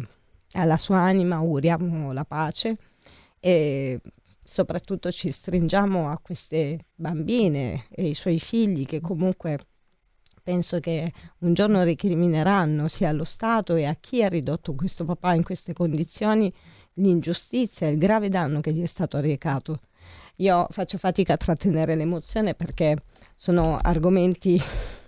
alla 0.53 0.79
sua 0.79 0.99
anima 0.99 1.37
auguriamo 1.37 2.13
la 2.13 2.25
pace 2.25 2.77
e 3.41 4.01
soprattutto 4.43 5.11
ci 5.11 5.31
stringiamo 5.31 6.11
a 6.11 6.19
queste 6.19 6.87
bambine 6.95 7.87
e 7.91 8.05
ai 8.05 8.15
suoi 8.15 8.39
figli 8.39 8.85
che 8.87 9.01
comunque 9.01 9.59
penso 10.43 10.79
che 10.79 11.13
un 11.39 11.55
giorno 11.55 11.83
recrimineranno 11.83 12.87
sia 12.87 13.09
allo 13.09 13.25
Stato 13.25 13.75
e 13.75 13.85
a 13.85 13.97
chi 13.99 14.23
ha 14.23 14.29
ridotto 14.29 14.75
questo 14.77 15.05
papà 15.05 15.35
in 15.35 15.43
queste 15.43 15.73
condizioni 15.73 16.53
l'ingiustizia 16.95 17.89
e 17.89 17.91
il 17.91 17.99
grave 17.99 18.29
danno 18.29 18.61
che 18.61 18.73
gli 18.73 18.83
è 18.83 18.87
stato 18.87 19.19
recato. 19.19 19.81
Io 20.37 20.67
faccio 20.71 20.99
fatica 20.99 21.33
a 21.35 21.37
trattenere 21.39 21.95
l'emozione 21.95 22.55
perché 22.55 22.97
sono 23.35 23.79
argomenti 23.81 24.61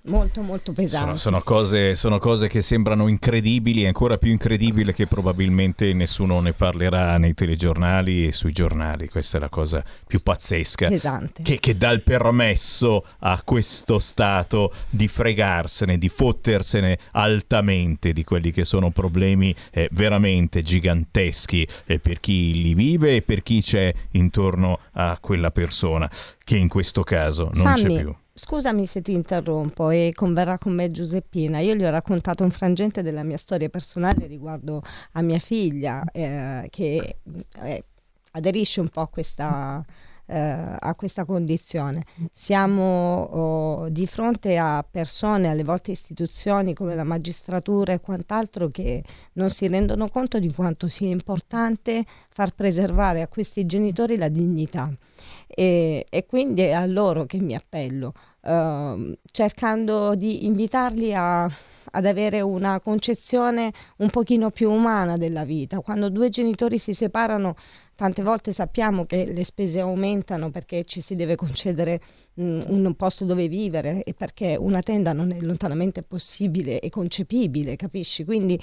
molto 0.08 0.42
molto 0.42 0.72
pesanti. 0.72 1.06
Sono, 1.06 1.16
sono, 1.16 1.42
cose, 1.42 1.94
sono, 1.94 2.18
cose, 2.18 2.48
che 2.48 2.62
sembrano 2.62 3.06
incredibili, 3.06 3.86
ancora 3.86 4.18
più 4.18 4.30
incredibile 4.30 4.92
che 4.92 5.06
probabilmente 5.06 5.92
nessuno 5.92 6.40
ne 6.40 6.52
parlerà 6.52 7.16
nei 7.18 7.34
telegiornali 7.34 8.26
e 8.26 8.32
sui 8.32 8.52
giornali. 8.52 9.08
Questa 9.08 9.38
è 9.38 9.40
la 9.40 9.48
cosa 9.48 9.82
più 10.06 10.20
pazzesca 10.20 10.88
che, 11.42 11.58
che, 11.60 11.76
dà 11.76 11.90
il 11.90 12.02
permesso 12.02 13.04
a 13.20 13.40
questo 13.44 13.98
Stato 13.98 14.72
di 14.88 15.08
fregarsene, 15.08 15.98
di 15.98 16.08
fottersene 16.08 16.98
altamente 17.12 18.12
di 18.12 18.24
quelli 18.24 18.50
che 18.50 18.64
sono 18.64 18.90
problemi 18.90 19.54
eh, 19.70 19.88
veramente 19.92 20.62
giganteschi 20.62 21.66
eh, 21.86 21.98
per 21.98 22.20
chi 22.20 22.60
li 22.60 22.74
vive 22.74 23.16
e 23.16 23.22
per 23.22 23.42
chi 23.42 23.62
c'è 23.62 23.92
intorno 24.12 24.80
a 24.92 25.18
quella 25.20 25.50
persona, 25.50 26.10
che 26.42 26.56
in 26.56 26.68
questo 26.68 27.02
caso 27.04 27.50
non 27.54 27.76
Sammy. 27.76 27.82
c'è 27.82 28.00
più. 28.00 28.14
Scusami 28.38 28.86
se 28.86 29.02
ti 29.02 29.12
interrompo 29.12 29.90
e 29.90 30.12
converrà 30.14 30.58
con 30.58 30.72
me 30.72 30.92
Giuseppina. 30.92 31.58
Io 31.58 31.74
gli 31.74 31.82
ho 31.84 31.90
raccontato 31.90 32.44
un 32.44 32.50
frangente 32.50 33.02
della 33.02 33.24
mia 33.24 33.36
storia 33.36 33.68
personale 33.68 34.28
riguardo 34.28 34.80
a 35.12 35.22
mia 35.22 35.40
figlia 35.40 36.04
eh, 36.12 36.68
che 36.70 37.16
eh, 37.62 37.84
aderisce 38.30 38.80
un 38.80 38.88
po' 38.90 39.00
a 39.00 39.08
questa 39.08 39.84
a 40.32 40.94
questa 40.94 41.24
condizione. 41.24 42.04
Siamo 42.32 43.22
oh, 43.22 43.88
di 43.88 44.06
fronte 44.06 44.56
a 44.56 44.84
persone, 44.88 45.48
alle 45.48 45.64
volte 45.64 45.90
istituzioni 45.90 46.74
come 46.74 46.94
la 46.94 47.04
magistratura 47.04 47.92
e 47.92 48.00
quant'altro 48.00 48.68
che 48.68 49.02
non 49.34 49.50
si 49.50 49.66
rendono 49.66 50.08
conto 50.08 50.38
di 50.38 50.52
quanto 50.52 50.88
sia 50.88 51.08
importante 51.08 52.04
far 52.28 52.54
preservare 52.54 53.22
a 53.22 53.28
questi 53.28 53.64
genitori 53.66 54.16
la 54.16 54.28
dignità. 54.28 54.90
E, 55.46 56.06
e 56.08 56.26
quindi 56.26 56.62
è 56.62 56.72
a 56.72 56.86
loro 56.86 57.24
che 57.24 57.38
mi 57.38 57.54
appello, 57.54 58.12
uh, 58.42 59.16
cercando 59.30 60.14
di 60.14 60.44
invitarli 60.44 61.14
a 61.14 61.50
ad 61.92 62.06
avere 62.06 62.40
una 62.40 62.80
concezione 62.80 63.72
un 63.96 64.10
pochino 64.10 64.50
più 64.50 64.70
umana 64.70 65.16
della 65.16 65.44
vita. 65.44 65.80
Quando 65.80 66.10
due 66.10 66.28
genitori 66.28 66.78
si 66.78 66.92
separano, 66.92 67.56
tante 67.98 68.22
volte 68.22 68.52
sappiamo 68.52 69.06
che 69.06 69.24
le 69.24 69.42
spese 69.42 69.80
aumentano 69.80 70.52
perché 70.52 70.84
ci 70.84 71.00
si 71.00 71.16
deve 71.16 71.34
concedere 71.34 72.00
mh, 72.34 72.60
un 72.68 72.94
posto 72.94 73.24
dove 73.24 73.48
vivere 73.48 74.04
e 74.04 74.14
perché 74.14 74.54
una 74.56 74.82
tenda 74.82 75.12
non 75.12 75.32
è 75.32 75.40
lontanamente 75.40 76.04
possibile 76.04 76.78
e 76.78 76.90
concepibile, 76.90 77.74
capisci? 77.74 78.24
Quindi 78.24 78.56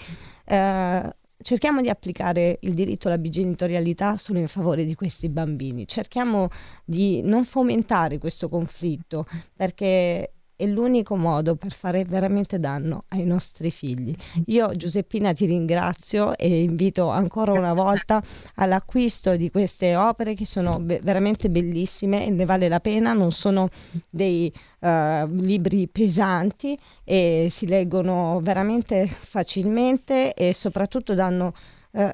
eh, 0.45 1.15
cerchiamo 1.41 1.81
di 1.81 1.89
applicare 1.89 2.59
il 2.61 2.73
diritto 2.73 3.09
alla 3.09 3.17
bigenitorialità 3.17 4.15
solo 4.15 4.39
in 4.39 4.47
favore 4.47 4.85
di 4.85 4.95
questi 4.95 5.27
bambini, 5.27 5.85
cerchiamo 5.85 6.47
di 6.85 7.21
non 7.21 7.43
fomentare 7.43 8.19
questo 8.19 8.47
conflitto 8.47 9.27
perché 9.53 10.34
è 10.55 10.65
l'unico 10.65 11.15
modo 11.15 11.55
per 11.55 11.71
fare 11.71 12.03
veramente 12.05 12.59
danno 12.59 13.03
ai 13.09 13.25
nostri 13.25 13.71
figli. 13.71 14.15
Io 14.47 14.71
Giuseppina 14.71 15.33
ti 15.33 15.45
ringrazio 15.45 16.37
e 16.37 16.63
invito 16.63 17.09
ancora 17.09 17.51
una 17.51 17.73
volta 17.73 18.23
all'acquisto 18.55 19.35
di 19.35 19.51
queste 19.51 19.95
opere 19.95 20.33
che 20.33 20.45
sono 20.45 20.79
be- 20.79 20.99
veramente 21.01 21.49
bellissime 21.49 22.25
e 22.25 22.29
ne 22.29 22.45
vale 22.45 22.67
la 22.69 22.79
pena, 22.79 23.13
non 23.13 23.31
sono 23.31 23.69
dei 24.09 24.51
uh, 24.79 25.27
libri 25.27 25.87
pesanti 25.87 26.77
e 27.03 27.47
si 27.49 27.67
leggono 27.67 28.39
veramente 28.41 29.07
facilmente 29.07 30.33
e 30.33 30.53
soprattutto 30.53 31.13
danno 31.13 31.53
uh, 31.91 32.11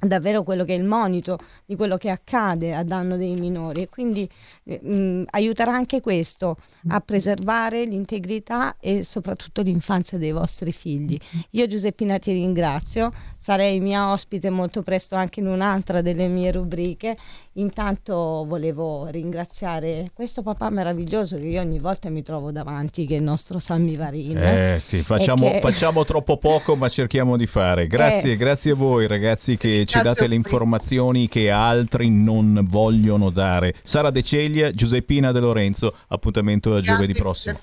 davvero 0.00 0.42
quello 0.42 0.64
che 0.64 0.74
è 0.74 0.78
il 0.78 0.84
monito 0.84 1.38
di 1.66 1.76
quello 1.76 1.96
che 1.96 2.10
accade 2.10 2.74
a 2.74 2.82
danno 2.82 3.16
dei 3.16 3.34
minori 3.34 3.82
e 3.82 3.88
quindi 3.88 4.28
eh, 4.64 4.80
mh, 4.82 5.24
aiuterà 5.30 5.72
anche 5.72 6.00
questo 6.00 6.56
a 6.88 7.00
preservare 7.00 7.84
l'integrità 7.84 8.76
e 8.80 9.04
soprattutto 9.04 9.62
l'infanzia 9.62 10.18
dei 10.18 10.32
vostri 10.32 10.72
figli. 10.72 11.18
Io 11.50 11.66
Giuseppina 11.66 12.18
ti 12.18 12.32
ringrazio, 12.32 13.12
sarei 13.38 13.80
mia 13.80 14.10
ospite 14.10 14.50
molto 14.50 14.82
presto 14.82 15.14
anche 15.14 15.40
in 15.40 15.46
un'altra 15.46 16.00
delle 16.00 16.28
mie 16.28 16.52
rubriche. 16.52 17.16
Intanto 17.54 18.44
volevo 18.46 19.08
ringraziare 19.08 20.12
questo 20.14 20.42
papà 20.42 20.70
meraviglioso 20.70 21.36
che 21.36 21.46
io 21.46 21.60
ogni 21.60 21.80
volta 21.80 22.08
mi 22.08 22.22
trovo 22.22 22.52
davanti, 22.52 23.06
che 23.06 23.14
è 23.14 23.18
il 23.18 23.24
nostro 23.24 23.58
Sammy 23.58 23.96
Varin. 23.96 24.38
Eh 24.38 24.78
sì, 24.80 25.02
facciamo, 25.02 25.50
che... 25.50 25.60
facciamo 25.60 26.04
troppo 26.04 26.36
poco 26.36 26.76
ma 26.76 26.88
cerchiamo 26.88 27.36
di 27.36 27.46
fare. 27.46 27.88
Grazie, 27.88 28.32
Eh. 28.32 28.36
grazie 28.36 28.72
a 28.72 28.74
voi 28.76 29.08
ragazzi 29.08 29.56
che 29.56 29.84
ci 29.84 30.00
date 30.00 30.28
le 30.28 30.36
informazioni 30.36 31.28
che 31.28 31.50
altri 31.50 32.08
non 32.08 32.64
vogliono 32.68 33.30
dare. 33.30 33.74
Sara 33.82 34.10
De 34.10 34.22
Ceglia, 34.22 34.70
Giuseppina 34.70 35.32
De 35.32 35.40
Lorenzo, 35.40 35.96
appuntamento 36.08 36.74
a 36.74 36.80
giovedì 36.80 37.14
prossimo. 37.14 37.58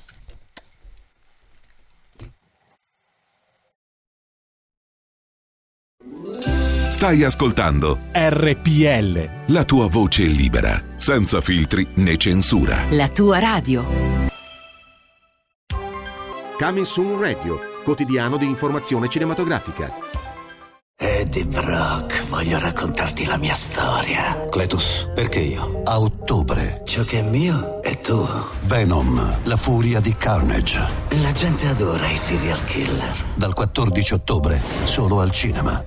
Stai 6.97 7.23
ascoltando 7.23 7.99
RPL. 8.11 9.53
la 9.53 9.63
tua 9.65 9.85
voce 9.85 10.23
libera, 10.23 10.81
senza 10.95 11.41
filtri 11.41 11.87
né 11.97 12.17
censura. 12.17 12.85
La 12.89 13.07
tua 13.09 13.37
radio. 13.37 13.85
Coming 16.57 16.85
Soon 16.87 17.19
Radio, 17.19 17.59
quotidiano 17.83 18.37
di 18.37 18.47
informazione 18.47 19.09
cinematografica. 19.09 19.93
Eddie 20.99 21.45
Brock, 21.45 22.25
voglio 22.29 22.57
raccontarti 22.57 23.25
la 23.25 23.37
mia 23.37 23.53
storia. 23.53 24.47
Cletus, 24.49 25.07
perché 25.13 25.37
io? 25.37 25.83
A 25.83 25.99
ottobre. 25.99 26.81
Ciò 26.83 27.03
che 27.03 27.19
è 27.19 27.21
mio 27.21 27.79
è 27.83 27.99
tuo. 27.99 28.47
Venom, 28.61 29.37
la 29.43 29.57
furia 29.57 29.99
di 29.99 30.15
Carnage. 30.17 30.83
La 31.21 31.31
gente 31.31 31.67
adora 31.67 32.09
i 32.09 32.17
serial 32.17 32.63
killer. 32.65 33.15
Dal 33.35 33.53
14 33.53 34.15
ottobre, 34.15 34.59
solo 34.85 35.21
al 35.21 35.29
cinema. 35.29 35.85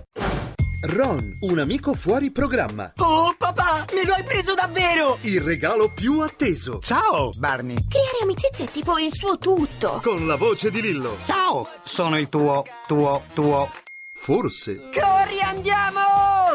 Ron, 0.83 1.37
un 1.41 1.59
amico 1.59 1.93
fuori 1.93 2.31
programma. 2.31 2.91
Oh 2.97 3.35
papà, 3.37 3.85
me 3.93 4.03
lo 4.07 4.15
hai 4.15 4.23
preso 4.23 4.55
davvero! 4.55 5.19
Il 5.23 5.43
regalo 5.43 5.93
più 5.93 6.21
atteso. 6.21 6.81
Ciao, 6.83 7.33
Barney. 7.37 7.77
Creare 7.87 8.19
amicizia 8.23 8.65
è 8.65 8.69
tipo 8.71 8.97
il 8.97 9.13
suo 9.13 9.37
tutto. 9.37 10.01
Con 10.03 10.27
la 10.27 10.37
voce 10.37 10.71
di 10.71 10.81
Lillo. 10.81 11.19
Ciao, 11.25 11.69
sono 11.85 12.17
il 12.17 12.31
tuo, 12.31 12.65
tuo, 12.87 13.25
tuo. 13.35 13.71
Forse. 14.15 14.89
Corri, 14.91 15.41
andiamo! 15.43 16.01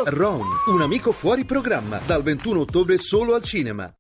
Ron, 0.06 0.48
un 0.68 0.82
amico 0.82 1.12
fuori 1.12 1.46
programma. 1.46 2.00
Dal 2.04 2.24
21 2.24 2.62
ottobre 2.62 2.98
solo 2.98 3.36
al 3.36 3.44
cinema. 3.44 3.94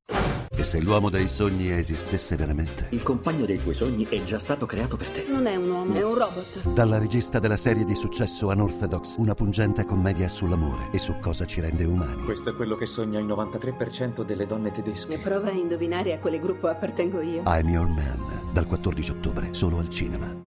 E 0.57 0.63
se 0.63 0.79
l'uomo 0.79 1.09
dei 1.09 1.27
sogni 1.27 1.69
esistesse 1.71 2.35
veramente? 2.37 2.87
Il 2.91 3.03
compagno 3.03 3.45
dei 3.45 3.61
tuoi 3.61 3.73
sogni 3.73 4.05
è 4.07 4.23
già 4.23 4.39
stato 4.39 4.65
creato 4.65 4.95
per 4.95 5.09
te. 5.09 5.25
Non 5.27 5.47
è 5.47 5.55
un 5.55 5.69
uomo, 5.69 5.93
è 5.95 6.03
un 6.03 6.13
robot. 6.15 6.69
Dalla 6.73 6.97
regista 6.97 7.39
della 7.39 7.57
serie 7.57 7.83
di 7.83 7.93
successo 7.95 8.47
Unorthodox, 8.47 9.15
una 9.17 9.33
pungente 9.33 9.83
commedia 9.85 10.29
sull'amore 10.29 10.87
e 10.91 10.97
su 10.97 11.15
cosa 11.19 11.45
ci 11.45 11.59
rende 11.59 11.83
umani. 11.83 12.23
Questo 12.23 12.51
è 12.51 12.55
quello 12.55 12.75
che 12.75 12.85
sogna 12.85 13.19
il 13.19 13.25
93% 13.25 14.23
delle 14.23 14.45
donne 14.45 14.69
E 14.69 14.71
tedesche. 14.71 15.17
prova 15.19 15.49
a 15.49 15.51
indovinare 15.51 16.13
a 16.13 16.19
quale 16.19 16.39
gruppo 16.39 16.67
appartengo 16.67 17.19
io. 17.21 17.43
I'm 17.45 17.67
Your 17.67 17.87
Man, 17.87 18.51
dal 18.53 18.65
14 18.65 19.11
ottobre, 19.11 19.53
solo 19.53 19.77
al 19.79 19.89
cinema. 19.89 20.41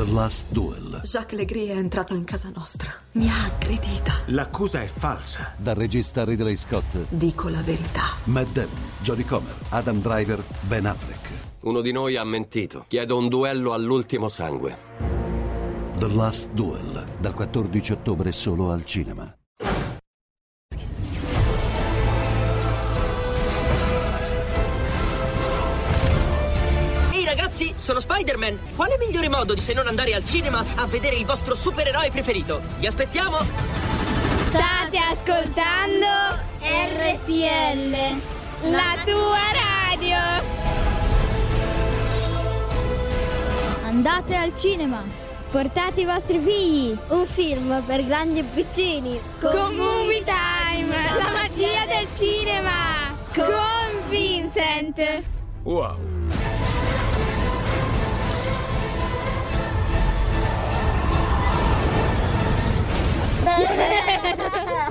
The 0.00 0.12
Last 0.12 0.46
Duel, 0.48 1.02
Jacques 1.04 1.38
Legris 1.38 1.68
è 1.68 1.76
entrato 1.76 2.14
in 2.14 2.24
casa 2.24 2.50
nostra. 2.54 2.90
Mi 3.12 3.28
ha 3.28 3.44
aggredita. 3.44 4.10
L'accusa 4.28 4.80
è 4.80 4.86
falsa. 4.86 5.52
Dal 5.58 5.74
regista 5.74 6.24
Ridley 6.24 6.56
Scott, 6.56 7.04
Dico 7.10 7.50
la 7.50 7.60
verità. 7.60 8.04
Matt 8.24 8.48
Damon, 8.52 8.70
Jodie 9.02 9.26
Comer, 9.26 9.54
Adam 9.68 10.00
Driver, 10.00 10.42
Ben 10.62 10.86
Affleck. 10.86 11.28
Uno 11.64 11.82
di 11.82 11.92
noi 11.92 12.16
ha 12.16 12.24
mentito. 12.24 12.86
Chiedo 12.88 13.18
un 13.18 13.28
duello 13.28 13.74
all'ultimo 13.74 14.30
sangue. 14.30 14.74
The 15.98 16.08
Last 16.08 16.52
Duel, 16.52 17.06
dal 17.20 17.34
14 17.34 17.92
ottobre, 17.92 18.32
solo 18.32 18.70
al 18.70 18.86
cinema. 18.86 19.34
Sono 27.90 27.98
Spider-Man! 27.98 28.58
Quale 28.76 28.96
migliore 28.98 29.28
modo 29.28 29.52
di 29.52 29.60
se 29.60 29.72
non 29.74 29.88
andare 29.88 30.14
al 30.14 30.24
cinema 30.24 30.64
a 30.76 30.86
vedere 30.86 31.16
il 31.16 31.26
vostro 31.26 31.56
supereroe 31.56 32.08
preferito? 32.10 32.60
Vi 32.78 32.86
aspettiamo! 32.86 33.38
State 34.48 34.96
ascoltando 34.96 36.38
RPL, 36.60 37.96
la 38.70 38.96
tua 39.04 39.40
radio. 39.98 40.16
Andate 43.82 44.36
al 44.36 44.56
cinema. 44.56 45.02
Portate 45.50 46.02
i 46.02 46.04
vostri 46.04 46.38
figli. 46.38 46.96
Un 47.08 47.26
film 47.26 47.82
per 47.84 48.06
grandi 48.06 48.38
e 48.38 48.44
piccini. 48.44 49.20
Con 49.40 49.74
Movie 49.74 50.22
Time, 50.22 50.94
la 51.16 51.28
magia 51.32 51.86
del 51.86 52.06
cinema. 52.16 53.16
Con 53.34 54.08
Vincent. 54.08 55.24
Wow. 55.64 55.98
Yeah. 63.42 64.86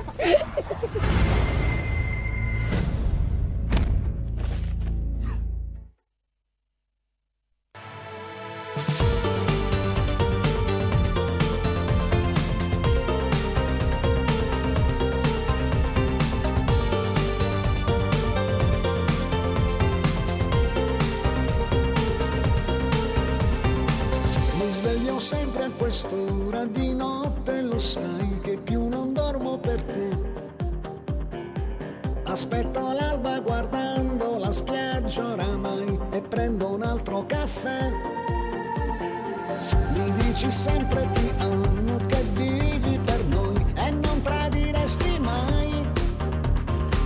sempre 40.50 41.06
ti 41.12 41.30
amo 41.38 41.96
che 42.06 42.22
vivi 42.32 42.98
per 43.04 43.24
noi 43.26 43.64
e 43.74 43.90
non 43.90 44.20
tradiresti 44.22 45.18
mai. 45.20 45.88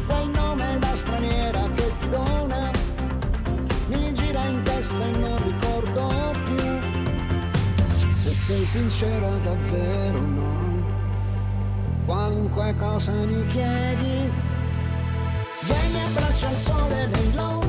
Quel 0.07 0.29
nome 0.29 0.79
da 0.79 0.95
straniera 0.95 1.61
che 1.75 1.93
ti 1.99 2.09
dona 2.11 2.71
mi 3.89 4.15
gira 4.15 4.45
in 4.47 4.63
testa 4.63 5.05
e 5.05 5.11
non 5.19 5.37
ricordo 5.43 6.33
più. 6.45 8.15
Se 8.15 8.33
sei 8.33 8.65
sincera 8.65 9.29
davvero 9.43 10.21
no 10.21 10.65
qualunque 12.07 12.75
cosa 12.77 13.13
mi 13.13 13.47
chiedi 13.47 14.31
vieni 15.63 15.95
e 15.95 16.05
abbraccia 16.05 16.51
il 16.51 16.57
sole 16.57 17.07
nell'ora 17.07 17.64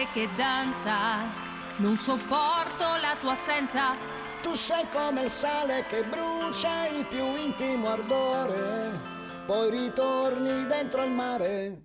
dell'estate 0.00 0.06
che 0.12 0.28
danza. 0.36 1.48
Non 1.76 1.96
sopporto 1.96 2.84
la 3.00 3.16
tua 3.20 3.32
assenza. 3.32 3.96
tu 4.42 4.54
sei 4.54 4.86
come 4.90 5.22
il 5.22 5.28
sale 5.28 5.84
che 5.86 6.02
brucia 6.04 6.86
il 6.88 7.04
più 7.06 7.36
intimo 7.36 7.88
ardore. 7.88 8.98
Poi 9.44 9.70
ritorni 9.70 10.66
dentro 10.66 11.02
al 11.02 11.10
mare. 11.10 11.79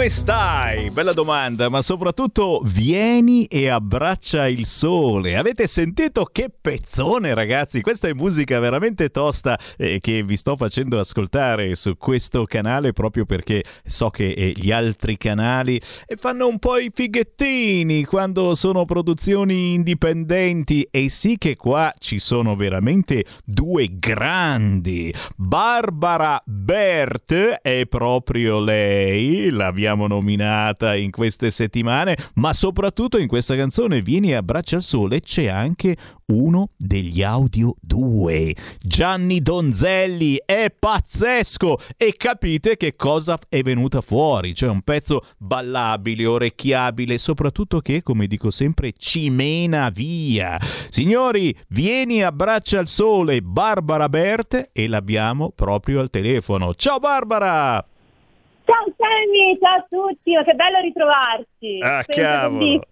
Come 0.00 0.12
stai? 0.12 0.88
Bella 0.88 1.12
domanda, 1.12 1.68
ma 1.68 1.82
soprattutto 1.82 2.62
vieni 2.64 3.44
e 3.44 3.68
abbraccia 3.68 4.48
il 4.48 4.64
sole. 4.64 5.36
Avete 5.36 5.66
sentito 5.66 6.24
che 6.24 6.48
pezzone, 6.58 7.34
ragazzi? 7.34 7.82
Questa 7.82 8.08
è 8.08 8.14
musica 8.14 8.58
veramente 8.60 9.10
tosta 9.10 9.58
eh, 9.76 10.00
che 10.00 10.22
vi 10.22 10.38
sto 10.38 10.56
facendo 10.56 10.98
ascoltare 10.98 11.74
su 11.74 11.98
questo 11.98 12.46
canale 12.46 12.94
proprio 12.94 13.26
perché 13.26 13.62
so 13.84 14.08
che 14.08 14.30
eh, 14.30 14.54
gli 14.56 14.72
altri 14.72 15.18
canali 15.18 15.78
eh, 16.06 16.16
fanno 16.16 16.48
un 16.48 16.58
po' 16.58 16.78
i 16.78 16.90
fighettini 16.90 18.06
quando 18.06 18.54
sono 18.54 18.86
produzioni 18.86 19.74
indipendenti 19.74 20.88
e 20.90 21.10
sì 21.10 21.36
che 21.36 21.56
qua 21.56 21.92
ci 21.98 22.18
sono 22.20 22.56
veramente 22.56 23.26
due 23.44 23.86
grandi. 23.98 25.12
Barbara 25.36 26.42
Bert 26.46 27.34
è 27.60 27.84
proprio 27.86 28.60
lei, 28.60 29.50
l'abbiamo 29.90 30.06
nominata 30.06 30.94
in 30.94 31.10
queste 31.10 31.50
settimane, 31.50 32.16
ma 32.34 32.52
soprattutto 32.52 33.18
in 33.18 33.26
questa 33.26 33.56
canzone 33.56 34.02
Vieni 34.02 34.30
e 34.30 34.34
abbraccia 34.34 34.76
il 34.76 34.82
sole 34.82 35.20
c'è 35.20 35.46
anche 35.46 35.96
uno 36.26 36.70
degli 36.76 37.22
audio 37.22 37.74
2. 37.80 38.54
Gianni 38.80 39.40
Donzelli 39.40 40.40
è 40.44 40.72
pazzesco 40.76 41.78
e 41.96 42.14
capite 42.16 42.76
che 42.76 42.94
cosa 42.94 43.36
è 43.48 43.62
venuta 43.62 44.00
fuori, 44.00 44.54
cioè 44.54 44.70
un 44.70 44.82
pezzo 44.82 45.24
ballabile, 45.38 46.26
orecchiabile, 46.26 47.18
soprattutto 47.18 47.80
che, 47.80 48.02
come 48.02 48.28
dico 48.28 48.50
sempre, 48.50 48.92
ci 48.96 49.28
mena 49.28 49.90
via. 49.90 50.58
Signori, 50.90 51.56
vieni 51.68 52.22
abbraccia 52.22 52.78
il 52.78 52.88
sole 52.88 53.42
Barbara 53.42 54.08
Bert 54.08 54.70
e 54.72 54.86
l'abbiamo 54.86 55.50
proprio 55.50 55.98
al 55.98 56.10
telefono. 56.10 56.74
Ciao 56.74 57.00
Barbara! 57.00 57.89
Ciao 58.70 58.84
Sammy, 58.96 59.58
ciao 59.60 59.78
a 59.78 59.86
tutti, 59.90 60.32
ma 60.32 60.44
che 60.44 60.54
bello 60.54 60.78
ritrovarci. 60.80 61.78
Ah, 61.82 62.04
Sempre 62.06 62.22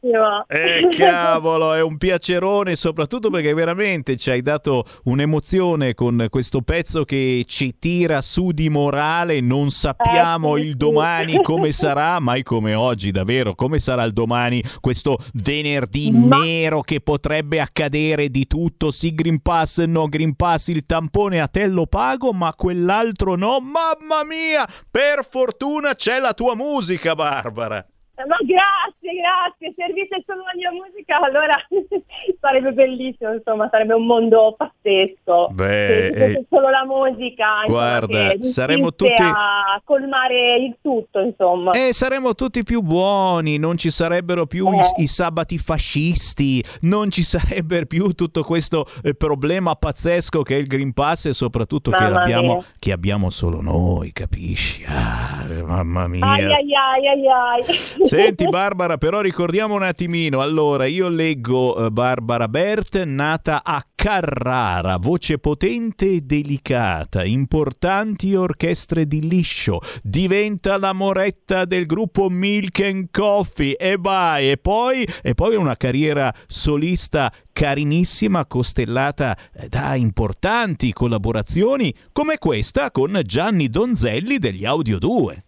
cavolo. 0.02 0.44
Eh, 0.48 0.88
cavolo, 0.98 1.72
è 1.72 1.82
un 1.82 1.96
piacerone, 1.98 2.74
soprattutto 2.74 3.30
perché 3.30 3.54
veramente 3.54 4.16
ci 4.16 4.30
hai 4.30 4.42
dato 4.42 4.84
un'emozione 5.04 5.94
con 5.94 6.26
questo 6.30 6.62
pezzo 6.62 7.04
che 7.04 7.44
ci 7.46 7.78
tira 7.78 8.20
su 8.22 8.50
di 8.50 8.68
morale. 8.68 9.40
Non 9.40 9.70
sappiamo 9.70 10.56
Eh, 10.56 10.62
sì, 10.62 10.66
il 10.66 10.72
sì. 10.72 10.76
domani 10.78 11.42
come 11.42 11.70
sarà, 11.70 12.18
mai 12.18 12.42
come 12.42 12.74
oggi, 12.74 13.12
davvero. 13.12 13.54
Come 13.54 13.78
sarà 13.78 14.02
il 14.02 14.12
domani, 14.12 14.60
questo 14.80 15.18
venerdì 15.34 16.10
nero 16.10 16.80
che 16.80 17.00
potrebbe 17.00 17.60
accadere 17.60 18.30
di 18.30 18.48
tutto? 18.48 18.90
Sì, 18.90 19.14
Green 19.14 19.40
Pass, 19.42 19.84
no 19.84 20.08
Green 20.08 20.34
Pass, 20.34 20.66
il 20.68 20.84
tampone 20.86 21.40
a 21.40 21.46
te 21.46 21.68
lo 21.68 21.86
pago, 21.86 22.32
ma 22.32 22.52
quell'altro 22.52 23.36
no. 23.36 23.60
Mamma 23.60 24.24
mia, 24.24 24.66
per 24.90 25.24
fortuna 25.24 25.66
c'è 25.94 26.18
la 26.18 26.32
tua 26.32 26.54
musica, 26.54 27.14
Barbara. 27.14 27.84
Ma 28.26 28.36
grazie, 28.42 29.14
grazie, 29.14 29.74
servisse 29.76 30.22
solo 30.26 30.42
la 30.42 30.52
mia 30.56 30.72
musica, 30.72 31.20
allora 31.20 31.56
sarebbe 32.40 32.72
bellissimo, 32.72 33.32
insomma, 33.32 33.68
sarebbe 33.70 33.94
un 33.94 34.06
mondo 34.06 34.54
pazzesco. 34.56 35.48
Beh, 35.52 36.12
Se 36.16 36.24
eh, 36.24 36.44
solo 36.50 36.68
la 36.68 36.84
musica, 36.84 37.62
insomma, 37.62 37.66
guarda, 37.98 38.34
saremmo 38.40 38.88
riuscisse 38.90 39.14
tutti- 39.14 39.22
a 39.22 39.80
colmare 39.84 40.56
il 40.56 40.76
tutto, 40.82 41.20
insomma. 41.20 41.70
E 41.72 41.92
saremmo 41.92 42.34
tutti 42.34 42.64
più 42.64 42.80
buoni, 42.80 43.56
non 43.58 43.76
ci 43.76 43.90
sarebbero 43.90 44.46
più 44.46 44.68
i, 44.72 44.78
Eh. 44.78 45.02
i 45.02 45.06
sabati 45.06 45.56
fascisti, 45.58 46.62
non 46.82 47.10
ci 47.10 47.22
sarebbe 47.22 47.86
più 47.86 48.12
tutto 48.14 48.42
questo 48.42 48.86
eh, 49.04 49.14
problema 49.14 49.74
pazzesco 49.76 50.42
che 50.42 50.56
è 50.56 50.58
il 50.58 50.66
Green 50.66 50.92
Pass 50.92 51.26
e 51.26 51.34
soprattutto 51.34 51.92
che 51.92 52.02
abbiamo, 52.02 52.64
che 52.80 52.90
abbiamo 52.92 53.30
solo 53.30 53.60
noi, 53.60 54.10
capisci? 54.12 54.84
Ah, 54.88 55.44
mamma 55.64 56.08
mia. 56.08 56.26
Ai 56.26 56.42
ai 56.44 56.74
ai 56.74 57.06
ai 57.06 57.26
ai. 57.28 58.07
Senti 58.08 58.48
Barbara, 58.48 58.96
però 58.96 59.20
ricordiamo 59.20 59.74
un 59.74 59.82
attimino. 59.82 60.40
Allora, 60.40 60.86
io 60.86 61.08
leggo 61.08 61.86
eh, 61.86 61.90
Barbara 61.90 62.48
Bert, 62.48 63.02
nata 63.04 63.62
a 63.62 63.84
Carrara, 63.94 64.96
voce 64.96 65.38
potente 65.38 66.06
e 66.06 66.20
delicata, 66.22 67.24
importanti 67.24 68.34
orchestre 68.34 69.06
di 69.06 69.28
liscio, 69.28 69.80
diventa 70.02 70.78
la 70.78 70.92
moretta 70.92 71.66
del 71.66 71.84
gruppo 71.84 72.30
Milk 72.30 72.80
and 72.80 73.08
Coffee 73.10 73.76
e 73.76 73.96
vai, 73.98 74.52
e 74.52 74.56
poi, 74.56 75.06
e 75.22 75.34
poi 75.34 75.56
una 75.56 75.76
carriera 75.76 76.32
solista 76.46 77.30
carinissima, 77.52 78.46
costellata 78.46 79.36
eh, 79.52 79.68
da 79.68 79.96
importanti 79.96 80.92
collaborazioni 80.92 81.94
come 82.12 82.38
questa 82.38 82.90
con 82.90 83.20
Gianni 83.24 83.68
Donzelli 83.68 84.38
degli 84.38 84.64
Audio 84.64 84.98
2. 84.98 85.42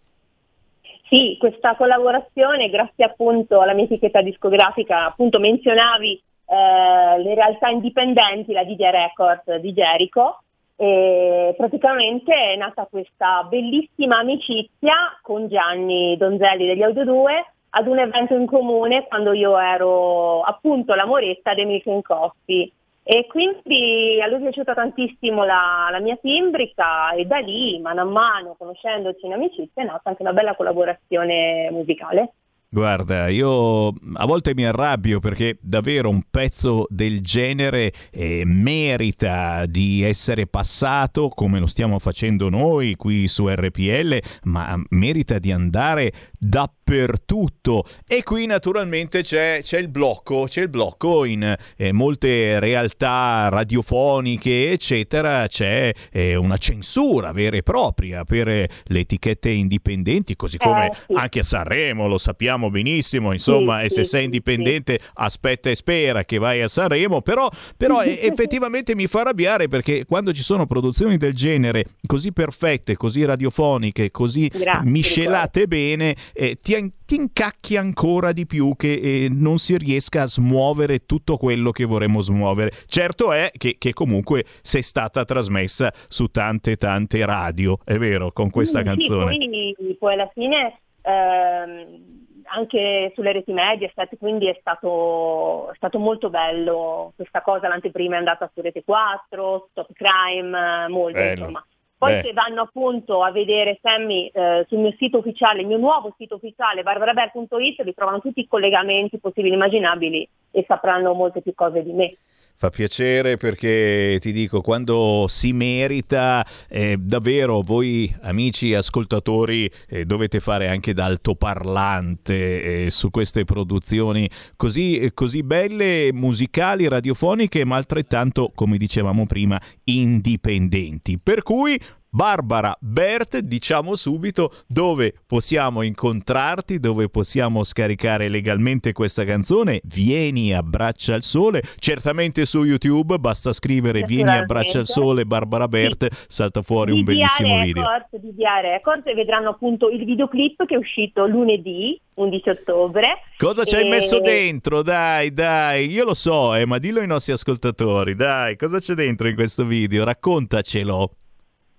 Sì, 1.13 1.35
questa 1.37 1.75
collaborazione, 1.75 2.69
grazie 2.69 3.03
appunto 3.03 3.59
alla 3.59 3.73
mia 3.73 3.83
etichetta 3.83 4.21
discografica, 4.21 5.07
appunto 5.07 5.39
menzionavi 5.39 6.23
eh, 6.45 7.21
le 7.21 7.35
realtà 7.35 7.67
indipendenti, 7.67 8.53
la 8.53 8.63
Didia 8.63 8.91
Records 8.91 9.57
di 9.57 9.73
Jericho, 9.73 10.41
e 10.77 11.53
praticamente 11.57 12.33
è 12.33 12.55
nata 12.55 12.87
questa 12.89 13.43
bellissima 13.43 14.19
amicizia 14.19 15.19
con 15.21 15.49
Gianni 15.49 16.15
Donzelli 16.15 16.65
degli 16.65 16.81
Audio 16.81 17.03
2 17.03 17.53
ad 17.71 17.87
un 17.87 17.99
evento 17.99 18.33
in 18.33 18.45
comune 18.45 19.05
quando 19.05 19.33
io 19.33 19.57
ero 19.59 20.43
appunto 20.43 20.93
la 20.93 21.05
moretta 21.05 21.53
dei 21.53 21.65
Milk 21.65 22.03
Coffee. 22.03 22.71
E 23.03 23.25
quindi 23.27 24.21
a 24.21 24.27
lui 24.27 24.37
è 24.37 24.41
piaciuta 24.41 24.73
tantissimo 24.73 25.43
la, 25.43 25.89
la, 25.91 25.99
mia 25.99 26.17
timbrica 26.17 27.11
e 27.11 27.25
da 27.25 27.37
lì, 27.39 27.79
mano 27.79 28.01
a 28.01 28.05
mano, 28.05 28.55
conoscendoci 28.57 29.25
in 29.25 29.33
amicizia, 29.33 29.81
è 29.81 29.85
nata 29.85 30.09
anche 30.09 30.21
una 30.21 30.33
bella 30.33 30.55
collaborazione 30.55 31.69
musicale. 31.71 32.33
Guarda, 32.73 33.27
io 33.27 33.89
a 33.89 34.25
volte 34.25 34.53
mi 34.55 34.63
arrabbio 34.63 35.19
perché 35.19 35.57
davvero 35.59 36.07
un 36.07 36.21
pezzo 36.31 36.85
del 36.87 37.19
genere 37.19 37.91
eh, 38.11 38.43
merita 38.45 39.65
di 39.65 40.03
essere 40.03 40.47
passato 40.47 41.27
come 41.27 41.59
lo 41.59 41.67
stiamo 41.67 41.99
facendo 41.99 42.47
noi 42.47 42.95
qui 42.95 43.27
su 43.27 43.49
RPL, 43.49 44.17
ma 44.43 44.81
merita 44.91 45.37
di 45.37 45.51
andare 45.51 46.13
dappertutto. 46.39 47.83
E 48.07 48.23
qui 48.23 48.45
naturalmente 48.45 49.21
c'è, 49.21 49.59
c'è 49.61 49.77
il 49.77 49.89
blocco, 49.89 50.45
c'è 50.47 50.61
il 50.61 50.69
blocco 50.69 51.25
in 51.25 51.53
eh, 51.75 51.91
molte 51.91 52.57
realtà 52.61 53.49
radiofoniche, 53.49 54.71
eccetera, 54.71 55.45
c'è 55.47 55.91
eh, 56.09 56.35
una 56.35 56.55
censura 56.55 57.33
vera 57.33 57.57
e 57.57 57.63
propria 57.63 58.23
per 58.23 58.47
le 58.47 58.99
etichette 58.99 59.49
indipendenti, 59.49 60.37
così 60.37 60.57
come 60.57 60.87
Eh, 60.87 60.95
sì. 61.07 61.13
anche 61.15 61.39
a 61.39 61.43
Sanremo 61.43 62.07
lo 62.07 62.17
sappiamo 62.17 62.59
benissimo, 62.69 63.31
insomma, 63.33 63.79
Sì, 63.79 63.85
e 63.85 63.89
se 63.89 64.03
sì, 64.03 64.09
sei 64.09 64.19
sì, 64.19 64.25
indipendente 64.25 64.99
aspetta 65.13 65.69
e 65.69 65.75
spera 65.75 66.23
che 66.25 66.37
vai 66.37 66.61
a 66.61 66.67
Sanremo, 66.67 67.21
però, 67.21 67.49
però 67.77 68.01
effettivamente 68.03 68.95
mi 68.95 69.07
fa 69.07 69.21
arrabbiare 69.21 69.67
perché 69.67 70.05
quando 70.05 70.33
ci 70.33 70.43
sono 70.43 70.65
produzioni 70.65 71.17
del 71.17 71.33
genere 71.33 71.85
così 72.05 72.31
perfette, 72.31 72.95
così 72.97 73.23
radiofoniche, 73.25 74.11
così 74.11 74.47
Grazie, 74.51 74.89
miscelate 74.89 75.67
bene, 75.67 76.15
eh, 76.33 76.59
ti, 76.61 76.93
ti 77.05 77.15
incacchi 77.15 77.77
ancora 77.77 78.31
di 78.31 78.45
più 78.45 78.75
che 78.75 78.93
eh, 78.93 79.27
non 79.29 79.57
si 79.57 79.77
riesca 79.77 80.23
a 80.23 80.27
smuovere 80.27 81.05
tutto 81.05 81.37
quello 81.37 81.71
che 81.71 81.85
vorremmo 81.85 82.21
smuovere. 82.21 82.71
Certo 82.87 83.31
è 83.31 83.51
che, 83.57 83.75
che 83.77 83.93
comunque 83.93 84.45
sei 84.61 84.81
stata 84.83 85.25
trasmessa 85.25 85.91
su 86.07 86.27
tante 86.27 86.75
tante 86.77 87.25
radio, 87.25 87.77
è 87.83 87.97
vero, 87.97 88.31
con 88.31 88.49
questa 88.49 88.79
Sì, 88.79 88.85
canzone. 88.85 89.33
Sì, 89.33 89.73
poi, 89.77 89.95
poi 89.99 90.13
alla 90.13 90.29
fine 90.33 90.79
ehm, 91.01 92.20
anche 92.51 93.11
sulle 93.15 93.31
reti 93.31 93.53
Mediaset, 93.53 94.17
quindi 94.17 94.47
è 94.47 94.57
stato, 94.59 95.71
è 95.71 95.75
stato 95.75 95.99
molto 95.99 96.29
bello 96.29 97.13
questa 97.15 97.41
cosa, 97.41 97.67
l'anteprima 97.67 98.15
è 98.15 98.19
andata 98.19 98.49
su 98.53 98.61
Rete 98.61 98.83
4, 98.83 99.67
Stop 99.71 99.89
Crime, 99.93 100.87
molto 100.87 101.17
Bello. 101.17 101.31
insomma. 101.31 101.65
Poi 102.01 102.13
Beh. 102.13 102.21
se 102.23 102.33
vanno 102.33 102.61
appunto 102.63 103.21
a 103.21 103.31
vedere 103.31 103.77
Sammy 103.79 104.25
eh, 104.33 104.65
sul 104.67 104.79
mio 104.79 104.91
sito 104.97 105.19
ufficiale, 105.19 105.61
il 105.61 105.67
mio 105.67 105.77
nuovo 105.77 106.11
sito 106.17 106.35
ufficiale, 106.35 106.81
barbaraber.it, 106.81 107.83
vi 107.83 107.93
trovano 107.93 108.19
tutti 108.19 108.39
i 108.39 108.47
collegamenti 108.47 109.19
possibili 109.19 109.53
e 109.53 109.55
immaginabili 109.55 110.27
e 110.49 110.65
sapranno 110.67 111.13
molte 111.13 111.41
più 111.41 111.53
cose 111.53 111.83
di 111.83 111.91
me. 111.91 112.15
Fa 112.61 112.69
piacere 112.69 113.37
perché 113.37 114.19
ti 114.21 114.31
dico, 114.31 114.61
quando 114.61 115.25
si 115.27 115.51
merita, 115.51 116.45
eh, 116.69 116.95
davvero 116.95 117.61
voi 117.61 118.15
amici 118.21 118.75
ascoltatori 118.75 119.67
eh, 119.87 120.05
dovete 120.05 120.39
fare 120.39 120.67
anche 120.67 120.93
da 120.93 121.05
altoparlante 121.05 122.83
eh, 122.85 122.89
su 122.91 123.09
queste 123.09 123.45
produzioni 123.45 124.29
così, 124.57 125.09
così 125.15 125.41
belle, 125.41 126.13
musicali, 126.13 126.87
radiofoniche, 126.87 127.65
ma 127.65 127.77
altrettanto, 127.77 128.51
come 128.53 128.77
dicevamo 128.77 129.25
prima, 129.25 129.59
indipendenti. 129.85 131.17
Per 131.17 131.41
cui 131.41 131.81
Barbara 132.13 132.75
Bert, 132.81 133.37
diciamo 133.37 133.95
subito 133.95 134.53
dove 134.67 135.13
possiamo 135.25 135.81
incontrarti, 135.81 136.77
dove 136.77 137.07
possiamo 137.07 137.63
scaricare 137.63 138.27
legalmente 138.27 138.91
questa 138.91 139.23
canzone. 139.23 139.79
Vieni, 139.85 140.53
abbraccia 140.53 141.15
il 141.15 141.23
sole. 141.23 141.61
Certamente 141.79 142.45
su 142.45 142.65
YouTube 142.65 143.17
basta 143.17 143.53
scrivere 143.53 144.01
Vieni, 144.01 144.29
abbraccia 144.29 144.79
il 144.79 144.87
sole, 144.87 145.23
Barbara 145.23 145.69
Bert, 145.69 146.25
salta 146.27 146.61
fuori 146.61 146.91
un 146.91 147.05
bellissimo 147.05 147.55
DDA 147.55 147.63
video. 147.63 147.83
Records, 147.83 148.21
DDA 148.21 148.59
Records 148.59 149.07
e 149.07 149.13
vedranno 149.13 149.49
appunto 149.51 149.89
il 149.89 150.03
videoclip 150.03 150.65
che 150.65 150.75
è 150.75 150.77
uscito 150.77 151.25
lunedì 151.27 151.97
11 152.15 152.49
ottobre. 152.49 153.19
Cosa 153.37 153.63
ci 153.63 153.75
hai 153.75 153.85
E- 153.85 153.89
messo 153.89 154.19
dentro? 154.19 154.81
Dai, 154.81 155.31
dai, 155.31 155.89
io 155.89 156.03
lo 156.03 156.13
so, 156.13 156.55
eh, 156.55 156.65
ma 156.65 156.77
dillo 156.77 156.99
ai 156.99 157.07
nostri 157.07 157.31
ascoltatori, 157.31 158.15
dai, 158.15 158.57
cosa 158.57 158.79
c'è 158.79 158.95
dentro 158.95 159.29
in 159.29 159.35
questo 159.35 159.63
video? 159.63 160.03
Raccontacelo. 160.03 161.11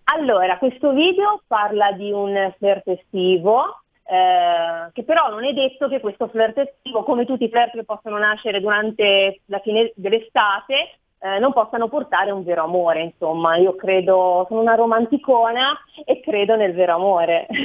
Allora, 0.04 0.58
questo 0.58 0.92
video 0.92 1.42
parla 1.46 1.92
di 1.92 2.10
un 2.10 2.52
flirt 2.58 2.88
estivo, 2.88 3.82
eh, 4.04 4.90
che 4.92 5.04
però 5.04 5.30
non 5.30 5.44
è 5.44 5.52
detto 5.52 5.88
che 5.88 6.00
questo 6.00 6.28
flirt 6.28 6.58
estivo, 6.58 7.02
come 7.02 7.24
tutti 7.24 7.44
i 7.44 7.48
flirt 7.48 7.72
che 7.72 7.84
possono 7.84 8.18
nascere 8.18 8.60
durante 8.60 9.40
la 9.46 9.60
fine 9.60 9.92
dell'estate, 9.94 10.98
eh, 11.22 11.38
non 11.38 11.52
possano 11.52 11.88
portare 11.88 12.32
un 12.32 12.42
vero 12.42 12.64
amore, 12.64 13.02
insomma. 13.02 13.56
Io 13.56 13.76
credo, 13.76 14.44
sono 14.48 14.60
una 14.60 14.74
romanticona 14.74 15.78
e 16.04 16.20
credo 16.20 16.56
nel 16.56 16.74
vero 16.74 16.94
amore. 16.94 17.46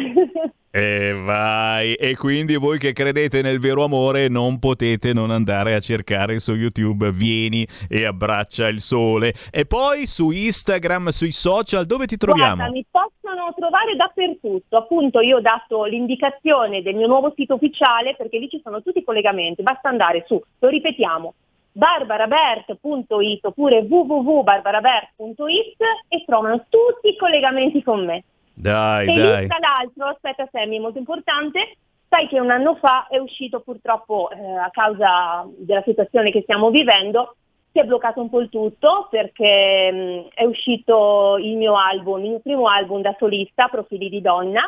E 0.69 1.11
vai, 1.11 1.95
e 1.95 2.15
quindi 2.15 2.55
voi 2.55 2.77
che 2.77 2.93
credete 2.93 3.41
nel 3.41 3.57
vero 3.59 3.83
amore 3.83 4.27
non 4.27 4.59
potete 4.59 5.11
non 5.11 5.31
andare 5.31 5.73
a 5.73 5.79
cercare 5.79 6.37
su 6.37 6.53
YouTube 6.53 7.09
Vieni 7.09 7.65
e 7.89 8.05
abbraccia 8.05 8.67
il 8.67 8.81
sole. 8.81 9.33
E 9.49 9.65
poi 9.65 10.05
su 10.05 10.29
Instagram, 10.29 11.07
sui 11.09 11.31
social, 11.31 11.85
dove 11.85 12.05
ti 12.05 12.17
troviamo? 12.17 12.55
Guarda, 12.57 12.71
mi 12.71 12.85
possono 12.91 13.53
trovare 13.55 13.95
dappertutto. 13.95 14.77
Appunto, 14.77 15.19
io 15.21 15.37
ho 15.37 15.41
dato 15.41 15.85
l'indicazione 15.85 16.83
del 16.83 16.93
mio 16.93 17.07
nuovo 17.07 17.33
sito 17.35 17.55
ufficiale 17.55 18.15
perché 18.15 18.37
lì 18.37 18.47
ci 18.47 18.61
sono 18.61 18.83
tutti 18.83 18.99
i 18.99 19.03
collegamenti. 19.03 19.63
Basta 19.63 19.89
andare 19.89 20.25
su, 20.27 20.39
lo 20.59 20.67
ripetiamo, 20.67 21.33
barbarabert.it 21.77 23.45
oppure 23.45 23.85
www.barbarabert.it 23.87 25.81
e 26.07 26.23
trovano 26.25 26.65
tutti 26.69 27.09
i 27.09 27.15
collegamenti 27.15 27.83
con 27.83 28.03
me. 28.03 28.23
Dai, 28.53 29.07
e 29.07 29.13
dai. 29.13 29.47
tra 29.47 29.59
l'altro, 29.59 30.07
aspetta 30.07 30.49
Sammy, 30.51 30.79
molto 30.79 30.97
importante, 30.97 31.77
sai 32.09 32.27
che 32.27 32.39
un 32.39 32.49
anno 32.49 32.75
fa 32.75 33.05
è 33.07 33.19
uscito 33.19 33.59
purtroppo 33.59 34.31
eh, 34.31 34.55
a 34.55 34.71
causa 34.71 35.47
della 35.55 35.83
situazione 35.83 36.31
che 36.31 36.41
stiamo 36.41 36.71
vivendo, 36.71 37.35
si 37.71 37.79
è 37.79 37.83
bloccato 37.83 38.21
un 38.21 38.29
po' 38.29 38.39
il 38.39 38.49
tutto 38.49 39.07
perché 39.11 39.91
mh, 39.91 40.29
è 40.33 40.45
uscito 40.45 41.37
il 41.37 41.57
mio 41.57 41.77
album, 41.77 42.23
il 42.23 42.29
mio 42.29 42.39
primo 42.39 42.67
album 42.67 43.01
da 43.01 43.15
solista, 43.19 43.67
Profili 43.67 44.09
di 44.09 44.21
donna, 44.21 44.63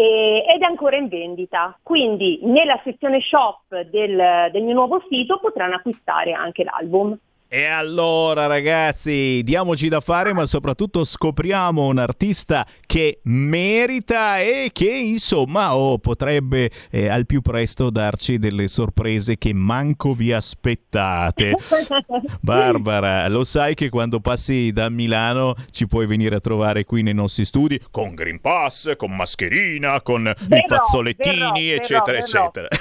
ed 0.00 0.62
è 0.62 0.64
ancora 0.64 0.96
in 0.96 1.08
vendita. 1.08 1.78
Quindi 1.82 2.40
nella 2.42 2.80
sezione 2.84 3.20
shop 3.20 3.80
del, 3.82 4.50
del 4.50 4.62
mio 4.62 4.74
nuovo 4.74 5.02
sito 5.08 5.38
potranno 5.38 5.76
acquistare 5.76 6.32
anche 6.32 6.64
l'album. 6.64 7.16
E 7.52 7.64
allora 7.64 8.46
ragazzi, 8.46 9.42
diamoci 9.42 9.88
da 9.88 9.98
fare, 9.98 10.32
ma 10.32 10.46
soprattutto 10.46 11.02
scopriamo 11.02 11.84
un 11.84 11.98
artista 11.98 12.64
che 12.86 13.18
merita 13.24 14.38
e 14.38 14.70
che 14.72 14.88
insomma 14.88 15.74
oh, 15.74 15.98
potrebbe 15.98 16.70
eh, 16.92 17.08
al 17.08 17.26
più 17.26 17.40
presto 17.40 17.90
darci 17.90 18.38
delle 18.38 18.68
sorprese 18.68 19.36
che 19.36 19.52
manco 19.52 20.14
vi 20.14 20.32
aspettate. 20.32 21.56
Barbara, 22.40 23.26
lo 23.26 23.42
sai 23.42 23.74
che 23.74 23.88
quando 23.88 24.20
passi 24.20 24.70
da 24.70 24.88
Milano 24.88 25.56
ci 25.72 25.88
puoi 25.88 26.06
venire 26.06 26.36
a 26.36 26.40
trovare 26.40 26.84
qui 26.84 27.02
nei 27.02 27.14
nostri 27.14 27.44
studi 27.44 27.82
con 27.90 28.14
Green 28.14 28.40
Pass, 28.40 28.94
con 28.94 29.16
mascherina, 29.16 30.00
con 30.02 30.24
i 30.24 30.46
Verrò, 30.46 30.76
fazzolettini, 30.76 31.66
verrò, 31.66 31.82
eccetera, 31.82 32.18
verrò, 32.18 32.22
eccetera. 32.22 32.68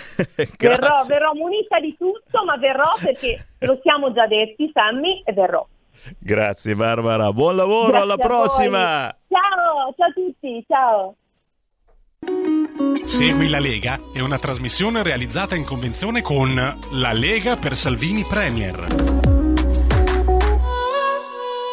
Verrò, 0.60 1.04
verrò 1.08 1.34
munita 1.34 1.80
di 1.80 1.96
tutto, 1.98 2.44
ma 2.46 2.56
verrò 2.58 2.94
perché 3.02 3.48
lo 3.60 3.80
siamo 3.81 4.11
già 4.14 4.27
detti, 4.27 4.69
Sammy, 4.73 5.22
e 5.26 5.34
verrò. 5.34 5.65
Grazie 6.18 6.76
Barbara, 6.76 7.31
buon 7.34 7.56
lavoro, 7.56 7.88
Grazie 7.88 8.02
alla 8.02 8.18
prossima! 8.18 9.15
Ciao, 9.27 9.94
ciao 9.98 10.07
a 10.07 10.14
tutti, 10.14 10.65
ciao. 10.68 11.15
Segui 13.03 13.49
la 13.49 13.60
Lega 13.60 13.98
è 14.14 14.19
una 14.19 14.38
trasmissione 14.38 15.03
realizzata 15.03 15.56
in 15.56 15.65
convenzione 15.65 16.22
con 16.22 16.53
La 16.91 17.14
Lega 17.14 17.56
per 17.56 17.76
Salvini 17.76 18.23
Premier. 18.23 19.28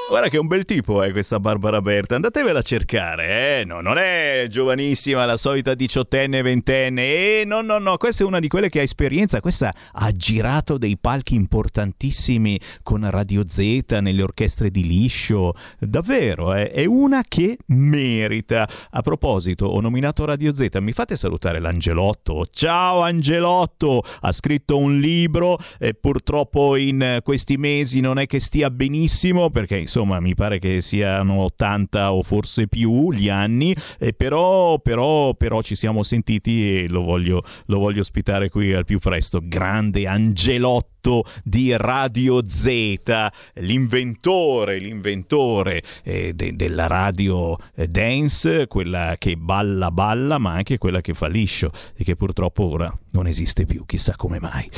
Guarda 0.08 0.28
che 0.28 0.38
un 0.38 0.46
bel 0.46 0.64
tipo 0.64 1.02
è 1.02 1.10
questa 1.10 1.40
Barbara 1.40 1.82
Berta, 1.82 2.14
andatevela 2.14 2.60
a 2.60 2.62
cercare, 2.62 3.60
eh? 3.60 3.64
No, 3.64 3.80
non 3.80 3.98
è 3.98 4.46
giovanissima, 4.48 5.24
la 5.24 5.36
solita 5.36 5.74
diciottenne, 5.74 6.42
ventenne, 6.42 7.40
eh? 7.40 7.42
No, 7.44 7.60
no, 7.60 7.78
no, 7.78 7.96
questa 7.96 8.22
è 8.22 8.26
una 8.26 8.38
di 8.38 8.46
quelle 8.46 8.68
che 8.68 8.78
ha 8.78 8.82
esperienza, 8.82 9.40
questa 9.40 9.74
ha 9.92 10.12
girato 10.12 10.78
dei 10.78 10.96
palchi 10.96 11.34
importantissimi 11.34 12.58
con 12.84 13.10
Radio 13.10 13.46
Z, 13.48 13.98
nelle 14.00 14.22
orchestre 14.22 14.70
di 14.70 14.86
Liscio, 14.86 15.54
davvero, 15.80 16.54
eh? 16.54 16.70
è 16.70 16.84
una 16.84 17.24
che 17.26 17.58
merita. 17.66 18.68
A 18.90 19.02
proposito, 19.02 19.66
ho 19.66 19.80
nominato 19.80 20.24
Radio 20.24 20.54
Z, 20.54 20.68
mi 20.78 20.92
fate 20.92 21.16
salutare 21.16 21.58
l'Angelotto? 21.58 22.46
Ciao 22.48 23.00
Angelotto, 23.00 24.04
ha 24.20 24.30
scritto 24.30 24.78
un 24.78 25.00
libro, 25.00 25.58
e 25.80 25.94
purtroppo 25.94 26.76
in 26.76 27.18
questi 27.24 27.56
mesi 27.56 27.98
non 27.98 28.20
è 28.20 28.26
che 28.26 28.38
stia 28.38 28.70
benissimo 28.70 29.50
perché 29.50 29.76
insomma 29.76 29.94
mi 30.04 30.34
pare 30.34 30.58
che 30.58 30.80
siano 30.80 31.44
80 31.44 32.12
o 32.12 32.22
forse 32.22 32.68
più 32.68 33.12
gli 33.12 33.28
anni, 33.28 33.74
eh, 33.98 34.12
però, 34.12 34.78
però, 34.78 35.34
però 35.34 35.62
ci 35.62 35.74
siamo 35.74 36.02
sentiti 36.02 36.78
e 36.78 36.88
lo 36.88 37.02
voglio, 37.02 37.42
lo 37.66 37.78
voglio 37.78 38.00
ospitare 38.00 38.48
qui 38.48 38.72
al 38.72 38.84
più 38.84 38.98
presto. 38.98 39.40
Grande 39.42 40.06
Angelotto 40.06 40.95
di 41.44 41.76
Radio 41.76 42.48
Z, 42.48 43.30
l'inventore, 43.54 44.78
l'inventore 44.78 45.82
eh, 46.02 46.32
de- 46.34 46.56
della 46.56 46.86
radio 46.86 47.56
eh, 47.74 47.88
dance, 47.88 48.66
quella 48.66 49.16
che 49.18 49.36
balla 49.36 49.90
balla, 49.90 50.38
ma 50.38 50.52
anche 50.52 50.78
quella 50.78 51.00
che 51.00 51.14
fa 51.14 51.28
liscio 51.28 51.70
e 51.94 52.04
che 52.04 52.16
purtroppo 52.16 52.64
ora 52.64 52.92
non 53.10 53.26
esiste 53.26 53.64
più, 53.64 53.84
chissà 53.86 54.14
come 54.16 54.40
mai. 54.40 54.68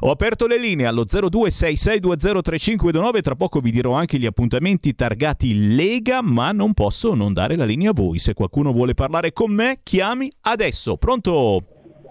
Ho 0.00 0.10
aperto 0.10 0.46
le 0.46 0.58
linee 0.58 0.86
allo 0.86 1.04
0266203529, 1.04 3.22
tra 3.22 3.34
poco 3.34 3.60
vi 3.60 3.70
dirò 3.70 3.92
anche 3.92 4.18
gli 4.18 4.26
appuntamenti 4.26 4.94
targati 4.94 5.74
Lega, 5.74 6.22
ma 6.22 6.52
non 6.52 6.74
posso 6.74 7.14
non 7.14 7.32
dare 7.32 7.56
la 7.56 7.64
linea 7.64 7.90
a 7.90 7.94
voi. 7.94 8.18
Se 8.18 8.34
qualcuno 8.34 8.72
vuole 8.72 8.94
parlare 8.94 9.32
con 9.32 9.52
me, 9.52 9.80
chiami 9.82 10.30
adesso. 10.42 10.96
Pronto? 10.96 11.69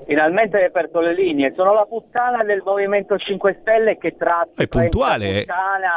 Finalmente 0.09 0.57
hai 0.57 0.63
aperto 0.63 1.01
le 1.01 1.13
linee, 1.13 1.53
sono 1.55 1.71
la 1.71 1.85
puttana 1.85 2.43
del 2.43 2.63
Movimento 2.65 3.15
5 3.15 3.59
Stelle 3.61 3.99
che 3.99 4.15
tratta 4.17 4.63
È 4.63 4.67
puntuale, 4.67 5.41
eh. 5.41 5.45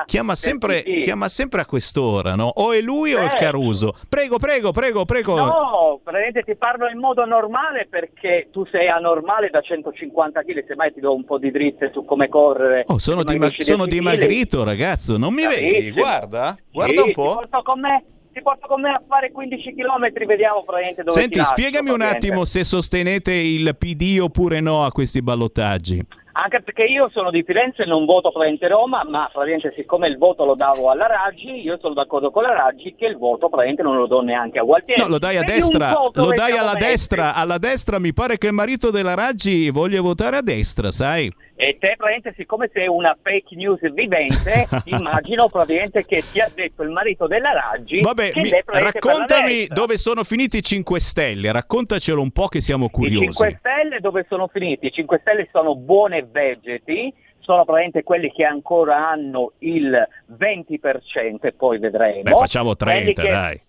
chiama 0.04 0.34
sempre, 0.34 0.82
chiama 0.82 1.30
sempre 1.30 1.62
a 1.62 1.64
quest'ora, 1.64 2.34
no? 2.34 2.52
O 2.56 2.72
è 2.74 2.80
lui 2.82 3.14
o 3.14 3.20
è 3.20 3.24
Eh. 3.24 3.38
Caruso. 3.38 3.94
Prego, 4.10 4.36
prego, 4.38 4.70
prego, 4.70 5.06
prego. 5.06 5.34
No, 5.36 6.00
praticamente 6.04 6.42
ti 6.42 6.56
parlo 6.56 6.90
in 6.90 6.98
modo 6.98 7.24
normale 7.24 7.86
perché 7.88 8.48
tu 8.52 8.66
sei 8.66 8.88
anormale 8.88 9.48
da 9.48 9.62
150 9.62 10.42
kg, 10.42 10.66
semmai 10.66 10.92
ti 10.92 11.00
do 11.00 11.14
un 11.14 11.24
po' 11.24 11.38
di 11.38 11.50
dritte 11.50 11.90
su 11.94 12.04
come 12.04 12.28
correre. 12.28 12.84
Oh, 12.88 12.98
sono, 12.98 13.24
dima- 13.24 13.48
di 13.48 13.62
sono 13.64 13.86
10 13.86 13.98
dimagrito, 13.98 14.62
ragazzo. 14.62 15.16
Non 15.16 15.32
mi 15.32 15.46
vedi? 15.46 15.70
Bravissimo. 15.70 15.94
Guarda, 16.02 16.56
guarda 16.70 17.00
Sì, 17.00 17.06
un 17.06 17.12
po'. 17.12 17.22
Ti 17.28 17.34
porto 17.48 17.62
con 17.62 17.80
me, 17.80 18.04
ti 18.32 18.42
porto 18.42 18.66
con 18.66 18.80
me 18.80 18.90
a 18.90 19.02
fare 19.06 19.30
15 19.30 19.74
km, 19.74 20.26
vediamo 20.26 20.62
praticamente 20.64 21.02
dove 21.02 21.20
Senti, 21.20 21.38
lascio, 21.38 21.54
spiegami 21.54 21.90
un 21.90 22.00
attimo 22.00 22.44
se 22.44 22.64
sostenete 22.64 23.32
il 23.32 23.76
PD 23.76 24.18
oppure 24.20 24.60
no 24.60 24.84
a 24.84 24.92
questi 24.92 25.22
ballottaggi. 25.22 26.04
Anche 26.34 26.62
perché 26.62 26.84
io 26.84 27.10
sono 27.12 27.30
di 27.30 27.42
Firenze 27.42 27.82
e 27.82 27.86
non 27.86 28.06
voto 28.06 28.30
praticamente 28.30 28.66
Roma, 28.66 29.04
ma 29.06 29.28
praticamente 29.30 29.74
siccome 29.76 30.08
il 30.08 30.16
voto 30.16 30.46
lo 30.46 30.54
davo 30.54 30.88
alla 30.88 31.06
Raggi, 31.06 31.60
io 31.60 31.78
sono 31.78 31.92
d'accordo 31.92 32.30
con 32.30 32.42
la 32.42 32.54
Raggi 32.54 32.94
che 32.96 33.04
il 33.04 33.18
voto 33.18 33.50
praticamente 33.50 33.82
non 33.82 33.96
lo 33.96 34.06
do 34.06 34.22
neanche 34.22 34.58
a 34.58 34.62
Gualtieri. 34.62 35.02
No, 35.02 35.08
lo 35.08 35.18
dai 35.18 35.36
a 35.36 35.40
Vedi 35.40 35.52
destra, 35.52 35.92
lo 36.10 36.32
dai 36.34 36.56
alla 36.56 36.72
destra, 36.72 37.34
alla 37.34 37.58
destra 37.58 37.98
mi 37.98 38.14
pare 38.14 38.38
che 38.38 38.46
il 38.46 38.54
marito 38.54 38.90
della 38.90 39.12
Raggi 39.12 39.68
voglia 39.68 40.00
votare 40.00 40.36
a 40.36 40.42
destra, 40.42 40.90
sai? 40.90 41.30
E 41.62 41.78
te 41.78 41.94
praticamente 41.96 42.34
siccome 42.36 42.68
sei 42.72 42.88
una 42.88 43.16
fake 43.22 43.54
news 43.54 43.78
vivente, 43.92 44.66
immagino 44.86 45.48
praticamente 45.48 46.04
che 46.04 46.24
ti 46.32 46.40
ha 46.40 46.50
detto 46.52 46.82
il 46.82 46.90
marito 46.90 47.26
della 47.28 47.52
Raggi 47.52 48.00
Vabbè, 48.00 48.32
mi- 48.34 48.50
raccontami 48.66 49.66
dove 49.68 49.96
sono 49.96 50.24
finiti 50.24 50.56
i 50.56 50.62
5 50.62 50.98
Stelle, 50.98 51.52
raccontacelo 51.52 52.20
un 52.20 52.30
po' 52.32 52.48
che 52.48 52.60
siamo 52.60 52.86
I 52.86 52.90
curiosi. 52.90 53.24
5 53.26 53.56
Stelle 53.60 54.00
dove 54.00 54.26
sono 54.28 54.48
finiti? 54.48 54.86
I 54.86 54.92
5 54.92 55.18
Stelle 55.20 55.48
sono 55.52 55.76
buone 55.76 56.26
vegeti, 56.28 57.12
sono 57.38 57.64
praticamente 57.64 58.02
quelli 58.02 58.32
che 58.32 58.44
ancora 58.44 59.08
hanno 59.08 59.52
il 59.58 60.08
20% 60.38 61.38
e 61.42 61.52
poi 61.52 61.78
vedremo. 61.78 62.22
Beh, 62.22 62.30
facciamo 62.30 62.74
Quelli 62.74 63.12
30, 63.14 63.22
che- 63.22 63.28
dai. 63.28 63.60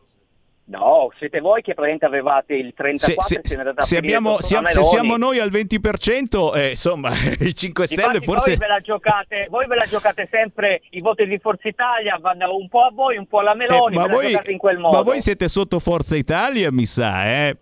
No, 0.65 1.09
siete 1.17 1.41
voi 1.41 1.61
che 1.61 1.73
praticamente 1.73 2.05
avevate 2.05 2.53
il 2.55 2.73
34 2.73 3.21
Se, 3.23 3.41
se- 3.43 3.73
se 3.79 3.97
abbiamo- 3.97 4.39
siamo- 4.39 4.69
se 4.69 4.81
siamo 4.83 5.17
noi 5.17 5.39
al 5.39 5.49
20%, 5.51 6.55
eh, 6.55 6.69
insomma, 6.69 7.09
i 7.41 7.53
5 7.53 7.85
Stelle 7.85 8.03
Infatti 8.03 8.25
forse... 8.25 8.49
voi 8.51 8.57
ve 8.59 8.67
la 8.67 8.79
giocate, 8.79 9.47
voi 9.49 9.67
ve 9.67 9.75
la 9.75 9.85
giocate 9.85 10.27
sempre 10.31 10.81
i 10.91 11.01
voti 11.01 11.25
di 11.27 11.37
Forza 11.39 11.67
Italia 11.67 12.17
vanno 12.19 12.55
un 12.55 12.69
po' 12.69 12.83
a 12.83 12.91
voi, 12.93 13.17
un 13.17 13.27
po' 13.27 13.39
alla 13.39 13.51
Eh, 13.51 13.55
Meloni, 13.57 13.95
ma, 13.95 14.03
ve 14.03 14.07
la 14.07 14.13
voi, 14.15 14.29
giocate 14.31 14.51
in 14.51 14.57
quel 14.57 14.77
modo. 14.79 14.95
ma 14.97 15.03
voi 15.03 15.19
siete 15.19 15.49
sotto 15.49 15.79
Forza 15.79 16.15
Italia, 16.15 16.71
mi 16.71 16.85
sa, 16.85 17.25
eh? 17.25 17.57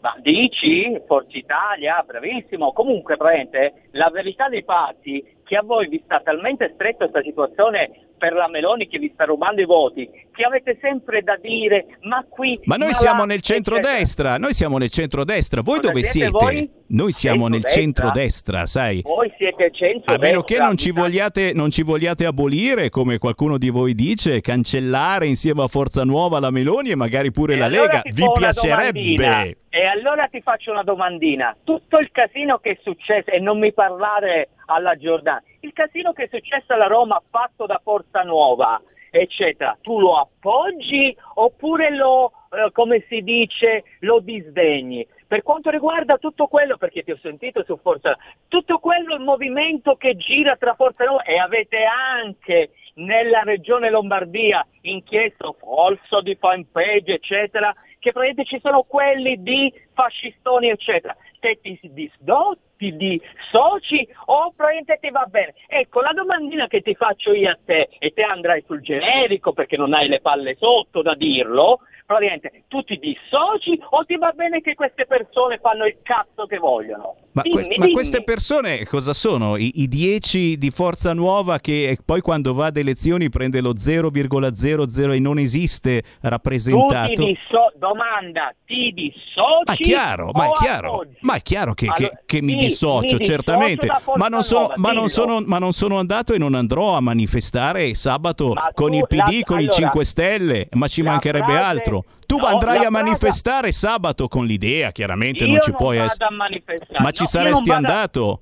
Ma 0.00 0.16
dici? 0.20 1.00
Forza 1.06 1.38
Italia, 1.38 2.02
bravissimo. 2.06 2.72
Comunque, 2.72 3.16
praticamente, 3.16 3.88
la 3.92 4.10
verità 4.10 4.48
dei 4.48 4.62
fatti 4.62 5.18
è 5.20 5.32
che 5.44 5.56
a 5.56 5.62
voi 5.62 5.88
vi 5.88 6.02
sta 6.04 6.20
talmente 6.20 6.72
stretta 6.74 7.08
questa 7.08 7.22
situazione 7.22 7.90
per 8.24 8.32
la 8.32 8.48
Meloni 8.48 8.88
che 8.88 8.98
vi 8.98 9.10
sta 9.12 9.24
rubando 9.24 9.60
i 9.60 9.66
voti, 9.66 10.08
che 10.32 10.44
avete 10.44 10.78
sempre 10.80 11.20
da 11.20 11.36
dire, 11.36 11.98
ma 12.04 12.24
qui... 12.26 12.58
Ma 12.64 12.76
noi 12.76 12.92
là, 12.92 12.94
siamo 12.94 13.24
nel 13.26 13.36
eccetera. 13.36 13.76
centrodestra, 13.76 14.38
noi 14.38 14.54
siamo 14.54 14.78
nel 14.78 14.88
centrodestra. 14.88 15.60
Voi 15.60 15.80
Cosa 15.80 15.88
dove 15.88 16.04
siete 16.04 16.30
voi? 16.30 16.70
Noi 16.86 17.12
siamo 17.12 17.48
nel 17.48 17.64
Centrodestra? 17.64 18.62
centrodestra, 18.62 18.66
sai? 18.66 19.02
Voi 19.02 19.30
siete 19.36 19.70
centro 19.72 20.14
A 20.14 20.18
meno 20.18 20.42
che 20.42 20.58
non 20.58 20.78
ci, 20.78 20.90
vogliate, 20.90 21.52
non 21.52 21.70
ci 21.70 21.82
vogliate 21.82 22.24
abolire, 22.24 22.88
come 22.88 23.18
qualcuno 23.18 23.58
di 23.58 23.68
voi 23.68 23.94
dice, 23.94 24.40
cancellare 24.40 25.26
insieme 25.26 25.62
a 25.62 25.68
Forza 25.68 26.02
Nuova 26.04 26.40
la 26.40 26.50
Meloni 26.50 26.90
e 26.90 26.94
magari 26.94 27.30
pure 27.30 27.56
la 27.56 27.68
Lega, 27.68 28.00
vi 28.04 28.24
piacerebbe? 28.32 29.58
E 29.68 29.84
allora 29.84 30.28
ti 30.28 30.40
faccio 30.40 30.70
una 30.70 30.82
domandina. 30.82 31.54
Tutto 31.62 31.98
il 31.98 32.10
casino 32.10 32.58
che 32.58 32.70
è 32.70 32.78
successo, 32.82 33.30
e 33.30 33.38
non 33.38 33.58
mi 33.58 33.72
parlare 33.72 34.50
alla 34.66 34.96
Giordana, 34.96 35.42
il 35.64 35.72
casino 35.72 36.12
che 36.12 36.24
è 36.24 36.28
successo 36.30 36.74
alla 36.74 36.86
Roma 36.86 37.20
fatto 37.30 37.64
da 37.64 37.80
Forza 37.82 38.22
Nuova, 38.22 38.80
eccetera, 39.10 39.76
tu 39.80 39.98
lo 39.98 40.18
appoggi 40.18 41.16
oppure 41.34 41.94
lo, 41.94 42.32
eh, 42.50 42.70
come 42.72 43.04
si 43.08 43.22
dice, 43.22 43.84
lo 44.00 44.20
disdegni? 44.20 45.06
Per 45.26 45.42
quanto 45.42 45.70
riguarda 45.70 46.18
tutto 46.18 46.46
quello, 46.48 46.76
perché 46.76 47.02
ti 47.02 47.10
ho 47.10 47.18
sentito 47.20 47.64
su 47.64 47.78
Forza 47.80 48.16
tutto 48.46 48.78
quello, 48.78 49.14
il 49.14 49.22
movimento 49.22 49.96
che 49.96 50.16
gira 50.16 50.56
tra 50.56 50.74
Forza 50.74 51.04
Nuova 51.04 51.22
e 51.22 51.38
avete 51.38 51.84
anche 51.84 52.70
nella 52.96 53.40
regione 53.40 53.90
Lombardia 53.90 54.64
inchiesto 54.82 55.56
falso 55.58 56.20
di 56.20 56.36
fanpage, 56.38 57.14
eccetera, 57.14 57.72
che 57.98 58.12
praticamente 58.12 58.44
ci 58.44 58.60
sono 58.62 58.82
quelli 58.82 59.42
di 59.42 59.72
fascistoni, 59.94 60.68
eccetera. 60.68 61.16
Te 61.40 61.58
ti 61.60 61.80
disdotti 61.82 62.64
di 62.92 63.20
soci 63.50 64.06
o 64.26 64.52
praticamente 64.54 64.98
ti 65.00 65.10
va 65.10 65.24
bene? 65.26 65.54
Ecco, 65.66 66.00
la 66.00 66.12
domandina 66.12 66.66
che 66.66 66.80
ti 66.80 66.94
faccio 66.94 67.32
io 67.32 67.50
a 67.50 67.58
te, 67.64 67.88
e 67.98 68.12
te 68.12 68.22
andrai 68.22 68.62
sul 68.66 68.80
generico 68.80 69.52
perché 69.52 69.76
non 69.76 69.92
hai 69.94 70.08
le 70.08 70.20
palle 70.20 70.56
sotto 70.58 71.02
da 71.02 71.14
dirlo, 71.14 71.80
praticamente 72.06 72.64
tu 72.68 72.82
ti 72.82 72.98
dissoci 72.98 73.80
o 73.90 74.04
ti 74.04 74.16
va 74.16 74.30
bene 74.32 74.60
che 74.60 74.74
queste 74.74 75.06
persone 75.06 75.58
fanno 75.62 75.86
il 75.86 75.96
cazzo 76.02 76.46
che 76.46 76.58
vogliono? 76.58 77.16
Ma, 77.32 77.42
que- 77.42 77.62
Dimmi, 77.62 77.76
ma 77.76 77.84
dimmi. 77.86 77.92
queste 77.92 78.22
persone 78.22 78.84
cosa 78.86 79.12
sono? 79.14 79.56
I, 79.56 79.80
i 79.82 79.88
10 79.88 80.56
di 80.58 80.70
Forza 80.70 81.12
Nuova 81.14 81.58
che 81.58 81.98
poi 82.04 82.20
quando 82.20 82.52
va 82.54 82.66
ad 82.66 82.76
elezioni 82.76 83.28
prende 83.30 83.60
lo 83.60 83.72
0,00 83.74 85.12
e 85.14 85.18
non 85.18 85.38
esiste 85.38 86.02
Tu 86.02 86.08
rappresentato? 86.28 87.08
ti 87.08 87.16
disso- 87.24 87.72
domanda, 87.76 88.54
ti 88.66 88.92
dissoci? 88.92 89.62
Ma 89.66 89.72
è 89.72 89.76
chiaro, 89.76 90.30
ma 90.32 90.46
è 90.46 90.50
chiaro, 90.52 91.04
ma 91.20 91.34
è 91.34 91.42
chiaro 91.42 91.74
che, 91.74 91.86
che- 91.86 91.92
Allora, 92.04 92.20
che 92.26 92.42
mi 92.42 92.52
sì, 92.52 92.58
dissocio, 92.58 93.16
mi 93.18 93.24
certamente, 93.24 93.86
ma 94.16 94.28
non, 94.28 94.42
sono, 94.44 94.60
Nuova, 94.60 94.74
ma, 94.76 94.92
non 94.92 95.08
sono, 95.08 95.40
ma 95.44 95.58
non 95.58 95.72
sono 95.72 95.98
andato 95.98 96.32
e 96.34 96.38
non 96.38 96.54
andrò 96.54 96.94
a 96.96 97.00
manifestare 97.00 97.94
sabato 97.94 98.52
Ma 98.52 98.70
con 98.74 98.90
tu 98.90 98.96
il 98.98 99.06
PD, 99.08 99.16
la- 99.16 99.44
con 99.44 99.58
i 99.58 99.62
allora, 99.64 99.72
5 99.72 100.04
Stelle, 100.04 100.68
ma 100.72 100.86
ci 100.88 101.02
mancherebbe 101.02 101.44
frase- 101.52 101.62
altro. 101.98 102.22
Tu 102.26 102.38
no, 102.38 102.46
andrai 102.46 102.84
a 102.84 102.90
manifestare 102.90 103.72
sabato 103.72 104.28
con 104.28 104.46
l'idea, 104.46 104.92
chiaramente 104.92 105.44
Io 105.44 105.50
non 105.50 105.60
ci 105.60 105.70
non 105.70 105.78
puoi 105.78 105.98
essere. 105.98 106.26
Ma 106.30 107.10
ci 107.10 107.22
No, 107.22 107.24
io 107.24 107.26
saresti 107.26 107.68
vado 107.68 107.72
andato? 107.72 108.40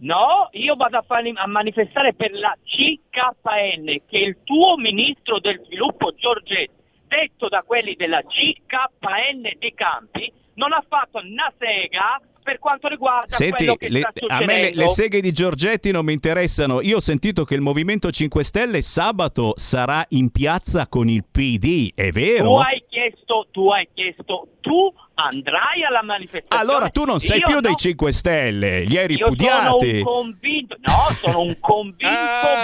No, 0.00 0.48
io 0.52 0.76
vado 0.76 0.98
a, 0.98 1.02
fare- 1.02 1.32
a 1.34 1.46
manifestare 1.46 2.14
per 2.14 2.32
la 2.32 2.56
CKN, 2.62 4.02
che 4.06 4.18
il 4.18 4.38
tuo 4.44 4.76
ministro 4.76 5.40
del 5.40 5.60
sviluppo 5.64 6.14
Giorgetti, 6.14 6.70
detto 7.08 7.48
da 7.48 7.62
quelli 7.66 7.94
della 7.96 8.22
CKN 8.22 9.58
dei 9.58 9.74
campi, 9.74 10.32
non 10.54 10.72
ha 10.72 10.84
fatto 10.88 11.18
una 11.18 11.52
sega 11.58 12.20
per 12.48 12.58
quanto 12.58 12.88
riguarda 12.88 13.36
Senti, 13.36 13.56
quello 13.56 13.76
che 13.76 13.88
le- 13.90 14.00
sta 14.00 14.10
a 14.34 14.38
me 14.40 14.46
le, 14.46 14.52
succedendo. 14.54 14.80
le 14.80 14.88
seghe 14.88 15.20
di 15.20 15.32
Giorgetti 15.32 15.90
non 15.90 16.04
mi 16.06 16.14
interessano. 16.14 16.80
Io 16.80 16.96
ho 16.96 17.00
sentito 17.00 17.44
che 17.44 17.54
il 17.54 17.60
Movimento 17.60 18.10
5 18.10 18.42
Stelle 18.42 18.80
sabato 18.80 19.52
sarà 19.56 20.02
in 20.10 20.30
piazza 20.30 20.86
con 20.86 21.10
il 21.10 21.24
PD, 21.30 21.92
è 21.94 22.06
Tu 22.06 22.12
vero? 22.18 22.58
hai 22.60 22.82
chiesto, 22.88 23.48
tu 23.50 23.68
hai 23.68 23.86
chiesto, 23.92 24.48
tu 24.60 24.92
andrai 25.14 25.82
alla 25.82 26.02
manifestazione. 26.04 26.62
Allora 26.62 26.88
tu 26.90 27.04
non 27.04 27.18
sei 27.18 27.38
Io 27.38 27.46
più 27.46 27.54
no. 27.56 27.60
dei 27.60 27.74
5 27.76 28.12
Stelle, 28.12 28.84
li 28.84 28.96
hai 28.96 29.10
Io 29.10 29.16
sono 29.16 29.30
ripudiati. 29.30 29.96
un 29.96 30.02
convinto, 30.04 30.76
no, 30.78 31.08
sono 31.20 31.40
un 31.40 31.56
convinto 31.58 32.06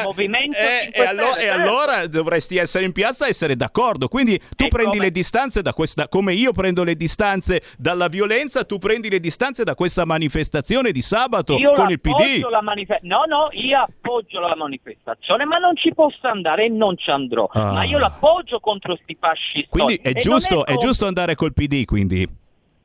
movimento 0.04 0.56
Eh, 0.56 0.82
5 0.84 1.02
e, 1.02 1.06
allo- 1.06 1.26
Stelle, 1.26 1.38
e 1.38 1.48
certo. 1.48 1.62
allora 1.62 2.06
dovresti 2.06 2.56
essere 2.56 2.84
in 2.84 2.92
piazza 2.92 3.26
e 3.26 3.30
essere 3.30 3.56
d'accordo. 3.56 4.06
Quindi 4.06 4.40
tu 4.54 4.68
prendi 4.68 4.98
le 5.00 5.10
distanze 5.10 5.62
da 5.62 5.72
questa, 5.72 6.06
come 6.08 6.32
io 6.34 6.52
prendo 6.52 6.84
le 6.84 6.94
distanze 6.94 7.60
dalla 7.76 8.06
violenza, 8.06 8.64
tu 8.64 8.78
prendi 8.78 9.10
le 9.10 9.18
distanze 9.18 9.64
da 9.64 9.74
questa 9.74 10.04
manifestazione 10.04 10.92
di 10.92 11.02
sabato 11.02 11.56
Io 11.56 11.72
con 11.72 11.90
il 11.90 12.00
PD. 12.00 12.44
manife- 12.62 13.00
no, 13.02 13.24
no, 13.26 13.48
io 13.50 13.80
appoggio 13.80 14.38
la 14.38 14.54
manifestazione, 14.54 15.44
ma 15.44 15.58
non 15.58 15.74
ci 15.76 15.92
posso 15.92 16.26
andare 16.28 16.66
e 16.66 16.68
non 16.68 16.96
ci 16.96 17.10
andrò. 17.10 17.48
Ah. 17.52 17.72
Ma 17.72 17.82
io 17.84 17.98
l'appoggio 17.98 18.60
contro 18.60 18.96
sti 19.02 19.16
fascisti. 19.18 19.66
Quindi 19.68 19.96
è 20.00 20.10
E 20.10 20.12
giusto, 20.14 20.64
è 20.64 20.74
con- 20.76 20.86
giusto 20.86 21.06
andare 21.06 21.34
col 21.34 21.52
PD, 21.52 21.83
quindi. 21.84 22.28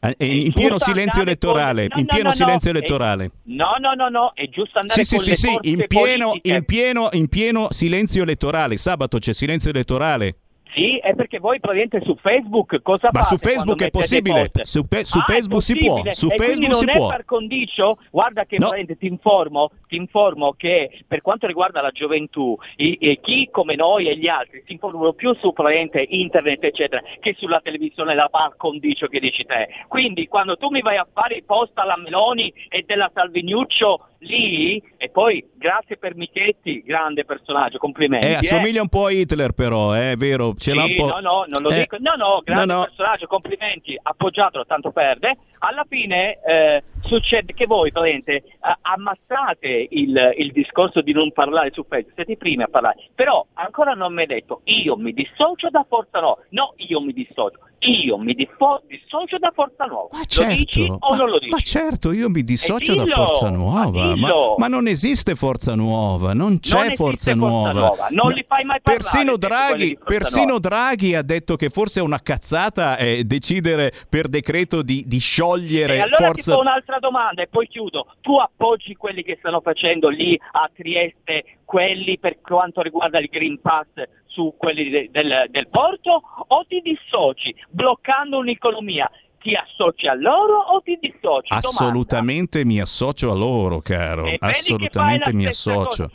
Eh, 0.02 0.16
in 0.26 0.54
pieno 0.54 0.80
silenzio 0.80 1.20
con- 1.20 1.28
elettorale, 1.28 1.88
no, 1.90 2.00
in 2.00 2.06
no, 2.06 2.14
pieno 2.14 2.24
no, 2.24 2.30
no, 2.30 2.36
silenzio 2.36 2.70
elettorale. 2.70 3.32
No, 3.44 3.76
no, 3.80 3.94
no, 3.96 4.08
no, 4.08 4.32
è 4.34 4.48
giusto 4.48 4.80
andare 4.80 5.04
Sì, 5.04 5.10
sì, 5.10 5.16
con 5.18 5.26
sì, 5.26 5.36
sì, 5.36 5.48
forze 5.48 5.70
in 5.70 5.86
pieno, 5.88 6.40
in, 6.42 6.64
pieno, 6.64 7.10
in 7.12 7.28
pieno 7.28 7.68
silenzio 7.72 8.24
elettorale. 8.24 8.78
Sabato 8.78 9.18
c'è 9.18 9.34
silenzio 9.34 9.72
elettorale. 9.72 10.36
Sì, 10.74 10.98
è 10.98 11.16
perché 11.16 11.40
voi 11.40 11.60
praticamente 11.60 12.06
su 12.06 12.16
Facebook 12.22 12.82
cosa 12.84 13.10
Ma 13.12 13.24
fate? 13.24 13.36
su 13.38 13.42
Facebook 13.50 13.82
è 13.84 13.90
possibile. 13.90 14.52
Su, 14.64 14.88
pe- 14.88 15.04
su 15.04 15.18
Ah, 15.18 15.24
Facebook 15.24 15.62
si 15.64 15.76
può. 15.76 16.02
Su 16.12 16.28
e 16.30 16.36
Facebook 16.36 16.76
si 16.76 16.86
non 16.86 16.96
può. 16.96 17.08
è 17.08 17.10
par 17.12 17.26
condicio? 17.26 17.98
Guarda 18.12 18.46
che 18.46 18.60
No. 18.60 18.70
ti 18.70 19.08
informo, 19.08 19.72
ti 19.88 19.96
informo 19.96 20.54
che 20.54 21.02
per 21.08 21.22
quanto 21.22 21.48
riguarda 21.48 21.82
la 21.82 21.90
gioventù, 21.90 22.56
i- 22.78 22.98
e 23.02 23.20
chi 23.20 23.50
come 23.52 23.76
noi 23.76 24.08
e 24.10 24.18
gli 24.18 24.28
altri 24.28 24.64
si 24.68 24.74
informano 24.74 25.14
più 25.14 25.34
su 25.40 25.54
praticamente 25.54 26.06
internet 26.08 26.64
eccetera 26.64 27.02
che 27.20 27.36
sulla 27.38 27.62
televisione 27.62 28.14
la 28.14 28.28
par 28.30 28.56
condicio 28.56 29.08
che 29.08 29.20
dici 29.20 29.46
te. 29.46 29.70
Quindi 29.88 30.28
quando 30.28 30.56
tu 30.56 30.70
mi 30.70 30.82
vai 30.82 30.98
a 30.98 31.08
fare 31.12 31.36
i 31.36 31.44
post 31.44 31.72
alla 31.80 31.98
Meloni 31.98 32.54
e 32.70 32.84
della 32.86 33.10
Salviniuccio 33.12 34.06
lì 34.20 34.82
e 34.98 35.10
poi 35.10 35.48
grazie 35.56 35.98
per 35.98 36.16
Michetti, 36.16 36.82
grande 36.84 37.26
personaggio, 37.26 37.78
complimenti. 37.78 38.26
Eh, 38.28 38.32
eh. 38.32 38.36
assomiglia 38.36 38.82
un 38.82 38.90
po' 38.90 39.06
a 39.06 39.12
Hitler, 39.12 39.52
però, 39.52 39.96
eh, 39.96 40.12
è 40.12 40.16
vero. 40.16 40.56
Ce 40.58 40.74
l'ha 40.74 40.84
un 40.84 40.90
Sì, 40.90 40.96
po'. 40.96 41.08
no, 41.08 41.20
no, 41.20 41.46
non 41.48 41.62
lo 41.62 41.70
Eh, 41.70 41.80
dico. 41.82 41.98
No, 42.00 42.16
no, 42.16 42.42
grande 42.44 42.66
no, 42.66 42.80
no. 42.80 42.84
personaggio, 42.86 43.28
complimenti, 43.28 43.98
appoggiatelo, 44.02 44.66
tanto 44.66 44.92
perde. 44.92 45.38
Alla 45.60 45.86
fine 45.88 46.40
eh, 46.42 46.84
succede 47.02 47.54
che 47.54 47.66
voi 47.66 47.92
eh, 47.94 48.44
ammazzate 48.82 49.88
il, 49.90 50.34
il 50.38 50.52
discorso 50.52 51.02
di 51.02 51.12
non 51.14 51.32
parlare 51.32 51.72
su 51.74 51.86
Facebook, 51.88 52.16
siete 52.16 52.32
i 52.34 52.38
primi 52.38 52.64
a 52.64 52.68
parlare, 52.68 53.10
però 53.14 53.46
ancora 53.54 53.94
non 53.94 54.14
mi 54.14 54.22
hai 54.22 54.28
detto 54.28 54.62
io 54.66 54.96
mi 54.96 55.12
dissocio 55.14 55.70
da 55.70 55.86
Forza 55.88 56.20
Nuova, 56.20 56.42
no 56.50 56.74
io 56.78 57.02
mi 57.02 57.12
dissocio, 57.14 57.60
io 57.82 58.18
mi 58.18 58.34
difo- 58.34 58.82
dissocio 58.88 59.38
da 59.38 59.52
Forza 59.54 59.86
Nuova. 59.86 60.10
lo 60.18 60.44
dici 60.56 60.80
Certo, 60.86 60.98
o 61.00 61.10
ma, 61.12 61.16
non 61.18 61.30
lo 61.30 61.40
dici? 61.40 61.50
ma 61.52 61.60
certo, 61.60 62.12
io 62.12 62.30
mi 62.30 62.44
dissocio 62.44 62.92
Eh, 62.92 62.96
da 62.96 63.04
dillo, 63.04 63.16
Forza 63.16 63.50
ma 63.50 63.56
Nuova, 63.56 63.90
ma, 64.06 64.14
dillo. 64.14 64.56
ma 64.58 64.68
non 64.68 64.88
esiste 64.88 65.36
Forza 65.36 65.76
Nuova, 65.76 66.34
non 66.34 66.60
c'è 66.60 66.76
Non 66.88 66.96
Forza 66.96 67.04
Forza 67.04 67.34
Nuova. 67.34 67.72
Nuova, 67.72 68.08
non 68.12 68.32
li 68.34 68.44
fai 68.48 68.64
mai 68.66 68.82
parlare, 68.82 69.04
Persino 69.04 69.38
Draghi, 69.38 69.98
persino 70.04 70.44
Nuova. 70.46 70.60
Draghi 70.60 71.16
ha 71.16 71.22
detto 71.22 71.56
che 71.56 71.70
forse 71.70 72.00
è 72.00 72.04
una 72.04 72.20
cazzata 72.22 72.98
eh, 72.98 73.24
decidere 73.24 73.94
per 74.10 74.28
decreto 74.28 74.82
di, 74.82 75.04
di 75.08 75.20
sciogliere 75.20 75.96
E 75.96 76.00
allora 76.02 76.26
Forza 76.28 76.34
ti 76.34 76.50
fa 76.52 76.58
un'altra 76.58 77.00
domanda 77.00 77.42
e 77.42 77.48
poi 77.48 77.68
chiudo. 77.68 78.08
Tu 78.22 78.36
appoggi 78.36 78.96
quelli 78.96 79.24
che 79.24 79.38
stanno 79.40 79.62
facendo 79.62 80.10
lì 80.10 80.40
a 80.52 80.70
Trieste, 80.76 81.58
quelli 81.66 82.18
per 82.20 82.42
quanto 82.42 82.82
riguarda 82.82 83.20
il 83.20 83.28
Green 83.32 83.60
Pass 83.62 83.86
su 84.30 84.54
quelli 84.58 84.90
de- 84.90 85.10
del, 85.12 85.46
del 85.50 85.68
porto 85.70 86.22
o 86.48 86.66
ti 86.68 86.82
dissoci 86.82 87.54
bloccando 87.70 88.38
un'economia? 88.38 89.10
Ti 89.42 89.54
associ 89.56 90.08
a 90.08 90.14
loro 90.16 90.58
o 90.58 90.82
ti 90.82 90.98
dissoci? 91.00 91.48
Domanda. 91.50 91.58
Assolutamente 91.70 92.66
mi 92.66 92.80
associo 92.82 93.32
a 93.32 93.36
loro, 93.36 93.80
caro. 93.82 94.26
E 94.26 94.38
Assolutamente 94.40 95.32
mi 95.34 95.46
associo. 95.46 96.08
cosa. 96.08 96.12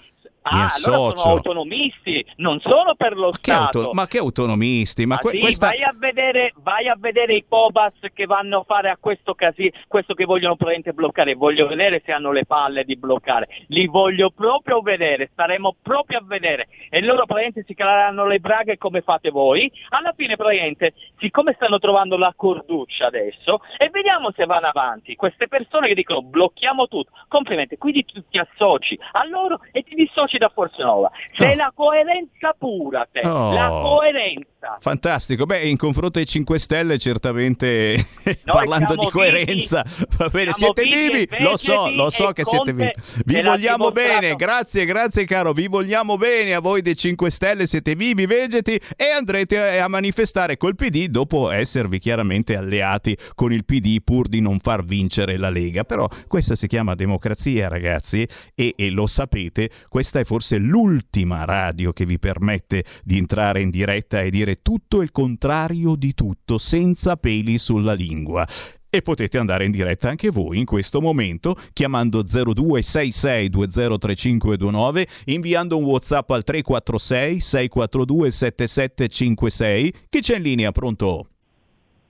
Ah, 0.46 0.68
allora 0.74 1.16
sono 1.16 1.30
autonomisti, 1.30 2.24
non 2.36 2.60
solo 2.60 2.94
per 2.94 3.16
lo 3.16 3.30
Che 3.30 3.38
Stato. 3.50 3.78
auto- 3.78 3.90
ma 3.94 4.06
che 4.06 4.18
autonomisti? 4.18 5.06
Ma 5.06 5.14
Ma 5.14 5.20
que- 5.22 5.30
sì, 5.30 5.38
questa... 5.40 5.68
vai, 5.68 5.82
a 5.82 5.94
vedere, 5.96 6.52
vai 6.56 6.86
a 6.86 6.96
vedere 6.98 7.34
i 7.34 7.44
Pobas 7.48 7.94
che 8.12 8.26
vanno 8.26 8.58
a 8.58 8.64
fare 8.64 8.90
a 8.90 8.98
questo 9.00 9.34
casino, 9.34 9.70
questo 9.88 10.12
che 10.12 10.26
vogliono 10.26 10.54
probabilmente 10.56 10.92
bloccare, 10.92 11.34
voglio 11.34 11.66
vedere 11.66 12.02
se 12.04 12.12
hanno 12.12 12.30
le 12.30 12.44
palle 12.44 12.84
di 12.84 12.94
bloccare, 12.96 13.48
li 13.68 13.86
voglio 13.86 14.28
proprio 14.30 14.82
vedere, 14.82 15.30
staremo 15.32 15.76
proprio 15.80 16.18
a 16.18 16.22
vedere. 16.26 16.68
E 16.90 17.00
loro 17.00 17.24
probabilmente 17.24 17.64
si 17.66 17.72
caleranno 17.74 18.26
le 18.26 18.38
braghe 18.38 18.76
come 18.76 19.00
fate 19.00 19.30
voi, 19.30 19.72
alla 19.90 20.12
fine 20.14 20.36
probabilmente, 20.36 20.92
siccome 21.20 21.54
stanno 21.54 21.78
trovando 21.78 22.18
la 22.18 22.34
corduccia 22.36 23.06
adesso, 23.06 23.62
e 23.78 23.88
vediamo 23.88 24.30
se 24.36 24.44
vanno 24.44 24.66
avanti, 24.66 25.16
queste 25.16 25.48
persone 25.48 25.88
che 25.88 25.94
dicono 25.94 26.20
blocchiamo 26.20 26.86
tutto, 26.86 27.12
complimenti, 27.28 27.78
quindi 27.78 28.04
tu 28.04 28.22
ti 28.28 28.36
associ 28.36 28.98
a 29.12 29.26
loro 29.26 29.60
e 29.72 29.82
ti 29.82 29.94
dissoci 29.94 30.32
da 30.38 30.50
Forza 30.52 30.84
Nuova, 30.84 31.10
sei 31.36 31.56
la 31.56 31.72
coerenza 31.74 32.54
pura 32.58 33.06
te, 33.10 33.20
Oh. 33.26 33.52
la 33.52 33.68
coerenza. 33.68 34.52
Fantastico, 34.80 35.44
beh, 35.44 35.68
in 35.68 35.76
confronto 35.76 36.18
ai 36.18 36.24
5 36.26 36.58
Stelle 36.58 36.96
certamente 36.96 38.06
parlando 38.44 38.94
di 38.96 39.08
coerenza, 39.10 39.84
va 40.16 40.28
bene, 40.30 40.52
siete 40.52 40.82
vivi 40.84 41.26
vivi, 41.26 41.42
lo 41.42 41.56
so, 41.58 41.90
lo 41.90 42.08
so 42.08 42.32
che 42.32 42.44
siete 42.44 42.72
vivi. 42.72 42.90
Vi 43.26 43.42
vogliamo 43.42 43.90
bene, 43.90 44.34
grazie, 44.36 44.86
grazie 44.86 45.26
caro, 45.26 45.52
vi 45.52 45.66
vogliamo 45.68 46.16
bene 46.16 46.54
a 46.54 46.60
voi 46.60 46.80
dei 46.80 46.96
5 46.96 47.30
Stelle, 47.30 47.66
siete 47.66 47.94
vivi, 47.94 48.24
vegeti 48.24 48.80
e 48.96 49.10
andrete 49.10 49.78
a 49.78 49.88
manifestare 49.88 50.56
col 50.56 50.74
PD 50.76 51.08
dopo 51.08 51.50
esservi 51.50 51.98
chiaramente 51.98 52.56
alleati 52.56 53.16
con 53.34 53.52
il 53.52 53.64
PD 53.66 53.98
pur 54.02 54.28
di 54.28 54.40
non 54.40 54.60
far 54.60 54.82
vincere 54.84 55.36
la 55.36 55.50
Lega, 55.50 55.84
però 55.84 56.08
questa 56.26 56.54
si 56.54 56.66
chiama 56.68 56.94
democrazia 56.94 57.68
ragazzi 57.68 58.26
e, 58.54 58.72
e 58.76 58.88
lo 58.90 59.06
sapete, 59.06 59.68
questa 59.88 60.20
è 60.20 60.23
forse 60.24 60.58
l'ultima 60.58 61.44
radio 61.44 61.92
che 61.92 62.04
vi 62.04 62.18
permette 62.18 62.84
di 63.02 63.18
entrare 63.18 63.60
in 63.60 63.70
diretta 63.70 64.20
e 64.20 64.30
dire 64.30 64.62
tutto 64.62 65.02
il 65.02 65.12
contrario 65.12 65.94
di 65.94 66.12
tutto 66.14 66.58
senza 66.58 67.16
peli 67.16 67.58
sulla 67.58 67.92
lingua. 67.92 68.44
E 68.88 69.02
potete 69.02 69.38
andare 69.38 69.64
in 69.64 69.72
diretta 69.72 70.08
anche 70.08 70.30
voi 70.30 70.58
in 70.58 70.64
questo 70.64 71.00
momento 71.00 71.56
chiamando 71.72 72.22
0266203529, 72.22 75.06
inviando 75.24 75.76
un 75.76 75.82
WhatsApp 75.82 76.30
al 76.30 76.44
346 76.44 77.40
642 77.40 78.30
7756. 78.30 79.94
Chi 80.08 80.20
c'è 80.20 80.36
in 80.36 80.42
linea? 80.42 80.70
Pronto? 80.70 81.26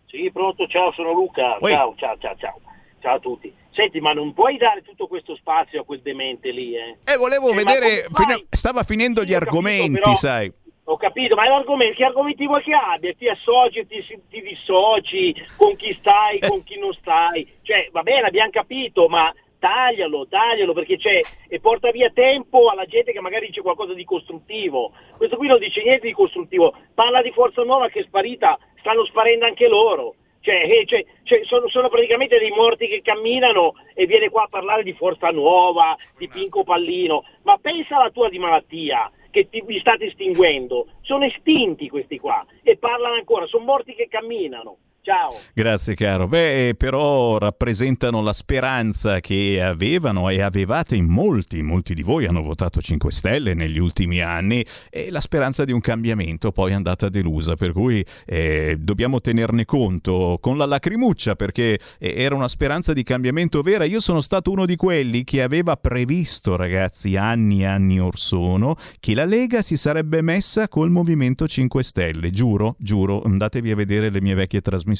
Sì, 0.05 0.31
pronto, 0.31 0.67
ciao, 0.67 0.93
sono 0.93 1.13
Luca. 1.13 1.57
Ciao, 1.59 1.95
ciao, 1.97 2.19
ciao, 2.19 2.37
ciao. 2.37 2.61
Ciao 3.01 3.17
a 3.17 3.19
tutti. 3.19 3.64
Senti, 3.75 4.01
ma 4.01 4.13
non 4.13 4.33
puoi 4.33 4.57
dare 4.57 4.83
tutto 4.83 5.09
questo 5.09 5.35
spazio 5.35 5.81
a 5.81 5.85
quel 5.85 6.01
demente 6.01 6.51
lì, 6.53 6.77
eh? 6.77 6.97
Eh, 7.05 7.17
volevo 7.17 7.49
Cioè, 7.49 7.57
vedere, 7.57 8.07
fino- 8.15 8.41
stava 8.51 8.85
finendo 8.85 9.23
gli 9.25 9.33
capito, 9.33 9.45
argomenti, 9.51 9.91
però- 9.99 10.15
sai. 10.15 10.53
Ho 10.87 10.97
capito, 10.99 11.35
ma 11.35 11.43
argomenti, 11.43 11.97
che 11.97 12.05
argomenti 12.05 12.47
vuoi 12.47 12.63
che 12.63 12.73
abbia? 12.75 13.13
Ti 13.15 13.27
associ, 13.27 13.87
ti, 13.87 14.05
ti 14.29 14.43
dissoci, 14.43 15.35
con 15.57 15.75
chi 15.77 15.93
stai, 15.95 16.39
con 16.41 16.63
chi 16.63 16.79
non 16.79 16.93
stai. 16.93 17.51
Cioè, 17.63 17.89
va 17.91 18.03
bene, 18.03 18.27
abbiamo 18.29 18.51
capito, 18.51 19.09
ma 19.09 19.33
taglialo, 19.59 20.29
taglialo, 20.29 20.75
perché 20.75 20.99
c'è, 20.99 21.23
e 21.49 21.59
porta 21.59 21.91
via 21.91 22.11
tempo 22.11 22.69
alla 22.69 22.85
gente 22.85 23.13
che 23.13 23.21
magari 23.21 23.47
dice 23.47 23.63
qualcosa 23.63 23.95
di 23.95 24.05
costruttivo. 24.05 24.93
Questo 25.17 25.37
qui 25.37 25.49
non 25.49 25.59
dice 25.59 25.83
niente 25.83 26.07
di 26.07 26.13
costruttivo, 26.13 26.75
parla 26.95 27.23
di 27.23 27.31
Forza 27.33 27.63
Nuova 27.63 27.89
che 27.89 28.01
è 28.01 28.05
sparita, 28.05 28.59
stanno 28.79 29.05
sparendo 29.07 29.47
anche 29.47 29.67
loro. 29.67 30.15
Cioè, 30.45 30.63
eh, 30.63 30.85
cioè- 30.85 31.07
cioè, 31.23 31.41
sono, 31.45 31.69
sono 31.71 31.89
praticamente 31.89 32.39
dei 32.39 32.51
morti 32.51 32.87
che 32.87 33.01
camminano 33.01 33.73
e 33.95 34.05
viene 34.05 34.29
qua 34.29 34.43
a 34.43 34.49
parlare 34.49 34.83
di 34.83 34.93
Forza 34.93 35.31
Nuova, 35.31 35.97
di 36.19 36.29
Pinco 36.29 36.65
Pallino. 36.65 37.25
Ma 37.45 37.57
pensa 37.57 37.97
alla 37.97 38.11
tua 38.11 38.29
di 38.29 38.39
malattia, 38.39 39.11
che 39.31 39.49
ti, 39.49 39.63
vi 39.65 39.79
state 39.79 40.05
estinguendo. 40.05 40.89
Sono 41.01 41.25
estinti 41.25 41.89
questi 41.89 42.19
qua 42.19 42.45
e 42.63 42.77
parlano 42.77 43.15
ancora, 43.15 43.47
sono 43.47 43.65
morti 43.65 43.95
che 43.95 44.07
camminano. 44.07 44.77
Ciao. 45.05 45.39
Grazie 45.53 45.95
caro. 45.95 46.27
Beh, 46.27 46.69
eh, 46.69 46.75
però 46.75 47.37
rappresentano 47.37 48.23
la 48.23 48.33
speranza 48.33 49.21
che 49.21 49.61
avevano 49.63 50.31
e 50.31 50.41
avevate 50.41 50.97
in 50.97 51.05
molti, 51.05 51.61
molti 51.61 51.93
di 51.93 52.01
voi 52.01 52.25
hanno 52.25 52.41
votato 52.41 52.81
5 52.81 53.13
Stelle 53.13 53.53
negli 53.53 53.77
ultimi 53.77 54.23
anni 54.23 54.65
e 54.89 55.11
la 55.11 55.21
speranza 55.21 55.67
di 55.67 55.73
un 55.73 55.81
cambiamento 55.81 56.53
poi 56.53 56.71
è 56.71 56.75
andata 56.75 57.11
delusa, 57.11 57.55
per 57.55 57.73
cui 57.73 58.03
eh, 58.25 58.77
dobbiamo 58.79 59.21
tenerne 59.21 59.67
conto 59.67 60.39
con 60.41 60.57
la 60.57 60.65
lacrimuccia 60.65 61.37
perché 61.37 61.79
eh, 61.99 62.15
era 62.17 62.35
una 62.35 62.49
speranza 62.49 62.95
di 62.95 63.03
cambiamento 63.03 63.61
vera. 63.61 63.85
Io 63.85 64.01
sono 64.01 64.23
stato 64.23 64.53
uno 64.53 64.65
di 64.65 64.77
quelli 64.77 65.23
che 65.23 65.43
aveva 65.43 65.77
previsto, 65.77 66.57
ragazzi, 66.57 67.15
anni 67.17 67.61
e 67.61 67.67
anni 67.67 68.01
or 68.01 68.17
sono, 68.17 68.77
che 69.01 69.13
la 69.15 69.27
Lega 69.27 69.61
si 69.61 69.77
sarebbe 69.77 70.23
messa 70.23 70.67
col 70.67 70.89
Movimento 70.89 71.47
5 71.47 71.83
Stelle. 71.83 72.31
Giuro, 72.31 72.77
giuro, 72.79 73.21
andatevi 73.21 73.71
a 73.71 73.77
vedere 73.77 74.09
le 74.09 74.23
mie 74.23 74.33
vecchie 74.33 74.63
trasmissioni. 74.63 74.93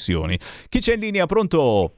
Chi 0.69 0.79
c'è 0.79 0.93
in 0.93 0.99
linea? 0.99 1.25
Pronto? 1.25 1.91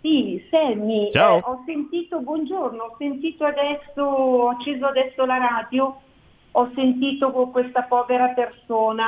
Sì, 0.00 0.42
Sammy, 0.50 1.10
Ciao. 1.10 1.38
eh, 1.38 1.42
ho 1.44 1.62
sentito, 1.66 2.20
buongiorno, 2.20 2.82
ho 2.82 2.96
sentito 2.98 3.44
adesso, 3.44 4.02
ho 4.02 4.48
acceso 4.48 4.86
adesso 4.86 5.24
la 5.24 5.38
radio, 5.38 6.00
ho 6.52 6.70
sentito 6.74 7.32
con 7.32 7.50
questa 7.50 7.82
povera 7.82 8.28
persona 8.28 9.06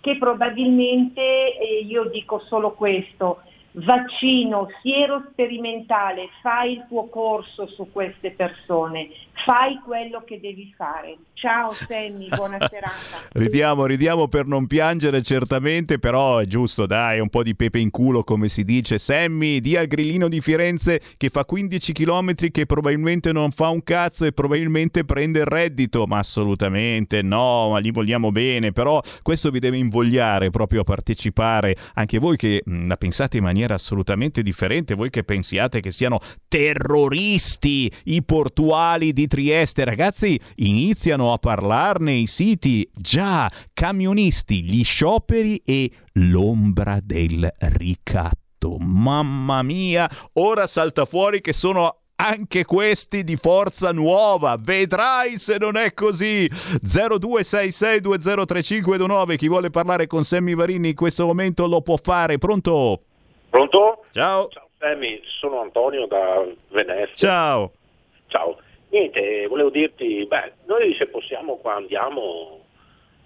che 0.00 0.16
probabilmente, 0.16 1.20
eh, 1.20 1.84
io 1.84 2.04
dico 2.04 2.38
solo 2.46 2.72
questo, 2.72 3.42
vaccino, 3.84 4.68
siero 4.82 5.24
sperimentale, 5.30 6.28
fai 6.42 6.72
il 6.72 6.84
tuo 6.88 7.08
corso 7.08 7.66
su 7.66 7.88
queste 7.92 8.32
persone, 8.32 9.08
fai 9.44 9.80
quello 9.84 10.22
che 10.24 10.40
devi 10.40 10.72
fare. 10.76 11.16
Ciao 11.34 11.72
Sammy, 11.72 12.28
buona 12.28 12.58
serata. 12.68 13.28
ridiamo, 13.32 13.86
ridiamo 13.86 14.26
per 14.26 14.46
non 14.46 14.66
piangere 14.66 15.22
certamente, 15.22 15.98
però 15.98 16.38
è 16.38 16.46
giusto, 16.46 16.86
dai, 16.86 17.20
un 17.20 17.28
po' 17.28 17.42
di 17.42 17.54
pepe 17.54 17.78
in 17.78 17.90
culo 17.90 18.24
come 18.24 18.48
si 18.48 18.64
dice. 18.64 18.98
Sammy, 18.98 19.60
di 19.60 19.76
al 19.76 19.86
grillino 19.86 20.28
di 20.28 20.40
Firenze 20.40 21.00
che 21.16 21.28
fa 21.28 21.44
15 21.44 21.92
km 21.92 22.34
che 22.50 22.66
probabilmente 22.66 23.32
non 23.32 23.50
fa 23.50 23.68
un 23.68 23.82
cazzo 23.82 24.24
e 24.24 24.32
probabilmente 24.32 25.04
prende 25.04 25.40
il 25.40 25.46
reddito, 25.46 26.06
ma 26.06 26.18
assolutamente 26.18 27.22
no, 27.22 27.70
ma 27.70 27.80
gli 27.80 27.92
vogliamo 27.92 28.32
bene, 28.32 28.72
però 28.72 29.00
questo 29.22 29.50
vi 29.50 29.60
deve 29.60 29.76
invogliare 29.76 30.50
proprio 30.50 30.80
a 30.80 30.84
partecipare, 30.84 31.76
anche 31.94 32.18
voi 32.18 32.36
che 32.36 32.62
mh, 32.64 32.88
la 32.88 32.96
pensate 32.96 33.36
in 33.36 33.44
maniera 33.44 33.67
assolutamente 33.74 34.42
differente, 34.42 34.94
voi 34.94 35.10
che 35.10 35.24
pensiate 35.24 35.80
che 35.80 35.90
siano 35.90 36.20
terroristi 36.48 37.90
i 38.04 38.22
portuali 38.22 39.12
di 39.12 39.26
Trieste, 39.26 39.84
ragazzi, 39.84 40.40
iniziano 40.56 41.32
a 41.32 41.38
parlarne 41.38 42.14
i 42.14 42.26
siti, 42.26 42.88
già, 42.94 43.50
camionisti, 43.72 44.62
gli 44.62 44.84
scioperi 44.84 45.60
e 45.64 45.90
l'ombra 46.14 46.98
del 47.02 47.52
ricatto. 47.58 48.76
Mamma 48.78 49.62
mia, 49.62 50.10
ora 50.34 50.66
salta 50.66 51.04
fuori 51.04 51.40
che 51.40 51.52
sono 51.52 51.98
anche 52.20 52.64
questi 52.64 53.22
di 53.24 53.36
Forza 53.36 53.92
Nuova. 53.92 54.56
Vedrai 54.58 55.38
se 55.38 55.56
non 55.58 55.76
è 55.76 55.94
così. 55.94 56.50
0266203529. 56.84 59.36
Chi 59.36 59.46
vuole 59.48 59.70
parlare 59.70 60.06
con 60.06 60.24
Sammy 60.24 60.54
Varini 60.54 60.90
in 60.90 60.94
questo 60.94 61.26
momento 61.26 61.66
lo 61.66 61.82
può 61.82 61.98
fare. 62.00 62.38
Pronto? 62.38 63.02
Pronto? 63.50 64.04
Ciao. 64.12 64.48
Ciao 64.48 64.68
Sammy, 64.78 65.20
sono 65.24 65.60
Antonio 65.60 66.06
da 66.06 66.44
Venezia. 66.68 67.14
Ciao. 67.14 67.72
Ciao. 68.28 68.58
Niente, 68.90 69.46
volevo 69.48 69.70
dirti, 69.70 70.24
beh, 70.24 70.52
noi 70.66 70.94
se 70.94 71.06
possiamo 71.06 71.56
qua 71.56 71.74
andiamo 71.74 72.64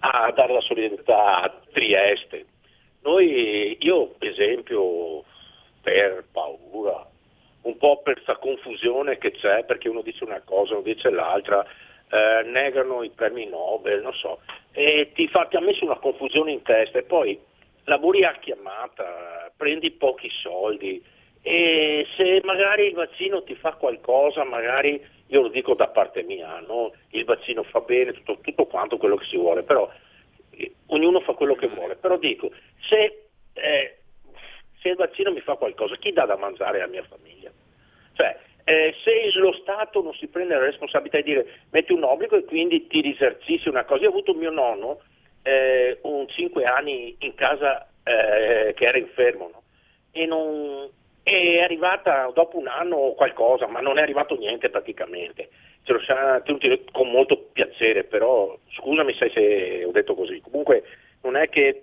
a 0.00 0.32
dare 0.32 0.54
la 0.54 0.60
solidarietà 0.60 1.42
a 1.42 1.54
Trieste. 1.72 2.46
Noi, 3.02 3.76
io 3.80 4.08
per 4.18 4.28
esempio, 4.30 5.22
per 5.82 6.24
paura, 6.32 7.06
un 7.62 7.76
po' 7.76 8.00
per 8.02 8.14
questa 8.14 8.36
confusione 8.36 9.18
che 9.18 9.32
c'è, 9.32 9.64
perché 9.64 9.88
uno 9.88 10.02
dice 10.02 10.24
una 10.24 10.40
cosa, 10.44 10.72
uno 10.72 10.82
dice 10.82 11.10
l'altra, 11.10 11.64
eh, 12.10 12.42
negano 12.44 13.02
i 13.02 13.10
premi 13.10 13.46
Nobel, 13.46 14.02
non 14.02 14.14
so, 14.14 14.40
e 14.72 15.12
ti, 15.14 15.28
fa, 15.28 15.44
ti 15.46 15.56
ha 15.56 15.60
messo 15.60 15.84
una 15.84 15.98
confusione 15.98 16.52
in 16.52 16.62
testa 16.62 16.98
e 16.98 17.02
poi 17.02 17.38
lavori 17.84 18.24
a 18.24 18.32
chiamata, 18.32 19.41
prendi 19.56 19.90
pochi 19.90 20.28
soldi 20.30 21.02
e 21.42 22.06
se 22.16 22.40
magari 22.44 22.86
il 22.86 22.94
vaccino 22.94 23.42
ti 23.42 23.56
fa 23.56 23.72
qualcosa, 23.72 24.44
magari 24.44 25.04
io 25.26 25.42
lo 25.42 25.48
dico 25.48 25.74
da 25.74 25.88
parte 25.88 26.22
mia, 26.22 26.60
no? 26.60 26.92
il 27.10 27.24
vaccino 27.24 27.64
fa 27.64 27.80
bene, 27.80 28.12
tutto, 28.12 28.38
tutto, 28.40 28.66
quanto 28.66 28.96
quello 28.96 29.16
che 29.16 29.24
si 29.24 29.36
vuole, 29.36 29.64
però 29.64 29.90
eh, 30.50 30.72
ognuno 30.86 31.20
fa 31.20 31.32
quello 31.32 31.54
che 31.54 31.66
vuole, 31.66 31.96
però 31.96 32.16
dico, 32.16 32.50
se, 32.88 33.26
eh, 33.54 33.96
se 34.80 34.88
il 34.88 34.94
vaccino 34.94 35.32
mi 35.32 35.40
fa 35.40 35.56
qualcosa, 35.56 35.96
chi 35.96 36.12
dà 36.12 36.26
da 36.26 36.36
mangiare 36.36 36.80
alla 36.80 36.92
mia 36.92 37.04
famiglia? 37.04 37.50
Cioè, 38.12 38.38
eh, 38.64 38.94
se 39.02 39.38
lo 39.38 39.52
Stato 39.54 40.00
non 40.00 40.14
si 40.14 40.28
prende 40.28 40.54
la 40.54 40.60
responsabilità 40.60 41.16
di 41.16 41.24
dire 41.24 41.46
metti 41.70 41.92
un 41.92 42.04
obbligo 42.04 42.36
e 42.36 42.44
quindi 42.44 42.86
ti 42.86 43.00
risarcissi 43.00 43.68
una 43.68 43.84
cosa, 43.84 44.02
io 44.02 44.08
ho 44.08 44.12
avuto 44.12 44.34
mio 44.34 44.50
nonno 44.50 45.00
eh, 45.42 45.98
un 46.02 46.28
5 46.28 46.64
anni 46.64 47.16
in 47.20 47.34
casa 47.34 47.88
eh, 48.04 48.72
che 48.74 48.84
era 48.84 48.98
infermo 48.98 49.50
no? 49.52 49.62
e 50.12 50.26
non, 50.26 50.90
è 51.22 51.60
arrivata 51.60 52.30
dopo 52.34 52.58
un 52.58 52.66
anno 52.66 53.12
qualcosa, 53.16 53.66
ma 53.66 53.80
non 53.80 53.98
è 53.98 54.02
arrivato 54.02 54.36
niente 54.36 54.70
praticamente. 54.70 55.48
Ce 55.84 55.92
lo 55.92 56.00
siamo 56.00 56.42
tenuti 56.42 56.84
con 56.90 57.10
molto 57.10 57.48
piacere, 57.52 58.04
però 58.04 58.56
scusami 58.72 59.14
se, 59.14 59.30
se 59.30 59.84
ho 59.84 59.90
detto 59.90 60.14
così. 60.14 60.40
Comunque 60.40 60.82
non 61.22 61.36
è 61.36 61.48
che 61.48 61.82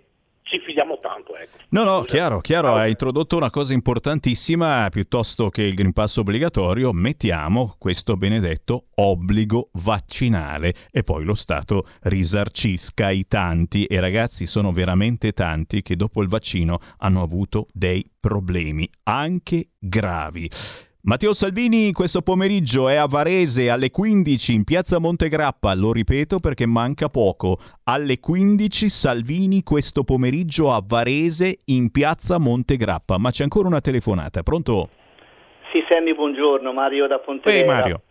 ci 0.50 0.60
fidiamo 0.60 1.00
tanto. 1.00 1.36
Ecco. 1.38 1.58
No, 1.70 1.84
no, 1.84 2.02
chiaro, 2.02 2.42
chiaro, 2.42 2.74
hai 2.76 2.90
introdotto 2.90 3.38
una 3.38 3.50
cosa 3.50 3.74
importantissima, 3.74 4.90
piuttosto 4.90 5.50
che 5.50 5.64
il 5.64 5.76
Green 5.76 5.94
Pass 5.94 6.18
obbligatorio, 6.18 6.92
mettiamo 6.92 7.76
questo 7.78 8.18
benedetto 8.18 8.88
obbligo 8.96 9.70
vaccinale 9.74 10.74
e 10.92 11.04
poi 11.04 11.24
lo 11.24 11.36
Stato 11.36 11.88
risarcisca 12.02 13.10
i 13.12 13.28
tanti, 13.28 13.86
e 13.86 14.00
ragazzi 14.00 14.46
sono 14.46 14.72
veramente 14.72 15.32
tanti 15.32 15.82
che 15.82 15.96
dopo 15.96 16.22
il 16.22 16.28
vaccino 16.28 16.80
hanno 16.98 17.22
avuto 17.22 17.68
dei 17.72 18.10
problemi, 18.20 18.90
anche 19.04 19.70
gravi. 19.78 20.50
Matteo 21.02 21.34
Salvini 21.34 21.94
questo 21.94 22.22
pomeriggio 22.22 22.90
è 22.90 22.96
a 22.96 23.08
Varese 23.08 23.70
alle 23.70 23.90
15 23.90 24.52
in 24.54 24.66
piazza 24.66 25.00
Montegrappa, 25.00 25.74
lo 25.74 25.94
ripeto 25.94 26.40
perché 26.40 26.66
manca 26.66 27.08
poco. 27.08 27.58
Alle 27.86 28.20
15 28.20 28.90
Salvini 28.90 29.64
questo 29.64 30.04
pomeriggio 30.04 30.74
a 30.74 30.84
Varese 30.86 31.62
in 31.68 31.90
piazza 31.90 32.38
Montegrappa, 32.38 33.18
ma 33.18 33.32
c'è 33.32 33.44
ancora 33.44 33.70
una 33.70 33.80
telefonata, 33.80 34.44
pronto? 34.44 34.90
Sì, 35.72 35.82
Sammy, 35.88 36.14
buongiorno, 36.14 36.74
Mario 36.74 37.08
da 37.08 37.20
Pontevedra. 37.20 37.62
Ehi 37.62 37.66
Mario. 37.66 38.02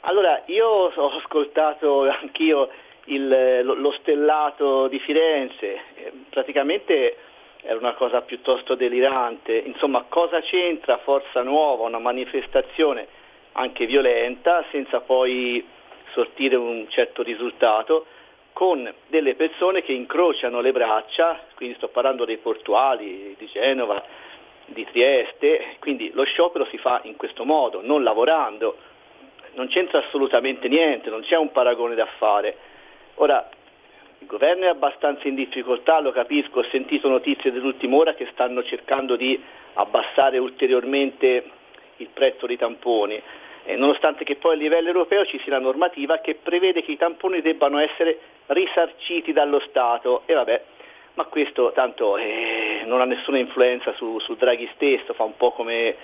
Allora, 0.00 0.42
io 0.46 0.66
ho 0.66 1.10
ascoltato 1.18 2.08
anch'io 2.08 2.70
il, 3.06 3.60
lo, 3.62 3.74
lo 3.74 3.92
stellato 4.00 4.88
di 4.88 4.98
Firenze, 5.00 5.74
eh, 5.96 6.12
praticamente 6.30 7.14
era 7.62 7.78
una 7.78 7.94
cosa 7.94 8.22
piuttosto 8.22 8.74
delirante. 8.74 9.56
Insomma, 9.56 10.04
cosa 10.08 10.40
c'entra 10.40 10.98
Forza 10.98 11.42
Nuova, 11.42 11.86
una 11.86 11.98
manifestazione 11.98 13.06
anche 13.52 13.86
violenta, 13.86 14.64
senza 14.70 15.00
poi 15.00 15.64
sortire 16.12 16.56
un 16.56 16.86
certo 16.88 17.22
risultato, 17.22 18.06
con 18.52 18.92
delle 19.06 19.34
persone 19.34 19.82
che 19.82 19.92
incrociano 19.92 20.60
le 20.60 20.72
braccia, 20.72 21.40
quindi 21.54 21.76
sto 21.76 21.88
parlando 21.88 22.24
dei 22.24 22.36
portuali 22.36 23.34
di 23.38 23.46
Genova, 23.46 24.02
di 24.66 24.84
Trieste, 24.90 25.76
quindi 25.78 26.10
lo 26.12 26.24
sciopero 26.24 26.66
si 26.66 26.78
fa 26.78 27.00
in 27.04 27.16
questo 27.16 27.44
modo, 27.44 27.80
non 27.82 28.02
lavorando, 28.02 28.76
non 29.54 29.68
c'entra 29.68 29.98
assolutamente 29.98 30.68
niente, 30.68 31.10
non 31.10 31.22
c'è 31.22 31.36
un 31.36 31.50
paragone 31.52 31.94
da 31.94 32.06
fare. 32.18 32.56
Ora, 33.16 33.48
il 34.22 34.28
governo 34.28 34.66
è 34.66 34.68
abbastanza 34.68 35.26
in 35.26 35.34
difficoltà, 35.34 36.00
lo 36.00 36.12
capisco, 36.12 36.60
ho 36.60 36.64
sentito 36.70 37.08
notizie 37.08 37.50
dell'ultima 37.50 37.96
ora 37.96 38.14
che 38.14 38.28
stanno 38.30 38.62
cercando 38.62 39.16
di 39.16 39.40
abbassare 39.74 40.38
ulteriormente 40.38 41.44
il 41.96 42.08
prezzo 42.12 42.46
dei 42.46 42.56
tamponi, 42.56 43.20
eh, 43.64 43.76
nonostante 43.76 44.22
che 44.22 44.36
poi 44.36 44.54
a 44.54 44.56
livello 44.56 44.88
europeo 44.88 45.26
ci 45.26 45.40
sia 45.40 45.56
una 45.56 45.64
normativa 45.66 46.18
che 46.18 46.36
prevede 46.40 46.82
che 46.82 46.92
i 46.92 46.96
tamponi 46.96 47.40
debbano 47.40 47.78
essere 47.78 48.18
risarciti 48.46 49.32
dallo 49.32 49.58
Stato. 49.68 50.22
E 50.26 50.34
vabbè, 50.34 50.62
ma 51.14 51.24
questo 51.24 51.72
tanto 51.72 52.16
eh, 52.16 52.82
non 52.86 53.00
ha 53.00 53.04
nessuna 53.04 53.38
influenza 53.38 53.92
su, 53.94 54.20
su, 54.20 54.36
Draghi 54.36 54.70
stesso, 54.74 55.14
fa 55.14 55.24
un 55.24 55.36
po' 55.36 55.50
come, 55.50 55.96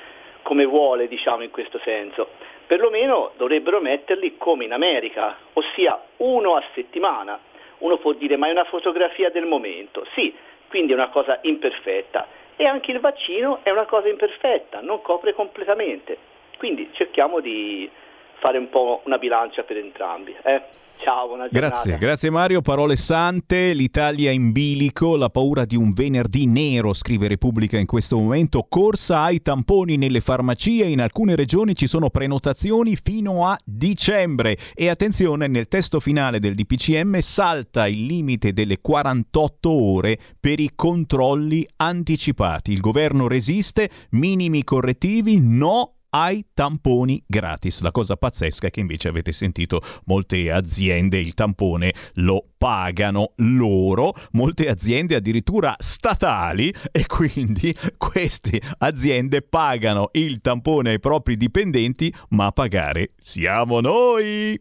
come 0.42 0.64
vuole 0.64 1.06
diciamo 1.06 1.44
in 1.44 1.50
questo 1.50 1.78
senso. 1.84 2.30
Perlomeno 2.66 3.30
dovrebbero 3.36 3.80
metterli 3.80 4.36
come 4.36 4.64
in 4.64 4.72
America, 4.72 5.36
ossia 5.52 6.00
uno 6.16 6.56
a 6.56 6.62
settimana 6.74 7.46
uno 7.78 7.96
può 7.98 8.12
dire 8.12 8.36
ma 8.36 8.48
è 8.48 8.50
una 8.50 8.64
fotografia 8.64 9.30
del 9.30 9.46
momento, 9.46 10.06
sì, 10.14 10.34
quindi 10.68 10.92
è 10.92 10.94
una 10.94 11.08
cosa 11.08 11.38
imperfetta 11.42 12.26
e 12.56 12.66
anche 12.66 12.90
il 12.90 13.00
vaccino 13.00 13.60
è 13.62 13.70
una 13.70 13.86
cosa 13.86 14.08
imperfetta, 14.08 14.80
non 14.80 15.00
copre 15.00 15.32
completamente, 15.32 16.18
quindi 16.58 16.90
cerchiamo 16.92 17.40
di 17.40 17.88
fare 18.34 18.58
un 18.58 18.68
po' 18.68 19.02
una 19.04 19.18
bilancia 19.18 19.62
per 19.62 19.76
entrambi. 19.76 20.36
Eh? 20.42 20.62
Ciao, 21.00 21.28
buona 21.28 21.48
giornata. 21.48 21.68
Grazie, 21.68 21.98
grazie 21.98 22.30
Mario. 22.30 22.60
Parole 22.60 22.96
sante, 22.96 23.72
l'Italia 23.72 24.30
in 24.32 24.50
bilico, 24.50 25.16
la 25.16 25.30
paura 25.30 25.64
di 25.64 25.76
un 25.76 25.92
venerdì 25.92 26.46
nero, 26.46 26.92
scrive 26.92 27.28
Repubblica 27.28 27.78
in 27.78 27.86
questo 27.86 28.18
momento. 28.18 28.66
Corsa 28.68 29.20
ai 29.20 29.40
tamponi 29.40 29.96
nelle 29.96 30.20
farmacie, 30.20 30.84
in 30.86 31.00
alcune 31.00 31.36
regioni 31.36 31.76
ci 31.76 31.86
sono 31.86 32.10
prenotazioni 32.10 32.96
fino 33.00 33.46
a 33.46 33.56
dicembre. 33.64 34.58
E 34.74 34.88
attenzione, 34.88 35.46
nel 35.46 35.68
testo 35.68 36.00
finale 36.00 36.40
del 36.40 36.54
DPCM 36.54 37.20
salta 37.20 37.86
il 37.86 38.04
limite 38.04 38.52
delle 38.52 38.80
48 38.80 39.70
ore 39.70 40.18
per 40.40 40.58
i 40.58 40.72
controlli 40.74 41.66
anticipati. 41.76 42.72
Il 42.72 42.80
governo 42.80 43.28
resiste, 43.28 43.88
minimi 44.10 44.64
correttivi, 44.64 45.38
no 45.40 45.97
ai 46.18 46.44
tamponi 46.52 47.22
gratis. 47.26 47.80
La 47.80 47.92
cosa 47.92 48.16
pazzesca 48.16 48.66
è 48.66 48.70
che 48.70 48.80
invece 48.80 49.08
avete 49.08 49.30
sentito 49.30 49.80
molte 50.06 50.50
aziende 50.50 51.18
il 51.18 51.34
tampone 51.34 51.94
lo 52.14 52.44
pagano 52.56 53.32
loro, 53.36 54.14
molte 54.32 54.68
aziende 54.68 55.14
addirittura 55.14 55.76
statali 55.78 56.74
e 56.90 57.06
quindi 57.06 57.74
queste 57.96 58.60
aziende 58.78 59.42
pagano 59.42 60.08
il 60.12 60.40
tampone 60.40 60.90
ai 60.90 61.00
propri 61.00 61.36
dipendenti, 61.36 62.12
ma 62.30 62.46
a 62.46 62.52
pagare 62.52 63.12
siamo 63.18 63.80
noi. 63.80 64.60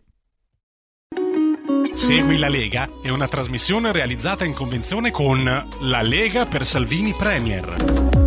Segui 1.93 2.37
la 2.37 2.49
Lega 2.49 2.87
è 3.01 3.09
una 3.09 3.27
trasmissione 3.27 3.91
realizzata 3.91 4.45
in 4.45 4.53
convenzione 4.53 5.09
con 5.09 5.43
La 5.79 6.01
Lega 6.03 6.45
per 6.45 6.63
Salvini 6.63 7.13
Premier. 7.13 8.26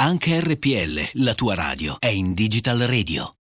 Anche 0.00 0.38
RPL, 0.38 1.24
la 1.24 1.34
tua 1.34 1.54
radio, 1.56 1.96
è 1.98 2.06
in 2.06 2.32
Digital 2.32 2.78
Radio. 2.78 3.34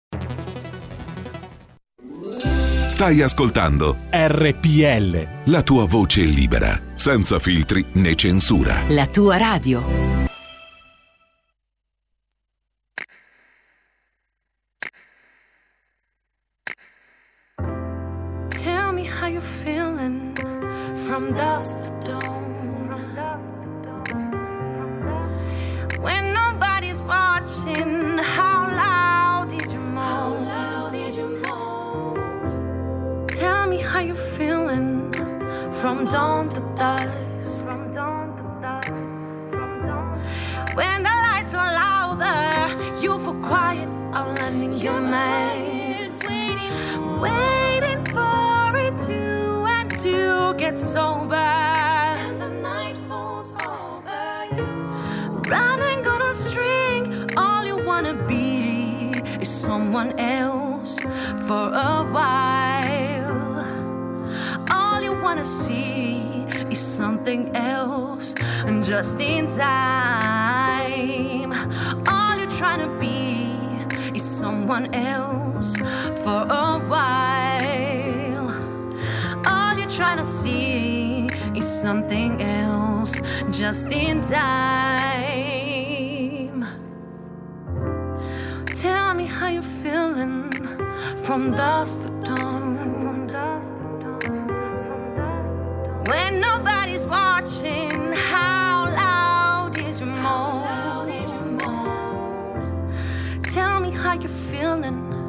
Stai 2.88 3.22
ascoltando 3.22 3.98
RPL. 4.10 5.52
La 5.52 5.64
tua 5.64 5.84
voce 5.84 6.22
libera, 6.22 6.82
senza 6.96 7.40
filtri 7.40 7.86
né 7.96 8.16
censura. 8.16 8.84
La 8.88 9.06
tua 9.08 9.36
radio. 9.36 9.84
Tell 18.48 18.94
me 18.94 19.04
how 19.04 19.28
you're 19.28 19.42
feeling 19.42 20.34
from 21.06 21.34
dusk 21.34 21.76
to 21.84 22.12
dawn. 22.14 22.46
When 26.02 26.34
nobody's 26.34 26.45
watching, 27.08 28.18
how 28.18 28.68
loud 28.84 29.54
is 29.54 29.72
your 29.72 29.82
moan? 29.82 30.46
Tell 33.28 33.68
me 33.68 33.78
how 33.78 34.00
you're 34.00 34.16
feeling 34.16 35.12
from 35.80 36.06
dawn 36.06 36.50
to 36.50 36.62
dusk. 36.76 37.66
From 37.66 37.94
dawn 37.94 38.36
to 38.38 38.44
dusk. 38.62 38.92
When 40.76 41.04
the 41.04 41.10
lights 41.10 41.54
are 41.54 41.72
louder, 41.74 43.02
you 43.02 43.18
feel 43.20 43.36
quiet, 43.36 43.90
outlining 44.14 44.74
your 44.74 45.02
maze. 45.02 46.24
Waiting 47.22 48.04
for 48.16 48.78
it 48.86 48.96
to 49.08 49.66
end 49.78 49.92
to 50.02 50.54
get 50.58 50.78
sober. 50.80 51.65
Someone 59.66 60.14
else 60.20 61.00
for 61.48 61.66
a 61.74 62.04
while. 62.18 63.66
All 64.70 65.02
you 65.02 65.20
wanna 65.24 65.44
see 65.44 66.22
is 66.70 66.80
something 66.80 67.50
else, 67.56 68.36
and 68.68 68.84
just 68.84 69.20
in 69.20 69.48
time. 69.48 71.52
All 72.08 72.38
you're 72.38 72.58
trying 72.62 72.82
to 72.86 72.92
be 73.00 73.58
is 74.16 74.24
someone 74.24 74.94
else 74.94 75.76
for 76.24 76.42
a 76.66 76.68
while. 76.94 78.50
All 79.52 79.74
you're 79.80 79.96
trying 80.00 80.18
to 80.18 80.30
see 80.42 81.28
is 81.56 81.66
something 81.66 82.40
else, 82.40 83.14
just 83.50 83.88
in 83.88 84.22
time. 84.22 85.65
How 89.36 89.50
you're 89.50 89.62
feeling 89.84 90.50
from 91.24 91.52
dusk 91.52 92.04
to 92.04 92.10
dawn. 92.24 92.78
When 96.08 96.40
nobody's 96.40 97.04
watching, 97.04 98.14
how 98.14 98.86
loud 99.04 99.78
is 99.78 100.00
your 100.00 100.14
moan? 100.24 101.10
Tell 103.44 103.82
me 103.82 103.92
how 103.92 104.14
you're 104.14 104.40
feeling 104.52 105.28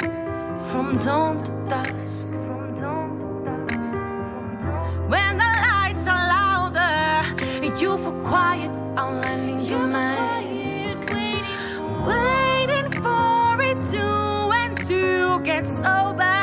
from 0.71 0.99
dawn 0.99 1.39
to 1.47 1.53
dusk. 1.69 2.33
When 5.13 5.37
the 5.43 5.53
lights 5.69 6.07
are 6.07 6.23
louder, 6.37 7.25
you 7.81 7.99
feel 7.99 8.21
quiet, 8.23 8.71
outlining 8.97 9.63
your 9.63 9.85
mask. 9.89 11.13
Waiting 11.13 12.46
get 15.47 15.65
so 15.71 16.13
bad. 16.19 16.36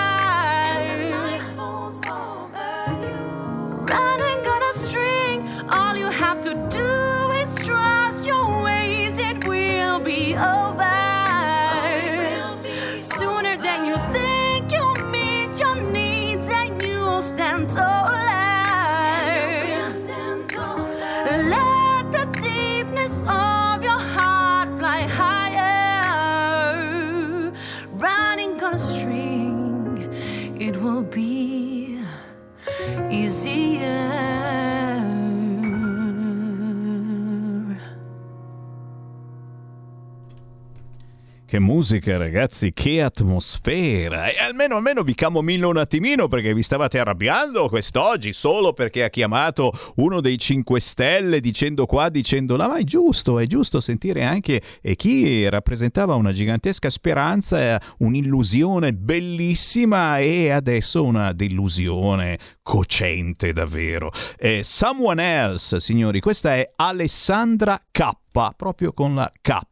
Che 41.54 41.60
musica, 41.60 42.18
ragazzi, 42.18 42.74
che 42.74 43.04
atmosfera! 43.04 44.26
E 44.26 44.40
almeno, 44.40 44.78
almeno 44.78 45.04
vi 45.04 45.14
camomillo 45.14 45.70
un 45.70 45.78
attimino 45.78 46.28
perché 46.28 46.52
vi 46.52 46.64
stavate 46.64 46.98
arrabbiando 46.98 47.70
quest'oggi 47.70 48.34
solo 48.34 48.74
perché 48.74 49.04
ha 49.04 49.10
chiamato 49.10 49.72
uno 49.98 50.20
dei 50.20 50.40
5 50.40 50.80
Stelle 50.80 51.40
dicendo 51.42 51.86
qua, 51.86 52.10
dicendo 52.10 52.56
là, 52.56 52.70
ma 52.70 52.78
è 52.78 52.84
giusto, 52.84 53.38
è 53.38 53.46
giusto 53.46 53.82
sentire 53.82 54.24
anche 54.24 54.64
chi 54.96 55.48
rappresentava 55.48 56.16
una 56.16 56.32
gigantesca 56.32 56.90
speranza, 56.90 57.80
un'illusione 58.00 58.92
bellissima 58.92 60.18
e 60.18 60.50
adesso 60.50 61.04
una 61.04 61.34
delusione 61.34 62.40
cocente 62.64 63.54
davvero. 63.54 64.12
Eh, 64.40 64.62
Someone 64.64 65.24
Else, 65.24 65.80
signori, 65.80 66.20
questa 66.20 66.56
è 66.56 66.72
Alessandra 66.78 67.80
K, 67.92 68.10
proprio 68.56 68.92
con 68.92 69.14
la 69.14 69.32
K 69.40 69.72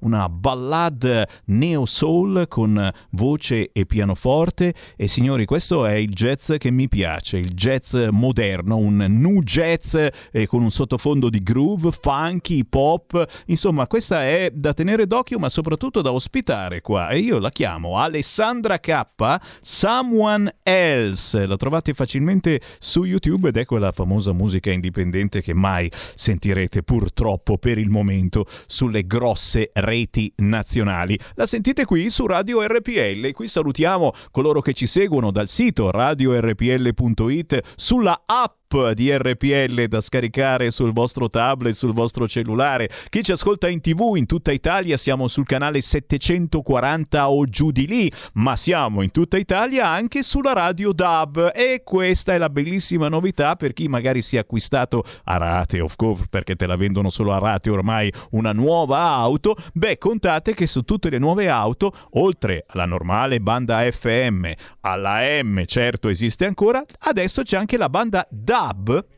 una 0.00 0.28
ballad 0.28 1.26
neo 1.46 1.84
soul 1.84 2.46
con 2.48 2.90
voce 3.10 3.70
e 3.72 3.86
pianoforte. 3.86 4.74
E 4.96 5.08
signori 5.08 5.44
questo 5.44 5.84
è 5.86 5.94
il 5.94 6.10
jazz 6.10 6.52
che 6.58 6.70
mi 6.70 6.88
piace 6.88 7.38
il 7.38 7.52
jazz 7.52 7.94
moderno 8.10 8.76
un 8.76 9.04
nu 9.08 9.42
jazz 9.42 9.94
eh, 9.94 10.46
con 10.46 10.62
un 10.62 10.70
sottofondo 10.70 11.28
di 11.28 11.42
groove 11.42 11.90
funky 11.90 12.64
pop. 12.64 13.26
Insomma 13.46 13.86
questa 13.86 14.24
è 14.24 14.50
da 14.54 14.72
tenere 14.74 15.06
d'occhio 15.06 15.38
ma 15.38 15.48
soprattutto 15.48 16.02
da 16.02 16.12
ospitare 16.12 16.80
qua. 16.80 17.08
E 17.08 17.18
io 17.18 17.38
la 17.38 17.50
chiamo 17.50 17.98
Alessandra 17.98 18.78
K 18.78 19.06
Someone 19.60 20.56
Else. 20.62 21.46
La 21.46 21.56
trovate 21.56 21.94
facilmente 21.94 22.60
su 22.78 23.04
YouTube 23.04 23.48
ed 23.48 23.56
è 23.56 23.64
quella 23.64 23.90
famosa 23.90 24.32
musica 24.32 24.70
indipendente 24.70 25.42
che 25.42 25.54
mai 25.54 25.90
sentirete 26.14 26.82
purtroppo 26.82 27.58
per 27.58 27.78
il 27.78 27.88
momento 27.88 28.46
sulle 28.66 29.06
grosse 29.06 29.47
reti 29.72 30.32
nazionali. 30.36 31.18
La 31.34 31.46
sentite 31.46 31.84
qui 31.84 32.10
su 32.10 32.26
Radio 32.26 32.64
RPL. 32.66 33.30
Qui 33.32 33.48
salutiamo 33.48 34.12
coloro 34.30 34.60
che 34.60 34.74
ci 34.74 34.86
seguono 34.86 35.30
dal 35.30 35.48
sito 35.48 35.90
radiorpl.it 35.90 37.60
sulla 37.76 38.22
app 38.26 38.57
di 38.68 39.10
RPL 39.16 39.86
da 39.86 40.02
scaricare 40.02 40.70
sul 40.70 40.92
vostro 40.92 41.30
tablet, 41.30 41.72
sul 41.72 41.94
vostro 41.94 42.28
cellulare. 42.28 42.90
Chi 43.08 43.22
ci 43.22 43.32
ascolta 43.32 43.66
in 43.66 43.80
tv 43.80 44.16
in 44.16 44.26
tutta 44.26 44.52
Italia 44.52 44.98
siamo 44.98 45.26
sul 45.26 45.46
canale 45.46 45.80
740 45.80 47.30
o 47.30 47.46
giù 47.46 47.70
di 47.70 47.86
lì, 47.86 48.12
ma 48.34 48.56
siamo 48.56 49.00
in 49.00 49.10
tutta 49.10 49.38
Italia 49.38 49.86
anche 49.86 50.22
sulla 50.22 50.52
radio 50.52 50.92
DAB 50.92 51.52
e 51.54 51.80
questa 51.82 52.34
è 52.34 52.38
la 52.38 52.50
bellissima 52.50 53.08
novità 53.08 53.56
per 53.56 53.72
chi 53.72 53.88
magari 53.88 54.20
si 54.20 54.36
è 54.36 54.40
acquistato 54.40 55.02
a 55.24 55.38
rate, 55.38 55.80
of 55.80 55.96
course, 55.96 56.26
perché 56.28 56.54
te 56.54 56.66
la 56.66 56.76
vendono 56.76 57.08
solo 57.08 57.32
a 57.32 57.38
rate 57.38 57.70
ormai 57.70 58.12
una 58.32 58.52
nuova 58.52 58.98
auto. 58.98 59.56
Beh, 59.72 59.96
contate 59.96 60.52
che 60.52 60.66
su 60.66 60.82
tutte 60.82 61.08
le 61.08 61.18
nuove 61.18 61.48
auto, 61.48 61.94
oltre 62.12 62.66
alla 62.68 62.84
normale 62.84 63.40
banda 63.40 63.90
FM, 63.90 64.46
alla 64.80 65.20
M, 65.42 65.64
certo 65.64 66.08
esiste 66.08 66.44
ancora, 66.44 66.84
adesso 67.00 67.40
c'è 67.40 67.56
anche 67.56 67.78
la 67.78 67.88
banda 67.88 68.26
DAB, 68.28 68.56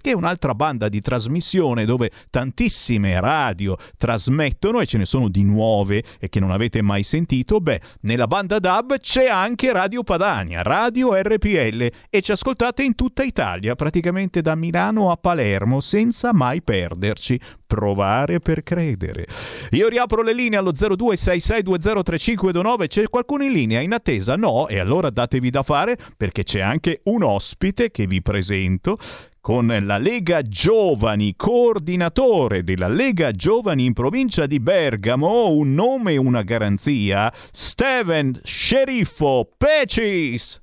che 0.00 0.10
è 0.10 0.14
un'altra 0.14 0.54
banda 0.54 0.88
di 0.88 1.00
trasmissione 1.00 1.84
dove 1.84 2.10
tantissime 2.30 3.20
radio 3.20 3.76
trasmettono 3.96 4.80
e 4.80 4.86
ce 4.86 4.98
ne 4.98 5.04
sono 5.04 5.28
di 5.28 5.42
nuove 5.42 6.02
e 6.18 6.28
che 6.28 6.40
non 6.40 6.50
avete 6.50 6.82
mai 6.82 7.02
sentito. 7.02 7.60
Beh, 7.60 7.80
nella 8.02 8.26
banda 8.26 8.58
DAB 8.58 8.98
c'è 8.98 9.28
anche 9.28 9.72
Radio 9.72 10.02
Padania, 10.02 10.62
Radio 10.62 11.14
RPL 11.14 11.88
e 12.10 12.20
ci 12.20 12.32
ascoltate 12.32 12.82
in 12.82 12.94
tutta 12.94 13.22
Italia, 13.22 13.74
praticamente 13.74 14.42
da 14.42 14.54
Milano 14.54 15.10
a 15.10 15.16
Palermo, 15.16 15.80
senza 15.80 16.32
mai 16.32 16.62
perderci. 16.62 17.40
Provare 17.70 18.40
per 18.40 18.64
credere. 18.64 19.28
Io 19.70 19.86
riapro 19.86 20.22
le 20.22 20.34
linee 20.34 20.58
allo 20.58 20.72
0266203529. 20.72 22.88
C'è 22.88 23.08
qualcuno 23.08 23.44
in 23.44 23.52
linea 23.52 23.80
in 23.80 23.92
attesa? 23.92 24.34
No? 24.34 24.66
E 24.66 24.80
allora 24.80 25.08
datevi 25.08 25.50
da 25.50 25.62
fare 25.62 25.96
perché 26.16 26.42
c'è 26.42 26.58
anche 26.58 27.02
un 27.04 27.22
ospite 27.22 27.92
che 27.92 28.08
vi 28.08 28.22
presento 28.22 28.98
con 29.40 29.66
la 29.82 29.98
Lega 29.98 30.42
Giovani, 30.42 31.34
coordinatore 31.34 32.62
della 32.62 32.88
Lega 32.88 33.32
Giovani 33.32 33.86
in 33.86 33.92
provincia 33.92 34.46
di 34.46 34.60
Bergamo, 34.60 35.50
un 35.50 35.74
nome 35.74 36.12
e 36.12 36.16
una 36.18 36.42
garanzia, 36.42 37.32
Steven 37.50 38.40
Sceriffo 38.44 39.50
Pecis. 39.56 40.60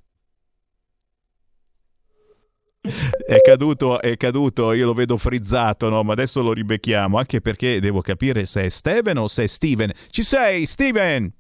È 2.82 3.42
caduto, 3.44 4.00
è 4.00 4.16
caduto, 4.16 4.72
io 4.72 4.86
lo 4.86 4.94
vedo 4.94 5.18
frizzato, 5.18 5.90
no? 5.90 6.04
Ma 6.04 6.14
adesso 6.14 6.42
lo 6.42 6.54
ribecchiamo, 6.54 7.18
anche 7.18 7.42
perché 7.42 7.82
devo 7.82 8.02
capire 8.02 8.46
se 8.46 8.64
è 8.64 8.70
Steven 8.70 9.18
o 9.18 9.28
se 9.28 9.44
è 9.44 9.48
Steven. 9.48 9.92
Ci 10.10 10.24
sei, 10.24 10.66
Steven? 10.66 11.34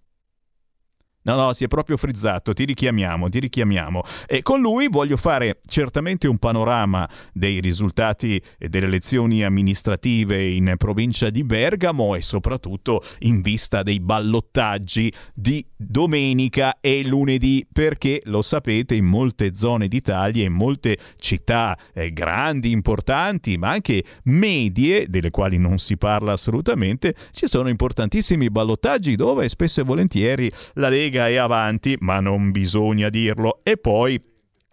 No, 1.27 1.35
no, 1.35 1.51
si 1.51 1.65
è 1.65 1.67
proprio 1.67 1.97
frizzato, 1.97 2.53
ti 2.53 2.63
richiamiamo, 2.63 3.27
ti 3.27 3.39
richiamiamo. 3.39 4.01
E 4.25 4.41
con 4.41 4.61
lui 4.61 4.87
voglio 4.87 5.17
fare 5.17 5.59
certamente 5.67 6.25
un 6.25 6.37
panorama 6.37 7.07
dei 7.33 7.59
risultati 7.59 8.41
delle 8.57 8.85
elezioni 8.85 9.43
amministrative 9.43 10.41
in 10.41 10.75
provincia 10.77 11.29
di 11.29 11.43
Bergamo 11.43 12.15
e 12.15 12.21
soprattutto 12.21 13.03
in 13.19 13.41
vista 13.41 13.83
dei 13.83 13.99
ballottaggi 13.99 15.11
di 15.33 15.65
domenica 15.75 16.77
e 16.79 17.03
lunedì, 17.03 17.67
perché 17.69 18.21
lo 18.23 18.41
sapete 18.41 18.95
in 18.95 19.05
molte 19.05 19.53
zone 19.53 19.89
d'Italia, 19.89 20.45
in 20.45 20.53
molte 20.53 20.97
città 21.17 21.77
eh, 21.93 22.13
grandi, 22.13 22.71
importanti, 22.71 23.57
ma 23.57 23.71
anche 23.71 24.01
medie, 24.23 25.07
delle 25.09 25.29
quali 25.29 25.57
non 25.57 25.77
si 25.77 25.97
parla 25.97 26.31
assolutamente, 26.31 27.15
ci 27.33 27.47
sono 27.47 27.67
importantissimi 27.67 28.49
ballottaggi 28.49 29.17
dove 29.17 29.49
spesso 29.49 29.81
e 29.81 29.83
volentieri 29.83 30.49
la 30.75 30.87
Lega 30.87 31.15
è 31.25 31.35
avanti, 31.35 31.95
ma 31.99 32.19
non 32.19 32.51
bisogna 32.51 33.09
dirlo. 33.09 33.61
E 33.63 33.77
poi 33.77 34.21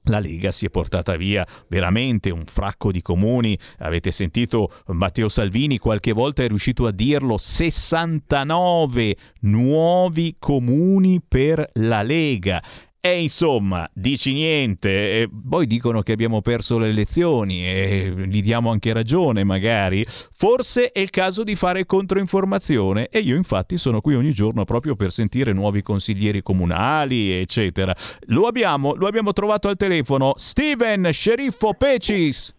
la 0.04 0.18
Lega 0.18 0.50
si 0.50 0.66
è 0.66 0.70
portata 0.70 1.16
via 1.16 1.46
veramente 1.68 2.30
un 2.30 2.44
fracco 2.44 2.92
di 2.92 3.00
comuni. 3.00 3.58
Avete 3.78 4.10
sentito 4.10 4.70
Matteo 4.88 5.28
Salvini 5.28 5.78
qualche 5.78 6.12
volta 6.12 6.42
è 6.42 6.48
riuscito 6.48 6.86
a 6.86 6.92
dirlo 6.92 7.38
69 7.38 9.16
nuovi 9.40 10.36
comuni 10.38 11.22
per 11.26 11.66
la 11.74 12.02
Lega. 12.02 12.62
E 13.06 13.20
insomma, 13.20 13.86
dici 13.92 14.32
niente, 14.32 14.88
e 14.88 15.28
poi 15.46 15.66
dicono 15.66 16.00
che 16.00 16.12
abbiamo 16.12 16.40
perso 16.40 16.78
le 16.78 16.88
elezioni 16.88 17.62
e 17.62 18.14
gli 18.28 18.40
diamo 18.40 18.70
anche 18.70 18.94
ragione 18.94 19.44
magari. 19.44 20.06
Forse 20.32 20.90
è 20.90 21.00
il 21.00 21.10
caso 21.10 21.44
di 21.44 21.54
fare 21.54 21.84
controinformazione 21.84 23.08
e 23.10 23.18
io 23.18 23.36
infatti 23.36 23.76
sono 23.76 24.00
qui 24.00 24.14
ogni 24.14 24.32
giorno 24.32 24.64
proprio 24.64 24.96
per 24.96 25.10
sentire 25.10 25.52
nuovi 25.52 25.82
consiglieri 25.82 26.42
comunali, 26.42 27.30
eccetera. 27.30 27.94
Lo 28.28 28.46
abbiamo, 28.46 28.94
lo 28.94 29.06
abbiamo 29.06 29.34
trovato 29.34 29.68
al 29.68 29.76
telefono, 29.76 30.32
Steven 30.36 31.10
Sceriffo 31.12 31.74
Pecis. 31.74 32.54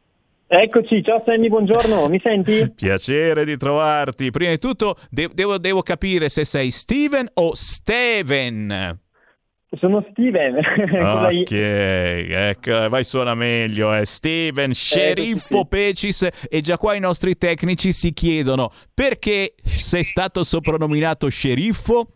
Eccoci, 0.45 1.03
ciao 1.03 1.23
Sammy, 1.26 1.49
buongiorno, 1.49 2.07
mi 2.07 2.19
senti? 2.22 2.69
Piacere 2.77 3.45
di 3.45 3.57
trovarti. 3.57 4.30
Prima 4.30 4.51
di 4.51 4.59
tutto 4.59 4.97
de- 5.09 5.31
devo, 5.34 5.57
devo 5.57 5.81
capire 5.81 6.30
se 6.30 6.45
sei 6.45 6.69
Steven 6.69 7.27
o 7.34 7.55
Steven. 7.55 8.99
Sono 9.71 10.05
Steven. 10.11 10.57
ok, 10.61 11.51
ecco, 11.51 12.89
vai 12.89 13.03
suona 13.03 13.33
meglio. 13.33 13.93
Eh. 13.93 14.05
Steven, 14.05 14.73
sceriffo 14.73 15.59
sì. 15.59 15.67
Pecis 15.67 16.29
e 16.49 16.61
già 16.61 16.77
qua 16.77 16.93
i 16.95 16.99
nostri 16.99 17.35
tecnici 17.37 17.91
si 17.91 18.13
chiedono 18.13 18.71
perché 18.93 19.55
sei 19.63 20.03
stato 20.03 20.43
soprannominato 20.43 21.27
sceriffo? 21.27 22.07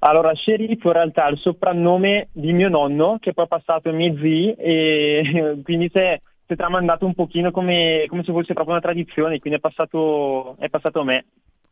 Allora, 0.00 0.34
sceriffo 0.34 0.88
in 0.88 0.92
realtà 0.92 1.28
è 1.28 1.30
il 1.30 1.38
soprannome 1.38 2.28
di 2.32 2.52
mio 2.52 2.68
nonno 2.68 3.16
che 3.20 3.32
poi 3.32 3.46
è 3.46 3.48
passato 3.48 3.88
ai 3.88 3.94
miei 3.94 4.16
zii 4.20 4.54
e 4.54 5.60
quindi 5.64 5.88
si 5.90 5.98
è, 5.98 6.20
si 6.46 6.52
è 6.52 6.56
tramandato 6.56 7.06
un 7.06 7.14
pochino 7.14 7.50
come, 7.50 8.04
come 8.08 8.22
se 8.22 8.32
fosse 8.32 8.52
proprio 8.52 8.74
una 8.74 8.82
tradizione, 8.82 9.38
quindi 9.38 9.58
è 9.58 9.62
passato, 9.62 10.56
è 10.58 10.68
passato 10.68 11.00
a 11.00 11.04
me. 11.04 11.24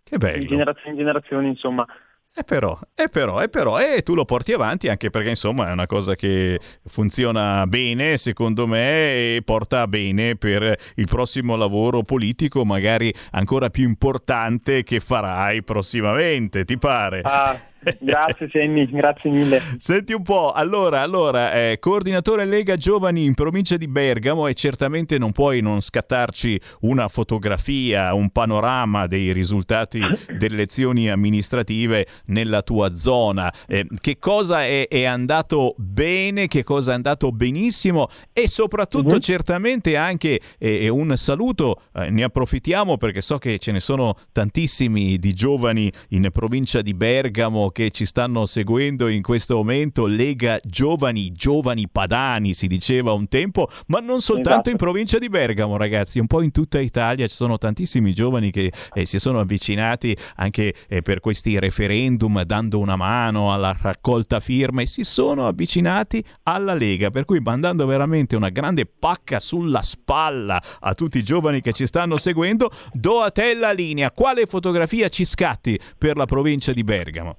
Che 0.02 0.16
bello. 0.16 0.38
Di 0.38 0.46
generazione 0.46 0.90
in 0.90 0.96
generazione, 0.96 1.48
insomma. 1.48 1.86
E 2.34 2.44
però, 2.44 2.78
e 2.94 3.10
però, 3.10 3.42
e 3.42 3.50
però, 3.50 3.78
e 3.78 4.02
tu 4.02 4.14
lo 4.14 4.24
porti 4.24 4.54
avanti 4.54 4.88
anche 4.88 5.10
perché 5.10 5.28
insomma 5.28 5.68
è 5.68 5.72
una 5.72 5.86
cosa 5.86 6.14
che 6.14 6.58
funziona 6.86 7.66
bene 7.66 8.16
secondo 8.16 8.66
me 8.66 9.36
e 9.36 9.42
porta 9.44 9.86
bene 9.86 10.36
per 10.36 10.74
il 10.94 11.06
prossimo 11.06 11.56
lavoro 11.56 12.04
politico 12.04 12.64
magari 12.64 13.14
ancora 13.32 13.68
più 13.68 13.86
importante 13.86 14.82
che 14.82 14.98
farai 14.98 15.62
prossimamente, 15.62 16.64
ti 16.64 16.78
pare? 16.78 17.20
Ah, 17.22 17.60
grazie 18.00 18.48
Sammy, 18.50 18.88
grazie 18.88 19.30
mille. 19.30 19.60
Senti 19.78 20.12
un 20.12 20.22
po', 20.22 20.52
allora, 20.52 21.00
allora 21.00 21.52
eh, 21.52 21.78
coordinatore 21.78 22.44
Lega 22.44 22.76
Giovani 22.76 23.24
in 23.24 23.34
provincia 23.34 23.76
di 23.76 23.88
Bergamo 23.88 24.46
e 24.46 24.54
certamente 24.54 25.18
non 25.18 25.32
puoi 25.32 25.60
non 25.60 25.80
scattarci 25.80 26.60
una 26.80 27.08
fotografia, 27.08 28.14
un 28.14 28.30
panorama 28.30 29.06
dei 29.06 29.32
risultati 29.32 30.00
delle 30.38 30.54
elezioni 30.54 31.10
amministrative 31.10 32.06
nella 32.26 32.62
tua 32.62 32.94
zona. 32.94 33.52
Eh, 33.66 33.86
che 34.00 34.18
cosa 34.18 34.64
è, 34.64 34.86
è, 34.88 35.04
andato 35.04 35.74
bene, 35.76 36.46
che 36.46 36.62
cosa 36.62 36.92
è 36.92 36.94
andato 36.94 37.32
benissimo 37.32 38.08
e 38.32 38.48
soprattutto 38.48 39.14
uh-huh. 39.14 39.20
certamente 39.20 39.96
anche 39.96 40.40
eh, 40.58 40.88
un 40.88 41.16
saluto, 41.16 41.82
eh, 41.94 42.10
ne 42.10 42.22
approfittiamo 42.22 42.96
perché 42.96 43.20
so 43.20 43.38
che 43.38 43.58
ce 43.58 43.72
ne 43.72 43.80
sono 43.80 44.16
tantissimi 44.30 45.18
di 45.18 45.34
giovani 45.34 45.92
in 46.10 46.28
provincia 46.32 46.80
di 46.80 46.94
Bergamo 46.94 47.70
che 47.72 47.90
ci 47.90 48.04
stanno 48.04 48.46
seguendo 48.46 49.08
in 49.08 49.22
questo 49.22 49.56
momento, 49.56 50.06
Lega 50.06 50.60
Giovani, 50.62 51.32
Giovani 51.32 51.88
Padani 51.88 52.54
si 52.54 52.66
diceva 52.66 53.12
un 53.12 53.26
tempo, 53.28 53.68
ma 53.86 53.98
non 53.98 54.20
soltanto 54.20 54.50
Esatto. 54.50 54.70
in 54.70 54.76
provincia 54.76 55.18
di 55.18 55.28
Bergamo 55.28 55.76
ragazzi, 55.76 56.18
un 56.18 56.26
po' 56.26 56.42
in 56.42 56.52
tutta 56.52 56.78
Italia 56.78 57.26
ci 57.26 57.34
sono 57.34 57.58
tantissimi 57.58 58.12
giovani 58.12 58.50
che 58.50 58.72
eh, 58.92 59.06
si 59.06 59.18
sono 59.18 59.40
avvicinati 59.40 60.16
anche 60.36 60.74
eh, 60.88 61.02
per 61.02 61.20
questi 61.20 61.58
referendum 61.58 62.42
dando 62.42 62.78
una 62.78 62.96
mano 62.96 63.52
alla 63.52 63.76
raccolta 63.80 64.40
firme, 64.40 64.86
si 64.86 65.04
sono 65.04 65.46
avvicinati 65.46 66.24
alla 66.44 66.74
Lega, 66.74 67.10
per 67.10 67.24
cui 67.24 67.40
mandando 67.40 67.86
veramente 67.86 68.36
una 68.36 68.50
grande 68.50 68.86
pacca 68.86 69.40
sulla 69.40 69.82
spalla 69.82 70.62
a 70.80 70.94
tutti 70.94 71.18
i 71.18 71.22
giovani 71.24 71.60
che 71.60 71.72
ci 71.72 71.86
stanno 71.86 72.18
seguendo, 72.18 72.70
do 72.92 73.20
a 73.20 73.30
te 73.30 73.54
la 73.54 73.72
linea, 73.72 74.10
quale 74.10 74.46
fotografia 74.46 75.08
ci 75.08 75.24
scatti 75.24 75.78
per 75.96 76.16
la 76.16 76.26
provincia 76.26 76.72
di 76.72 76.84
Bergamo? 76.84 77.36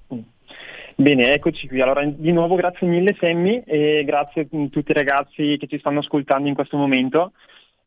Bene, 0.95 1.33
eccoci 1.33 1.67
qui. 1.67 1.81
Allora, 1.81 2.05
di 2.05 2.31
nuovo 2.31 2.55
grazie 2.55 2.85
mille 2.85 3.15
Sammy 3.19 3.63
e 3.65 4.03
grazie 4.05 4.43
a 4.43 4.45
tutti 4.69 4.91
i 4.91 4.93
ragazzi 4.93 5.57
che 5.57 5.65
ci 5.65 5.79
stanno 5.79 5.99
ascoltando 5.99 6.47
in 6.47 6.53
questo 6.53 6.77
momento. 6.77 7.31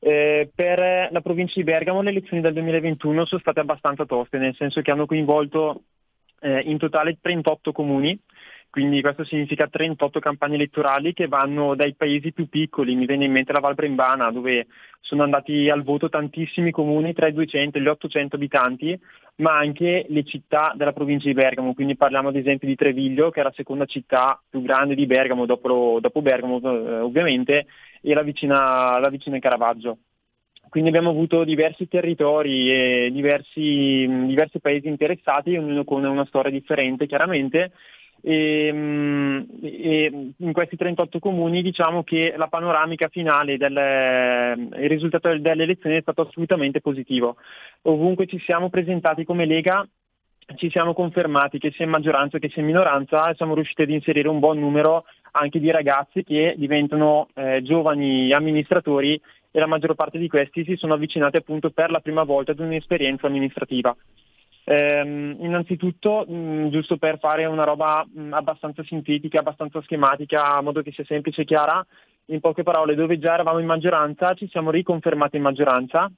Eh, 0.01 0.51
per 0.53 1.09
la 1.11 1.21
provincia 1.21 1.55
di 1.57 1.65
Bergamo 1.65 2.03
le 2.03 2.11
elezioni 2.11 2.43
del 2.43 2.53
2021 2.53 3.25
sono 3.25 3.41
state 3.41 3.61
abbastanza 3.61 4.05
toste, 4.07 4.39
nel 4.39 4.57
senso 4.57 4.83
che 4.83 4.91
hanno 4.91 5.07
coinvolto 5.07 5.83
eh, 6.41 6.61
in 6.61 6.79
totale 6.79 7.19
38 7.21 7.71
comuni, 7.71 8.19
quindi 8.77 9.01
questo 9.01 9.25
significa 9.25 9.69
38 9.69 10.21
campagne 10.21 10.57
elettorali 10.57 11.15
che 11.15 11.29
vanno 11.29 11.75
dai 11.75 11.95
paesi 11.95 12.31
più 12.35 12.47
piccoli, 12.47 12.95
mi 12.95 13.07
viene 13.07 13.25
in 13.25 13.33
mente 13.33 13.51
la 13.51 13.59
Val 13.61 13.73
Brembana 13.73 14.31
dove 14.31 14.67
sono 15.01 15.23
andati 15.23 15.71
al 15.71 15.83
voto 15.83 16.11
tantissimi 16.11 16.73
comuni 16.73 17.15
tra 17.15 17.27
i 17.27 17.33
200 17.33 17.79
e 17.79 17.81
gli 17.81 17.87
800 17.87 18.37
abitanti, 18.37 19.01
ma 19.37 19.57
anche 19.57 20.05
le 20.11 20.25
città 20.25 20.75
della 20.77 20.93
provincia 20.93 21.27
di 21.27 21.33
Bergamo, 21.33 21.73
quindi 21.73 21.97
parliamo 21.97 22.29
ad 22.29 22.37
esempio 22.37 22.69
di 22.69 22.75
Treviglio 22.75 23.31
che 23.31 23.41
è 23.41 23.45
la 23.45 23.53
seconda 23.57 23.87
città 23.87 24.39
più 24.47 24.61
grande 24.61 24.95
di 24.95 25.07
Bergamo 25.07 25.47
dopo, 25.47 25.97
dopo 25.99 26.21
Bergamo 26.21 26.61
eh, 26.61 27.01
ovviamente 27.01 27.69
e 28.03 28.13
la 28.13 28.23
vicina, 28.23 28.99
la 28.99 29.09
vicina 29.09 29.39
Caravaggio. 29.39 29.97
quindi 30.69 30.91
abbiamo 30.91 31.09
avuto 31.09 31.45
diversi 31.45 31.89
territori 31.89 32.71
e 32.71 33.11
diversi, 33.11 34.07
diversi 34.27 34.61
paesi 34.61 34.87
interessati, 34.87 35.57
ognuno 35.57 35.83
con 35.85 36.05
una 36.05 36.27
storia 36.27 36.51
differente 36.51 37.07
chiaramente. 37.07 37.73
E, 38.29 38.71
mm, 38.73 39.41
e 39.63 40.33
in 40.37 40.53
questi 40.53 40.75
38 40.77 41.21
comuni 41.21 41.63
diciamo 41.63 42.03
che 42.03 42.35
la 42.37 42.49
panoramica 42.49 43.07
finale 43.07 43.57
del 43.57 43.71
il 43.73 44.89
risultato 44.89 45.39
delle 45.39 45.63
elezioni 45.63 45.97
è 45.97 46.01
stato 46.01 46.23
assolutamente 46.23 46.81
positivo. 46.81 47.37
Ovunque 47.83 48.27
ci 48.27 48.41
siamo 48.41 48.69
presentati 48.69 49.25
come 49.25 49.47
Lega 49.47 49.87
ci 50.57 50.71
siamo 50.71 50.93
confermati 50.93 51.59
che 51.59 51.71
sia 51.71 51.85
in 51.85 51.93
maggioranza 51.93 52.39
che 52.39 52.49
sia 52.49 52.63
in 52.63 52.69
minoranza 52.69 53.33
siamo 53.35 53.55
riusciti 53.55 53.83
ad 53.83 53.91
inserire 53.91 54.29
un 54.29 54.41
buon 54.41 54.59
numero 54.59 55.05
anche 55.33 55.61
di 55.61 55.71
ragazzi 55.71 56.25
che 56.25 56.55
diventano 56.57 57.29
eh, 57.35 57.63
giovani 57.63 58.33
amministratori 58.33 59.21
e 59.53 59.61
la 59.61 59.67
maggior 59.67 59.95
parte 59.95 60.19
di 60.19 60.27
questi 60.27 60.65
si 60.65 60.75
sono 60.75 60.95
avvicinati 60.95 61.37
appunto 61.37 61.71
per 61.71 61.91
la 61.91 62.01
prima 62.01 62.25
volta 62.25 62.51
ad 62.51 62.59
un'esperienza 62.59 63.29
amministrativa. 63.29 63.97
Ehm, 64.69 65.37
innanzitutto, 65.39 66.25
mh, 66.27 66.71
giusto 66.71 66.97
per 66.97 67.21
fare 67.21 67.45
una 67.45 67.63
roba 67.63 68.05
mh, 68.05 68.33
abbastanza 68.33 68.83
sintetica, 68.83 69.39
abbastanza 69.39 69.81
schematica, 69.83 70.59
in 70.59 70.65
modo 70.65 70.83
che 70.83 70.91
sia 70.91 71.05
semplice 71.05 71.43
e 71.43 71.45
chiara, 71.45 71.87
in 72.27 72.41
poche 72.41 72.65
parole, 72.65 72.97
dove 72.97 73.17
già 73.21 73.35
eravamo 73.35 73.61
in 73.61 73.67
maggioranza 73.67 74.35
ci 74.35 74.49
siamo 74.49 74.73
riconfermati 74.73 75.37
in 75.37 75.43
maggioranza, 75.43 76.11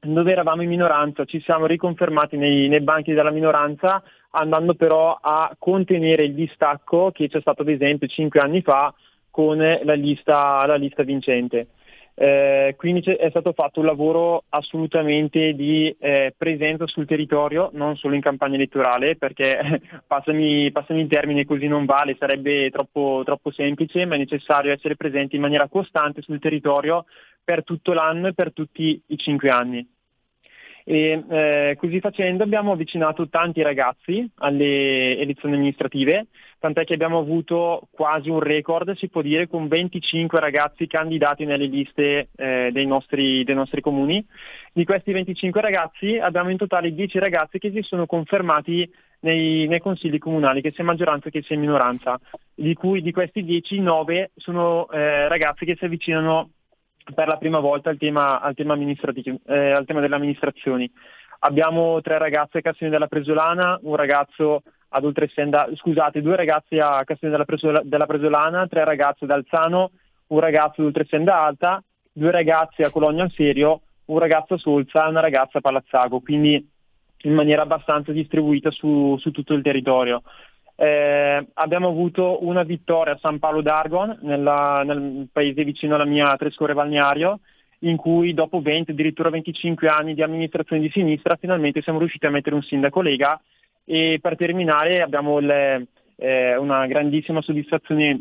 dove 0.00 0.32
eravamo 0.32 0.62
in 0.62 0.70
minoranza 0.70 1.24
ci 1.24 1.40
siamo 1.40 1.66
riconfermati 1.66 2.36
nei, 2.36 2.66
nei 2.66 2.80
banchi 2.80 3.12
della 3.12 3.30
minoranza, 3.30 4.02
andando 4.30 4.74
però 4.74 5.16
a 5.20 5.54
contenere 5.56 6.24
il 6.24 6.34
distacco 6.34 7.12
che 7.12 7.28
c'è 7.28 7.40
stato 7.40 7.62
ad 7.62 7.68
esempio 7.68 8.08
cinque 8.08 8.40
anni 8.40 8.60
fa 8.60 8.92
con 9.30 9.58
la 9.58 9.94
lista, 9.94 10.66
la 10.66 10.74
lista 10.74 11.04
vincente. 11.04 11.68
Eh, 12.16 12.74
quindi 12.76 13.00
è 13.10 13.28
stato 13.30 13.52
fatto 13.52 13.80
un 13.80 13.86
lavoro 13.86 14.44
assolutamente 14.50 15.52
di 15.54 15.94
eh, 15.98 16.32
presenza 16.36 16.86
sul 16.86 17.06
territorio, 17.06 17.70
non 17.72 17.96
solo 17.96 18.14
in 18.14 18.20
campagna 18.20 18.54
elettorale, 18.54 19.16
perché 19.16 19.80
passami, 20.06 20.70
passami 20.70 21.00
il 21.00 21.08
termine 21.08 21.44
così 21.44 21.66
non 21.66 21.84
vale, 21.84 22.16
sarebbe 22.18 22.70
troppo, 22.70 23.22
troppo 23.24 23.50
semplice, 23.50 24.06
ma 24.06 24.14
è 24.14 24.18
necessario 24.18 24.72
essere 24.72 24.96
presenti 24.96 25.34
in 25.34 25.42
maniera 25.42 25.68
costante 25.68 26.22
sul 26.22 26.38
territorio 26.38 27.04
per 27.42 27.64
tutto 27.64 27.92
l'anno 27.92 28.28
e 28.28 28.34
per 28.34 28.52
tutti 28.52 29.02
i 29.06 29.16
cinque 29.16 29.50
anni. 29.50 29.86
E 30.86 31.24
eh, 31.30 31.76
così 31.78 31.98
facendo 31.98 32.42
abbiamo 32.42 32.72
avvicinato 32.72 33.26
tanti 33.30 33.62
ragazzi 33.62 34.30
alle 34.36 35.16
elezioni 35.18 35.54
amministrative, 35.54 36.26
tant'è 36.58 36.84
che 36.84 36.92
abbiamo 36.92 37.18
avuto 37.18 37.88
quasi 37.90 38.28
un 38.28 38.40
record, 38.40 38.94
si 38.96 39.08
può 39.08 39.22
dire, 39.22 39.48
con 39.48 39.66
25 39.66 40.38
ragazzi 40.40 40.86
candidati 40.86 41.46
nelle 41.46 41.64
liste 41.66 42.28
eh, 42.36 42.68
dei, 42.70 42.86
nostri, 42.86 43.44
dei, 43.44 43.54
nostri, 43.54 43.80
comuni. 43.80 44.24
Di 44.74 44.84
questi 44.84 45.12
25 45.12 45.60
ragazzi 45.62 46.18
abbiamo 46.18 46.50
in 46.50 46.58
totale 46.58 46.92
10 46.92 47.18
ragazzi 47.18 47.58
che 47.58 47.70
si 47.70 47.80
sono 47.80 48.04
confermati 48.04 48.86
nei, 49.20 49.66
nei 49.66 49.80
consigli 49.80 50.18
comunali, 50.18 50.60
che 50.60 50.72
sia 50.72 50.84
maggioranza 50.84 51.30
che 51.30 51.40
sia 51.40 51.56
minoranza, 51.56 52.20
di 52.54 52.74
cui 52.74 53.00
di 53.00 53.10
questi 53.10 53.42
10, 53.42 53.80
9 53.80 54.32
sono 54.36 54.90
eh, 54.90 55.28
ragazzi 55.28 55.64
che 55.64 55.76
si 55.76 55.86
avvicinano 55.86 56.50
per 57.12 57.28
la 57.28 57.36
prima 57.36 57.58
volta 57.58 57.90
al 57.90 57.98
tema, 57.98 58.40
al 58.40 58.54
tema, 58.54 58.74
eh, 58.74 59.70
al 59.70 59.84
tema 59.84 60.00
delle 60.00 60.14
amministrazioni. 60.14 60.90
Abbiamo 61.40 62.00
tre 62.00 62.18
ragazze 62.18 62.58
a 62.58 62.62
Castione 62.62 62.92
della 62.92 63.06
Presolana, 63.06 63.78
un 63.82 63.96
ragazzo 63.96 64.62
ad 64.88 65.04
Oltresenda, 65.04 65.68
scusate, 65.74 66.22
due 66.22 66.36
ragazzi 66.36 66.78
a 66.78 67.04
Castione 67.04 67.32
della, 67.32 67.44
Presola, 67.44 67.82
della 67.84 68.06
Presolana, 68.06 68.66
tre 68.66 68.84
ragazze 68.84 69.24
ad 69.24 69.30
Alzano, 69.30 69.90
un 70.28 70.40
ragazzo 70.40 70.80
ad 70.80 70.86
Oltresenda 70.86 71.40
Alta, 71.40 71.82
due 72.12 72.30
ragazzi 72.30 72.82
a 72.82 72.90
Cologno 72.90 73.22
al 73.22 73.32
Serio, 73.32 73.80
un 74.06 74.18
ragazzo 74.18 74.54
a 74.54 74.58
Solza 74.58 75.04
e 75.04 75.08
una 75.08 75.20
ragazza 75.20 75.58
a 75.58 75.60
Palazzago, 75.60 76.20
quindi 76.20 76.66
in 77.22 77.34
maniera 77.34 77.62
abbastanza 77.62 78.12
distribuita 78.12 78.70
su, 78.70 79.16
su 79.18 79.30
tutto 79.30 79.54
il 79.54 79.62
territorio. 79.62 80.22
Eh, 80.76 81.46
abbiamo 81.54 81.88
avuto 81.88 82.44
una 82.44 82.62
vittoria 82.64 83.14
a 83.14 83.18
San 83.18 83.38
Paolo 83.38 83.62
d'Argon, 83.62 84.18
nella, 84.22 84.82
nel 84.84 85.28
paese 85.32 85.64
vicino 85.64 85.94
alla 85.94 86.04
mia 86.04 86.36
Trescore 86.36 86.74
Balneario, 86.74 87.40
in 87.80 87.96
cui 87.96 88.34
dopo 88.34 88.60
20, 88.60 88.90
addirittura 88.90 89.30
25 89.30 89.88
anni 89.88 90.14
di 90.14 90.22
amministrazione 90.22 90.82
di 90.82 90.90
sinistra, 90.90 91.36
finalmente 91.36 91.82
siamo 91.82 91.98
riusciti 91.98 92.26
a 92.26 92.30
mettere 92.30 92.54
un 92.54 92.62
sindaco 92.62 93.00
Lega 93.00 93.40
e 93.84 94.18
per 94.20 94.36
terminare 94.36 95.02
abbiamo 95.02 95.38
le, 95.38 95.88
eh, 96.16 96.56
una 96.56 96.86
grandissima 96.86 97.42
soddisfazione 97.42 98.20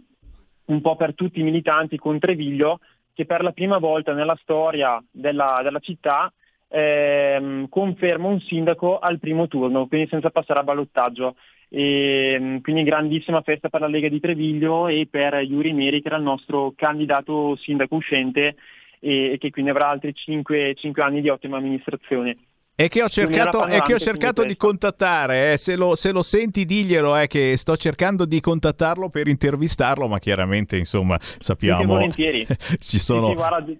un 0.65 0.81
po' 0.81 0.95
per 0.95 1.15
tutti 1.15 1.39
i 1.39 1.43
militanti 1.43 1.97
con 1.97 2.19
Treviglio 2.19 2.80
che 3.13 3.25
per 3.25 3.43
la 3.43 3.51
prima 3.51 3.77
volta 3.77 4.13
nella 4.13 4.38
storia 4.41 5.01
della, 5.11 5.61
della 5.63 5.80
città 5.80 6.31
ehm, 6.74 7.70
conferma 7.70 8.28
un 8.28 8.40
sindaco 8.40 8.98
al 8.98 9.20
primo 9.20 9.48
turno, 9.48 9.88
quindi 9.88 10.08
senza 10.10 10.32
passare 10.32 10.60
a 10.60 10.64
ballottaggio. 10.64 11.36
E, 11.70 12.36
mm, 12.40 12.58
quindi 12.58 12.84
grandissima 12.84 13.41
festa 13.41 13.70
per 13.70 13.82
la 13.82 13.88
Lega 13.88 14.10
di 14.10 14.20
Treviglio 14.20 14.88
e 14.88 15.08
per 15.10 15.36
Yuri 15.36 15.72
Neri 15.72 16.02
che 16.02 16.08
era 16.08 16.18
il 16.18 16.24
nostro 16.24 16.74
candidato 16.76 17.56
sindaco 17.56 17.95
uscente 17.95 18.56
e, 19.00 19.34
e 19.34 19.38
che 19.38 19.52
quindi 19.52 19.72
avrà 19.72 19.90
altri 19.90 20.14
5, 20.14 20.74
5 20.76 21.04
anni 21.04 21.22
di 21.22 21.30
ottima 21.30 21.58
amministrazione. 21.58 22.38
E 22.76 22.88
che 22.88 23.04
ho 23.04 23.08
cercato, 23.08 23.62
che 23.86 23.94
ho 23.94 24.00
cercato 24.00 24.44
di 24.44 24.58
contattare, 24.58 25.54
eh. 25.54 25.58
se, 25.58 25.76
lo, 25.76 25.94
se, 25.94 26.12
lo, 26.12 26.24
senti 26.24 26.66
diglielo, 26.66 27.16
eh, 27.16 27.28
che 27.28 27.56
sto 27.56 27.78
cercando 27.78 28.26
di 28.26 28.40
contattarlo 28.40 29.10
per 29.10 29.28
intervistarlo, 29.28 30.08
ma 30.08 30.18
chiaramente 30.18 30.76
insomma 30.76 31.16
sappiamo... 31.38 31.86
volentieri. 31.86 32.48
ci 32.80 32.98
sono... 32.98 33.26
Sì, 33.26 33.30
sì, 33.30 33.36
guarda, 33.36 33.74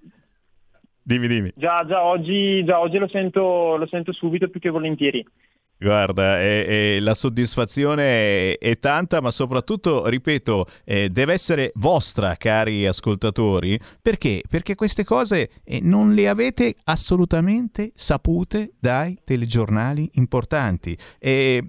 dimmi, 1.04 1.28
dimmi. 1.28 1.52
Già, 1.56 1.86
già, 1.86 2.04
oggi, 2.04 2.64
già 2.64 2.80
oggi 2.80 2.98
lo, 2.98 3.08
sento, 3.08 3.76
lo 3.76 3.86
sento 3.88 4.12
subito 4.12 4.50
più 4.50 4.60
che 4.60 4.70
volentieri. 4.70 5.26
Guarda, 5.78 6.40
è, 6.40 6.66
è, 6.66 7.00
la 7.02 7.14
soddisfazione 7.14 8.04
è, 8.04 8.58
è, 8.58 8.80
tanta, 8.80 9.20
ma 9.20 9.32
soprattutto, 9.32 10.08
ripeto, 10.08 10.66
eh, 10.86 11.10
deve 11.10 11.34
essere 11.34 11.72
vostra, 11.76 12.36
cari 12.36 12.88
ascoltatori, 12.88 13.78
perché? 14.02 14.44
Perché 14.50 14.76
queste 14.76 15.04
cose 15.04 15.50
eh, 15.66 15.82
non 15.82 16.14
le 16.14 16.30
avete 16.30 16.76
assolutamente 16.86 17.92
sapute 17.96 18.76
dai 18.80 19.18
telegiornali 19.26 20.10
importanti. 20.14 20.98
E 21.20 21.62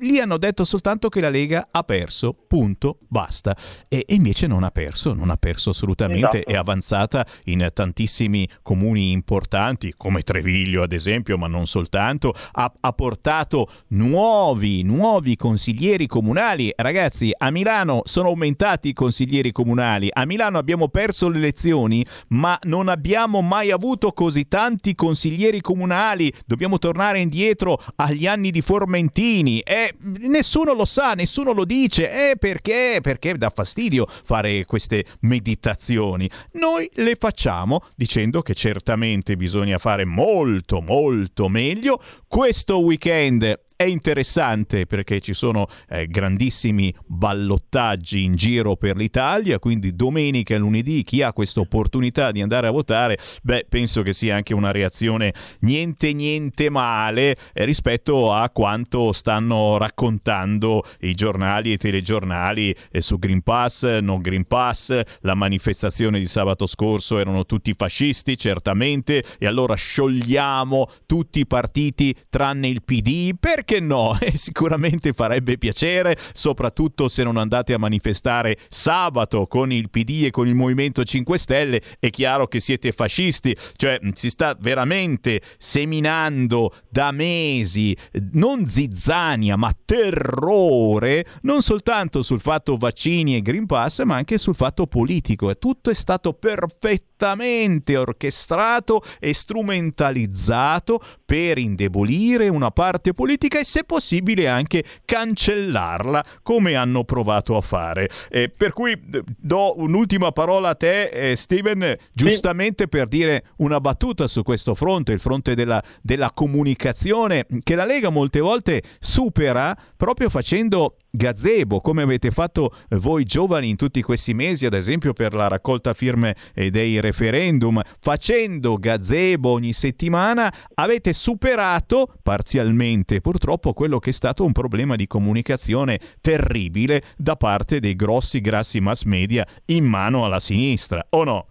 Lì 0.00 0.20
hanno 0.20 0.38
detto 0.38 0.64
soltanto 0.64 1.08
che 1.08 1.20
la 1.20 1.28
Lega 1.28 1.68
ha 1.70 1.82
perso, 1.82 2.32
punto, 2.32 2.98
basta. 3.08 3.56
E, 3.88 4.04
invece 4.08 4.46
non 4.46 4.62
ha 4.62 4.70
perso, 4.70 5.12
non 5.12 5.30
ha 5.30 5.36
perso 5.36 5.70
assolutamente, 5.70 6.38
esatto. 6.38 6.50
è 6.50 6.54
avanzata 6.54 7.26
in 7.44 7.68
tantissimi 7.74 8.48
comuni 8.62 9.10
importanti, 9.10 9.94
come 9.96 10.22
Treviglio 10.22 10.82
ad 10.82 10.92
esempio, 10.92 11.36
ma 11.36 11.48
non 11.48 11.66
soltanto, 11.66 12.34
ha, 12.52 12.72
ha 12.80 12.92
portato 12.92 13.70
nuovi, 13.88 14.82
nuovi 14.82 15.36
consiglieri 15.36 16.06
comunali. 16.06 16.72
Ragazzi, 16.76 17.32
a 17.36 17.50
Milano 17.50 18.02
sono 18.04 18.28
aumentati 18.28 18.88
i 18.88 18.92
consiglieri 18.92 19.50
comunali, 19.50 20.08
a 20.12 20.24
Milano 20.24 20.58
abbiamo 20.58 20.88
perso 20.88 21.28
le 21.28 21.38
elezioni, 21.38 22.04
ma 22.28 22.58
non 22.64 22.88
abbiamo 22.88 23.40
mai 23.40 23.70
avuto 23.70 24.12
così 24.12 24.46
tanti 24.46 24.94
consiglieri 24.94 25.60
comunali. 25.60 26.32
Dobbiamo 26.46 26.78
tornare 26.78 27.20
indietro 27.20 27.82
agli 27.96 28.26
anni 28.26 28.50
di 28.50 28.60
Formentini. 28.60 29.62
È 29.88 29.94
nessuno 30.00 30.72
lo 30.74 30.84
sa, 30.84 31.14
nessuno 31.14 31.52
lo 31.52 31.64
dice. 31.64 32.30
Eh, 32.30 32.36
perché? 32.36 32.98
Perché 33.02 33.36
dà 33.36 33.50
fastidio 33.50 34.06
fare 34.24 34.64
queste 34.64 35.04
meditazioni. 35.20 36.30
Noi 36.52 36.90
le 36.94 37.16
facciamo 37.16 37.84
dicendo 37.94 38.42
che 38.42 38.54
certamente 38.54 39.36
bisogna 39.36 39.78
fare 39.78 40.04
molto, 40.04 40.80
molto 40.80 41.48
meglio. 41.48 42.02
Questo 42.26 42.80
weekend 42.80 43.66
è 43.78 43.84
interessante 43.84 44.86
perché 44.86 45.20
ci 45.20 45.32
sono 45.32 45.68
eh, 45.88 46.08
grandissimi 46.08 46.92
ballottaggi 47.06 48.24
in 48.24 48.34
giro 48.34 48.74
per 48.74 48.96
l'Italia, 48.96 49.60
quindi 49.60 49.94
domenica 49.94 50.56
e 50.56 50.58
lunedì 50.58 51.04
chi 51.04 51.22
ha 51.22 51.32
questa 51.32 51.60
opportunità 51.60 52.32
di 52.32 52.42
andare 52.42 52.66
a 52.66 52.72
votare, 52.72 53.16
beh, 53.40 53.66
penso 53.68 54.02
che 54.02 54.12
sia 54.12 54.34
anche 54.34 54.52
una 54.52 54.72
reazione 54.72 55.32
niente 55.60 56.12
niente 56.12 56.70
male 56.70 57.36
eh, 57.52 57.64
rispetto 57.64 58.32
a 58.32 58.50
quanto 58.50 59.12
stanno 59.12 59.78
raccontando 59.78 60.82
i 61.02 61.14
giornali 61.14 61.70
e 61.70 61.74
i 61.74 61.78
telegiornali 61.78 62.74
eh, 62.90 63.00
su 63.00 63.16
Green 63.16 63.42
Pass, 63.42 63.98
non 63.98 64.20
Green 64.20 64.48
Pass, 64.48 65.00
la 65.20 65.34
manifestazione 65.34 66.18
di 66.18 66.26
sabato 66.26 66.66
scorso 66.66 67.20
erano 67.20 67.46
tutti 67.46 67.72
fascisti, 67.74 68.36
certamente, 68.36 69.22
e 69.38 69.46
allora 69.46 69.76
sciogliamo 69.76 70.90
tutti 71.06 71.38
i 71.38 71.46
partiti 71.46 72.12
tranne 72.28 72.66
il 72.66 72.82
PD 72.82 73.36
perché 73.38 73.67
perché 73.68 73.80
no? 73.80 74.16
Eh, 74.28 74.36
sicuramente 74.36 75.12
farebbe 75.12 75.58
piacere, 75.58 76.16
soprattutto 76.32 77.08
se 77.08 77.22
non 77.22 77.36
andate 77.36 77.72
a 77.72 77.78
manifestare 77.78 78.58
sabato 78.68 79.46
con 79.46 79.70
il 79.70 79.90
PD 79.90 80.24
e 80.24 80.30
con 80.30 80.48
il 80.48 80.54
Movimento 80.54 81.04
5 81.04 81.38
Stelle, 81.38 81.80
è 82.00 82.10
chiaro 82.10 82.46
che 82.46 82.60
siete 82.60 82.90
fascisti, 82.92 83.56
cioè 83.76 83.98
si 84.14 84.28
sta 84.28 84.56
veramente 84.58 85.40
seminando 85.56 86.74
da 86.88 87.10
mesi 87.12 87.96
non 88.32 88.66
zizzania 88.66 89.56
ma 89.56 89.74
terrore 89.84 91.24
non 91.42 91.62
soltanto 91.62 92.22
sul 92.22 92.40
fatto 92.40 92.76
vaccini 92.76 93.36
e 93.36 93.42
Green 93.42 93.66
Pass 93.66 94.02
ma 94.02 94.16
anche 94.16 94.38
sul 94.38 94.54
fatto 94.54 94.86
politico 94.86 95.50
e 95.50 95.56
tutto 95.56 95.90
è 95.90 95.94
stato 95.94 96.32
perfettamente 96.32 97.96
orchestrato 97.96 99.02
e 99.18 99.32
strumentalizzato 99.32 101.00
per 101.24 101.58
indebolire 101.58 102.48
una 102.48 102.70
parte 102.70 103.14
politica 103.14 103.57
e 103.58 103.64
se 103.64 103.84
possibile 103.84 104.46
anche 104.48 104.84
cancellarla 105.04 106.24
come 106.42 106.74
hanno 106.74 107.04
provato 107.04 107.56
a 107.56 107.60
fare. 107.60 108.08
Eh, 108.30 108.50
per 108.54 108.72
cui 108.72 108.92
eh, 108.92 109.22
do 109.36 109.74
un'ultima 109.78 110.32
parola 110.32 110.70
a 110.70 110.74
te 110.74 111.08
eh, 111.08 111.36
Steven, 111.36 111.96
giustamente 112.12 112.84
sì. 112.84 112.88
per 112.88 113.08
dire 113.08 113.46
una 113.56 113.80
battuta 113.80 114.26
su 114.26 114.42
questo 114.42 114.74
fronte, 114.74 115.12
il 115.12 115.20
fronte 115.20 115.54
della, 115.54 115.82
della 116.00 116.30
comunicazione 116.32 117.46
che 117.62 117.74
la 117.74 117.84
Lega 117.84 118.10
molte 118.10 118.40
volte 118.40 118.82
supera 119.00 119.76
proprio 119.96 120.28
facendo 120.28 120.96
gazebo, 121.10 121.80
come 121.80 122.02
avete 122.02 122.30
fatto 122.30 122.74
voi 122.90 123.24
giovani 123.24 123.70
in 123.70 123.76
tutti 123.76 124.02
questi 124.02 124.34
mesi, 124.34 124.66
ad 124.66 124.74
esempio 124.74 125.12
per 125.14 125.34
la 125.34 125.48
raccolta 125.48 125.94
firme 125.94 126.36
dei 126.54 127.00
referendum, 127.00 127.80
facendo 127.98 128.76
gazebo 128.76 129.50
ogni 129.50 129.72
settimana, 129.72 130.52
avete 130.74 131.12
superato 131.12 132.14
parzialmente 132.22 133.20
purtroppo 133.20 133.47
quello 133.56 133.98
che 133.98 134.10
è 134.10 134.12
stato 134.12 134.44
un 134.44 134.52
problema 134.52 134.96
di 134.96 135.06
comunicazione 135.06 135.98
terribile 136.20 137.02
da 137.16 137.36
parte 137.36 137.80
dei 137.80 137.96
grossi 137.96 138.40
grassi 138.40 138.80
mass 138.80 139.04
media 139.04 139.46
in 139.66 139.84
mano 139.84 140.24
alla 140.24 140.38
sinistra, 140.38 141.06
o 141.10 141.24
no? 141.24 141.46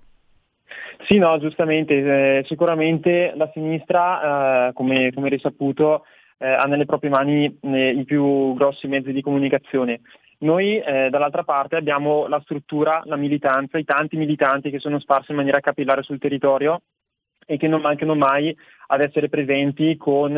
Sì, 1.07 1.17
no, 1.17 1.39
giustamente, 1.39 2.39
eh, 2.39 2.43
sicuramente 2.45 3.31
la 3.35 3.49
sinistra, 3.53 4.67
eh, 4.67 4.73
come, 4.73 5.11
come 5.13 5.29
risaputo, 5.29 6.03
eh, 6.37 6.47
ha 6.47 6.65
nelle 6.65 6.85
proprie 6.85 7.09
mani 7.09 7.57
eh, 7.61 7.89
i 7.89 8.03
più 8.03 8.53
grossi 8.55 8.87
mezzi 8.87 9.11
di 9.11 9.21
comunicazione. 9.21 10.01
Noi 10.39 10.77
eh, 10.77 11.09
dall'altra 11.09 11.43
parte 11.43 11.77
abbiamo 11.77 12.27
la 12.27 12.39
struttura, 12.41 13.01
la 13.05 13.15
militanza, 13.15 13.77
i 13.77 13.83
tanti 13.83 14.17
militanti 14.17 14.69
che 14.69 14.79
sono 14.79 14.99
sparsi 14.99 15.31
in 15.31 15.37
maniera 15.37 15.61
capillare 15.61 16.03
sul 16.03 16.19
territorio 16.19 16.81
e 17.45 17.57
che 17.57 17.67
non 17.67 17.81
mancano 17.81 18.13
mai 18.13 18.55
ad 18.87 19.01
essere 19.01 19.29
presenti 19.29 19.97
con 19.97 20.37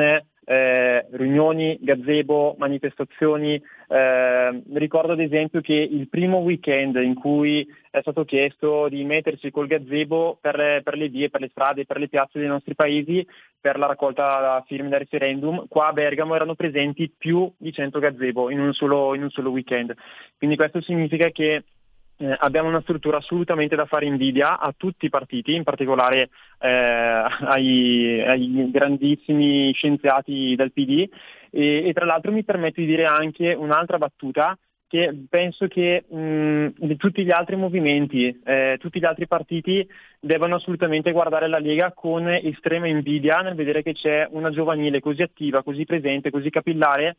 eh, 0.50 1.06
riunioni, 1.12 1.78
gazebo, 1.80 2.56
manifestazioni. 2.58 3.62
Eh, 3.88 4.64
ricordo 4.74 5.12
ad 5.12 5.20
esempio 5.20 5.62
che 5.62 5.76
il 5.76 6.10
primo 6.10 6.38
weekend 6.38 6.96
in 6.96 7.14
cui 7.14 7.68
è 7.92 8.02
stato 8.02 8.26
chiesto 8.26 8.90
di 8.90 9.04
mettersi 9.04 9.52
col 9.52 9.68
gazebo 9.68 10.40
per, 10.42 10.82
per, 10.84 10.98
le 10.98 11.08
vie, 11.10 11.30
per 11.30 11.42
le 11.42 11.50
strade, 11.52 11.86
per 11.86 12.00
le 12.00 12.08
piazze 12.08 12.40
dei 12.40 12.48
nostri 12.48 12.74
paesi 12.74 13.24
per 13.62 13.78
la 13.78 13.88
raccolta 13.88 14.64
firme 14.66 14.90
del 14.90 15.00
referendum, 15.00 15.68
qua 15.68 15.88
a 15.88 15.94
Bergamo 15.94 16.34
erano 16.34 16.56
presenti 16.56 17.14
più 17.16 17.52
di 17.58 17.74
100 17.74 18.00
gazebo 18.00 18.50
in 18.50 18.60
un 18.60 18.74
solo, 18.74 19.14
in 19.16 19.24
un 19.24 19.30
solo 19.30 19.50
weekend. 19.50 19.94
Quindi 20.38 20.56
questo 20.56 20.82
significa 20.82 21.30
che 21.30 21.64
eh, 22.22 22.36
abbiamo 22.40 22.68
una 22.68 22.82
struttura 22.82 23.18
assolutamente 23.18 23.76
da 23.76 23.86
fare 23.86 24.06
invidia 24.06 24.60
a 24.60 24.74
tutti 24.76 25.06
i 25.06 25.10
partiti, 25.10 25.56
in 25.56 25.64
particolare 25.64 26.30
eh, 26.60 26.68
ai, 26.68 28.22
ai, 28.26 28.70
grandissimi 28.72 29.72
scienziati 29.74 30.54
del 30.56 30.74
PD 30.74 31.08
e, 31.50 31.88
e, 31.88 31.94
tra 31.94 32.06
l'altro 32.06 32.32
mi 32.32 32.44
permetto 32.44 32.82
di 32.82 32.88
dire 32.88 33.06
anche 33.06 33.54
un'altra 33.54 33.98
battuta 33.98 34.58
che 34.88 35.16
penso 35.30 35.68
che 35.68 36.04
mh, 36.10 36.96
tutti 36.98 37.24
gli 37.24 37.30
altri 37.32 37.56
movimenti, 37.56 38.42
eh, 38.44 38.78
tutti 38.80 39.00
gli 39.00 39.06
altri 39.06 39.28
partiti 39.28 39.88
devono 40.20 40.56
assolutamente 40.56 41.12
guardare 41.12 41.48
la 41.48 41.60
Lega 41.60 41.94
con 41.94 42.28
estrema 42.28 42.88
invidia 42.88 43.42
nel 43.42 43.54
vedere 43.54 43.84
che 43.84 43.94
c'è 43.94 44.28
una 44.32 44.50
giovanile 44.50 45.00
così 45.00 45.22
attiva, 45.22 45.64
così 45.64 45.86
presente, 45.86 46.32
così 46.32 46.50
capillare 46.50 47.18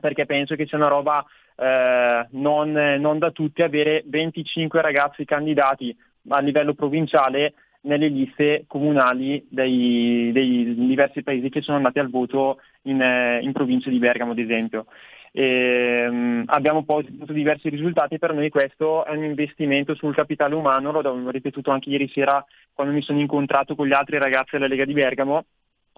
perché 0.00 0.26
penso 0.26 0.54
che 0.54 0.66
sia 0.66 0.78
una 0.78 0.88
roba 0.88 1.24
eh, 1.56 2.26
non, 2.30 2.72
non, 2.72 3.18
da 3.18 3.30
tutti 3.30 3.62
avere 3.62 4.02
25 4.06 4.80
ragazzi 4.80 5.24
candidati 5.24 5.96
a 6.28 6.40
livello 6.40 6.74
provinciale 6.74 7.54
nelle 7.82 8.08
liste 8.08 8.64
comunali 8.66 9.46
dei, 9.48 10.30
dei 10.32 10.74
diversi 10.74 11.22
paesi 11.22 11.48
che 11.48 11.62
sono 11.62 11.76
andati 11.76 11.98
al 11.98 12.10
voto 12.10 12.60
in, 12.82 13.00
eh, 13.00 13.40
in 13.40 13.52
provincia 13.52 13.90
di 13.90 13.98
Bergamo 13.98 14.32
ad 14.32 14.38
esempio. 14.38 14.86
E, 15.30 16.06
um, 16.08 16.42
abbiamo 16.46 16.84
poi 16.84 17.04
ottenuto 17.04 17.32
diversi 17.32 17.68
risultati, 17.68 18.18
per 18.18 18.32
noi 18.32 18.48
questo 18.48 19.04
è 19.04 19.10
un 19.10 19.24
investimento 19.24 19.94
sul 19.94 20.14
capitale 20.14 20.54
umano, 20.54 20.90
l'ho 20.90 21.30
ripetuto 21.30 21.70
anche 21.70 21.90
ieri 21.90 22.08
sera 22.08 22.44
quando 22.72 22.92
mi 22.92 23.02
sono 23.02 23.20
incontrato 23.20 23.74
con 23.74 23.86
gli 23.86 23.92
altri 23.92 24.18
ragazzi 24.18 24.50
della 24.52 24.66
Lega 24.66 24.84
di 24.84 24.94
Bergamo, 24.94 25.44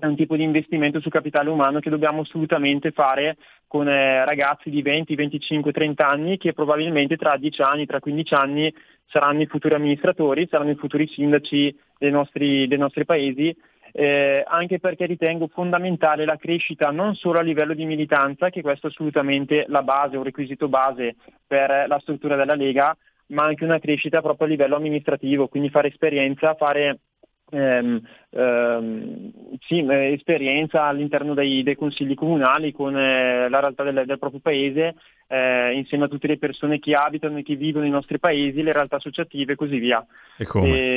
è 0.00 0.06
un 0.06 0.16
tipo 0.16 0.34
di 0.34 0.42
investimento 0.42 0.98
su 0.98 1.10
capitale 1.10 1.50
umano 1.50 1.78
che 1.78 1.90
dobbiamo 1.90 2.22
assolutamente 2.22 2.90
fare 2.90 3.36
con 3.66 3.86
eh, 3.86 4.24
ragazzi 4.24 4.70
di 4.70 4.80
20, 4.82 5.14
25, 5.14 5.72
30 5.72 6.08
anni 6.08 6.38
che 6.38 6.54
probabilmente 6.54 7.16
tra 7.16 7.36
10 7.36 7.62
anni, 7.62 7.86
tra 7.86 8.00
15 8.00 8.34
anni 8.34 8.74
saranno 9.06 9.42
i 9.42 9.46
futuri 9.46 9.74
amministratori, 9.74 10.48
saranno 10.50 10.70
i 10.70 10.76
futuri 10.76 11.06
sindaci 11.06 11.78
dei 11.98 12.10
nostri, 12.10 12.66
dei 12.66 12.78
nostri 12.78 13.04
paesi, 13.04 13.54
eh, 13.92 14.42
anche 14.46 14.78
perché 14.78 15.04
ritengo 15.04 15.48
fondamentale 15.48 16.24
la 16.24 16.36
crescita 16.36 16.90
non 16.90 17.14
solo 17.14 17.38
a 17.38 17.42
livello 17.42 17.74
di 17.74 17.84
militanza, 17.84 18.48
che 18.48 18.62
questo 18.62 18.86
è 18.86 18.90
assolutamente 18.90 19.66
la 19.68 19.82
base, 19.82 20.16
un 20.16 20.24
requisito 20.24 20.68
base 20.68 21.16
per 21.46 21.84
la 21.86 21.98
struttura 21.98 22.36
della 22.36 22.54
Lega, 22.54 22.96
ma 23.26 23.44
anche 23.44 23.64
una 23.64 23.78
crescita 23.78 24.22
proprio 24.22 24.46
a 24.46 24.50
livello 24.50 24.76
amministrativo, 24.76 25.48
quindi 25.48 25.68
fare 25.68 25.88
esperienza, 25.88 26.54
fare 26.54 27.00
ehm, 27.50 28.00
ehm, 28.30 29.32
sì, 29.60 29.84
eh, 29.84 30.12
esperienza 30.12 30.84
all'interno 30.84 31.34
dei, 31.34 31.62
dei, 31.62 31.76
consigli 31.76 32.14
comunali 32.14 32.72
con 32.72 32.96
eh, 32.96 33.48
la 33.48 33.60
realtà 33.60 33.82
del, 33.82 34.04
del 34.06 34.18
proprio 34.18 34.40
paese, 34.40 34.94
eh, 35.26 35.72
insieme 35.74 36.04
a 36.04 36.08
tutte 36.08 36.26
le 36.26 36.38
persone 36.38 36.78
che 36.78 36.94
abitano 36.94 37.38
e 37.38 37.42
che 37.42 37.56
vivono 37.56 37.84
nei 37.84 37.92
nostri 37.92 38.18
paesi, 38.18 38.62
le 38.62 38.72
realtà 38.72 38.96
associative 38.96 39.52
e 39.52 39.56
così 39.56 39.78
via. 39.78 40.04
E 40.36 40.90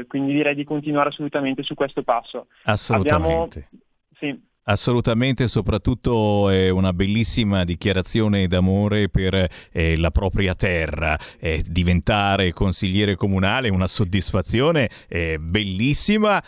e 0.00 0.06
quindi 0.06 0.32
direi 0.32 0.54
di 0.54 0.64
continuare 0.64 1.10
assolutamente 1.10 1.62
su 1.62 1.74
questo 1.74 2.02
passo. 2.02 2.46
Assolutamente. 2.64 3.68
Abbiamo, 3.68 3.80
sì, 4.18 4.49
Assolutamente, 4.70 5.48
soprattutto 5.48 6.48
è 6.48 6.68
una 6.68 6.92
bellissima 6.92 7.64
dichiarazione 7.64 8.46
d'amore 8.46 9.08
per 9.08 9.48
eh, 9.72 9.96
la 9.96 10.12
propria 10.12 10.54
terra. 10.54 11.18
Eh, 11.40 11.64
diventare 11.66 12.52
consigliere 12.52 13.16
comunale 13.16 13.66
è 13.66 13.72
una 13.72 13.88
soddisfazione 13.88 14.88
eh, 15.08 15.38
bellissima, 15.40 16.40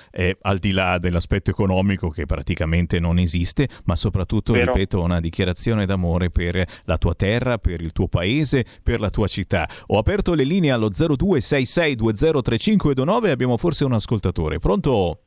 al 0.43 0.59
di 0.59 0.71
là 0.71 0.99
dell'aspetto 0.99 1.51
economico 1.51 2.11
che 2.11 2.25
praticamente 2.25 3.01
non 3.01 3.19
esiste, 3.19 3.69
ma 3.87 3.97
soprattutto, 3.97 4.53
Vero. 4.53 4.73
ripeto, 4.73 5.03
una 5.03 5.19
dichiarazione 5.19 5.85
d'amore 5.85 6.31
per 6.31 6.65
la 6.85 6.99
tua 6.99 7.15
terra, 7.15 7.59
per 7.59 7.81
il 7.81 7.91
tuo 7.91 8.07
paese, 8.07 8.65
per 8.85 9.01
la 9.01 9.11
tua 9.11 9.27
città. 9.27 9.69
Ho 9.89 9.99
aperto 9.99 10.35
le 10.35 10.45
linee 10.45 10.71
allo 10.71 10.91
0266203529 10.91 13.27
e 13.27 13.31
abbiamo 13.31 13.57
forse 13.57 13.85
un 13.85 13.95
ascoltatore. 13.95 14.61
Pronto? 14.61 15.23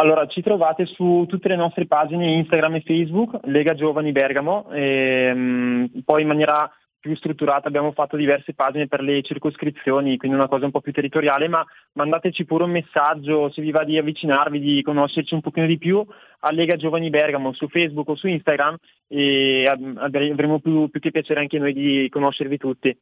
Allora, 0.00 0.26
ci 0.28 0.42
trovate 0.42 0.86
su 0.86 1.24
tutte 1.26 1.48
le 1.48 1.56
nostre 1.56 1.86
pagine 1.86 2.30
Instagram 2.30 2.76
e 2.76 2.82
Facebook, 2.82 3.40
Lega 3.46 3.74
Giovani 3.74 4.12
Bergamo, 4.12 4.70
e, 4.70 5.34
mh, 5.34 6.02
poi 6.04 6.22
in 6.22 6.28
maniera 6.28 6.70
più 7.00 7.16
strutturata 7.16 7.66
abbiamo 7.66 7.90
fatto 7.90 8.16
diverse 8.16 8.54
pagine 8.54 8.86
per 8.86 9.00
le 9.00 9.22
circoscrizioni, 9.22 10.16
quindi 10.16 10.36
una 10.36 10.46
cosa 10.46 10.66
un 10.66 10.70
po' 10.70 10.80
più 10.80 10.92
territoriale, 10.92 11.48
ma 11.48 11.64
mandateci 11.94 12.44
pure 12.44 12.62
un 12.62 12.70
messaggio 12.70 13.50
se 13.50 13.60
vi 13.60 13.72
va 13.72 13.82
di 13.82 13.98
avvicinarvi, 13.98 14.60
di 14.60 14.82
conoscerci 14.82 15.34
un 15.34 15.40
pochino 15.40 15.66
di 15.66 15.78
più 15.78 16.04
a 16.40 16.52
Lega 16.52 16.76
Giovani 16.76 17.10
Bergamo 17.10 17.52
su 17.52 17.66
Facebook 17.66 18.08
o 18.08 18.14
su 18.14 18.28
Instagram 18.28 18.76
e 19.08 19.66
avremo 19.66 20.60
più, 20.60 20.88
più 20.90 21.00
che 21.00 21.10
piacere 21.10 21.40
anche 21.40 21.58
noi 21.58 21.72
di 21.72 22.08
conoscervi 22.08 22.56
tutti. 22.56 22.96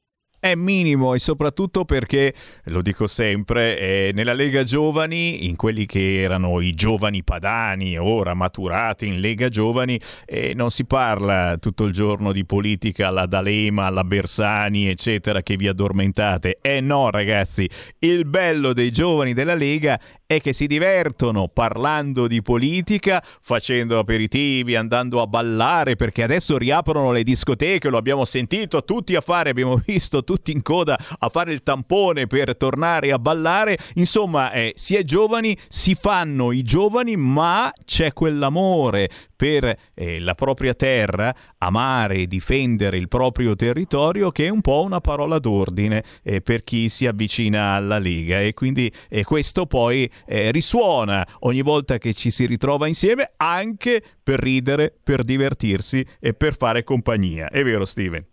È 0.47 0.55
minimo 0.55 1.13
e 1.13 1.19
soprattutto 1.19 1.85
perché, 1.85 2.33
lo 2.67 2.81
dico 2.81 3.09
sempre, 3.09 3.81
eh, 3.81 4.13
nella 4.15 4.33
Lega 4.33 4.63
Giovani, 4.63 5.49
in 5.49 5.57
quelli 5.57 5.87
che 5.87 6.21
erano 6.23 6.61
i 6.61 6.73
giovani 6.73 7.25
padani, 7.25 7.99
ora 7.99 8.33
maturati 8.33 9.09
in 9.09 9.19
Lega 9.19 9.49
Giovani, 9.49 10.01
eh, 10.25 10.55
non 10.55 10.71
si 10.71 10.85
parla 10.85 11.57
tutto 11.59 11.83
il 11.83 11.93
giorno 11.93 12.31
di 12.31 12.45
politica 12.45 13.09
alla 13.09 13.27
D'Alema, 13.27 13.87
alla 13.87 14.05
Bersani, 14.05 14.87
eccetera, 14.87 15.43
che 15.43 15.57
vi 15.57 15.67
addormentate. 15.67 16.59
Eh 16.63 16.81
no, 16.81 17.11
ragazzi, 17.11 17.69
il 17.99 18.25
bello 18.25 18.73
dei 18.73 18.93
giovani 18.93 19.35
della 19.35 19.57
Lega 19.57 19.99
è 20.27 20.41
che 20.41 20.53
si 20.53 20.67
divertono 20.67 21.49
parlando 21.49 22.27
di 22.27 22.43
politica, 22.43 23.23
facendo 23.41 23.99
aperitivi, 23.99 24.75
andando 24.75 25.23
a 25.23 25.27
ballare, 25.27 25.95
perché 25.95 26.25
adesso 26.25 26.59
riaprono 26.59 27.13
le 27.13 27.23
discoteche, 27.23 27.89
lo 27.89 27.97
abbiamo 27.97 28.25
sentito 28.25 28.85
tutti 28.85 29.15
a 29.15 29.21
fare, 29.21 29.51
abbiamo 29.51 29.81
visto 29.87 30.25
tutti 30.25 30.51
in 30.51 30.63
coda 30.63 30.99
a 31.19 31.29
fare 31.29 31.53
il 31.53 31.63
tampone 31.63 32.27
per 32.27 32.57
tornare 32.57 33.13
a 33.13 33.19
ballare. 33.19 33.79
Insomma, 33.95 34.51
eh, 34.51 34.73
si 34.77 34.97
è 34.97 35.05
giovani, 35.05 35.57
si 35.69 35.95
fanno 35.95 36.51
i 36.51 36.65
giovani, 36.65 37.17
ma 37.17 37.73
c'è 37.85 38.13
quell'amore 38.13 39.11
per 39.37 39.77
eh, 39.95 40.19
la 40.19 40.35
propria 40.35 40.75
terra, 40.75 41.35
amare 41.59 42.17
e 42.17 42.27
difendere 42.27 42.97
il 42.97 43.09
proprio 43.09 43.55
territorio, 43.55 44.31
che 44.31 44.47
è 44.47 44.49
un 44.49 44.63
po' 44.63 44.83
una 44.83 45.01
parola 45.01 45.39
d'ordine 45.39 46.03
eh, 46.25 46.41
per 46.41 46.65
chi 46.65 46.89
si 46.89 47.07
avvicina 47.07 47.75
alla 47.75 47.99
Lega. 47.99 48.41
E 48.41 48.55
quindi 48.55 48.91
eh, 49.09 49.25
questo 49.25 49.67
poi 49.67 50.11
eh, 50.27 50.51
risuona 50.51 51.27
ogni 51.41 51.63
volta 51.63 51.99
che 51.99 52.15
ci 52.15 52.31
si 52.31 52.47
ritrova 52.47 52.89
insieme, 52.89 53.33
anche 53.37 54.03
per 54.23 54.41
ridere, 54.41 54.93
per 55.05 55.23
divertirsi 55.23 56.05
e 56.19 56.33
per 56.33 56.57
fare 56.57 56.83
compagnia. 56.83 57.49
È 57.49 57.63
vero, 57.63 57.85
Steven? 57.85 58.25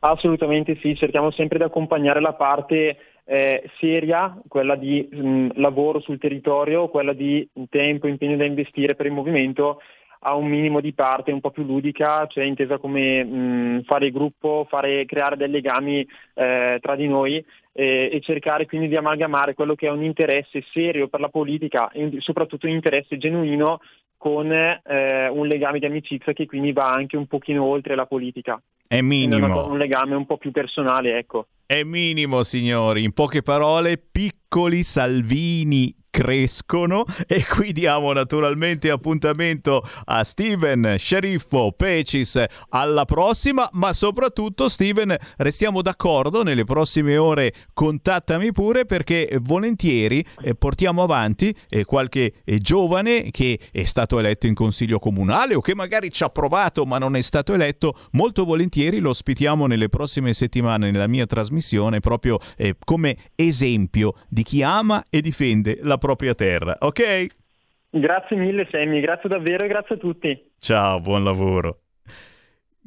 Assolutamente 0.00 0.78
sì, 0.80 0.94
cerchiamo 0.94 1.30
sempre 1.30 1.58
di 1.58 1.64
accompagnare 1.64 2.20
la 2.20 2.34
parte 2.34 2.96
eh, 3.24 3.68
seria, 3.80 4.40
quella 4.46 4.76
di 4.76 5.08
mh, 5.10 5.48
lavoro 5.54 6.00
sul 6.00 6.18
territorio, 6.18 6.88
quella 6.88 7.12
di 7.12 7.48
tempo, 7.68 8.06
impegno 8.06 8.36
da 8.36 8.44
investire 8.44 8.94
per 8.94 9.06
il 9.06 9.12
movimento 9.12 9.80
a 10.26 10.34
un 10.34 10.48
minimo 10.48 10.80
di 10.80 10.92
parte 10.92 11.30
un 11.30 11.40
po' 11.40 11.52
più 11.52 11.62
ludica, 11.62 12.26
cioè 12.26 12.42
intesa 12.42 12.78
come 12.78 13.22
mh, 13.22 13.84
fare 13.84 14.10
gruppo, 14.10 14.66
fare, 14.68 15.04
creare 15.04 15.36
dei 15.36 15.48
legami 15.48 16.06
eh, 16.34 16.78
tra 16.82 16.96
di 16.96 17.06
noi 17.06 17.36
eh, 17.72 18.10
e 18.12 18.20
cercare 18.20 18.66
quindi 18.66 18.88
di 18.88 18.96
amalgamare 18.96 19.54
quello 19.54 19.76
che 19.76 19.86
è 19.86 19.90
un 19.90 20.02
interesse 20.02 20.64
serio 20.72 21.06
per 21.06 21.20
la 21.20 21.28
politica 21.28 21.90
e 21.90 22.16
soprattutto 22.18 22.66
un 22.66 22.72
interesse 22.72 23.18
genuino 23.18 23.80
con 24.16 24.50
eh, 24.50 25.28
un 25.28 25.46
legame 25.46 25.78
di 25.78 25.86
amicizia 25.86 26.32
che 26.32 26.46
quindi 26.46 26.72
va 26.72 26.92
anche 26.92 27.16
un 27.16 27.26
pochino 27.26 27.62
oltre 27.62 27.94
la 27.94 28.06
politica. 28.06 28.60
È 28.88 29.00
minimo. 29.00 29.68
Un 29.68 29.78
legame 29.78 30.16
un 30.16 30.26
po' 30.26 30.38
più 30.38 30.50
personale, 30.50 31.18
ecco. 31.18 31.46
È 31.66 31.84
minimo, 31.84 32.42
signori. 32.42 33.04
In 33.04 33.12
poche 33.12 33.42
parole, 33.42 33.96
piccoli 33.98 34.82
Salvini 34.82 35.94
crescono 36.16 37.04
e 37.28 37.44
qui 37.44 37.72
diamo 37.72 38.10
naturalmente 38.14 38.90
appuntamento 38.90 39.86
a 40.06 40.24
Steven, 40.24 40.94
Sceriffo, 40.96 41.74
Pecis. 41.76 42.42
Alla 42.70 43.04
prossima, 43.04 43.68
ma 43.72 43.92
soprattutto 43.92 44.70
Steven 44.70 45.14
restiamo 45.36 45.82
d'accordo 45.82 46.42
nelle 46.42 46.64
prossime 46.64 47.18
ore 47.18 47.52
contattami 47.74 48.50
pure 48.52 48.86
perché 48.86 49.36
volentieri 49.42 50.24
eh, 50.40 50.54
portiamo 50.54 51.02
avanti 51.02 51.54
eh, 51.68 51.84
qualche 51.84 52.36
eh, 52.44 52.58
giovane 52.60 53.30
che 53.30 53.58
è 53.70 53.84
stato 53.84 54.18
eletto 54.18 54.46
in 54.46 54.54
consiglio 54.54 54.98
comunale 54.98 55.54
o 55.54 55.60
che 55.60 55.74
magari 55.74 56.10
ci 56.10 56.24
ha 56.24 56.30
provato 56.30 56.86
ma 56.86 56.96
non 56.96 57.14
è 57.14 57.20
stato 57.20 57.52
eletto, 57.52 57.98
molto 58.12 58.46
volentieri 58.46 59.00
lo 59.00 59.10
ospitiamo 59.10 59.66
nelle 59.66 59.90
prossime 59.90 60.32
settimane 60.32 60.90
nella 60.90 61.08
mia 61.08 61.26
trasmissione 61.26 62.00
proprio 62.00 62.38
come 62.84 63.16
esempio 63.34 64.14
di 64.28 64.42
chi 64.42 64.62
ama 64.62 65.04
e 65.10 65.20
difende 65.20 65.78
la 65.82 65.98
propria 65.98 66.05
terra, 66.14 66.76
ok? 66.78 67.26
Grazie 67.90 68.36
mille 68.36 68.68
Sammy, 68.70 69.00
grazie 69.00 69.28
davvero 69.28 69.64
e 69.64 69.68
grazie 69.68 69.94
a 69.94 69.98
tutti. 69.98 70.50
Ciao, 70.58 71.00
buon 71.00 71.24
lavoro. 71.24 71.80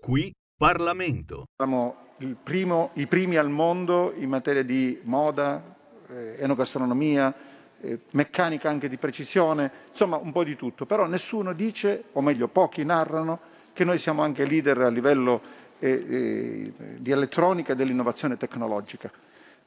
Qui 0.00 0.34
Parlamento. 0.56 1.44
Siamo 1.54 2.06
primo, 2.42 2.90
i 2.94 3.06
primi 3.06 3.36
al 3.36 3.50
mondo 3.50 4.12
in 4.16 4.28
materia 4.28 4.64
di 4.64 4.98
moda, 5.04 5.76
eh, 6.08 6.36
enogastronomia, 6.38 7.34
eh, 7.80 7.98
meccanica 8.12 8.68
anche 8.68 8.88
di 8.88 8.96
precisione, 8.96 9.70
insomma 9.90 10.16
un 10.16 10.32
po' 10.32 10.44
di 10.44 10.56
tutto, 10.56 10.86
però 10.86 11.06
nessuno 11.06 11.52
dice, 11.52 12.04
o 12.12 12.20
meglio 12.20 12.48
pochi 12.48 12.84
narrano, 12.84 13.56
che 13.72 13.84
noi 13.84 13.98
siamo 13.98 14.22
anche 14.22 14.44
leader 14.44 14.80
a 14.80 14.88
livello 14.88 15.40
eh, 15.78 15.90
eh, 15.90 16.72
di 16.96 17.10
elettronica 17.10 17.72
e 17.72 17.76
dell'innovazione 17.76 18.36
tecnologica. 18.36 19.10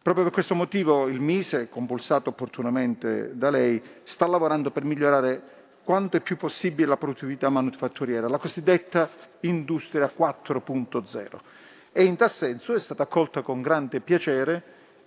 Proprio 0.02 0.26
per 0.26 0.34
questo 0.34 0.56
motivo 0.56 1.08
il 1.08 1.20
Mise, 1.20 1.70
compulsato 1.70 2.30
opportunamente 2.30 3.38
da 3.38 3.50
lei, 3.50 3.82
sta 4.04 4.26
lavorando 4.26 4.72
per 4.72 4.84
migliorare 4.84 5.42
quanto 5.84 6.18
è 6.18 6.22
più 6.22 6.38
possibile 6.38 6.88
la 6.88 6.98
produttività 6.98 7.50
manufatturiera, 7.50 8.28
la 8.28 8.38
cosiddetta 8.38 9.10
industria 9.42 10.12
4.0. 10.14 11.40
E 11.92 12.04
in 12.04 12.16
tal 12.16 12.32
senso 12.32 12.74
è 12.74 12.80
stata 12.80 13.04
accolta 13.04 13.42
con 13.42 13.62
grande 13.62 14.00
piacere 14.00 14.64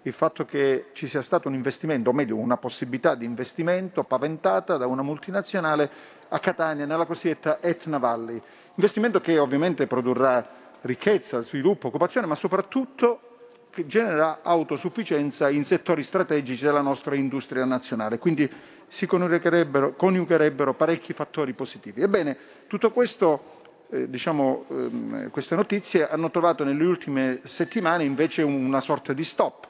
il 0.06 0.12
fatto 0.12 0.44
che 0.44 0.86
ci 0.92 1.06
sia 1.06 1.22
stato 1.22 1.48
un 1.48 1.54
investimento, 1.54 2.10
o 2.10 2.12
meglio 2.12 2.36
una 2.36 2.56
possibilità 2.56 3.14
di 3.14 3.24
investimento 3.24 4.04
paventata 4.04 4.76
da 4.76 4.86
una 4.86 5.02
multinazionale 5.02 5.90
a 6.28 6.38
Catania 6.38 6.84
nella 6.84 7.06
cosiddetta 7.06 7.60
Etna 7.60 7.98
Valley. 7.98 8.40
Investimento 8.74 9.20
che 9.20 9.38
ovviamente 9.38 9.86
produrrà 9.86 10.46
ricchezza, 10.82 11.40
sviluppo, 11.40 11.88
occupazione, 11.88 12.26
ma 12.26 12.34
soprattutto 12.34 13.20
che 13.70 13.86
genererà 13.86 14.40
autosufficienza 14.42 15.48
in 15.48 15.64
settori 15.64 16.02
strategici 16.02 16.64
della 16.64 16.82
nostra 16.82 17.14
industria 17.14 17.64
nazionale. 17.64 18.18
Quindi 18.18 18.48
si 18.88 19.06
coniugherebbero, 19.06 19.94
coniugherebbero 19.94 20.74
parecchi 20.74 21.12
fattori 21.12 21.54
positivi. 21.54 22.02
Ebbene, 22.02 22.36
tutto 22.68 22.92
questo 22.92 23.62
eh, 23.90 24.08
diciamo, 24.08 24.64
ehm, 24.68 25.30
queste 25.30 25.54
notizie 25.54 26.08
hanno 26.08 26.30
trovato 26.30 26.62
nelle 26.62 26.84
ultime 26.84 27.40
settimane 27.44 28.04
invece 28.04 28.42
una 28.42 28.80
sorta 28.80 29.12
di 29.12 29.24
stop, 29.24 29.68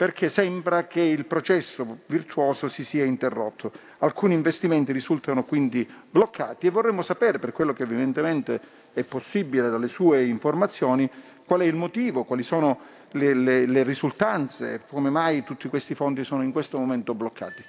perché 0.00 0.30
sembra 0.30 0.86
che 0.86 1.02
il 1.02 1.26
processo 1.26 1.98
virtuoso 2.06 2.68
si 2.68 2.84
sia 2.84 3.04
interrotto. 3.04 3.70
Alcuni 3.98 4.32
investimenti 4.32 4.92
risultano 4.92 5.44
quindi 5.44 5.86
bloccati 6.10 6.66
e 6.66 6.70
vorremmo 6.70 7.02
sapere, 7.02 7.38
per 7.38 7.52
quello 7.52 7.74
che 7.74 7.82
evidentemente 7.82 8.58
è 8.94 9.04
possibile 9.04 9.68
dalle 9.68 9.88
sue 9.88 10.24
informazioni, 10.24 11.06
qual 11.44 11.60
è 11.60 11.64
il 11.66 11.74
motivo, 11.74 12.24
quali 12.24 12.42
sono 12.42 12.78
le, 13.10 13.34
le, 13.34 13.66
le 13.66 13.82
risultanze, 13.82 14.84
come 14.88 15.10
mai 15.10 15.44
tutti 15.44 15.68
questi 15.68 15.94
fondi 15.94 16.24
sono 16.24 16.44
in 16.44 16.52
questo 16.52 16.78
momento 16.78 17.12
bloccati. 17.12 17.62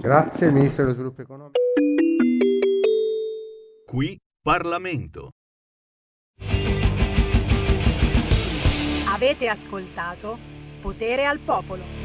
Grazie 0.00 0.50
Ministro 0.50 0.84
dello 0.84 0.94
Sviluppo 0.94 1.20
Economico. 1.20 1.58
Qui 3.84 4.18
Parlamento. 4.40 5.32
Avete 9.08 9.48
ascoltato 9.48 10.51
Potere 10.82 11.26
al 11.26 11.38
Popolo. 11.38 12.01